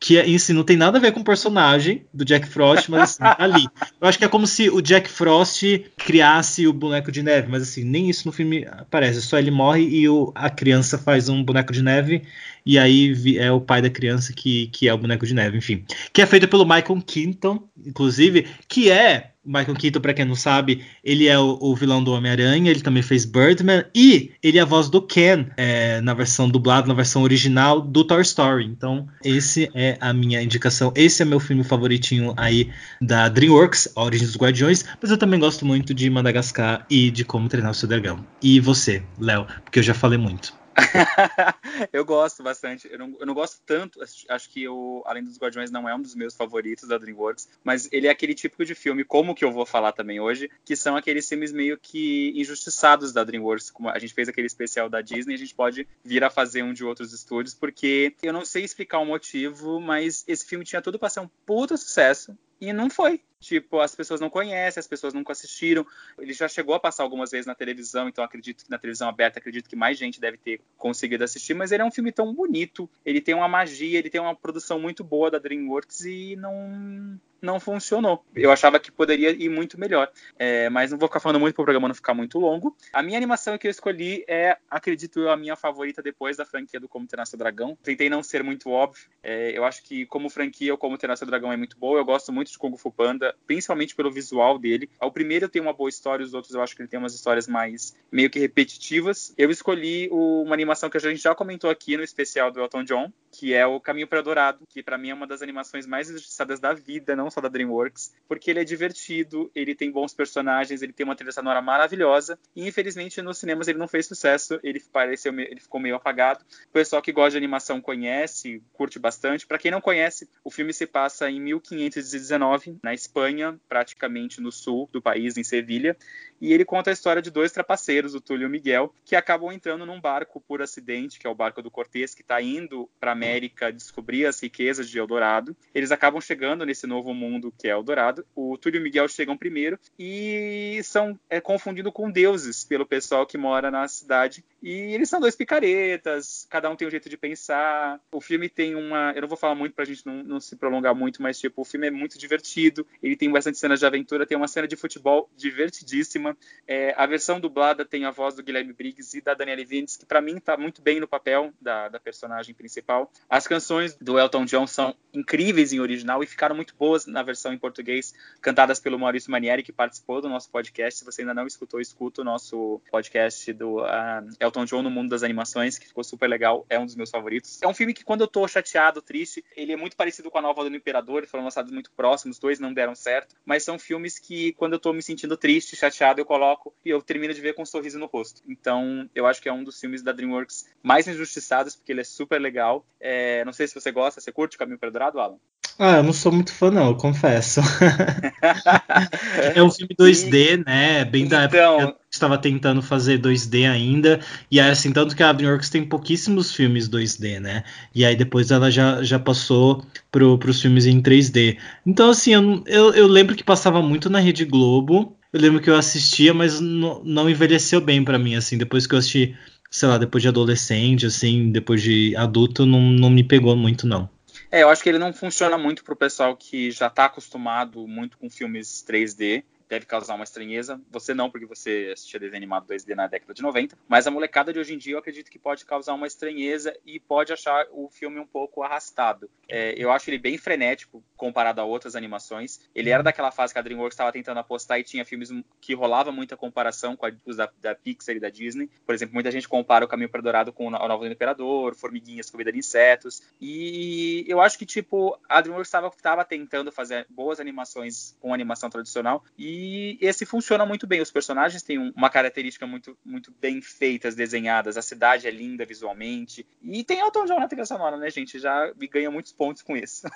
que 0.00 0.18
em 0.18 0.34
é, 0.34 0.38
si 0.38 0.52
não 0.52 0.62
tem 0.62 0.76
nada 0.76 0.98
a 0.98 1.00
ver 1.00 1.12
com 1.12 1.20
o 1.20 1.24
personagem 1.24 2.04
do 2.14 2.24
Jack 2.24 2.46
Frost, 2.48 2.88
mas 2.88 3.02
assim, 3.02 3.18
tá 3.24 3.36
ali. 3.38 3.66
Eu 4.00 4.08
acho 4.08 4.18
que 4.18 4.24
é 4.24 4.28
como 4.28 4.46
se 4.46 4.70
o 4.70 4.80
Jack 4.80 5.08
Frost 5.08 5.62
criasse 5.96 6.66
o 6.66 6.72
boneco 6.72 7.10
de 7.10 7.22
neve, 7.22 7.48
mas 7.50 7.62
assim, 7.62 7.82
nem 7.82 8.08
isso 8.08 8.26
no 8.26 8.32
filme 8.32 8.66
aparece, 8.70 9.20
só 9.22 9.38
ele 9.38 9.50
morre 9.50 9.82
e 9.82 10.08
o, 10.08 10.32
a 10.34 10.48
criança 10.48 10.98
faz 10.98 11.28
um 11.28 11.42
boneco 11.42 11.72
de 11.72 11.82
neve 11.82 12.22
e 12.68 12.78
aí 12.78 13.14
é 13.38 13.50
o 13.50 13.62
pai 13.62 13.80
da 13.80 13.88
criança 13.88 14.30
que, 14.30 14.66
que 14.66 14.86
é 14.86 14.92
o 14.92 14.98
boneco 14.98 15.24
de 15.24 15.32
neve, 15.32 15.56
enfim. 15.56 15.86
Que 16.12 16.20
é 16.20 16.26
feito 16.26 16.46
pelo 16.46 16.66
Michael 16.66 17.02
Keaton, 17.06 17.66
inclusive, 17.82 18.46
que 18.68 18.90
é 18.90 19.30
Michael 19.42 19.74
Keaton, 19.74 20.00
para 20.00 20.12
quem 20.12 20.26
não 20.26 20.34
sabe, 20.34 20.84
ele 21.02 21.26
é 21.26 21.38
o, 21.38 21.56
o 21.58 21.74
vilão 21.74 22.04
do 22.04 22.12
Homem-Aranha, 22.12 22.70
ele 22.70 22.82
também 22.82 23.02
fez 23.02 23.24
Birdman 23.24 23.86
e 23.94 24.32
ele 24.42 24.58
é 24.58 24.60
a 24.60 24.66
voz 24.66 24.90
do 24.90 25.00
Ken 25.00 25.46
é, 25.56 26.02
na 26.02 26.12
versão 26.12 26.46
dublada, 26.46 26.86
na 26.86 26.92
versão 26.92 27.22
original 27.22 27.80
do 27.80 28.04
Toy 28.04 28.20
Story. 28.20 28.66
Então, 28.66 29.08
esse 29.24 29.70
é 29.74 29.96
a 29.98 30.12
minha 30.12 30.42
indicação. 30.42 30.92
Esse 30.94 31.22
é 31.22 31.24
meu 31.24 31.40
filme 31.40 31.64
favoritinho 31.64 32.34
aí 32.36 32.70
da 33.00 33.30
DreamWorks, 33.30 33.88
A 33.96 34.04
Origem 34.04 34.26
dos 34.26 34.36
Guardiões, 34.36 34.84
mas 35.00 35.10
eu 35.10 35.16
também 35.16 35.40
gosto 35.40 35.64
muito 35.64 35.94
de 35.94 36.10
Madagascar 36.10 36.84
e 36.90 37.10
de 37.10 37.24
Como 37.24 37.48
Treinar 37.48 37.70
o 37.70 37.74
Seu 37.74 37.88
Dragão. 37.88 38.22
E 38.42 38.60
você, 38.60 39.02
Léo, 39.18 39.46
porque 39.64 39.78
eu 39.78 39.82
já 39.82 39.94
falei 39.94 40.18
muito. 40.18 40.52
eu 41.92 42.04
gosto 42.04 42.42
bastante. 42.42 42.88
Eu 42.90 42.98
não, 42.98 43.16
eu 43.18 43.26
não, 43.26 43.34
gosto 43.34 43.60
tanto. 43.66 44.00
Acho 44.28 44.50
que 44.50 44.68
o 44.68 45.02
Além 45.06 45.24
dos 45.24 45.38
Guardiões 45.38 45.70
não 45.70 45.88
é 45.88 45.94
um 45.94 46.00
dos 46.00 46.14
meus 46.14 46.34
favoritos 46.34 46.88
da 46.88 46.98
DreamWorks, 46.98 47.48
mas 47.64 47.88
ele 47.92 48.06
é 48.06 48.10
aquele 48.10 48.34
tipo 48.34 48.64
de 48.64 48.74
filme, 48.74 49.04
como 49.04 49.34
que 49.34 49.44
eu 49.44 49.52
vou 49.52 49.66
falar 49.66 49.92
também 49.92 50.20
hoje, 50.20 50.50
que 50.64 50.76
são 50.76 50.96
aqueles 50.96 51.28
filmes 51.28 51.52
meio 51.52 51.78
que 51.78 52.32
injustiçados 52.36 53.12
da 53.12 53.24
DreamWorks. 53.24 53.70
Como 53.70 53.88
a 53.88 53.98
gente 53.98 54.14
fez 54.14 54.28
aquele 54.28 54.46
especial 54.46 54.88
da 54.88 55.00
Disney, 55.00 55.34
a 55.34 55.38
gente 55.38 55.54
pode 55.54 55.86
vir 56.04 56.22
a 56.24 56.30
fazer 56.30 56.62
um 56.62 56.72
de 56.72 56.84
outros 56.84 57.12
estúdios, 57.12 57.54
porque 57.54 58.14
eu 58.22 58.32
não 58.32 58.44
sei 58.44 58.64
explicar 58.64 58.98
o 58.98 59.06
motivo, 59.06 59.80
mas 59.80 60.24
esse 60.26 60.46
filme 60.46 60.64
tinha 60.64 60.82
tudo 60.82 60.98
para 60.98 61.08
ser 61.08 61.20
um 61.20 61.28
puta 61.46 61.76
sucesso. 61.76 62.36
E 62.60 62.72
não 62.72 62.90
foi. 62.90 63.20
Tipo, 63.40 63.80
as 63.80 63.94
pessoas 63.94 64.20
não 64.20 64.28
conhecem, 64.28 64.80
as 64.80 64.86
pessoas 64.86 65.14
nunca 65.14 65.32
assistiram. 65.32 65.86
Ele 66.18 66.32
já 66.32 66.48
chegou 66.48 66.74
a 66.74 66.80
passar 66.80 67.02
algumas 67.02 67.30
vezes 67.30 67.46
na 67.46 67.54
televisão, 67.54 68.08
então 68.08 68.24
acredito 68.24 68.64
que 68.64 68.70
na 68.70 68.78
televisão 68.78 69.08
aberta, 69.08 69.38
acredito 69.38 69.68
que 69.68 69.76
mais 69.76 69.96
gente 69.96 70.20
deve 70.20 70.36
ter 70.36 70.60
conseguido 70.76 71.24
assistir, 71.24 71.54
mas 71.54 71.70
ele 71.70 71.82
é 71.82 71.84
um 71.84 71.90
filme 71.90 72.10
tão 72.10 72.34
bonito, 72.34 72.90
ele 73.04 73.20
tem 73.20 73.34
uma 73.34 73.48
magia, 73.48 73.98
ele 73.98 74.10
tem 74.10 74.20
uma 74.20 74.34
produção 74.34 74.80
muito 74.80 75.04
boa 75.04 75.30
da 75.30 75.38
DreamWorks 75.38 76.04
e 76.04 76.36
não 76.36 77.18
não 77.40 77.60
funcionou. 77.60 78.24
Eu 78.34 78.50
achava 78.50 78.78
que 78.78 78.90
poderia 78.90 79.30
ir 79.30 79.48
muito 79.48 79.78
melhor. 79.78 80.10
É, 80.38 80.68
mas 80.68 80.90
não 80.90 80.98
vou 80.98 81.08
ficar 81.08 81.20
falando 81.20 81.40
muito 81.40 81.54
para 81.54 81.62
o 81.62 81.64
programa 81.64 81.88
não 81.88 81.94
ficar 81.94 82.14
muito 82.14 82.38
longo. 82.38 82.76
A 82.92 83.02
minha 83.02 83.16
animação 83.16 83.56
que 83.56 83.66
eu 83.66 83.70
escolhi 83.70 84.24
é, 84.28 84.56
acredito 84.70 85.20
eu, 85.20 85.30
a 85.30 85.36
minha 85.36 85.56
favorita 85.56 86.02
depois 86.02 86.36
da 86.36 86.44
franquia 86.44 86.80
do 86.80 86.88
Como 86.88 87.06
Treinar 87.06 87.26
Seu 87.26 87.38
Dragão. 87.38 87.76
Tentei 87.82 88.10
não 88.10 88.22
ser 88.22 88.42
muito 88.42 88.70
óbvio. 88.70 89.08
É, 89.22 89.56
eu 89.56 89.64
acho 89.64 89.82
que 89.84 90.04
como 90.06 90.28
franquia 90.28 90.74
o 90.74 90.78
Como 90.78 90.98
Treinar 90.98 91.16
Seu 91.16 91.26
Dragão 91.26 91.52
é 91.52 91.56
muito 91.56 91.78
boa. 91.78 91.98
Eu 91.98 92.04
gosto 92.04 92.32
muito 92.32 92.50
de 92.50 92.58
Kung 92.58 92.76
Fu 92.76 92.90
Panda, 92.90 93.27
principalmente 93.46 93.94
pelo 93.94 94.10
visual 94.10 94.58
dele. 94.58 94.88
O 95.00 95.10
primeiro 95.10 95.48
tem 95.48 95.60
uma 95.60 95.72
boa 95.72 95.88
história, 95.88 96.24
os 96.24 96.34
outros 96.34 96.54
eu 96.54 96.62
acho 96.62 96.74
que 96.74 96.82
ele 96.82 96.88
tem 96.88 96.98
umas 96.98 97.14
histórias 97.14 97.46
mais 97.46 97.96
meio 98.10 98.30
que 98.30 98.38
repetitivas. 98.38 99.32
Eu 99.36 99.50
escolhi 99.50 100.08
o, 100.10 100.42
uma 100.42 100.54
animação 100.54 100.90
que 100.90 100.96
a 100.96 101.00
gente 101.00 101.22
já 101.22 101.34
comentou 101.34 101.70
aqui 101.70 101.96
no 101.96 102.02
especial 102.02 102.50
do 102.50 102.60
Elton 102.60 102.84
John, 102.84 103.12
que 103.38 103.54
é 103.54 103.64
o 103.64 103.78
Caminho 103.78 104.08
para 104.08 104.20
Dourado, 104.20 104.66
que 104.68 104.82
para 104.82 104.98
mim 104.98 105.10
é 105.10 105.14
uma 105.14 105.24
das 105.24 105.42
animações 105.42 105.86
mais 105.86 106.10
injustiçadas 106.10 106.58
da 106.58 106.72
vida, 106.72 107.14
não 107.14 107.30
só 107.30 107.40
da 107.40 107.48
DreamWorks, 107.48 108.12
porque 108.26 108.50
ele 108.50 108.58
é 108.58 108.64
divertido, 108.64 109.48
ele 109.54 109.76
tem 109.76 109.92
bons 109.92 110.12
personagens, 110.12 110.82
ele 110.82 110.92
tem 110.92 111.04
uma 111.04 111.14
trilha 111.14 111.30
sonora 111.30 111.62
maravilhosa, 111.62 112.36
e 112.56 112.66
infelizmente 112.66 113.22
nos 113.22 113.38
cinemas 113.38 113.68
ele 113.68 113.78
não 113.78 113.86
fez 113.86 114.06
sucesso, 114.06 114.58
ele 114.60 114.82
pareceu, 114.92 115.32
ele 115.38 115.60
ficou 115.60 115.80
meio 115.80 115.94
apagado. 115.94 116.44
O 116.68 116.72
pessoal 116.72 117.00
que 117.00 117.12
gosta 117.12 117.30
de 117.30 117.36
animação 117.36 117.80
conhece, 117.80 118.60
curte 118.72 118.98
bastante. 118.98 119.46
Para 119.46 119.58
quem 119.58 119.70
não 119.70 119.80
conhece, 119.80 120.28
o 120.42 120.50
filme 120.50 120.72
se 120.72 120.84
passa 120.84 121.30
em 121.30 121.40
1519, 121.40 122.80
na 122.82 122.92
Espanha, 122.92 123.56
praticamente 123.68 124.40
no 124.40 124.50
sul 124.50 124.88
do 124.92 125.00
país, 125.00 125.36
em 125.36 125.44
Sevilha, 125.44 125.96
e 126.40 126.52
ele 126.52 126.64
conta 126.64 126.90
a 126.90 126.92
história 126.92 127.22
de 127.22 127.30
dois 127.30 127.52
trapaceiros, 127.52 128.16
o 128.16 128.20
Túlio 128.20 128.44
e 128.44 128.46
o 128.46 128.50
Miguel, 128.50 128.92
que 129.04 129.14
acabam 129.14 129.52
entrando 129.52 129.86
num 129.86 130.00
barco 130.00 130.40
por 130.40 130.60
acidente, 130.60 131.20
que 131.20 131.26
é 131.26 131.30
o 131.30 131.34
barco 131.36 131.62
do 131.62 131.70
Cortês, 131.70 132.16
que 132.16 132.22
está 132.22 132.42
indo 132.42 132.90
para 132.98 133.12
América 133.12 133.27
descobrir 133.74 134.26
as 134.26 134.40
riquezas 134.40 134.88
de 134.88 134.98
Eldorado. 134.98 135.56
Eles 135.74 135.90
acabam 135.90 136.20
chegando 136.20 136.64
nesse 136.64 136.86
novo 136.86 137.12
mundo 137.12 137.52
que 137.58 137.68
é 137.68 137.72
Eldorado. 137.72 138.24
O 138.34 138.56
Túlio 138.56 138.78
e 138.78 138.80
o 138.80 138.82
Miguel 138.82 139.08
chegam 139.08 139.36
primeiro 139.36 139.78
e 139.98 140.80
são 140.84 141.18
é, 141.28 141.40
confundidos 141.40 141.92
com 141.92 142.10
deuses 142.10 142.64
pelo 142.64 142.86
pessoal 142.86 143.26
que 143.26 143.36
mora 143.36 143.70
na 143.70 143.86
cidade. 143.88 144.44
E 144.62 144.70
eles 144.94 145.08
são 145.08 145.20
dois 145.20 145.36
picaretas, 145.36 146.46
cada 146.50 146.68
um 146.68 146.76
tem 146.76 146.86
um 146.86 146.90
jeito 146.90 147.08
de 147.08 147.16
pensar. 147.16 148.00
O 148.12 148.20
filme 148.20 148.48
tem 148.48 148.74
uma. 148.74 149.12
Eu 149.14 149.22
não 149.22 149.28
vou 149.28 149.36
falar 149.36 149.54
muito 149.54 149.74
pra 149.74 149.84
gente 149.84 150.04
não, 150.04 150.22
não 150.22 150.40
se 150.40 150.56
prolongar 150.56 150.94
muito, 150.94 151.22
mas 151.22 151.38
tipo, 151.38 151.62
o 151.62 151.64
filme 151.64 151.86
é 151.86 151.90
muito 151.90 152.18
divertido. 152.18 152.86
Ele 153.02 153.16
tem 153.16 153.30
bastante 153.30 153.58
cenas 153.58 153.78
de 153.78 153.86
aventura, 153.86 154.26
tem 154.26 154.36
uma 154.36 154.48
cena 154.48 154.66
de 154.66 154.76
futebol 154.76 155.30
divertidíssima. 155.36 156.36
É, 156.66 156.94
a 156.96 157.06
versão 157.06 157.40
dublada 157.40 157.84
tem 157.84 158.04
a 158.04 158.10
voz 158.10 158.34
do 158.34 158.42
Guilherme 158.42 158.72
Briggs 158.72 159.16
e 159.16 159.20
da 159.20 159.34
Daniela 159.34 159.64
Vindes, 159.64 159.96
que 159.96 160.04
para 160.04 160.20
mim 160.20 160.38
tá 160.38 160.56
muito 160.56 160.82
bem 160.82 161.00
no 161.00 161.08
papel 161.08 161.52
da, 161.60 161.88
da 161.88 162.00
personagem 162.00 162.54
principal. 162.54 163.10
As 163.28 163.46
canções 163.46 163.96
do 163.96 164.18
Elton 164.18 164.44
John 164.44 164.66
são 164.66 164.94
incríveis 165.14 165.72
em 165.72 165.80
original 165.80 166.22
e 166.22 166.26
ficaram 166.26 166.54
muito 166.54 166.74
boas 166.76 167.06
na 167.06 167.22
versão 167.22 167.52
em 167.52 167.58
português, 167.58 168.14
cantadas 168.40 168.78
pelo 168.78 168.98
Maurício 168.98 169.30
Manieri, 169.30 169.62
que 169.62 169.72
participou 169.72 170.20
do 170.20 170.28
nosso 170.28 170.50
podcast. 170.50 170.98
Se 170.98 171.04
você 171.04 171.22
ainda 171.22 171.34
não 171.34 171.46
escutou, 171.46 171.80
escuta 171.80 172.20
o 172.20 172.24
nosso 172.24 172.80
podcast 172.90 173.52
do 173.52 173.78
uh, 173.80 174.28
Elton 174.38 174.47
John 174.50 174.82
no 174.82 174.90
mundo 174.90 175.10
das 175.10 175.22
animações, 175.22 175.78
que 175.78 175.86
ficou 175.86 176.04
super 176.04 176.28
legal, 176.28 176.66
é 176.68 176.78
um 176.78 176.86
dos 176.86 176.96
meus 176.96 177.10
favoritos. 177.10 177.60
É 177.62 177.68
um 177.68 177.74
filme 177.74 177.94
que 177.94 178.04
quando 178.04 178.22
eu 178.22 178.28
tô 178.28 178.46
chateado, 178.46 179.02
triste, 179.02 179.44
ele 179.56 179.72
é 179.72 179.76
muito 179.76 179.96
parecido 179.96 180.30
com 180.30 180.38
a 180.38 180.42
nova 180.42 180.68
do 180.68 180.74
Imperador, 180.74 181.26
foram 181.26 181.44
lançados 181.44 181.72
muito 181.72 181.90
próximos, 181.92 182.36
os 182.36 182.40
dois 182.40 182.60
não 182.60 182.72
deram 182.72 182.94
certo, 182.94 183.34
mas 183.44 183.62
são 183.62 183.78
filmes 183.78 184.18
que 184.18 184.52
quando 184.54 184.74
eu 184.74 184.78
tô 184.78 184.92
me 184.92 185.02
sentindo 185.02 185.36
triste, 185.36 185.76
chateado, 185.76 186.20
eu 186.20 186.24
coloco 186.24 186.74
e 186.84 186.90
eu 186.90 187.02
termino 187.02 187.34
de 187.34 187.40
ver 187.40 187.54
com 187.54 187.62
um 187.62 187.66
sorriso 187.66 187.98
no 187.98 188.06
rosto. 188.06 188.42
Então, 188.48 189.08
eu 189.14 189.26
acho 189.26 189.40
que 189.42 189.48
é 189.48 189.52
um 189.52 189.64
dos 189.64 189.80
filmes 189.80 190.02
da 190.02 190.12
DreamWorks 190.12 190.66
mais 190.82 191.06
injustiçados, 191.08 191.74
porque 191.76 191.92
ele 191.92 192.00
é 192.00 192.04
super 192.04 192.40
legal. 192.40 192.86
É, 193.00 193.44
não 193.44 193.52
sei 193.52 193.66
se 193.66 193.74
você 193.74 193.90
gosta, 193.90 194.20
você 194.20 194.32
curte 194.32 194.56
o 194.56 194.58
Caminho 194.58 194.78
para 194.78 194.90
Dourado, 194.90 195.20
Alan? 195.20 195.38
Ah, 195.80 195.98
eu 195.98 196.02
não 196.02 196.12
sou 196.12 196.32
muito 196.32 196.52
fã, 196.52 196.72
não, 196.72 196.88
eu 196.88 196.96
confesso. 196.96 197.60
é 199.54 199.62
um 199.62 199.70
filme 199.70 199.94
2D, 199.94 200.34
e... 200.34 200.64
né? 200.64 201.04
Bem 201.04 201.22
então... 201.22 201.38
da 201.38 201.44
época 201.44 201.92
que 201.92 202.14
estava 202.14 202.36
tentando 202.36 202.82
fazer 202.82 203.20
2D 203.20 203.70
ainda. 203.70 204.18
E 204.50 204.58
aí, 204.58 204.70
assim, 204.70 204.92
tanto 204.92 205.14
que 205.14 205.22
a 205.22 205.32
DreamWorks 205.32 205.70
tem 205.70 205.84
pouquíssimos 205.84 206.52
filmes 206.52 206.88
2D, 206.88 207.38
né? 207.38 207.62
E 207.94 208.04
aí 208.04 208.16
depois 208.16 208.50
ela 208.50 208.72
já, 208.72 209.04
já 209.04 209.20
passou 209.20 209.84
pro, 210.10 210.36
pros 210.36 210.60
filmes 210.60 210.84
em 210.84 211.00
3D. 211.00 211.58
Então, 211.86 212.10
assim, 212.10 212.34
eu, 212.34 212.64
eu, 212.66 212.92
eu 212.94 213.06
lembro 213.06 213.36
que 213.36 213.44
passava 213.44 213.80
muito 213.80 214.10
na 214.10 214.18
Rede 214.18 214.44
Globo. 214.44 215.16
Eu 215.32 215.40
lembro 215.40 215.60
que 215.60 215.70
eu 215.70 215.76
assistia, 215.76 216.34
mas 216.34 216.60
não, 216.60 217.04
não 217.04 217.30
envelheceu 217.30 217.80
bem 217.80 218.02
para 218.04 218.18
mim, 218.18 218.34
assim. 218.34 218.58
Depois 218.58 218.84
que 218.84 218.96
eu 218.96 218.98
assisti, 218.98 219.36
sei 219.70 219.88
lá, 219.88 219.96
depois 219.96 220.22
de 220.22 220.28
adolescente, 220.28 221.06
assim, 221.06 221.52
depois 221.52 221.80
de 221.80 222.16
adulto, 222.16 222.66
não, 222.66 222.80
não 222.80 223.10
me 223.10 223.22
pegou 223.22 223.54
muito, 223.54 223.86
não. 223.86 224.10
É, 224.50 224.62
eu 224.62 224.70
acho 224.70 224.82
que 224.82 224.88
ele 224.88 224.98
não 224.98 225.12
funciona 225.12 225.58
muito 225.58 225.84
pro 225.84 225.94
pessoal 225.94 226.36
que 226.36 226.70
já 226.70 226.88
tá 226.88 227.04
acostumado 227.04 227.86
muito 227.86 228.16
com 228.16 228.30
filmes 228.30 228.84
3D 228.86 229.44
deve 229.68 229.86
causar 229.86 230.14
uma 230.14 230.24
estranheza. 230.24 230.80
Você 230.90 231.12
não, 231.14 231.30
porque 231.30 231.46
você 231.46 231.90
assistia 231.92 232.18
desenho 232.18 232.38
animado 232.38 232.66
2D 232.66 232.94
na 232.94 233.06
década 233.06 233.34
de 233.34 233.42
90, 233.42 233.76
mas 233.86 234.06
a 234.06 234.10
molecada 234.10 234.52
de 234.52 234.58
hoje 234.58 234.74
em 234.74 234.78
dia 234.78 234.94
eu 234.94 234.98
acredito 234.98 235.30
que 235.30 235.38
pode 235.38 235.64
causar 235.64 235.94
uma 235.94 236.06
estranheza 236.06 236.76
e 236.86 236.98
pode 236.98 237.32
achar 237.32 237.66
o 237.70 237.88
filme 237.88 238.18
um 238.18 238.26
pouco 238.26 238.62
arrastado. 238.62 239.30
É, 239.48 239.74
eu 239.76 239.90
acho 239.90 240.08
ele 240.10 240.18
bem 240.18 240.38
frenético 240.38 241.02
comparado 241.16 241.60
a 241.60 241.64
outras 241.64 241.94
animações. 241.94 242.60
Ele 242.74 242.90
era 242.90 243.02
daquela 243.02 243.30
fase 243.30 243.52
que 243.52 243.58
a 243.58 243.62
DreamWorks 243.62 243.94
estava 243.94 244.12
tentando 244.12 244.38
apostar 244.38 244.78
e 244.78 244.84
tinha 244.84 245.04
filmes 245.04 245.30
que 245.60 245.74
rolava 245.74 246.10
muita 246.12 246.36
comparação 246.36 246.96
com 246.96 247.06
os 247.26 247.36
da, 247.36 247.50
da, 247.60 247.74
Pixar 247.74 248.16
e 248.16 248.20
da 248.20 248.30
Disney. 248.30 248.70
Por 248.86 248.94
exemplo, 248.94 249.14
muita 249.14 249.30
gente 249.30 249.48
compara 249.48 249.84
o 249.84 249.88
Caminho 249.88 250.08
para 250.08 250.22
Dourado 250.22 250.52
com 250.52 250.66
o 250.66 250.70
Novo 250.70 251.04
do 251.04 251.12
Imperador, 251.12 251.74
Formiguinhas, 251.74 252.30
Comida 252.30 252.52
de 252.52 252.58
Insetos. 252.58 253.22
E 253.40 254.24
eu 254.28 254.40
acho 254.40 254.58
que, 254.58 254.66
tipo, 254.66 255.18
a 255.28 255.40
DreamWorks 255.40 255.72
estava 255.94 256.24
tentando 256.24 256.70
fazer 256.70 257.06
boas 257.08 257.40
animações 257.40 258.16
com 258.20 258.32
animação 258.32 258.70
tradicional 258.70 259.24
e 259.36 259.57
e 259.60 259.98
esse 260.00 260.24
funciona 260.24 260.64
muito 260.64 260.86
bem. 260.86 261.00
Os 261.00 261.10
personagens 261.10 261.64
têm 261.64 261.78
uma 261.96 262.08
característica 262.08 262.64
muito, 262.64 262.96
muito 263.04 263.32
bem 263.40 263.60
feitas, 263.60 264.14
desenhadas. 264.14 264.76
A 264.76 264.82
cidade 264.82 265.26
é 265.26 265.30
linda 265.32 265.66
visualmente. 265.66 266.46
E 266.62 266.84
tem 266.84 267.00
Elton 267.00 267.24
John 267.24 267.40
na 267.40 267.48
trilha 267.48 267.66
sonora, 267.66 267.96
né, 267.96 268.08
gente? 268.08 268.38
Já 268.38 268.72
me 268.76 268.86
ganha 268.86 269.10
muitos 269.10 269.32
pontos 269.32 269.62
com 269.62 269.76
isso. 269.76 270.06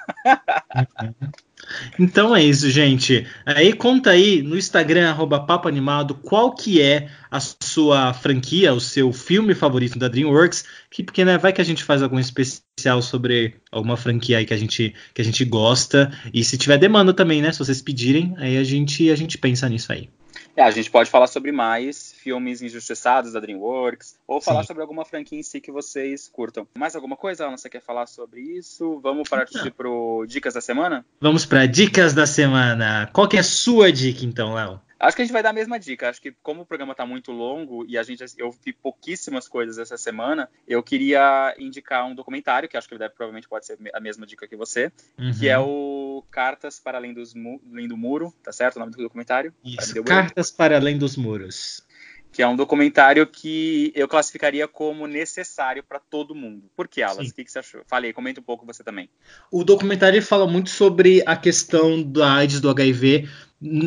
Então 1.99 2.35
é 2.35 2.43
isso, 2.43 2.71
gente. 2.71 3.27
Aí 3.47 3.73
conta 3.73 4.11
aí 4.11 4.43
no 4.43 4.57
Instagram, 4.57 5.09
arroba 5.09 5.41
Papo 5.41 5.69
Animado, 5.69 6.15
qual 6.15 6.55
que 6.55 6.81
é 6.81 7.09
a 7.31 7.41
sua 7.41 8.13
franquia, 8.13 8.75
o 8.75 8.81
seu 8.81 9.13
filme 9.13 9.55
favorito 9.55 9.99
da 9.99 10.09
DreamWorks, 10.09 10.65
que, 10.91 11.03
porque 11.03 11.25
né, 11.25 11.39
vai 11.39 11.53
que 11.53 11.61
a 11.61 11.65
gente 11.65 11.85
faz 11.85 12.03
algum 12.03 12.19
especial 12.19 13.01
sobre 13.01 13.57
alguma 13.71 13.97
franquia 13.97 14.39
aí 14.39 14.45
que 14.45 14.55
a 14.55 14.57
gente, 14.57 14.95
que 15.15 15.23
a 15.23 15.25
gente 15.25 15.45
gosta. 15.45 16.11
E 16.33 16.45
se 16.45 16.59
tiver 16.59 16.79
demanda 16.79 17.13
também, 17.13 17.41
né? 17.41 17.53
Se 17.53 17.59
vocês 17.59 17.81
pedirem, 17.81 18.35
aí 18.39 18.59
a 18.59 18.65
gente, 18.65 19.11
a 19.11 19.17
gente 19.17 19.39
pensa 19.39 19.69
nisso 19.69 19.93
aí. 19.93 20.09
É, 20.57 20.63
a 20.63 20.71
gente 20.71 20.91
pode 20.91 21.11
falar 21.11 21.27
sobre 21.27 21.51
mais 21.51 22.13
filmes 22.13 22.61
injustiçados 22.61 23.33
da 23.33 23.41
DreamWorks, 23.41 24.19
ou 24.27 24.41
falar 24.41 24.63
Sim. 24.63 24.69
sobre 24.69 24.83
alguma 24.83 25.05
franquia 25.05 25.39
em 25.39 25.43
si 25.43 25.61
que 25.61 25.73
vocês 25.73 26.29
curtam. 26.29 26.67
Mais 26.77 26.95
alguma 26.95 27.17
coisa, 27.17 27.47
Alan? 27.47 27.57
Você 27.57 27.71
quer 27.71 27.81
falar 27.81 28.07
sobre 28.07 28.41
isso? 28.41 29.01
Vamos 29.01 29.29
partir 29.29 29.71
para 29.73 29.89
Dicas 30.27 30.55
da 30.55 30.61
Semana? 30.61 31.05
Vamos 31.21 31.47
para 31.47 31.67
Dicas 31.67 32.13
da 32.13 32.27
Semana. 32.27 33.09
Qual 33.13 33.27
que 33.27 33.37
é 33.37 33.41
a 33.41 33.45
sua 33.45 33.91
dica, 33.91 34.25
então, 34.25 34.55
Léo? 34.55 34.81
Acho 35.03 35.17
que 35.17 35.23
a 35.23 35.25
gente 35.25 35.33
vai 35.33 35.43
dar 35.43 35.51
a 35.51 35.53
mesma 35.53 35.81
dica. 35.81 36.09
Acho 36.09 36.23
que 36.23 36.33
como 36.45 36.63
o 36.63 36.67
programa 36.67 36.93
está 36.93 37.05
muito 37.05 37.33
longo 37.33 37.85
e 37.89 37.99
a 37.99 38.05
gente 38.05 38.25
eu 38.39 38.53
vi 38.53 38.73
pouquíssimas 38.73 39.49
coisas 39.49 39.77
essa 39.77 39.97
semana, 39.97 40.49
eu 40.67 40.81
queria 40.81 41.53
indicar 41.59 42.07
um 42.07 42.15
documentário 42.15 42.69
que 42.69 42.77
acho 42.77 42.89
que 42.89 42.97
deve, 42.97 43.13
provavelmente 43.13 43.49
pode 43.49 43.67
ser 43.67 43.77
a 43.93 43.99
mesma 43.99 44.25
dica 44.25 44.47
que 44.47 44.55
você, 44.55 44.93
uhum. 45.19 45.33
que 45.37 45.49
é 45.49 45.59
o 45.59 46.25
Cartas 46.31 46.79
para 46.79 46.99
além, 46.99 47.13
dos 47.13 47.35
além 47.37 47.89
do 47.89 47.97
muro, 47.97 48.33
tá 48.45 48.53
certo 48.53 48.77
o 48.77 48.79
nome 48.79 48.93
do 48.93 49.03
documentário? 49.03 49.53
Isso, 49.65 50.05
Cartas 50.05 50.53
para 50.53 50.77
além 50.77 50.97
dos 50.97 51.17
muros 51.17 51.85
que 52.33 52.41
é 52.41 52.49
um 52.49 52.57
documentário 52.57 53.27
que 53.27 53.93
eu 53.95 54.09
classificaria 54.09 54.67
como 54.67 55.07
necessário 55.07 55.83
para 55.83 56.01
todo 56.01 56.35
mundo. 56.35 56.65
Por 56.75 56.89
que, 56.89 57.03
Alas? 57.03 57.29
O 57.29 57.35
que, 57.35 57.45
que, 57.45 57.53
você 57.53 57.59
achou? 57.59 57.83
Falei, 57.87 58.13
comenta 58.15 58.41
um 58.41 58.43
pouco 58.43 58.65
você 58.65 58.83
também. 58.83 59.09
O 59.51 59.63
documentário 59.63 60.23
fala 60.23 60.47
muito 60.47 60.71
sobre 60.71 61.23
a 61.27 61.37
questão 61.37 62.03
da 62.03 62.37
AIDS, 62.37 62.59
do 62.59 62.71
HIV, 62.71 63.29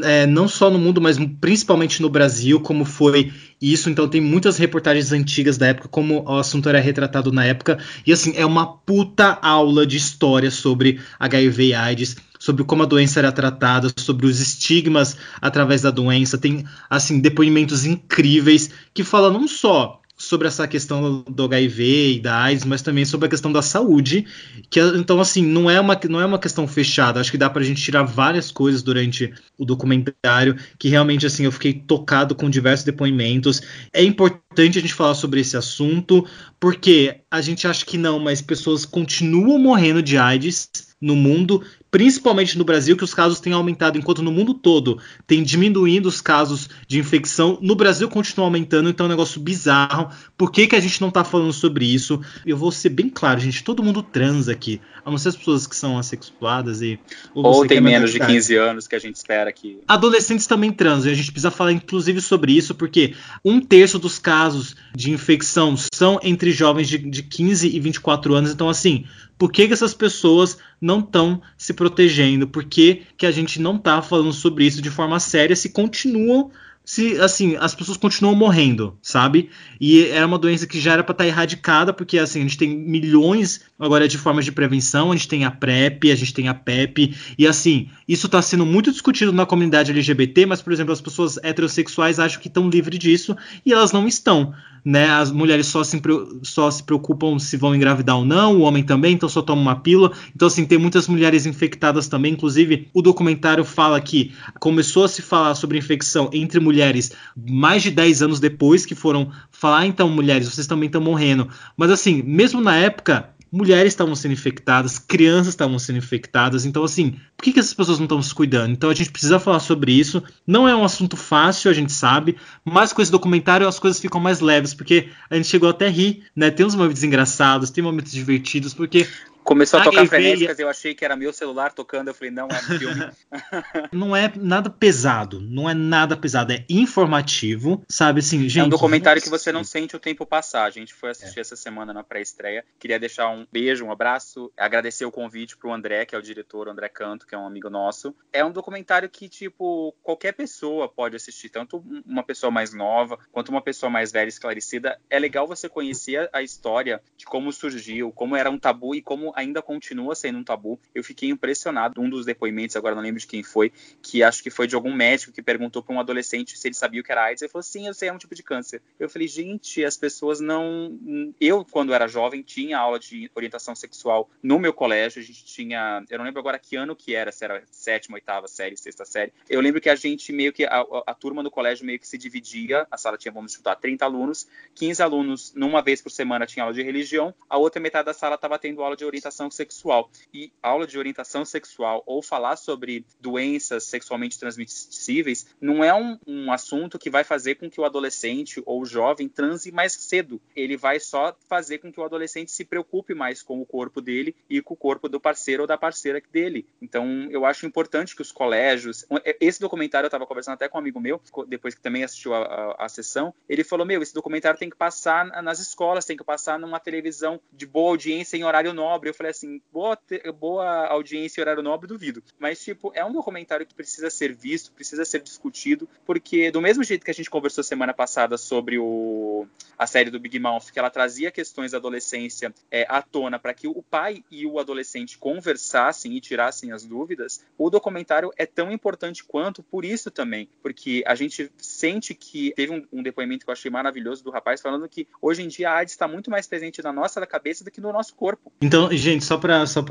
é, 0.03 0.25
não 0.25 0.47
só 0.47 0.69
no 0.69 0.79
mundo, 0.79 1.01
mas 1.01 1.17
principalmente 1.39 2.01
no 2.01 2.09
Brasil, 2.09 2.59
como 2.59 2.85
foi 2.85 3.33
isso. 3.61 3.89
Então 3.89 4.07
tem 4.07 4.21
muitas 4.21 4.57
reportagens 4.57 5.11
antigas 5.11 5.57
da 5.57 5.67
época, 5.67 5.89
como 5.89 6.23
o 6.23 6.37
assunto 6.37 6.69
era 6.69 6.79
retratado 6.79 7.31
na 7.31 7.43
época. 7.43 7.77
E 8.05 8.13
assim, 8.13 8.33
é 8.35 8.45
uma 8.45 8.65
puta 8.65 9.37
aula 9.41 9.85
de 9.85 9.97
história 9.97 10.49
sobre 10.49 10.99
HIV 11.19 11.67
e 11.67 11.73
AIDS, 11.73 12.15
sobre 12.39 12.63
como 12.63 12.83
a 12.83 12.85
doença 12.85 13.19
era 13.19 13.31
tratada, 13.31 13.91
sobre 13.97 14.25
os 14.25 14.39
estigmas 14.39 15.17
através 15.41 15.81
da 15.81 15.91
doença. 15.91 16.37
Tem 16.37 16.63
assim 16.89 17.19
depoimentos 17.19 17.85
incríveis 17.85 18.69
que 18.93 19.03
falam 19.03 19.33
não 19.33 19.47
só 19.47 20.01
sobre 20.25 20.47
essa 20.47 20.67
questão 20.67 21.23
do 21.27 21.45
HIV 21.45 22.15
e 22.15 22.19
da 22.19 22.37
AIDS, 22.37 22.65
mas 22.65 22.81
também 22.81 23.05
sobre 23.05 23.27
a 23.27 23.29
questão 23.29 23.51
da 23.51 23.61
saúde, 23.61 24.25
que 24.69 24.79
então 24.79 25.19
assim, 25.19 25.45
não 25.45 25.69
é 25.69 25.79
uma 25.79 25.99
não 26.09 26.19
é 26.19 26.25
uma 26.25 26.39
questão 26.39 26.67
fechada, 26.67 27.19
acho 27.19 27.31
que 27.31 27.37
dá 27.37 27.49
pra 27.49 27.63
gente 27.63 27.81
tirar 27.81 28.03
várias 28.03 28.51
coisas 28.51 28.81
durante 28.81 29.33
o 29.57 29.65
documentário, 29.65 30.57
que 30.77 30.89
realmente 30.89 31.25
assim, 31.25 31.45
eu 31.45 31.51
fiquei 31.51 31.73
tocado 31.73 32.35
com 32.35 32.49
diversos 32.49 32.85
depoimentos. 32.85 33.61
É 33.93 34.03
importante 34.03 34.77
a 34.77 34.81
gente 34.81 34.93
falar 34.93 35.15
sobre 35.15 35.41
esse 35.41 35.55
assunto, 35.55 36.25
porque 36.59 37.21
a 37.29 37.41
gente 37.41 37.67
acha 37.67 37.85
que 37.85 37.97
não, 37.97 38.19
mas 38.19 38.41
pessoas 38.41 38.85
continuam 38.85 39.59
morrendo 39.59 40.01
de 40.01 40.17
AIDS 40.17 40.69
no 41.01 41.15
mundo, 41.15 41.61
principalmente 41.95 42.57
no 42.57 42.65
Brasil, 42.65 42.97
que 42.97 43.05
os 43.05 43.13
casos 43.13 43.39
têm 43.39 43.53
aumentado, 43.53 43.97
enquanto 43.97 44.21
no 44.21 44.29
mundo 44.29 44.53
todo 44.53 44.99
tem 45.25 45.41
diminuindo 45.41 46.07
os 46.07 46.19
casos 46.19 46.69
de 46.89 46.99
infecção, 46.99 47.57
no 47.61 47.73
Brasil 47.73 48.09
continua 48.09 48.47
aumentando, 48.47 48.89
então 48.89 49.05
é 49.05 49.07
um 49.07 49.11
negócio 49.11 49.39
bizarro. 49.39 50.09
Por 50.37 50.51
que, 50.51 50.67
que 50.67 50.75
a 50.75 50.79
gente 50.81 50.99
não 50.99 51.09
tá 51.09 51.23
falando 51.23 51.53
sobre 51.53 51.85
isso? 51.85 52.19
Eu 52.45 52.57
vou 52.57 52.69
ser 52.69 52.89
bem 52.89 53.07
claro, 53.07 53.39
gente, 53.39 53.63
todo 53.63 53.81
mundo 53.81 54.03
transa 54.03 54.51
aqui, 54.51 54.81
a 55.05 55.09
não 55.09 55.17
ser 55.17 55.29
as 55.29 55.37
pessoas 55.37 55.65
que 55.65 55.73
são 55.73 55.97
assexuadas 55.97 56.81
e... 56.81 56.99
Ou, 57.33 57.45
ou 57.45 57.65
tem 57.65 57.79
menos 57.79 58.11
de 58.11 58.19
15 58.19 58.57
anos 58.57 58.87
que 58.89 58.95
a 58.97 58.99
gente 58.99 59.15
espera 59.15 59.49
que... 59.53 59.79
Adolescentes 59.87 60.47
também 60.47 60.73
transam, 60.73 61.09
e 61.09 61.13
a 61.13 61.15
gente 61.15 61.31
precisa 61.31 61.49
falar 61.49 61.71
inclusive 61.71 62.19
sobre 62.19 62.51
isso, 62.51 62.75
porque 62.75 63.13
um 63.41 63.61
terço 63.61 63.97
dos 63.97 64.19
casos 64.19 64.75
de 64.93 65.11
infecção 65.11 65.77
são 65.93 66.19
entre 66.21 66.51
jovens 66.51 66.89
de, 66.89 66.97
de 66.97 67.23
15 67.23 67.73
e 67.73 67.79
24 67.79 68.33
anos, 68.33 68.51
então 68.51 68.67
assim, 68.67 69.05
por 69.37 69.51
que, 69.51 69.67
que 69.67 69.73
essas 69.73 69.93
pessoas 69.93 70.57
não 70.79 70.99
estão 70.99 71.41
se 71.57 71.73
protegendo? 71.73 72.47
Por 72.47 72.63
que, 72.63 73.03
que 73.17 73.25
a 73.25 73.31
gente 73.31 73.59
não 73.61 73.75
está 73.75 74.01
falando 74.01 74.33
sobre 74.33 74.65
isso 74.65 74.81
de 74.81 74.89
forma 74.89 75.19
séria 75.19 75.55
se 75.55 75.69
continuam 75.69 76.51
se 76.85 77.19
assim 77.19 77.57
as 77.59 77.73
pessoas 77.73 77.97
continuam 77.97 78.35
morrendo, 78.35 78.97
sabe? 79.01 79.49
E 79.81 80.05
é 80.05 80.23
uma 80.23 80.37
doença 80.37 80.67
que 80.67 80.79
já 80.79 80.93
era 80.93 81.03
para 81.03 81.13
estar 81.13 81.23
tá 81.23 81.27
erradicada, 81.27 81.91
porque 81.91 82.19
assim 82.19 82.39
a 82.39 82.43
gente 82.43 82.59
tem 82.59 82.69
milhões 82.77 83.61
agora 83.79 84.07
de 84.07 84.19
formas 84.19 84.45
de 84.45 84.51
prevenção, 84.51 85.11
a 85.11 85.15
gente 85.15 85.27
tem 85.27 85.43
a 85.43 85.51
PrEP, 85.51 86.11
a 86.11 86.15
gente 86.15 86.33
tem 86.33 86.47
a 86.47 86.53
PEP, 86.53 87.15
e 87.37 87.47
assim 87.47 87.89
isso 88.07 88.27
está 88.27 88.39
sendo 88.41 88.65
muito 88.65 88.91
discutido 88.91 89.33
na 89.33 89.47
comunidade 89.47 89.91
LGBT, 89.91 90.45
mas 90.45 90.61
por 90.61 90.71
exemplo 90.71 90.93
as 90.93 91.01
pessoas 91.01 91.37
heterossexuais 91.41 92.19
acham 92.19 92.39
que 92.39 92.47
estão 92.47 92.69
livres 92.69 92.99
disso 92.99 93.35
e 93.65 93.73
elas 93.73 93.91
não 93.91 94.07
estão 94.07 94.53
né? 94.85 95.09
As 95.09 95.31
mulheres 95.31 95.65
só 95.65 95.83
se, 95.83 95.99
só 96.43 96.69
se 96.69 96.83
preocupam 96.83 97.39
se 97.39 97.57
vão 97.57 97.75
engravidar 97.75 98.17
ou 98.17 98.23
não, 98.23 98.57
o 98.57 98.61
homem 98.61 98.83
também, 98.83 99.15
então 99.15 99.27
só 99.27 99.41
toma 99.41 99.59
uma 99.59 99.75
pílula. 99.75 100.11
Então, 100.35 100.47
assim, 100.47 100.63
tem 100.63 100.77
muitas 100.77 101.07
mulheres 101.07 101.47
infectadas 101.47 102.07
também. 102.07 102.33
Inclusive, 102.33 102.87
o 102.93 103.01
documentário 103.01 103.65
fala 103.65 103.99
que 103.99 104.31
começou 104.59 105.05
a 105.05 105.07
se 105.07 105.23
falar 105.23 105.55
sobre 105.55 105.79
infecção 105.79 106.29
entre 106.31 106.59
mulheres 106.59 107.11
mais 107.35 107.81
de 107.81 107.89
10 107.89 108.21
anos 108.21 108.39
depois 108.39 108.85
que 108.85 108.93
foram 108.93 109.31
falar, 109.49 109.87
então, 109.87 110.07
mulheres, 110.07 110.47
vocês 110.47 110.67
também 110.67 110.85
estão 110.85 111.01
morrendo. 111.01 111.49
Mas, 111.75 111.89
assim, 111.89 112.21
mesmo 112.21 112.61
na 112.61 112.75
época, 112.75 113.29
mulheres 113.55 113.93
estavam 113.93 114.15
sendo 114.15 114.33
infectadas, 114.33 114.99
crianças 114.99 115.47
estavam 115.47 115.79
sendo 115.79 115.97
infectadas. 115.97 116.65
Então, 116.65 116.83
assim, 116.83 117.11
por 117.37 117.43
que, 117.43 117.53
que 117.53 117.59
essas 117.59 117.73
pessoas 117.73 117.97
não 117.97 118.05
estão 118.05 118.21
se 118.21 118.35
cuidando? 118.35 118.73
Então, 118.73 118.89
a 118.89 118.93
gente 118.93 119.09
precisa 119.09 119.39
falar 119.39 119.59
sobre 119.59 119.93
isso. 119.93 120.21
Não 120.45 120.67
é 120.67 120.75
um 120.75 120.83
assunto 120.83 121.15
fácil, 121.15 121.71
a 121.71 121.73
gente 121.73 121.93
sabe, 121.93 122.35
mas 122.65 122.91
com 122.91 123.01
esse 123.01 123.11
documentário 123.11 123.65
as 123.65 123.79
coisas 123.79 124.01
ficam 124.01 124.19
mais 124.19 124.41
leves, 124.41 124.73
porque 124.73 125.07
a 125.29 125.37
gente 125.37 125.47
chegou 125.47 125.69
até 125.69 125.87
a 125.87 125.89
rir, 125.89 126.23
né? 126.35 126.51
Tem 126.51 126.65
uns 126.65 126.75
momentos 126.75 127.03
engraçados, 127.03 127.69
tem 127.69 127.81
momentos 127.81 128.11
divertidos, 128.11 128.73
porque 128.73 129.07
Começou 129.45 129.79
a 129.79 129.83
tocar 129.83 130.07
frenéticas, 130.07 130.57
eu 130.57 130.67
achei 130.67 130.95
que 130.95 131.05
era 131.05 131.15
meu 131.15 131.31
celular 131.31 131.71
tocando, 131.71 132.07
eu 132.07 132.15
falei, 132.15 132.31
não, 132.31 132.47
é 132.47 132.55
um 132.55 132.79
filme. 132.79 133.11
não 133.93 134.15
é 134.15 134.33
nada 134.35 134.71
pesado, 134.71 135.39
não 135.39 135.69
é 135.69 135.73
nada 135.75 136.17
pesado, 136.17 136.51
é 136.51 136.65
informativo, 136.67 137.83
sabe 137.87 138.21
assim, 138.21 138.49
gente. 138.49 138.59
É 138.59 138.63
um 138.63 138.69
documentário 138.69 139.21
que 139.21 139.29
você 139.29 139.51
não 139.51 139.63
sente 139.63 139.95
o 139.95 139.99
tempo 139.99 140.25
passar. 140.25 140.65
A 140.65 140.71
gente 140.71 140.95
foi 140.95 141.11
assistir 141.11 141.37
é. 141.37 141.41
essa 141.41 141.55
semana 141.55 141.93
na 141.93 142.03
pré-estreia. 142.03 142.65
Queria 142.79 142.99
deixar 142.99 143.29
um 143.29 143.45
beijo, 143.51 143.85
um 143.85 143.91
abraço, 143.91 144.51
agradecer 144.57 145.05
o 145.05 145.11
convite 145.11 145.55
pro 145.55 145.71
André, 145.71 146.05
que 146.05 146.15
é 146.15 146.17
o 146.17 146.23
diretor, 146.23 146.67
o 146.67 146.71
André 146.71 146.89
Canto, 146.89 147.27
que 147.27 147.35
é 147.35 147.37
um 147.37 147.45
amigo 147.45 147.69
nosso. 147.69 148.15
É 148.33 148.43
um 148.43 148.51
documentário 148.51 149.07
que, 149.07 149.29
tipo, 149.29 149.95
qualquer 150.01 150.31
pessoa 150.31 150.89
pode 150.89 151.15
assistir, 151.15 151.49
tanto 151.49 151.83
uma 152.03 152.23
pessoa 152.23 152.49
mais 152.49 152.73
nova 152.73 153.19
quanto 153.31 153.49
uma 153.49 153.61
pessoa 153.61 153.91
mais 153.91 154.11
velha, 154.11 154.27
esclarecida. 154.27 154.99
É 155.07 155.19
legal 155.19 155.45
você 155.45 155.69
conhecer 155.69 156.27
a 156.33 156.41
história 156.41 156.99
de 157.15 157.25
como 157.25 157.53
surgiu, 157.53 158.11
como 158.11 158.35
era 158.35 158.49
um 158.49 158.57
tabu 158.57 158.95
e 158.95 159.03
como 159.03 159.34
ainda 159.35 159.61
continua 159.61 160.15
sendo 160.15 160.39
um 160.39 160.43
tabu. 160.43 160.79
Eu 160.93 161.03
fiquei 161.03 161.29
impressionado. 161.29 162.01
Um 162.01 162.09
dos 162.09 162.25
depoimentos, 162.25 162.75
agora 162.75 162.95
não 162.95 163.01
lembro 163.01 163.19
de 163.19 163.27
quem 163.27 163.43
foi, 163.43 163.71
que 164.01 164.23
acho 164.23 164.41
que 164.41 164.49
foi 164.49 164.65
de 164.65 164.75
algum 164.75 164.93
médico 164.93 165.31
que 165.31 165.41
perguntou 165.41 165.83
para 165.83 165.93
um 165.93 165.99
adolescente 165.99 166.57
se 166.57 166.67
ele 166.67 166.75
sabia 166.75 167.01
o 167.01 167.03
que 167.03 167.11
era 167.11 167.25
AIDS. 167.25 167.41
Ele 167.41 167.51
falou: 167.51 167.63
sim, 167.63 167.87
eu 167.87 167.93
sei, 167.93 168.09
é 168.09 168.13
um 168.13 168.17
tipo 168.17 168.33
de 168.33 168.41
câncer. 168.41 168.81
Eu 168.99 169.09
falei: 169.09 169.27
gente, 169.27 169.83
as 169.83 169.97
pessoas 169.97 170.39
não. 170.39 170.97
Eu, 171.39 171.65
quando 171.65 171.93
era 171.93 172.07
jovem, 172.07 172.41
tinha 172.41 172.77
aula 172.77 172.97
de 172.97 173.29
orientação 173.35 173.75
sexual 173.75 174.29
no 174.41 174.57
meu 174.57 174.73
colégio. 174.73 175.21
A 175.21 175.25
gente 175.25 175.45
tinha. 175.45 176.03
Eu 176.09 176.17
não 176.17 176.25
lembro 176.25 176.39
agora 176.39 176.57
que 176.57 176.75
ano 176.75 176.95
que 176.95 177.13
era, 177.13 177.31
se 177.31 177.43
era 177.43 177.63
sétima, 177.69 178.15
oitava 178.15 178.47
série, 178.47 178.77
sexta 178.77 179.05
série. 179.05 179.33
Eu 179.49 179.61
lembro 179.61 179.81
que 179.81 179.89
a 179.89 179.95
gente 179.95 180.31
meio 180.31 180.53
que. 180.53 180.65
A, 180.65 180.85
a 181.07 181.13
turma 181.13 181.43
do 181.43 181.51
colégio 181.51 181.85
meio 181.85 181.99
que 181.99 182.07
se 182.07 182.17
dividia. 182.17 182.87
A 182.89 182.97
sala 182.97 183.17
tinha, 183.17 183.31
vamos 183.31 183.53
chutar, 183.53 183.75
30 183.75 184.05
alunos. 184.05 184.47
15 184.75 185.03
alunos, 185.03 185.53
numa 185.53 185.81
vez 185.81 186.01
por 186.01 186.09
semana, 186.09 186.45
tinha 186.45 186.63
aula 186.63 186.73
de 186.73 186.81
religião. 186.81 187.33
A 187.49 187.57
outra 187.57 187.81
metade 187.81 188.05
da 188.05 188.13
sala 188.13 188.35
estava 188.35 188.57
tendo 188.57 188.81
aula 188.81 188.95
de 188.95 189.03
orientação 189.03 189.24
sexual. 189.31 190.09
E 190.33 190.51
aula 190.61 190.87
de 190.87 190.97
orientação 190.97 191.45
sexual 191.45 192.03
ou 192.05 192.21
falar 192.21 192.55
sobre 192.55 193.05
doenças 193.19 193.83
sexualmente 193.85 194.39
transmissíveis 194.39 195.45
não 195.59 195.83
é 195.83 195.93
um, 195.93 196.17
um 196.27 196.51
assunto 196.51 196.99
que 196.99 197.09
vai 197.09 197.23
fazer 197.23 197.55
com 197.55 197.69
que 197.69 197.79
o 197.79 197.85
adolescente 197.85 198.61
ou 198.65 198.81
o 198.81 198.85
jovem 198.85 199.27
transe 199.27 199.71
mais 199.71 199.93
cedo. 199.93 200.41
Ele 200.55 200.77
vai 200.77 200.99
só 200.99 201.35
fazer 201.47 201.79
com 201.79 201.91
que 201.91 201.99
o 201.99 202.03
adolescente 202.03 202.51
se 202.51 202.65
preocupe 202.65 203.13
mais 203.13 203.41
com 203.41 203.61
o 203.61 203.65
corpo 203.65 204.01
dele 204.01 204.35
e 204.49 204.61
com 204.61 204.73
o 204.73 204.77
corpo 204.77 205.09
do 205.09 205.19
parceiro 205.19 205.63
ou 205.63 205.67
da 205.67 205.77
parceira 205.77 206.21
dele. 206.31 206.67
Então, 206.81 207.27
eu 207.31 207.45
acho 207.45 207.65
importante 207.65 208.15
que 208.15 208.21
os 208.21 208.31
colégios. 208.31 209.05
Esse 209.39 209.59
documentário 209.59 210.05
eu 210.05 210.09
estava 210.09 210.25
conversando 210.25 210.55
até 210.55 210.67
com 210.67 210.77
um 210.77 210.81
amigo 210.81 210.99
meu, 210.99 211.21
depois 211.47 211.73
que 211.73 211.81
também 211.81 212.03
assistiu 212.03 212.33
a, 212.33 212.43
a, 212.43 212.85
a, 212.85 212.89
sessão. 212.89 213.33
Ele 213.47 213.63
falou: 213.63 213.85
Meu, 213.85 214.01
esse 214.01 214.13
documentário 214.13 214.59
tem 214.59 214.69
que 214.69 214.75
passar 214.75 215.25
nas 215.41 215.59
escolas, 215.59 216.05
tem 216.05 216.17
que 216.17 216.23
passar 216.23 216.59
numa 216.59 216.79
televisão 216.79 217.39
de 217.51 217.65
boa 217.65 217.91
audiência 217.91 218.37
em 218.37 218.43
horário 218.43 218.73
nobre. 218.73 219.09
Eu 219.09 219.13
falei 219.15 219.31
assim: 219.31 219.61
boa, 219.71 219.97
boa 220.39 220.87
audiência 220.87 221.39
em 221.39 221.43
horário 221.43 221.63
nobre, 221.63 221.87
duvido. 221.87 222.23
Mas, 222.39 222.63
tipo, 222.63 222.91
é 222.93 223.03
um 223.03 223.11
documentário 223.11 223.65
que 223.65 223.73
precisa 223.73 224.09
ser 224.09 224.33
visto, 224.33 224.71
precisa 224.71 225.05
ser 225.05 225.21
discutido, 225.21 225.87
porque 226.05 226.51
do 226.51 226.61
mesmo 226.61 226.83
jeito 226.83 227.03
que 227.03 227.11
a 227.11 227.13
gente 227.13 227.29
conversou 227.29 227.63
semana 227.63 227.93
passada 227.93 228.37
sobre 228.37 228.77
o, 228.77 229.47
a 229.77 229.87
série 229.87 230.09
do 230.09 230.19
Big 230.19 230.39
Mouth, 230.39 230.71
que 230.71 230.79
ela 230.79 230.89
trazia 230.89 231.31
questões 231.31 231.71
da 231.71 231.77
adolescência 231.77 232.53
é, 232.71 232.85
à 232.89 233.01
tona 233.01 233.39
para 233.39 233.53
que 233.53 233.67
o 233.67 233.81
pai 233.81 234.23
e 234.29 234.45
o 234.45 234.59
adolescente 234.59 235.17
conversassem 235.17 236.15
e 236.15 236.21
tirassem 236.21 236.71
as 236.71 236.85
dúvidas, 236.85 237.43
o 237.57 237.69
documentário 237.69 238.31
é 238.37 238.45
tão 238.45 238.71
importante 238.71 239.23
quanto 239.23 239.63
por 239.63 239.85
isso 239.85 240.11
também, 240.11 240.49
porque 240.61 241.03
a 241.05 241.15
gente 241.15 241.51
sente 241.57 242.13
que 242.13 242.53
teve 242.55 242.71
um, 242.71 242.85
um 242.91 243.03
depoimento 243.03 243.45
que 243.45 243.49
eu 243.49 243.53
achei 243.53 243.71
maravilhoso 243.71 244.23
do 244.23 244.31
rapaz 244.31 244.61
falando 244.61 244.87
que 244.87 245.07
hoje 245.21 245.43
em 245.43 245.47
dia 245.47 245.69
a 245.69 245.77
AIDS 245.77 245.93
está 245.93 246.07
muito 246.07 246.29
mais 246.29 246.47
presente 246.47 246.81
na 246.81 246.93
nossa 246.93 247.25
cabeça 247.25 247.63
do 247.63 247.71
que 247.71 247.81
no 247.81 247.91
nosso 247.91 248.15
corpo. 248.15 248.51
Então, 248.61 248.91
gente, 249.05 249.23
só 249.23 249.37
para 249.37 249.65
só 249.65 249.85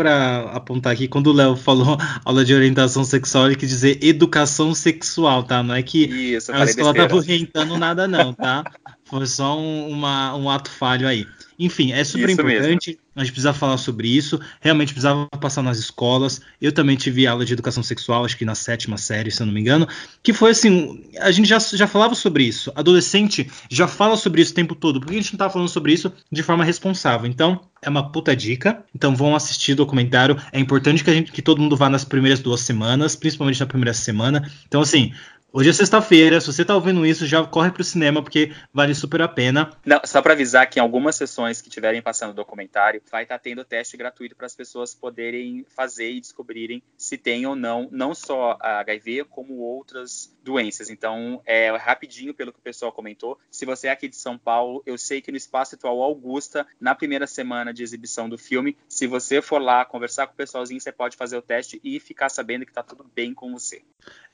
apontar 0.52 0.92
aqui, 0.92 1.08
quando 1.08 1.28
o 1.28 1.32
Léo 1.32 1.56
falou 1.56 1.96
aula 2.24 2.44
de 2.44 2.54
orientação 2.54 3.04
sexual, 3.04 3.46
ele 3.46 3.56
quis 3.56 3.68
dizer 3.68 3.98
educação 4.02 4.74
sexual, 4.74 5.42
tá? 5.42 5.62
Não 5.62 5.74
é 5.74 5.82
que 5.82 6.04
Isso, 6.04 6.52
a 6.52 6.64
escola 6.64 6.92
tava 6.92 7.16
orientando 7.16 7.78
nada, 7.78 8.06
não, 8.06 8.32
tá? 8.32 8.64
Foi 9.04 9.26
só 9.26 9.58
um, 9.58 9.88
uma, 9.88 10.34
um 10.34 10.50
ato 10.50 10.70
falho 10.70 11.06
aí. 11.06 11.26
Enfim, 11.58 11.92
é 11.92 12.02
super 12.02 12.28
isso 12.28 12.40
importante. 12.40 12.90
Mesmo. 12.90 13.04
A 13.16 13.20
gente 13.20 13.32
precisa 13.32 13.52
falar 13.52 13.76
sobre 13.76 14.08
isso. 14.08 14.40
Realmente 14.60 14.92
precisava 14.92 15.26
passar 15.28 15.62
nas 15.62 15.78
escolas. 15.78 16.40
Eu 16.60 16.72
também 16.72 16.96
tive 16.96 17.26
aula 17.26 17.44
de 17.44 17.52
educação 17.52 17.82
sexual, 17.82 18.24
acho 18.24 18.36
que 18.36 18.44
na 18.44 18.54
sétima 18.54 18.96
série, 18.96 19.30
se 19.30 19.40
eu 19.40 19.46
não 19.46 19.54
me 19.54 19.60
engano. 19.60 19.86
Que 20.22 20.32
foi 20.32 20.50
assim: 20.50 21.04
a 21.20 21.30
gente 21.30 21.48
já, 21.48 21.58
já 21.58 21.86
falava 21.86 22.14
sobre 22.14 22.44
isso. 22.44 22.72
Adolescente 22.74 23.48
já 23.70 23.86
fala 23.86 24.16
sobre 24.16 24.42
isso 24.42 24.52
o 24.52 24.54
tempo 24.54 24.74
todo. 24.74 25.00
Por 25.00 25.08
que 25.08 25.14
a 25.14 25.22
gente 25.22 25.32
não 25.32 25.38
tá 25.38 25.48
falando 25.48 25.68
sobre 25.68 25.92
isso 25.92 26.12
de 26.30 26.42
forma 26.42 26.64
responsável? 26.64 27.28
Então, 27.28 27.60
é 27.80 27.88
uma 27.88 28.10
puta 28.10 28.34
dica. 28.34 28.82
Então 28.94 29.14
vão 29.14 29.36
assistir 29.36 29.72
o 29.72 29.76
documentário. 29.76 30.36
É 30.50 30.58
importante 30.58 31.04
que, 31.04 31.10
a 31.10 31.14
gente, 31.14 31.30
que 31.30 31.42
todo 31.42 31.60
mundo 31.60 31.76
vá 31.76 31.88
nas 31.88 32.04
primeiras 32.04 32.40
duas 32.40 32.60
semanas, 32.60 33.14
principalmente 33.14 33.60
na 33.60 33.66
primeira 33.66 33.94
semana. 33.94 34.50
Então, 34.66 34.80
assim, 34.80 35.12
Hoje 35.56 35.70
é 35.70 35.72
sexta-feira, 35.72 36.40
se 36.40 36.48
você 36.48 36.64
tá 36.64 36.74
ouvindo 36.74 37.06
isso, 37.06 37.28
já 37.28 37.46
corre 37.46 37.70
pro 37.70 37.84
cinema, 37.84 38.20
porque 38.20 38.52
vale 38.72 38.92
super 38.92 39.22
a 39.22 39.28
pena. 39.28 39.70
Não, 39.86 40.00
só 40.04 40.20
para 40.20 40.32
avisar 40.32 40.68
que 40.68 40.80
em 40.80 40.82
algumas 40.82 41.14
sessões 41.14 41.62
que 41.62 41.68
estiverem 41.68 42.02
passando 42.02 42.30
o 42.30 42.34
documentário, 42.34 43.00
vai 43.08 43.22
estar 43.22 43.38
tá 43.38 43.40
tendo 43.44 43.64
teste 43.64 43.96
gratuito 43.96 44.34
para 44.34 44.46
as 44.46 44.56
pessoas 44.56 44.96
poderem 44.96 45.64
fazer 45.76 46.10
e 46.10 46.20
descobrirem 46.20 46.82
se 46.98 47.16
tem 47.16 47.46
ou 47.46 47.54
não, 47.54 47.88
não 47.92 48.16
só 48.16 48.58
a 48.60 48.80
HIV, 48.80 49.26
como 49.30 49.58
outras 49.58 50.36
doenças. 50.42 50.90
Então, 50.90 51.40
é 51.46 51.70
rapidinho 51.76 52.34
pelo 52.34 52.52
que 52.52 52.58
o 52.58 52.62
pessoal 52.62 52.90
comentou. 52.90 53.38
Se 53.48 53.64
você 53.64 53.86
é 53.86 53.92
aqui 53.92 54.08
de 54.08 54.16
São 54.16 54.36
Paulo, 54.36 54.82
eu 54.84 54.98
sei 54.98 55.22
que 55.22 55.30
no 55.30 55.36
Espaço 55.36 55.76
Atual 55.76 56.02
Augusta, 56.02 56.66
na 56.80 56.96
primeira 56.96 57.28
semana 57.28 57.72
de 57.72 57.84
exibição 57.84 58.28
do 58.28 58.36
filme, 58.36 58.76
se 58.88 59.06
você 59.06 59.40
for 59.40 59.62
lá 59.62 59.84
conversar 59.84 60.26
com 60.26 60.32
o 60.32 60.36
pessoalzinho, 60.36 60.80
você 60.80 60.90
pode 60.90 61.16
fazer 61.16 61.36
o 61.36 61.42
teste 61.42 61.80
e 61.84 62.00
ficar 62.00 62.28
sabendo 62.28 62.66
que 62.66 62.72
tá 62.72 62.82
tudo 62.82 63.08
bem 63.14 63.32
com 63.32 63.52
você. 63.52 63.82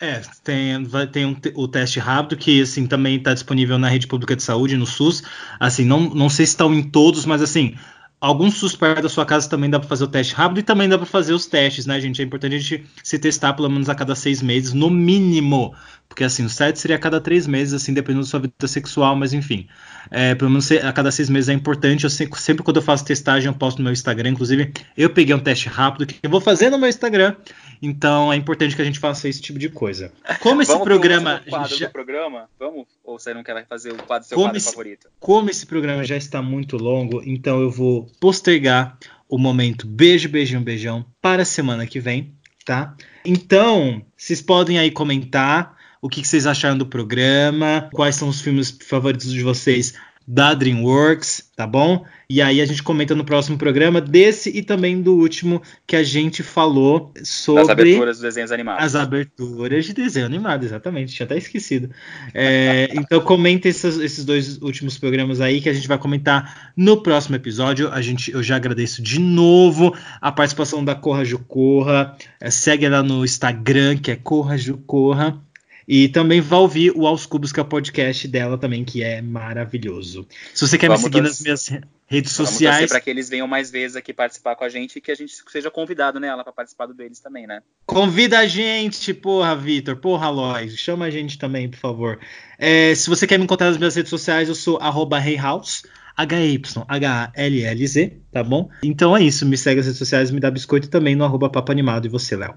É, 0.00 0.22
tem, 0.42 0.82
vai, 0.84 1.09
tem 1.10 1.26
um, 1.26 1.36
o 1.54 1.68
teste 1.68 1.98
rápido 1.98 2.38
que 2.38 2.62
assim 2.62 2.86
também 2.86 3.16
está 3.16 3.34
disponível 3.34 3.78
na 3.78 3.88
rede 3.88 4.06
pública 4.06 4.34
de 4.34 4.42
saúde, 4.42 4.76
no 4.76 4.86
SUS. 4.86 5.22
Assim, 5.58 5.84
não, 5.84 6.00
não 6.00 6.28
sei 6.28 6.46
se 6.46 6.52
estão 6.52 6.72
em 6.72 6.82
todos, 6.82 7.26
mas 7.26 7.42
assim, 7.42 7.74
alguns 8.20 8.54
SUS 8.58 8.76
perto 8.76 9.02
da 9.02 9.08
sua 9.08 9.24
casa 9.24 9.48
também 9.48 9.70
dá 9.70 9.80
para 9.80 9.88
fazer 9.88 10.04
o 10.04 10.08
teste 10.08 10.34
rápido 10.34 10.58
e 10.58 10.62
também 10.62 10.88
dá 10.88 10.98
para 10.98 11.06
fazer 11.06 11.32
os 11.32 11.46
testes, 11.46 11.86
né, 11.86 11.98
gente? 12.00 12.20
É 12.20 12.24
importante 12.24 12.54
a 12.54 12.58
gente 12.58 12.84
se 13.02 13.18
testar 13.18 13.54
pelo 13.54 13.70
menos 13.70 13.88
a 13.88 13.94
cada 13.94 14.14
seis 14.14 14.42
meses, 14.42 14.72
no 14.72 14.90
mínimo. 14.90 15.74
Porque 16.08 16.24
assim, 16.24 16.44
o 16.44 16.50
certo 16.50 16.76
seria 16.76 16.96
a 16.96 16.98
cada 16.98 17.20
três 17.20 17.46
meses, 17.46 17.72
assim, 17.72 17.94
dependendo 17.94 18.24
da 18.24 18.28
sua 18.28 18.40
vida 18.40 18.66
sexual, 18.66 19.14
mas 19.14 19.32
enfim. 19.32 19.68
É, 20.10 20.34
pelo 20.34 20.50
menos 20.50 20.70
a 20.72 20.92
cada 20.92 21.10
seis 21.10 21.30
meses 21.30 21.48
é 21.48 21.52
importante. 21.52 22.04
Eu 22.04 22.10
sempre, 22.10 22.38
sempre 22.40 22.64
quando 22.64 22.76
eu 22.78 22.82
faço 22.82 23.04
testagem, 23.04 23.46
eu 23.46 23.54
posto 23.54 23.78
no 23.78 23.84
meu 23.84 23.92
Instagram. 23.92 24.30
Inclusive, 24.30 24.72
eu 24.96 25.10
peguei 25.10 25.34
um 25.34 25.38
teste 25.38 25.68
rápido 25.68 26.06
que 26.06 26.18
eu 26.22 26.28
vou 26.28 26.40
fazer 26.40 26.68
no 26.68 26.78
meu 26.78 26.88
Instagram. 26.88 27.36
Então 27.82 28.32
é 28.32 28.36
importante 28.36 28.76
que 28.76 28.82
a 28.82 28.84
gente 28.84 28.98
faça 28.98 29.28
esse 29.28 29.40
tipo 29.40 29.58
de 29.58 29.68
coisa. 29.68 30.12
Como 30.40 30.60
esse 30.60 30.72
Vamos 30.72 30.84
programa. 30.84 31.42
Já... 31.46 31.86
do 31.86 31.92
programa? 31.92 32.48
Vamos? 32.58 32.86
Ou 33.04 33.18
você 33.18 33.32
não 33.32 33.42
quer 33.42 33.66
fazer 33.66 33.92
o 33.92 33.96
quadro 33.96 34.28
seu 34.28 34.36
como 34.36 34.48
quadro 34.48 34.58
esse, 34.58 34.70
favorito? 34.70 35.08
Como 35.18 35.50
esse 35.50 35.66
programa 35.66 36.04
já 36.04 36.16
está 36.16 36.42
muito 36.42 36.76
longo, 36.76 37.22
então 37.24 37.60
eu 37.60 37.70
vou 37.70 38.06
postergar 38.20 38.98
o 39.28 39.38
momento 39.38 39.86
beijo, 39.86 40.28
beijão, 40.28 40.62
beijão 40.62 41.06
para 41.22 41.42
a 41.42 41.46
semana 41.46 41.86
que 41.86 42.00
vem, 42.00 42.34
tá? 42.64 42.94
Então, 43.24 44.04
vocês 44.16 44.42
podem 44.42 44.78
aí 44.78 44.90
comentar 44.90 45.78
o 46.02 46.08
que, 46.08 46.22
que 46.22 46.28
vocês 46.28 46.46
acharam 46.46 46.76
do 46.76 46.86
programa, 46.86 47.88
quais 47.92 48.16
são 48.16 48.28
os 48.28 48.40
filmes 48.40 48.76
favoritos 48.82 49.32
de 49.32 49.42
vocês 49.42 49.94
da 50.26 50.54
DreamWorks, 50.54 51.50
tá 51.56 51.66
bom? 51.66 52.04
E 52.28 52.40
aí 52.40 52.60
a 52.60 52.64
gente 52.64 52.82
comenta 52.82 53.14
no 53.16 53.24
próximo 53.24 53.58
programa 53.58 54.00
desse 54.00 54.50
e 54.50 54.62
também 54.62 55.02
do 55.02 55.16
último 55.16 55.60
que 55.84 55.96
a 55.96 56.02
gente 56.04 56.42
falou 56.44 57.12
sobre. 57.24 57.62
As 57.62 57.68
aberturas 57.68 58.16
dos 58.16 58.22
desenhos 58.22 58.52
animados. 58.52 58.84
As 58.84 58.94
aberturas 58.94 59.84
de 59.84 59.92
desenho 59.92 60.26
animado, 60.26 60.64
exatamente, 60.64 61.12
tinha 61.12 61.26
até 61.26 61.36
esquecido. 61.36 61.90
É, 62.32 62.88
então 62.94 63.20
comenta 63.20 63.68
esses, 63.68 63.98
esses, 63.98 64.24
dois 64.24 64.62
últimos 64.62 64.96
programas 64.96 65.40
aí 65.40 65.60
que 65.60 65.68
a 65.68 65.72
gente 65.72 65.88
vai 65.88 65.98
comentar 65.98 66.72
no 66.76 67.02
próximo 67.02 67.34
episódio. 67.34 67.90
A 67.90 68.00
gente, 68.00 68.30
eu 68.30 68.42
já 68.42 68.54
agradeço 68.54 69.02
de 69.02 69.18
novo 69.18 69.92
a 70.20 70.30
participação 70.30 70.84
da 70.84 70.94
Corra 70.94 71.24
Ju 71.24 71.40
Corra. 71.40 72.16
É, 72.40 72.48
segue 72.48 72.84
ela 72.84 73.02
no 73.02 73.24
Instagram, 73.24 73.96
que 73.96 74.12
é 74.12 74.16
Corra 74.16 74.56
Ju 74.56 74.78
Corra. 74.86 75.40
E 75.86 76.08
também 76.08 76.40
vai 76.40 76.58
ouvir 76.58 76.92
o 76.94 77.06
Aos 77.06 77.26
Cubos, 77.26 77.52
que 77.52 77.60
é 77.60 77.62
o 77.62 77.66
podcast 77.66 78.26
dela 78.28 78.58
também, 78.58 78.84
que 78.84 79.02
é 79.02 79.20
maravilhoso. 79.20 80.26
Se 80.54 80.66
você 80.66 80.78
quer 80.78 80.88
Vamos 80.88 81.02
me 81.02 81.08
seguir 81.08 81.22
nas 81.22 81.40
minhas 81.40 81.70
redes 82.06 82.32
sociais. 82.32 82.90
para 82.90 83.00
que 83.00 83.08
eles 83.08 83.28
venham 83.28 83.46
mais 83.46 83.70
vezes 83.70 83.96
aqui 83.96 84.12
participar 84.12 84.56
com 84.56 84.64
a 84.64 84.68
gente 84.68 84.96
e 84.96 85.00
que 85.00 85.12
a 85.12 85.14
gente 85.14 85.32
seja 85.48 85.70
convidado 85.70 86.18
nela 86.18 86.42
para 86.42 86.52
participar 86.52 86.86
do 86.86 86.94
deles 86.94 87.20
também, 87.20 87.46
né? 87.46 87.62
Convida 87.86 88.40
a 88.40 88.46
gente, 88.46 89.14
porra, 89.14 89.54
Vitor, 89.54 89.96
porra, 89.96 90.28
Lois, 90.28 90.76
chama 90.76 91.06
a 91.06 91.10
gente 91.10 91.38
também, 91.38 91.68
por 91.68 91.78
favor. 91.78 92.18
É, 92.58 92.94
se 92.94 93.08
você 93.08 93.26
quer 93.26 93.38
me 93.38 93.44
encontrar 93.44 93.68
nas 93.68 93.78
minhas 93.78 93.94
redes 93.94 94.10
sociais, 94.10 94.48
eu 94.48 94.54
sou 94.54 94.78
arroba 94.78 95.24
Heyhouse. 95.24 95.82
H-Y-H-A-L-L-Z, 96.16 98.16
tá 98.30 98.44
bom? 98.44 98.68
Então 98.82 99.16
é 99.16 99.22
isso, 99.22 99.46
me 99.46 99.56
segue 99.56 99.76
nas 99.76 99.86
redes 99.86 99.98
sociais, 99.98 100.30
me 100.30 100.38
dá 100.38 100.50
biscoito 100.50 100.90
também 100.90 101.16
no 101.16 101.24
arroba 101.24 101.48
Papo 101.48 101.72
Animado. 101.72 102.06
E 102.06 102.10
você, 102.10 102.36
Léo? 102.36 102.56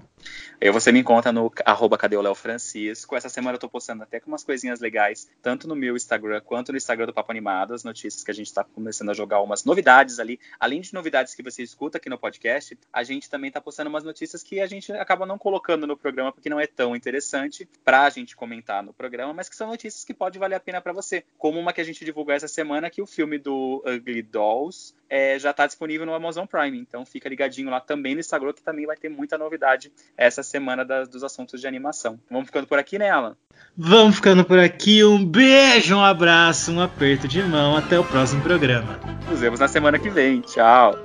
Eu, 0.60 0.72
você 0.72 0.92
me 0.92 1.00
encontra 1.00 1.32
no 1.32 1.52
arroba 1.64 1.98
cadê. 1.98 2.14
Essa 2.14 3.28
semana 3.28 3.56
eu 3.56 3.60
tô 3.60 3.68
postando 3.68 4.04
até 4.04 4.20
com 4.20 4.30
umas 4.30 4.44
coisinhas 4.44 4.78
legais, 4.78 5.28
tanto 5.42 5.66
no 5.66 5.74
meu 5.74 5.96
Instagram 5.96 6.40
quanto 6.40 6.70
no 6.70 6.78
Instagram 6.78 7.06
do 7.06 7.12
Papo 7.12 7.32
Animado, 7.32 7.74
as 7.74 7.82
notícias 7.82 8.22
que 8.22 8.30
a 8.30 8.34
gente 8.34 8.54
tá 8.54 8.62
começando 8.62 9.10
a 9.10 9.14
jogar 9.14 9.40
umas 9.40 9.64
novidades 9.64 10.20
ali. 10.20 10.38
Além 10.60 10.80
de 10.80 10.94
novidades 10.94 11.34
que 11.34 11.42
você 11.42 11.62
escuta 11.62 11.98
aqui 11.98 12.08
no 12.08 12.16
podcast, 12.16 12.78
a 12.92 13.02
gente 13.02 13.28
também 13.28 13.50
tá 13.50 13.60
postando 13.60 13.90
umas 13.90 14.04
notícias 14.04 14.42
que 14.42 14.60
a 14.60 14.66
gente 14.66 14.92
acaba 14.92 15.26
não 15.26 15.36
colocando 15.36 15.86
no 15.86 15.96
programa 15.96 16.30
porque 16.30 16.48
não 16.48 16.60
é 16.60 16.66
tão 16.66 16.94
interessante 16.94 17.68
pra 17.84 18.08
gente 18.10 18.36
comentar 18.36 18.82
no 18.82 18.92
programa, 18.92 19.32
mas 19.32 19.48
que 19.48 19.56
são 19.56 19.68
notícias 19.68 20.04
que 20.04 20.14
pode 20.14 20.38
valer 20.38 20.54
a 20.54 20.60
pena 20.60 20.80
para 20.80 20.92
você. 20.92 21.24
Como 21.36 21.58
uma 21.58 21.72
que 21.72 21.80
a 21.80 21.84
gente 21.84 22.04
divulgou 22.04 22.32
essa 22.32 22.48
semana, 22.48 22.90
que 22.90 23.02
o 23.02 23.06
filme 23.06 23.38
do 23.38 23.82
Ugly 23.84 24.22
Dolls 24.22 24.94
é, 25.08 25.38
já 25.38 25.50
está 25.50 25.66
disponível 25.66 26.06
no 26.06 26.14
Amazon 26.14 26.46
Prime. 26.46 26.78
Então 26.78 27.04
fica 27.04 27.28
ligadinho 27.28 27.70
lá 27.70 27.80
também 27.80 28.14
no 28.14 28.20
Instagram, 28.20 28.52
que 28.52 28.62
também 28.62 28.86
vai 28.86 28.96
ter 28.96 29.08
muita 29.08 29.36
novidade 29.36 29.92
essa 30.16 30.43
semana 30.44 30.84
das, 30.84 31.08
dos 31.08 31.24
assuntos 31.24 31.60
de 31.60 31.66
animação. 31.66 32.20
Vamos 32.30 32.46
ficando 32.46 32.66
por 32.66 32.78
aqui, 32.78 32.98
né, 32.98 33.10
Alan? 33.10 33.36
Vamos 33.76 34.16
ficando 34.16 34.44
por 34.44 34.58
aqui. 34.58 35.04
Um 35.04 35.24
beijo, 35.24 35.96
um 35.96 36.04
abraço, 36.04 36.70
um 36.70 36.80
aperto 36.80 37.26
de 37.26 37.42
mão. 37.42 37.76
Até 37.76 37.98
o 37.98 38.04
próximo 38.04 38.42
programa. 38.42 39.00
Nos 39.28 39.40
vemos 39.40 39.58
na 39.58 39.66
semana 39.66 39.98
que 39.98 40.08
vem. 40.08 40.40
Tchau. 40.42 40.96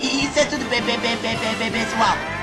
Isso 0.00 0.38
é 0.38 0.44
tudo, 0.46 0.64
pessoal. 1.70 2.35